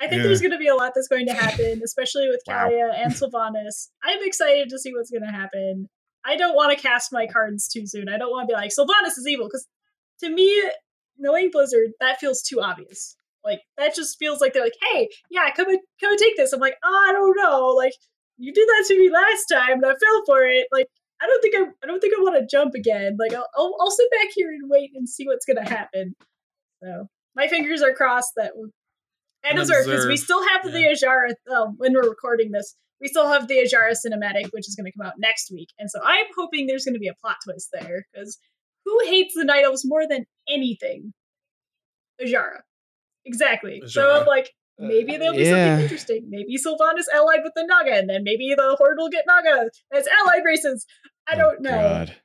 I 0.01 0.07
think 0.09 0.21
Yeah. 0.21 0.29
there's 0.29 0.41
going 0.41 0.53
to 0.53 0.59
be 0.59 0.69
a 0.69 0.75
lot 0.75 0.93
that's 0.95 1.09
going 1.09 1.27
to 1.27 1.35
happen, 1.35 1.81
especially 1.85 2.29
with 2.29 2.41
Wow. 2.47 2.69
Calia 2.69 2.93
and 2.97 3.13
Sylvanas. 3.13 3.89
I'm 4.03 4.19
excited 4.23 4.69
to 4.71 4.79
see 4.79 4.93
what's 4.93 5.11
going 5.11 5.25
to 5.25 5.31
happen. 5.31 5.89
I 6.25 6.37
don't 6.37 6.55
want 6.55 6.77
to 6.77 6.83
cast 6.83 7.13
my 7.13 7.27
cards 7.27 7.69
too 7.69 7.87
soon. 7.87 8.09
I 8.09 8.19
don't 8.19 8.31
want 8.31 8.49
to 8.49 8.53
be 8.53 8.57
like 8.57 8.71
Sylvanas 8.71 9.17
is 9.19 9.27
evil 9.27 9.47
because 9.47 9.67
to 10.21 10.31
me, 10.31 10.71
knowing 11.17 11.51
Blizzard, 11.51 11.91
that 12.01 12.19
feels 12.21 12.43
too 12.43 12.61
obvious. 12.61 13.17
Like 13.45 13.61
that 13.79 13.95
just 13.95 14.19
feels 14.19 14.41
like 14.41 14.53
they're 14.53 14.65
like, 14.65 14.77
"Hey, 14.91 15.09
yeah, 15.31 15.51
come 15.53 15.69
and 15.69 15.79
come 16.01 16.11
and 16.11 16.19
take 16.19 16.37
this." 16.37 16.53
I'm 16.53 16.61
like, 16.61 16.77
oh, 16.85 17.07
I 17.09 17.13
don't 17.13 17.37
know. 17.37 17.69
Like 17.69 17.93
you 18.37 18.53
did 18.53 18.69
that 18.69 18.85
to 18.89 18.99
me 18.99 19.11
last 19.11 19.45
time, 19.47 19.83
and 19.83 19.87
I 19.87 19.95
fell 19.95 20.23
for 20.27 20.43
it. 20.43 20.67
Like 20.73 20.87
I 21.23 21.27
don't 21.27 21.41
think 21.41 21.55
I, 21.57 21.63
I 21.83 21.87
don't 21.87 22.01
think 22.01 22.15
I 22.19 22.21
want 22.23 22.37
to 22.39 22.47
jump 22.57 22.75
again. 22.75 23.17
Like 23.19 23.33
I'll, 23.33 23.49
I'll, 23.57 23.75
I'll 23.81 23.91
sit 23.91 24.11
back 24.11 24.29
here 24.35 24.51
and 24.51 24.69
wait 24.69 24.91
and 24.95 25.09
see 25.09 25.25
what's 25.27 25.47
gonna 25.47 25.67
happen. 25.67 26.15
So 26.83 27.07
my 27.37 27.47
fingers 27.49 27.81
are 27.81 27.95
crossed 27.95 28.33
that 28.37 28.53
and 29.45 29.53
And 29.53 29.59
observe 29.61 29.87
because 29.87 30.07
we 30.07 30.17
still 30.17 30.47
have 30.49 30.65
the 30.65 30.85
Azshara. 30.85 31.33
Um, 31.55 31.75
when 31.79 31.93
we're 31.95 32.09
recording 32.09 32.51
this, 32.53 32.77
we 33.01 33.09
still 33.09 33.29
have 33.29 33.49
the 33.49 33.57
Azshara 33.59 33.93
cinematic, 33.93 34.53
which 34.53 34.69
is 34.69 34.75
going 34.75 34.91
to 34.91 34.97
come 34.97 35.07
out 35.07 35.15
next 35.19 35.51
week. 35.53 35.69
And 35.79 35.91
so 35.91 36.01
I'm 36.05 36.27
hoping 36.37 36.67
there's 36.67 36.85
going 36.85 36.95
to 36.95 37.01
be 37.01 37.09
a 37.09 37.15
plot 37.15 37.37
twist 37.45 37.69
there 37.73 38.05
because 38.13 38.39
who 38.85 38.99
hates 39.05 39.35
the 39.35 39.45
Night 39.45 39.65
Elves 39.65 39.85
more 39.85 40.07
than 40.09 40.25
anything? 40.49 41.13
Azshara. 42.21 42.61
Exactly. 43.25 43.83
So 43.87 44.21
I'm 44.21 44.27
like, 44.27 44.51
maybe 44.79 45.17
there'll 45.17 45.37
be 45.37 45.45
yeah. 45.45 45.67
something 45.69 45.83
interesting. 45.85 46.27
Maybe 46.29 46.57
Sylvanas 46.57 47.05
allied 47.13 47.41
with 47.45 47.53
the 47.55 47.65
Naga, 47.67 47.95
and 47.95 48.09
then 48.09 48.25
maybe 48.25 48.55
the 48.57 48.75
Horde 48.79 48.97
will 48.99 49.11
get 49.11 49.25
Naga 49.27 49.69
as 49.93 50.09
allied 50.21 50.45
races. 50.45 50.87
I 51.29 51.35
Oh, 51.35 51.39
don't 51.39 51.61
know. 51.61 51.71
God. 51.71 52.17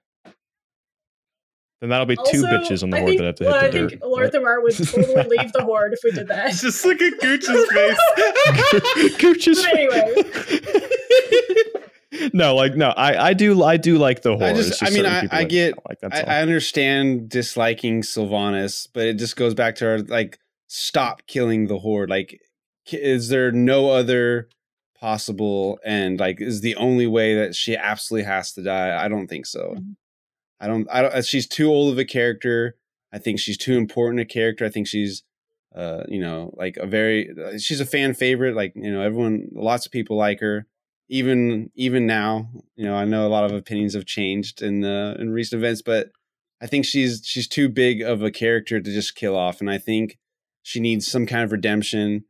Then 1.84 1.90
that'll 1.90 2.06
be 2.06 2.16
two 2.16 2.44
bitches 2.44 2.82
on 2.82 2.92
the 2.92 2.96
I 2.96 3.00
horde 3.02 3.10
think, 3.10 3.20
that 3.20 3.26
have 3.26 3.36
to 3.36 3.44
well, 3.44 3.56
I 3.56 3.64
hit 3.64 3.72
the 3.74 3.80
think 3.90 3.92
dirt. 4.00 4.10
Lor'themar 4.10 4.64
would 4.64 4.74
totally 4.74 5.38
leave 5.38 5.52
the 5.52 5.64
Horde 5.66 5.92
if 5.92 6.00
we 6.02 6.12
did 6.12 6.30
that. 6.30 6.54
Just 6.54 6.86
look 6.86 7.02
at 7.02 7.20
Gooch's 7.20 7.72
face. 7.74 9.18
Gooch's 9.18 9.62
But 9.62 9.74
anyway. 9.74 10.14
no, 12.34 12.56
like 12.56 12.78
no, 12.78 12.92
I 12.92 13.32
I 13.32 13.34
do 13.34 13.62
I 13.62 13.76
do 13.76 13.98
like 13.98 14.22
the 14.22 14.30
horde. 14.30 14.44
I 14.44 14.54
just, 14.54 14.80
just 14.80 14.82
I 14.82 14.92
mean, 14.92 15.06
I, 15.06 15.28
I 15.30 15.44
get, 15.44 15.74
like 15.90 16.00
that's 16.00 16.16
I, 16.16 16.22
all. 16.22 16.30
I 16.30 16.42
understand 16.42 17.28
disliking 17.28 18.02
Sylvanas, 18.02 18.88
but 18.94 19.06
it 19.06 19.16
just 19.16 19.36
goes 19.36 19.54
back 19.54 19.76
to 19.76 19.86
our 19.86 20.00
like, 20.00 20.40
stop 20.68 21.28
killing 21.28 21.68
the 21.68 21.80
horde. 21.80 22.10
Like, 22.10 22.40
is 22.94 23.28
there 23.28 23.52
no 23.52 23.90
other 23.90 24.48
possible 24.98 25.80
end? 25.84 26.22
Like, 26.22 26.40
is 26.40 26.62
the 26.62 26.78
only 26.78 27.08
way 27.08 27.36
that 27.36 27.56
she 27.56 27.76
absolutely 27.76 28.24
has 28.26 28.54
to 28.54 28.64
die? 28.64 29.04
I 29.04 29.10
don't 29.10 29.28
think 29.28 29.46
so. 29.46 29.76
Mhm. 29.78 29.96
I 30.64 30.68
don't. 30.68 30.88
I 30.90 31.02
don't. 31.02 31.26
She's 31.26 31.46
too 31.46 31.68
old 31.68 31.92
of 31.92 32.00
a 32.00 32.06
character. 32.06 32.78
I 33.12 33.20
think 33.20 33.38
she's 33.38 33.58
too 33.58 33.74
important 33.78 34.22
a 34.22 34.26
character. 34.26 34.64
I 34.64 34.70
think 34.70 34.88
she's, 34.88 35.24
uh, 35.76 36.04
you 36.08 36.20
know, 36.22 36.54
like 36.58 36.78
a 36.78 36.88
very. 36.88 37.30
uh, 37.30 37.58
She's 37.58 37.82
a 37.82 37.86
fan 37.86 38.14
favorite. 38.14 38.56
Like 38.56 38.72
you 38.74 38.90
know, 38.90 39.02
everyone, 39.02 39.50
lots 39.52 39.86
of 39.86 39.92
people 39.92 40.16
like 40.16 40.40
her. 40.40 40.66
Even 41.10 41.70
even 41.76 42.08
now, 42.08 42.50
you 42.78 42.86
know, 42.86 42.96
I 42.96 43.04
know 43.04 43.28
a 43.28 43.30
lot 43.30 43.44
of 43.44 43.52
opinions 43.52 43.94
have 43.94 44.06
changed 44.06 44.62
in 44.62 44.80
the 44.80 45.18
in 45.20 45.32
recent 45.32 45.62
events, 45.62 45.82
but 45.82 46.12
I 46.62 46.66
think 46.68 46.86
she's 46.86 47.22
she's 47.26 47.48
too 47.48 47.68
big 47.68 48.02
of 48.02 48.24
a 48.24 48.32
character 48.32 48.80
to 48.80 48.92
just 48.92 49.16
kill 49.16 49.36
off, 49.36 49.60
and 49.60 49.70
I 49.70 49.78
think 49.78 50.18
she 50.62 50.80
needs 50.80 51.06
some 51.12 51.26
kind 51.26 51.44
of 51.44 51.52
redemption. 51.52 52.24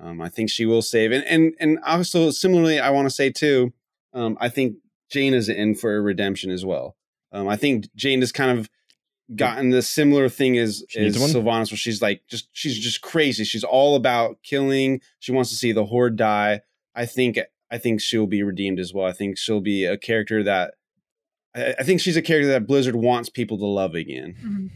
Um, 0.00 0.22
I 0.22 0.30
think 0.30 0.48
she 0.48 0.64
will 0.64 0.80
save, 0.80 1.12
and 1.12 1.22
and 1.24 1.54
and 1.60 1.78
also 1.84 2.30
similarly, 2.30 2.80
I 2.80 2.88
want 2.88 3.06
to 3.06 3.14
say 3.14 3.30
too, 3.30 3.74
um, 4.14 4.38
I 4.40 4.48
think 4.48 4.76
Jaina 5.10 5.36
is 5.36 5.50
in 5.50 5.74
for 5.74 5.94
a 5.94 6.00
redemption 6.00 6.50
as 6.50 6.64
well. 6.64 6.96
Um, 7.34 7.48
I 7.48 7.56
think 7.56 7.92
Jaina 7.94 8.22
has 8.22 8.32
kind 8.32 8.58
of 8.58 8.70
gotten 9.34 9.70
the 9.70 9.82
similar 9.82 10.28
thing 10.28 10.56
as, 10.56 10.84
She 10.88 11.00
as? 11.00 11.16
Sylvanas, 11.16 11.70
where 11.70 11.76
she's 11.78 12.00
like 12.00 12.22
just 12.28 12.48
she's 12.52 12.78
just 12.78 13.00
crazy. 13.02 13.44
She's 13.44 13.64
all 13.64 13.96
about 13.96 14.38
killing. 14.42 15.00
She 15.18 15.32
wants 15.32 15.50
to 15.50 15.56
see 15.56 15.72
the 15.72 15.84
horde 15.86 16.16
die. 16.16 16.62
I 16.94 17.06
think 17.06 17.38
I 17.70 17.78
think 17.78 18.00
she'll 18.00 18.26
be 18.26 18.42
redeemed 18.42 18.78
as 18.78 18.94
well. 18.94 19.06
I 19.06 19.12
think 19.12 19.36
she'll 19.36 19.60
be 19.60 19.84
a 19.84 19.96
character 19.98 20.42
that 20.44 20.74
I, 21.54 21.74
I 21.80 21.82
think 21.82 22.00
she's 22.00 22.16
a 22.16 22.22
character 22.22 22.48
that 22.48 22.66
Blizzard 22.66 22.96
wants 22.96 23.28
people 23.28 23.58
to 23.58 23.66
love 23.66 23.94
again. 23.94 24.36
Mhm. 24.42 24.70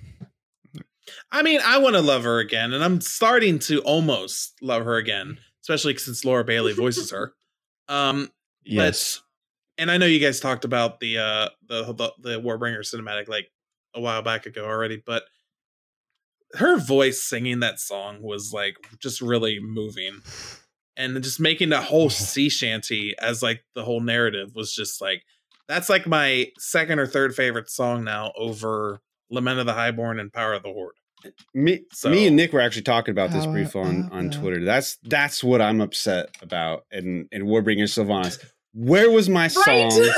I 1.33 1.43
mean, 1.43 1.61
I 1.65 1.79
want 1.79 1.95
to 1.95 2.03
love 2.03 2.25
her 2.25 2.39
again, 2.39 2.73
and 2.75 2.85
I'm 2.85 3.01
starting 3.01 3.59
to 3.61 3.81
almost 3.81 4.61
love 4.61 4.85
her 4.85 4.97
again, 4.97 5.39
especially 5.63 5.97
since 5.97 6.25
Laura 6.25 6.45
Bailey 6.45 6.75
voices 6.75 7.11
her. 7.13 7.33
Um, 7.89 8.31
yes. 8.65 9.23
And 9.79 9.91
I 9.91 9.97
know 9.97 10.07
you 10.07 10.19
guys 10.19 10.41
talked 10.41 10.65
about 10.65 11.01
the 11.01 11.19
uh 11.19 11.49
the 11.69 11.93
the, 11.93 12.13
the 12.19 12.41
Warbringer 12.41 12.81
cinematic 12.81 13.29
like 13.29 13.49
a 13.95 14.01
while 14.01 14.23
back 14.23 14.45
ago 14.47 14.65
already, 14.65 15.03
but 15.05 15.23
her 16.55 16.79
voice 16.79 17.23
singing 17.23 17.61
that 17.61 17.79
song 17.79 18.23
was 18.23 18.53
like 18.53 18.77
just 18.99 19.21
really 19.21 19.59
moving. 19.61 20.21
And 20.97 21.23
just 21.23 21.39
making 21.39 21.69
the 21.69 21.81
whole 21.81 22.11
sea 22.31 22.49
shanty 22.49 23.15
as 23.21 23.43
like 23.43 23.63
the 23.75 23.85
whole 23.85 24.01
narrative 24.01 24.55
was 24.55 24.75
just 24.75 25.01
like 25.01 25.23
that's 25.69 25.89
like 25.89 26.07
my 26.07 26.47
second 26.59 26.99
or 26.99 27.07
third 27.07 27.35
favorite 27.35 27.71
song 27.71 28.03
now 28.03 28.33
over 28.37 29.01
Lament 29.31 29.61
of 29.61 29.67
the 29.67 29.75
Highborn 29.75 30.19
and 30.19 30.33
Power 30.33 30.55
of 30.55 30.63
the 30.63 30.73
Horde. 30.73 30.95
Me, 31.55 31.81
So- 31.93 32.11
me 32.11 32.27
and 32.27 32.37
Nick 32.37 32.53
were 32.53 32.61
actually 32.61 32.83
talking 32.83 33.13
about 33.13 33.31
this 33.31 33.45
Power 33.45 33.53
briefly 33.53 33.83
on, 33.83 34.09
on 34.11 34.31
Twitter. 34.31 34.65
That's 34.65 34.97
that's 35.05 35.45
what 35.45 35.61
I'm 35.61 35.81
upset 35.81 36.31
about 36.43 36.85
in 36.91 37.29
in 37.31 37.43
Warbringer 37.45 37.85
Sylvanas. 37.85 38.43
Where 38.79 39.11
was 39.11 39.29
my 39.29 39.51
Right? 39.67 39.93
song 39.93 40.11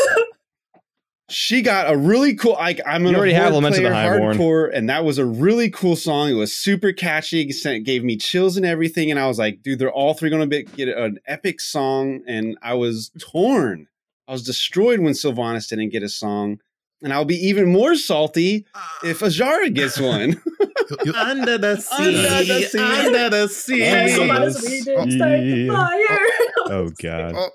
she 1.33 1.63
got 1.63 1.93
a 1.93 1.97
really 1.97 2.35
cool. 2.35 2.55
Like 2.55 2.81
I'm 2.85 3.03
You 3.05 3.11
an 3.11 3.15
already 3.15 3.33
have 3.35 3.55
Lament 3.55 3.77
of 3.77 3.83
the 3.85 3.89
player, 3.89 3.95
Highborn. 4.15 4.37
hardcore, 4.37 4.71
and 4.75 4.89
that 4.91 5.05
was 5.05 5.17
a 5.19 5.25
really 5.25 5.71
cool 5.71 5.95
song. 5.95 6.29
It 6.29 6.35
was 6.35 6.53
super 6.53 6.93
catchy. 6.93 7.43
It 7.43 7.53
sent- 7.55 7.85
gave 7.85 8.03
me 8.03 8.17
chills 8.17 8.57
and 8.57 8.67
everything. 8.67 9.13
And 9.13 9.21
I 9.21 9.29
was 9.29 9.39
like, 9.39 9.63
dude, 9.63 9.79
they're 9.79 9.93
all 9.93 10.13
three 10.15 10.29
going 10.29 10.51
to 10.51 10.63
get 10.65 10.89
an 10.89 11.21
epic 11.27 11.61
song. 11.61 12.23
And 12.27 12.59
I 12.63 12.75
was 12.75 13.13
torn. 13.21 13.87
I 14.27 14.33
was 14.33 14.43
destroyed 14.43 14.99
when 14.99 15.13
Sylvanas 15.13 15.69
didn't 15.69 15.91
get 15.91 16.03
a 16.03 16.09
song. 16.09 16.59
And 17.01 17.13
I'll 17.13 17.25
be 17.25 17.37
even 17.37 17.71
more 17.73 17.95
salty 17.95 18.67
if 19.05 19.23
ah. 19.23 19.27
Azshara 19.27 19.73
gets 19.73 20.01
one. 20.01 20.31
You'll- 20.61 20.99
you'll- 21.05 21.17
Under 21.17 21.59
the 21.59 21.77
sea, 21.77 22.27
Under 22.27 22.45
the 22.55 22.63
sea. 22.67 22.79
under 22.81 23.31
the 23.31 23.49
sea. 23.49 23.83
And 23.85 24.11
so 24.11 24.25
Yes. 24.25 24.57
as 24.57 24.63
we 24.69 24.81
did 24.81 25.13
start 25.13 25.41
the 25.41 25.47
Yeah. 25.47 25.73
fire. 25.73 26.19
Oh, 26.59 26.69
oh 26.73 26.91
god. 27.01 27.35
oh, 27.37 27.49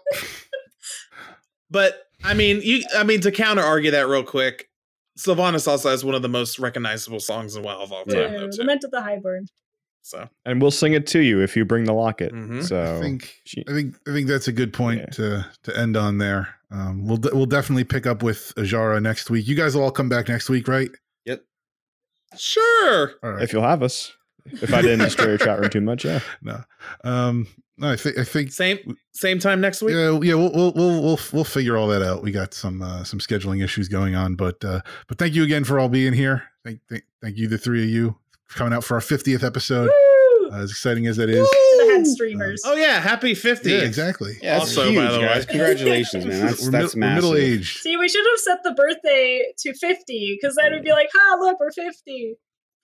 But 1.69 2.07
I 2.23 2.33
mean, 2.33 2.61
you. 2.63 2.83
I 2.95 3.03
mean, 3.03 3.21
to 3.21 3.31
counter 3.31 3.61
argue 3.63 3.91
that 3.91 4.07
real 4.07 4.23
quick, 4.23 4.69
Sylvanas 5.17 5.67
also 5.67 5.89
has 5.89 6.03
one 6.05 6.15
of 6.15 6.21
the 6.21 6.29
most 6.29 6.59
recognizable 6.59 7.19
songs 7.19 7.55
in 7.55 7.63
WoW 7.63 7.81
of 7.81 7.91
all 7.91 8.05
time. 8.05 8.17
Yeah. 8.17 8.27
though. 8.37 8.49
Lament 8.57 8.83
of 8.83 8.91
the 8.91 9.01
Highborn. 9.01 9.47
So 10.01 10.29
And 10.45 10.61
we'll 10.61 10.69
sing 10.69 10.93
it 10.93 11.07
to 11.07 11.19
you 11.19 11.41
if 11.41 11.57
you 11.57 11.65
bring 11.65 11.85
the 11.85 11.93
locket. 11.93 12.31
Mhm. 12.31 12.63
So 12.63 12.97
I 12.97 13.01
think 13.01 13.35
I 13.67 13.71
think 13.73 13.95
I 14.07 14.11
think 14.13 14.27
that's 14.27 14.47
a 14.47 14.51
good 14.51 14.71
point 14.71 14.99
Yeah. 14.99 15.05
to 15.07 15.45
to 15.63 15.77
end 15.79 15.97
on 15.97 16.19
there. 16.19 16.49
Um, 16.69 17.07
we'll 17.07 17.17
de- 17.17 17.35
we'll 17.35 17.45
definitely 17.47 17.85
pick 17.85 18.05
up 18.05 18.21
with 18.21 18.53
Azshara 18.55 19.01
next 19.01 19.29
week. 19.31 19.47
You 19.47 19.55
guys 19.55 19.73
will 19.75 19.83
all 19.83 19.91
come 19.91 20.09
back 20.09 20.27
next 20.27 20.47
week, 20.49 20.67
right? 20.67 20.91
Yep. 21.25 21.43
Sure. 22.37 23.13
All 23.23 23.31
right. 23.31 23.41
if 23.43 23.51
you'll 23.53 23.63
have 23.63 23.81
us. 23.83 24.13
If 24.51 24.71
I 24.75 24.81
didn't 24.83 24.99
destroy 24.99 25.29
your 25.29 25.37
chat 25.39 25.59
room 25.59 25.69
too 25.71 25.81
much, 25.81 26.05
yeah. 26.05 26.19
no, 26.43 26.63
um, 27.03 27.47
no, 27.77 27.91
I 27.91 27.95
think 27.95 28.18
I 28.18 28.23
think 28.23 28.52
Same 28.52 28.97
same 29.14 29.39
time 29.39 29.61
next 29.61 29.81
week. 29.81 29.93
yeah, 29.95 30.11
yeah, 30.22 30.34
we'll, 30.35 30.52
we'll 30.52 30.73
we'll 30.73 31.02
we'll 31.03 31.19
we'll 31.34 31.43
figure 31.43 31.76
all 31.77 31.88
that 31.89 32.02
out. 32.02 32.23
We 32.23 32.31
got 32.31 32.53
some 32.53 32.81
uh, 32.81 33.03
some 33.03 33.19
scheduling 33.19 33.64
issues 33.64 33.88
going 33.88 34.15
on, 34.15 34.35
but 34.35 34.64
uh, 34.64 34.81
but 35.07 35.18
thank 35.18 35.34
you 35.35 35.43
again 35.43 35.64
for 35.64 35.80
all 35.80 35.89
being 35.89 36.14
here. 36.14 36.43
Thank 36.64 36.80
thank, 36.89 37.03
thank 37.22 37.38
you, 37.38 37.47
the 37.47 37.57
three 37.57 37.84
of 37.84 37.89
you, 37.89 38.18
for 38.47 38.57
coming 38.57 38.73
out 38.73 38.84
for 38.84 38.95
our 38.95 39.02
fiftieth 39.02 39.43
episode. 39.43 39.89
Woo! 39.89 40.49
Uh, 40.52 40.57
as 40.61 40.69
exciting 40.72 41.07
as 41.07 41.18
that 41.18 41.27
is, 41.30 41.47
the 41.49 41.91
head 41.91 42.06
streamers. 42.06 42.61
Oh 42.65 42.76
yeah, 42.76 42.99
happy 43.02 43.34
50. 43.34 43.68
yeah, 43.72 43.77
exactly. 43.80 44.38
Yeah, 44.43 44.60
that's 44.60 44.77
Also, 44.77 44.91
huge, 44.91 45.03
by 45.03 45.11
the 45.11 45.19
way. 45.19 45.45
Congratulations, 45.49 46.23
man. 46.26 46.45
That's 46.45 46.64
we're 46.65 46.69
that's 46.72 46.95
mid- 46.95 47.02
we're 47.03 47.07
massive. 47.10 47.23
middle 47.31 47.35
aged. 47.35 47.80
See, 47.80 47.97
we 47.97 48.07
should 48.07 48.23
have 48.31 48.39
set 48.39 48.64
the 48.64 48.72
birthday 48.73 49.43
to 49.57 49.73
50 49.73 50.38
because 50.39 50.56
then 50.56 50.68
it'd 50.68 50.84
be 50.84 50.91
like, 50.91 51.10
ha, 51.11 51.38
look, 51.39 51.60
we're 51.60 51.72
50 51.72 52.35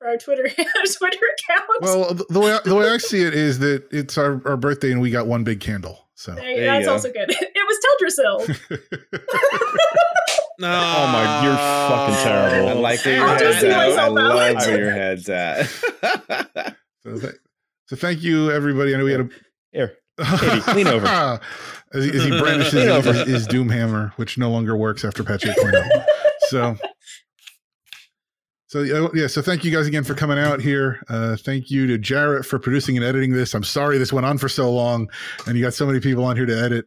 for 0.01 0.07
our 0.09 0.17
Twitter 0.17 0.47
Twitter 0.97 1.19
account. 1.49 1.69
Well, 1.81 2.13
the 2.29 2.39
way 2.39 2.53
I, 2.53 2.59
the 2.65 2.75
way 2.75 2.89
I 2.89 2.97
see 2.97 3.21
it 3.23 3.33
is 3.35 3.59
that 3.59 3.83
it's 3.91 4.17
our, 4.17 4.41
our 4.47 4.57
birthday 4.57 4.91
and 4.91 4.99
we 4.99 5.11
got 5.11 5.27
one 5.27 5.43
big 5.43 5.59
candle. 5.59 6.07
So 6.15 6.33
There- 6.33 6.43
there 6.43 6.55
you 6.55 6.65
that's 6.65 6.85
go. 6.85 6.93
also 6.93 7.11
good. 7.11 7.29
It 7.39 7.67
was 7.67 8.47
Teldrassil. 8.47 8.79
No. 10.59 10.67
Oh 10.69 11.07
my- 11.11 11.43
you're 11.43 11.55
fucking 11.55 12.23
terrible. 12.23 12.69
I 12.69 12.73
like 12.73 13.03
where 13.05 13.15
your 13.15 13.25
I'll 13.25 13.37
head's 13.39 13.63
at. 13.63 13.99
I 13.99 14.07
love 14.07 14.35
where 14.67 14.77
your 14.79 14.91
head's 14.91 15.27
at. 15.29 15.65
so, 17.03 17.19
th- 17.19 17.33
so 17.87 17.95
thank 17.95 18.21
you, 18.21 18.51
everybody. 18.51 18.93
I 18.93 18.99
know 18.99 19.05
we 19.05 19.11
had 19.11 19.21
a 19.21 19.29
Here. 19.71 19.97
Katie, 20.23 20.73
lean 20.73 20.87
over. 20.87 21.07
as, 21.93 22.03
he, 22.05 22.11
as 22.15 22.23
he 22.25 22.29
brandishes 22.39 23.05
his, 23.05 23.27
his 23.27 23.47
Doom 23.47 23.69
Hammer, 23.69 24.13
which 24.17 24.37
no 24.37 24.51
longer 24.51 24.75
works 24.77 25.03
after 25.03 25.23
patch 25.23 25.41
8.0. 25.45 26.05
So, 26.49 26.77
so 28.71 29.11
yeah. 29.13 29.27
So 29.27 29.41
thank 29.41 29.65
you 29.65 29.71
guys 29.71 29.85
again 29.85 30.05
for 30.05 30.13
coming 30.13 30.39
out 30.39 30.61
here. 30.61 31.03
Uh, 31.09 31.35
thank 31.35 31.69
you 31.69 31.87
to 31.87 31.97
Jarrett 31.97 32.45
for 32.45 32.57
producing 32.57 32.95
and 32.95 33.05
editing 33.05 33.33
this. 33.33 33.53
I'm 33.53 33.65
sorry 33.65 33.97
this 33.97 34.13
went 34.13 34.25
on 34.25 34.37
for 34.37 34.47
so 34.47 34.71
long, 34.71 35.09
and 35.45 35.57
you 35.57 35.61
got 35.61 35.73
so 35.73 35.85
many 35.85 35.99
people 35.99 36.23
on 36.23 36.37
here 36.37 36.45
to 36.45 36.57
edit. 36.57 36.85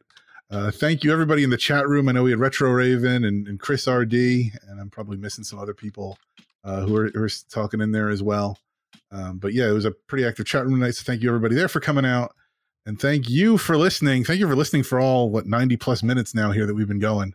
Uh, 0.50 0.70
thank 0.70 1.04
you 1.04 1.12
everybody 1.12 1.44
in 1.44 1.50
the 1.50 1.58
chat 1.58 1.86
room. 1.86 2.08
I 2.08 2.12
know 2.12 2.22
we 2.22 2.30
had 2.30 2.40
Retro 2.40 2.70
Raven 2.70 3.26
and, 3.26 3.46
and 3.46 3.60
Chris 3.60 3.86
RD, 3.86 4.14
and 4.14 4.80
I'm 4.80 4.88
probably 4.88 5.18
missing 5.18 5.44
some 5.44 5.58
other 5.58 5.74
people 5.74 6.16
uh, 6.64 6.80
who, 6.86 6.96
are, 6.96 7.10
who 7.10 7.22
are 7.22 7.30
talking 7.50 7.82
in 7.82 7.92
there 7.92 8.08
as 8.08 8.22
well. 8.22 8.58
Um, 9.12 9.36
but 9.36 9.52
yeah, 9.52 9.68
it 9.68 9.72
was 9.72 9.84
a 9.84 9.90
pretty 9.90 10.24
active 10.24 10.46
chat 10.46 10.64
room 10.64 10.80
tonight. 10.80 10.92
So 10.92 11.02
thank 11.04 11.20
you 11.20 11.28
everybody 11.28 11.54
there 11.54 11.68
for 11.68 11.80
coming 11.80 12.06
out. 12.06 12.34
And 12.86 12.98
thank 12.98 13.28
you 13.28 13.58
for 13.58 13.76
listening. 13.76 14.24
Thank 14.24 14.40
you 14.40 14.48
for 14.48 14.56
listening 14.56 14.84
for 14.84 15.00
all 15.00 15.28
what 15.28 15.46
90 15.46 15.76
plus 15.76 16.02
minutes 16.02 16.34
now 16.34 16.50
here 16.50 16.64
that 16.64 16.74
we've 16.74 16.88
been 16.88 16.98
going. 16.98 17.34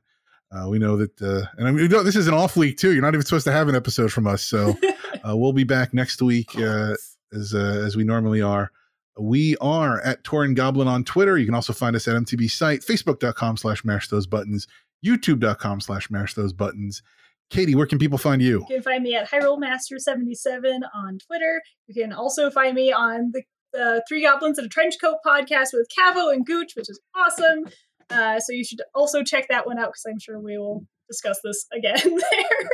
Uh, 0.51 0.67
we 0.67 0.79
know 0.79 0.97
that, 0.97 1.21
uh, 1.21 1.45
and 1.57 1.67
I 1.67 1.71
mean, 1.71 1.89
this 1.89 2.15
is 2.15 2.27
an 2.27 2.33
off 2.33 2.57
week 2.57 2.77
too. 2.77 2.91
You're 2.91 3.03
not 3.03 3.13
even 3.13 3.25
supposed 3.25 3.45
to 3.45 3.51
have 3.51 3.67
an 3.67 3.75
episode 3.75 4.11
from 4.11 4.25
us, 4.25 4.41
so 4.41 4.75
uh, 5.27 5.37
we'll 5.37 5.53
be 5.53 5.63
back 5.63 5.93
next 5.93 6.21
week 6.21 6.57
uh, 6.57 6.95
as 7.31 7.53
uh, 7.53 7.83
as 7.85 7.95
we 7.95 8.03
normally 8.03 8.41
are. 8.41 8.71
We 9.19 9.57
are 9.57 10.01
at 10.01 10.23
Tauren 10.23 10.55
Goblin 10.55 10.87
on 10.87 11.03
Twitter. 11.03 11.37
You 11.37 11.45
can 11.45 11.53
also 11.53 11.73
find 11.73 11.95
us 11.95 12.07
at 12.07 12.15
MTB 12.15 12.49
site, 12.49 12.81
facebook.com 12.81 13.57
slash 13.57 13.83
mash 13.83 14.07
those 14.07 14.25
buttons, 14.25 14.65
youtube.com 15.05 15.81
slash 15.81 16.09
mash 16.09 16.33
those 16.33 16.53
buttons. 16.53 17.03
Katie, 17.49 17.75
where 17.75 17.87
can 17.87 17.99
people 17.99 18.17
find 18.17 18.41
you? 18.41 18.65
You 18.69 18.75
can 18.75 18.83
find 18.83 19.03
me 19.03 19.15
at 19.15 19.29
Hyrule 19.29 19.59
Master 19.59 19.97
77 19.99 20.83
on 20.93 21.17
Twitter. 21.19 21.61
You 21.87 21.95
can 21.95 22.13
also 22.13 22.49
find 22.49 22.75
me 22.75 22.93
on 22.93 23.31
the, 23.33 23.43
the 23.73 24.03
Three 24.07 24.21
Goblins 24.21 24.59
in 24.59 24.65
a 24.65 24.69
Trench 24.69 24.95
Coat 25.01 25.17
podcast 25.25 25.69
with 25.73 25.89
Cavo 25.95 26.29
and 26.29 26.45
Gooch, 26.45 26.73
which 26.75 26.89
is 26.89 26.99
awesome. 27.15 27.65
Uh, 28.09 28.39
so 28.39 28.53
you 28.53 28.63
should 28.63 28.81
also 28.95 29.23
check 29.23 29.47
that 29.49 29.67
one 29.67 29.77
out 29.77 29.89
because 29.89 30.05
I'm 30.07 30.19
sure 30.19 30.39
we 30.39 30.57
will 30.57 30.85
discuss 31.07 31.39
this 31.43 31.65
again 31.73 31.99
there. 32.03 32.69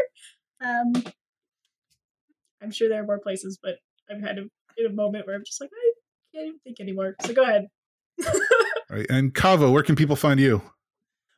Um, 0.64 1.04
I'm 2.62 2.72
sure 2.72 2.90
there 2.90 3.04
are 3.04 3.06
more 3.06 3.20
places, 3.20 3.60
but 3.62 3.76
I've 4.10 4.22
had 4.22 4.38
a, 4.38 4.44
in 4.78 4.86
a 4.88 4.94
moment 4.94 5.28
where 5.28 5.36
I'm 5.36 5.44
just 5.46 5.60
like, 5.62 5.70
I 5.74 6.38
can't 6.38 6.48
even 6.48 6.60
think 6.64 6.80
anymore. 6.80 7.16
So 7.22 7.34
go 7.34 7.44
ahead. 7.44 7.68
All 8.26 8.34
right. 8.90 9.06
And 9.10 9.34
Cavo, 9.34 9.72
where 9.72 9.84
can 9.84 9.96
people 9.96 10.16
find 10.16 10.40
you? 10.40 10.62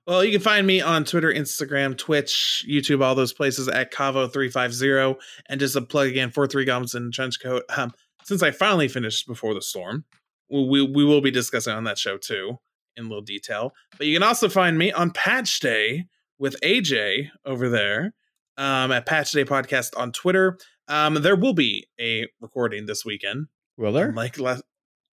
Well, 0.05 0.23
you 0.23 0.31
can 0.31 0.41
find 0.41 0.65
me 0.65 0.79
on 0.79 1.03
Twitter, 1.03 1.33
Instagram, 1.33 1.97
Twitch, 1.97 2.65
YouTube, 2.69 3.03
all 3.03 3.13
those 3.13 3.33
places 3.33 3.67
at 3.67 3.91
Cavo350. 3.91 5.17
And 5.49 5.59
just 5.59 5.75
a 5.75 5.81
plug 5.81 6.07
again 6.07 6.31
for 6.31 6.47
Three 6.47 6.63
Goblins 6.63 6.95
in 6.95 7.11
Trench 7.11 7.41
Coat. 7.41 7.63
Um, 7.75 7.91
since 8.23 8.41
I 8.41 8.51
finally 8.51 8.87
finished 8.87 9.27
Before 9.27 9.53
the 9.53 9.61
Storm, 9.61 10.05
we, 10.49 10.65
we, 10.65 10.81
we 10.81 11.03
will 11.03 11.19
be 11.19 11.31
discussing 11.31 11.73
on 11.73 11.83
that 11.85 11.97
show 11.97 12.17
too 12.17 12.57
in 12.97 13.05
a 13.05 13.07
little 13.07 13.21
detail. 13.23 13.73
But 13.97 14.07
you 14.07 14.15
can 14.15 14.23
also 14.23 14.49
find 14.49 14.77
me 14.77 14.91
on 14.91 15.11
Patch 15.11 15.59
Day 15.59 16.05
with 16.39 16.59
AJ 16.61 17.29
over 17.45 17.69
there 17.69 18.13
um, 18.57 18.91
at 18.91 19.05
Patch 19.05 19.31
Day 19.31 19.45
Podcast 19.45 19.97
on 19.97 20.11
Twitter. 20.11 20.57
Um, 20.87 21.15
there 21.15 21.35
will 21.35 21.53
be 21.53 21.87
a 21.99 22.27
recording 22.41 22.85
this 22.85 23.05
weekend. 23.05 23.47
Will 23.77 23.91
there? 23.91 24.11
Like, 24.11 24.39
last, 24.39 24.63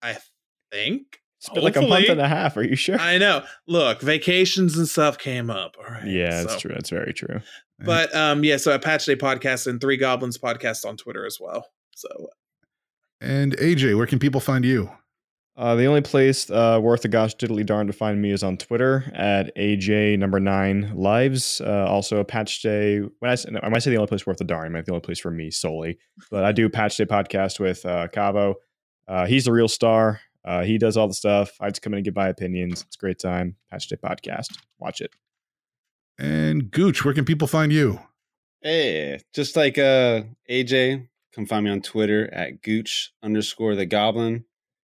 I 0.01 0.17
think. 0.71 1.19
It's 1.39 1.49
been 1.49 1.63
like 1.63 1.75
a 1.75 1.81
month 1.81 2.09
and 2.09 2.19
a 2.21 2.27
half. 2.27 2.57
Are 2.57 2.63
you 2.63 2.75
sure? 2.75 2.97
I 2.99 3.17
know. 3.19 3.43
Look, 3.67 4.01
vacations 4.01 4.77
and 4.77 4.87
stuff 4.87 5.17
came 5.19 5.51
up. 5.51 5.75
All 5.77 5.93
right. 5.93 6.07
yeah, 6.07 6.41
that's 6.41 6.53
so- 6.53 6.59
true. 6.59 6.71
That's 6.73 6.89
very 6.89 7.13
true. 7.13 7.41
But 7.77 8.15
um, 8.15 8.43
yeah, 8.45 8.55
so 8.57 8.73
a 8.73 8.79
Patch 8.79 9.05
Day 9.05 9.17
podcast 9.17 9.67
and 9.67 9.81
Three 9.81 9.97
Goblins 9.97 10.37
podcast 10.37 10.85
on 10.85 10.95
Twitter 10.95 11.25
as 11.25 11.39
well. 11.41 11.67
So 11.93 12.07
And 13.19 13.55
AJ, 13.57 13.97
where 13.97 14.07
can 14.07 14.17
people 14.17 14.39
find 14.39 14.63
you? 14.63 14.89
Uh, 15.57 15.73
the 15.75 15.85
only 15.85 16.01
place 16.01 16.49
uh, 16.49 16.77
worth 16.81 17.05
a 17.05 17.07
gosh 17.07 17.33
diddly 17.35 17.65
darn 17.65 17.87
to 17.87 17.93
find 17.93 18.21
me 18.21 18.31
is 18.31 18.43
on 18.43 18.57
Twitter 18.57 19.09
at 19.15 19.55
AJ 19.55 20.19
number 20.19 20.39
nine 20.39 20.91
lives. 20.93 21.61
Uh, 21.61 21.85
also, 21.87 22.17
a 22.17 22.25
patch 22.25 22.61
day. 22.61 22.99
When 22.99 23.31
I 23.31 23.35
say, 23.35 23.51
no, 23.51 23.61
I 23.63 23.69
might 23.69 23.81
say 23.81 23.91
the 23.91 23.97
only 23.97 24.09
place 24.09 24.27
worth 24.27 24.41
a 24.41 24.43
darn, 24.43 24.65
I 24.65 24.69
meant 24.69 24.85
the 24.85 24.91
only 24.91 25.01
place 25.01 25.19
for 25.19 25.31
me 25.31 25.51
solely. 25.51 25.97
But 26.29 26.43
I 26.43 26.51
do 26.51 26.69
patch 26.69 26.97
day 26.97 27.05
podcast 27.05 27.59
with 27.59 27.85
uh, 27.85 28.09
Cavo. 28.09 28.55
Uh, 29.07 29.25
he's 29.27 29.45
the 29.45 29.53
real 29.53 29.69
star. 29.69 30.19
Uh, 30.43 30.63
he 30.63 30.77
does 30.77 30.97
all 30.97 31.07
the 31.07 31.13
stuff. 31.13 31.51
I 31.61 31.69
just 31.69 31.81
come 31.81 31.93
in 31.93 31.99
and 31.99 32.05
give 32.05 32.15
my 32.15 32.27
opinions. 32.27 32.83
It's 32.85 32.97
a 32.97 32.99
great 32.99 33.19
time. 33.19 33.55
Patch 33.71 33.87
day 33.87 33.95
podcast. 33.95 34.57
Watch 34.77 34.99
it. 34.99 35.11
And 36.19 36.69
Gooch, 36.69 37.05
where 37.05 37.13
can 37.13 37.25
people 37.25 37.47
find 37.47 37.71
you? 37.71 37.99
Hey, 38.61 39.19
just 39.33 39.55
like 39.55 39.77
uh 39.77 40.23
AJ, 40.49 41.07
come 41.33 41.45
find 41.45 41.65
me 41.65 41.71
on 41.71 41.81
Twitter 41.81 42.31
at 42.33 42.61
Gooch 42.61 43.13
underscore 43.23 43.75
the 43.75 43.85
Goblin. 43.85 44.45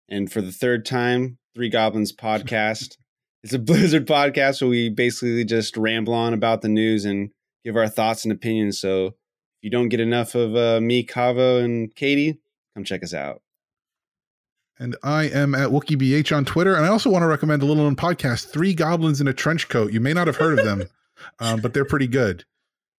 And 0.09 0.31
for 0.31 0.41
the 0.41 0.53
third 0.53 0.85
time, 0.87 1.39
Three 1.55 1.69
Goblins 1.69 2.13
podcast. 2.17 2.97
it's 3.43 3.53
a 3.53 3.59
Blizzard 3.59 4.07
podcast 4.07 4.61
where 4.61 4.71
we 4.71 4.89
basically 4.89 5.45
just 5.45 5.77
ramble 5.77 6.15
on 6.15 6.35
about 6.35 6.63
the 6.63 6.69
news 6.69 7.05
and 7.05 7.31
give 7.65 7.77
our 7.77 7.89
thoughts 7.89 8.25
and 8.25 8.33
opinions. 8.33 8.79
So 8.79 9.07
if 9.07 9.15
you 9.63 9.71
don't 9.71 9.89
get 9.89 10.01
enough 10.01 10.35
of 10.35 10.57
uh, 10.57 10.81
me, 10.81 11.03
Cavo, 11.03 11.59
and 11.59 11.95
Katie, 11.95 12.39
come 12.75 12.85
check 12.85 13.03
us 13.03 13.13
out. 13.13 13.43
And 14.79 14.97
I 15.03 15.25
am 15.25 15.55
at 15.57 15.71
WookieBH 15.71 16.35
on 16.37 16.45
Twitter. 16.45 16.77
And 16.77 16.87
I 16.87 16.89
also 16.89 17.11
want 17.11 17.23
to 17.25 17.27
recommend 17.27 17.63
a 17.63 17.67
little 17.67 17.83
known 17.83 17.97
podcast, 17.97 18.53
Three 18.53 18.75
Goblins 18.75 19.21
in 19.21 19.27
a 19.27 19.33
Trench 19.33 19.69
Coat. 19.69 19.93
You 19.93 20.01
may 20.01 20.13
not 20.13 20.29
have 20.29 20.37
heard 20.37 20.59
of 20.59 20.65
them, 20.65 20.85
um, 21.41 21.61
but 21.61 21.75
they're 21.75 21.85
pretty 21.85 22.07
good. 22.07 22.45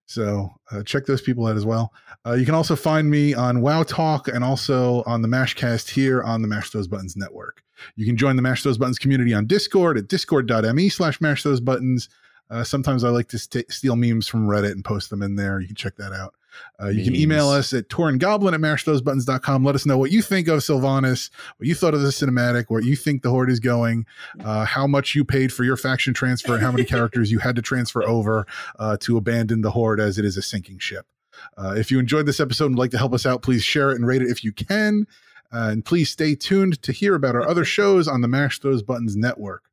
So 0.09 0.49
uh, 0.71 0.81
check 0.81 1.05
those 1.05 1.21
people 1.21 1.45
out 1.45 1.55
as 1.55 1.67
well. 1.67 1.93
Uh, 2.25 2.33
you 2.33 2.43
can 2.43 2.55
also 2.55 2.75
find 2.75 3.11
me 3.11 3.35
on 3.35 3.61
Wow 3.61 3.83
Talk 3.83 4.27
and 4.27 4.43
also 4.43 5.03
on 5.03 5.21
the 5.21 5.27
Mashcast 5.27 5.87
here 5.87 6.23
on 6.23 6.41
the 6.41 6.47
Mash 6.47 6.71
Those 6.71 6.87
Buttons 6.87 7.15
network. 7.15 7.61
You 7.95 8.07
can 8.07 8.17
join 8.17 8.35
the 8.35 8.41
Mash 8.41 8.63
Those 8.63 8.79
Buttons 8.79 8.97
community 8.97 9.35
on 9.35 9.45
Discord 9.45 9.99
at 9.99 10.07
discord.me 10.07 10.89
slash 10.89 11.21
mash 11.21 11.43
those 11.43 11.59
buttons. 11.59 12.09
Uh, 12.49 12.63
sometimes 12.63 13.03
I 13.03 13.09
like 13.09 13.27
to 13.27 13.37
st- 13.37 13.71
steal 13.71 13.95
memes 13.95 14.27
from 14.27 14.47
Reddit 14.47 14.71
and 14.71 14.83
post 14.83 15.11
them 15.11 15.21
in 15.21 15.35
there. 15.35 15.59
You 15.59 15.67
can 15.67 15.75
check 15.75 15.95
that 15.97 16.11
out. 16.11 16.33
Uh, 16.81 16.87
you 16.87 17.03
can 17.03 17.15
email 17.15 17.49
us 17.49 17.73
at 17.73 17.89
taurengoblin 17.89 18.53
at 18.53 18.59
mashthosebuttons.com. 18.59 19.63
Let 19.63 19.75
us 19.75 19.85
know 19.85 19.97
what 19.97 20.11
you 20.11 20.21
think 20.21 20.47
of 20.47 20.59
Sylvanas, 20.59 21.29
what 21.57 21.67
you 21.67 21.75
thought 21.75 21.93
of 21.93 22.01
the 22.01 22.09
cinematic, 22.09 22.65
where 22.67 22.81
you 22.81 22.95
think 22.95 23.21
the 23.21 23.29
Horde 23.29 23.49
is 23.49 23.59
going, 23.59 24.05
uh, 24.43 24.65
how 24.65 24.87
much 24.87 25.15
you 25.15 25.23
paid 25.25 25.51
for 25.53 25.63
your 25.63 25.77
faction 25.77 26.13
transfer, 26.13 26.53
and 26.53 26.61
how 26.61 26.71
many 26.71 26.83
characters 26.85 27.31
you 27.31 27.39
had 27.39 27.55
to 27.55 27.61
transfer 27.61 28.03
over 28.03 28.47
uh, 28.77 28.97
to 29.01 29.17
abandon 29.17 29.61
the 29.61 29.71
Horde 29.71 29.99
as 29.99 30.17
it 30.17 30.25
is 30.25 30.37
a 30.37 30.41
sinking 30.41 30.79
ship. 30.79 31.05
Uh, 31.57 31.73
if 31.77 31.91
you 31.91 31.99
enjoyed 31.99 32.25
this 32.25 32.39
episode 32.39 32.65
and 32.65 32.75
would 32.75 32.81
like 32.81 32.91
to 32.91 32.97
help 32.97 33.13
us 33.13 33.25
out, 33.25 33.41
please 33.41 33.63
share 33.63 33.91
it 33.91 33.95
and 33.95 34.05
rate 34.05 34.21
it 34.21 34.29
if 34.29 34.43
you 34.43 34.51
can. 34.51 35.07
Uh, 35.51 35.69
and 35.71 35.85
please 35.85 36.09
stay 36.09 36.35
tuned 36.35 36.81
to 36.83 36.91
hear 36.91 37.15
about 37.15 37.35
our 37.35 37.47
other 37.47 37.65
shows 37.65 38.07
on 38.07 38.21
the 38.21 38.27
Mash 38.27 38.59
Those 38.59 38.83
Buttons 38.83 39.15
network. 39.15 39.63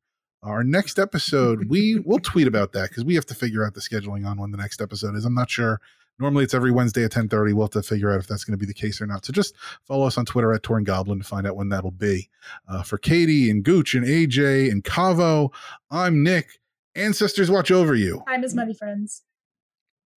Our 0.43 0.63
next 0.63 0.99
episode, 0.99 1.69
we 1.69 1.99
will 1.99 2.21
tweet 2.21 2.47
about 2.47 2.73
that 2.73 2.91
because 2.91 3.05
we 3.05 3.15
have 3.17 3.27
to 3.27 3.35
figure 3.35 3.65
out 3.65 3.75
the 3.75 3.81
scheduling 3.81 4.27
on 4.27 4.39
when 4.39 4.53
the 4.53 4.57
next 4.57 4.81
episode 4.81 5.17
is. 5.17 5.25
I'm 5.25 5.35
not 5.35 5.51
sure. 5.51 5.81
Normally 6.19 6.45
it's 6.45 6.55
every 6.55 6.71
Wednesday 6.71 7.05
at 7.05 7.13
10:30. 7.13 7.53
We'll 7.53 7.67
have 7.67 7.71
to 7.73 7.83
figure 7.83 8.11
out 8.11 8.21
if 8.21 8.27
that's 8.27 8.45
going 8.45 8.59
to 8.59 8.61
be 8.61 8.67
the 8.67 8.75
case 8.75 9.01
or 9.01 9.07
not. 9.07 9.25
So 9.25 9.33
just 9.33 9.55
follow 9.85 10.07
us 10.07 10.17
on 10.17 10.25
Twitter 10.25 10.53
at 10.53 10.63
Tauren 10.63 10.85
Goblin 10.85 11.19
to 11.19 11.25
find 11.25 11.47
out 11.47 11.57
when 11.57 11.69
that'll 11.69 11.91
be. 11.91 12.31
Uh, 12.69 12.83
for 12.83 12.97
Katie 12.99 13.51
and 13.51 13.63
Gooch 13.63 13.95
and 13.95 14.07
AJ 14.07 14.71
and 14.71 14.83
Cavo, 14.83 15.53
I'm 15.91 16.23
Nick. 16.23 16.61
Ancestors 16.95 17.51
watch 17.51 17.71
over 17.71 17.95
you. 17.95 18.23
Time 18.27 18.45
is 18.45 18.55
money, 18.55 18.73
friends. 18.73 19.23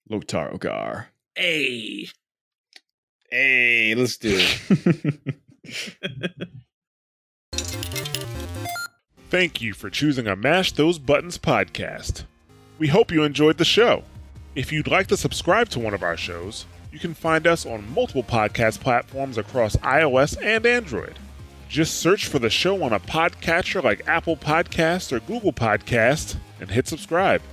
Loktar 0.09 0.57
Ogar. 0.57 1.07
Hey. 1.35 2.07
Hey, 3.29 3.93
let's 3.95 4.17
do 4.17 4.37
it. 4.39 5.19
Thank 9.29 9.61
you 9.61 9.73
for 9.73 9.91
choosing 9.91 10.25
a 10.25 10.35
Mash 10.35 10.71
Those 10.71 10.97
Buttons 10.97 11.37
podcast. 11.37 12.23
We 12.79 12.87
hope 12.87 13.11
you 13.11 13.23
enjoyed 13.23 13.57
the 13.59 13.65
show. 13.65 14.03
If 14.55 14.71
you'd 14.71 14.87
like 14.87 15.07
to 15.07 15.17
subscribe 15.17 15.69
to 15.69 15.79
one 15.79 15.93
of 15.93 16.01
our 16.01 16.17
shows, 16.17 16.65
you 16.91 16.97
can 16.97 17.13
find 17.13 17.45
us 17.45 17.65
on 17.65 17.93
multiple 17.93 18.23
podcast 18.23 18.79
platforms 18.79 19.37
across 19.37 19.75
iOS 19.77 20.37
and 20.43 20.65
Android. 20.65 21.19
Just 21.69 21.99
search 21.99 22.25
for 22.25 22.39
the 22.39 22.49
show 22.49 22.81
on 22.81 22.91
a 22.91 22.99
podcatcher 22.99 23.83
like 23.83 24.07
Apple 24.07 24.35
Podcasts 24.35 25.11
or 25.11 25.19
Google 25.19 25.53
Podcasts 25.53 26.35
and 26.59 26.71
hit 26.71 26.87
subscribe. 26.87 27.43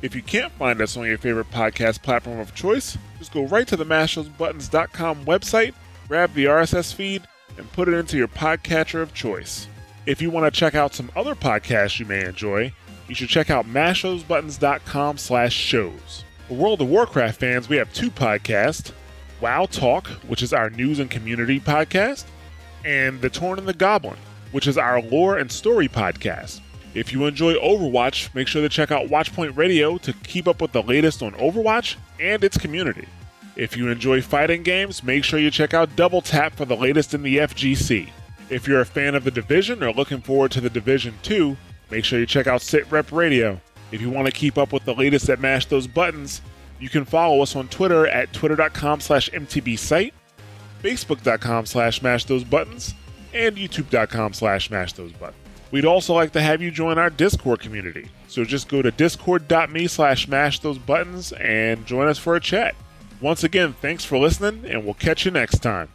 If 0.00 0.16
you 0.16 0.22
can't 0.22 0.52
find 0.52 0.80
us 0.80 0.96
on 0.96 1.04
your 1.04 1.18
favorite 1.18 1.50
podcast 1.50 2.02
platform 2.02 2.40
of 2.40 2.54
choice, 2.54 2.96
just 3.18 3.32
go 3.32 3.44
right 3.44 3.68
to 3.68 3.76
the 3.76 3.84
mashthosebuttons.com 3.84 5.26
website, 5.26 5.74
grab 6.08 6.32
the 6.32 6.46
RSS 6.46 6.94
feed, 6.94 7.22
and 7.58 7.70
put 7.72 7.88
it 7.88 7.94
into 7.94 8.16
your 8.16 8.26
podcatcher 8.28 9.02
of 9.02 9.12
choice. 9.12 9.68
If 10.06 10.22
you 10.22 10.30
want 10.30 10.52
to 10.52 10.58
check 10.58 10.74
out 10.74 10.94
some 10.94 11.12
other 11.14 11.34
podcasts 11.34 12.00
you 12.00 12.06
may 12.06 12.24
enjoy, 12.24 12.72
you 13.12 13.16
should 13.16 13.28
check 13.28 13.50
out 13.50 13.66
mashthosebuttons.com 13.66 15.18
slash 15.18 15.52
shows. 15.52 16.24
For 16.48 16.54
World 16.54 16.80
of 16.80 16.88
Warcraft 16.88 17.38
fans, 17.38 17.68
we 17.68 17.76
have 17.76 17.92
two 17.92 18.10
podcasts, 18.10 18.92
WoW 19.38 19.66
Talk, 19.66 20.06
which 20.28 20.42
is 20.42 20.54
our 20.54 20.70
news 20.70 20.98
and 20.98 21.10
community 21.10 21.60
podcast, 21.60 22.24
and 22.86 23.20
The 23.20 23.28
Tauren 23.28 23.58
and 23.58 23.68
the 23.68 23.74
Goblin, 23.74 24.16
which 24.52 24.66
is 24.66 24.78
our 24.78 25.02
lore 25.02 25.36
and 25.36 25.52
story 25.52 25.88
podcast. 25.88 26.62
If 26.94 27.12
you 27.12 27.26
enjoy 27.26 27.52
Overwatch, 27.56 28.34
make 28.34 28.48
sure 28.48 28.62
to 28.62 28.70
check 28.70 28.90
out 28.90 29.08
Watchpoint 29.08 29.58
Radio 29.58 29.98
to 29.98 30.14
keep 30.14 30.48
up 30.48 30.62
with 30.62 30.72
the 30.72 30.82
latest 30.82 31.22
on 31.22 31.32
Overwatch 31.32 31.96
and 32.18 32.42
its 32.42 32.56
community. 32.56 33.06
If 33.56 33.76
you 33.76 33.90
enjoy 33.90 34.22
fighting 34.22 34.62
games, 34.62 35.02
make 35.02 35.22
sure 35.22 35.38
you 35.38 35.50
check 35.50 35.74
out 35.74 35.96
Double 35.96 36.22
Tap 36.22 36.54
for 36.54 36.64
the 36.64 36.76
latest 36.76 37.12
in 37.12 37.22
the 37.22 37.36
FGC. 37.36 38.08
If 38.48 38.66
you're 38.66 38.80
a 38.80 38.86
fan 38.86 39.14
of 39.14 39.24
The 39.24 39.30
Division 39.30 39.82
or 39.82 39.92
looking 39.92 40.22
forward 40.22 40.50
to 40.52 40.62
The 40.62 40.70
Division 40.70 41.12
2, 41.22 41.58
make 41.92 42.04
sure 42.04 42.18
you 42.18 42.26
check 42.26 42.46
out 42.46 42.62
Sit 42.62 42.90
Rep 42.90 43.12
Radio. 43.12 43.60
If 43.92 44.00
you 44.00 44.10
want 44.10 44.26
to 44.26 44.32
keep 44.32 44.58
up 44.58 44.72
with 44.72 44.84
the 44.84 44.94
latest 44.94 45.28
at 45.28 45.38
Mash 45.38 45.66
Those 45.66 45.86
Buttons, 45.86 46.40
you 46.80 46.88
can 46.88 47.04
follow 47.04 47.42
us 47.42 47.54
on 47.54 47.68
Twitter 47.68 48.08
at 48.08 48.32
twitter.com 48.32 49.00
slash 49.00 49.30
mtbsite, 49.30 50.12
facebook.com 50.82 51.66
slash 51.66 52.02
mash 52.02 52.24
those 52.24 52.42
buttons, 52.42 52.94
and 53.32 53.56
youtube.com 53.56 54.32
slash 54.32 54.70
mash 54.70 54.94
those 54.94 55.12
buttons. 55.12 55.38
We'd 55.70 55.84
also 55.84 56.12
like 56.12 56.32
to 56.32 56.42
have 56.42 56.60
you 56.60 56.70
join 56.70 56.98
our 56.98 57.08
Discord 57.08 57.60
community. 57.60 58.08
So 58.26 58.44
just 58.44 58.68
go 58.68 58.82
to 58.82 58.90
discord.me 58.90 59.86
slash 59.86 60.26
mash 60.26 60.58
those 60.58 60.78
buttons 60.78 61.32
and 61.32 61.86
join 61.86 62.08
us 62.08 62.18
for 62.18 62.34
a 62.34 62.40
chat. 62.40 62.74
Once 63.20 63.44
again, 63.44 63.74
thanks 63.80 64.04
for 64.04 64.18
listening, 64.18 64.64
and 64.68 64.84
we'll 64.84 64.94
catch 64.94 65.24
you 65.24 65.30
next 65.30 65.60
time. 65.60 65.88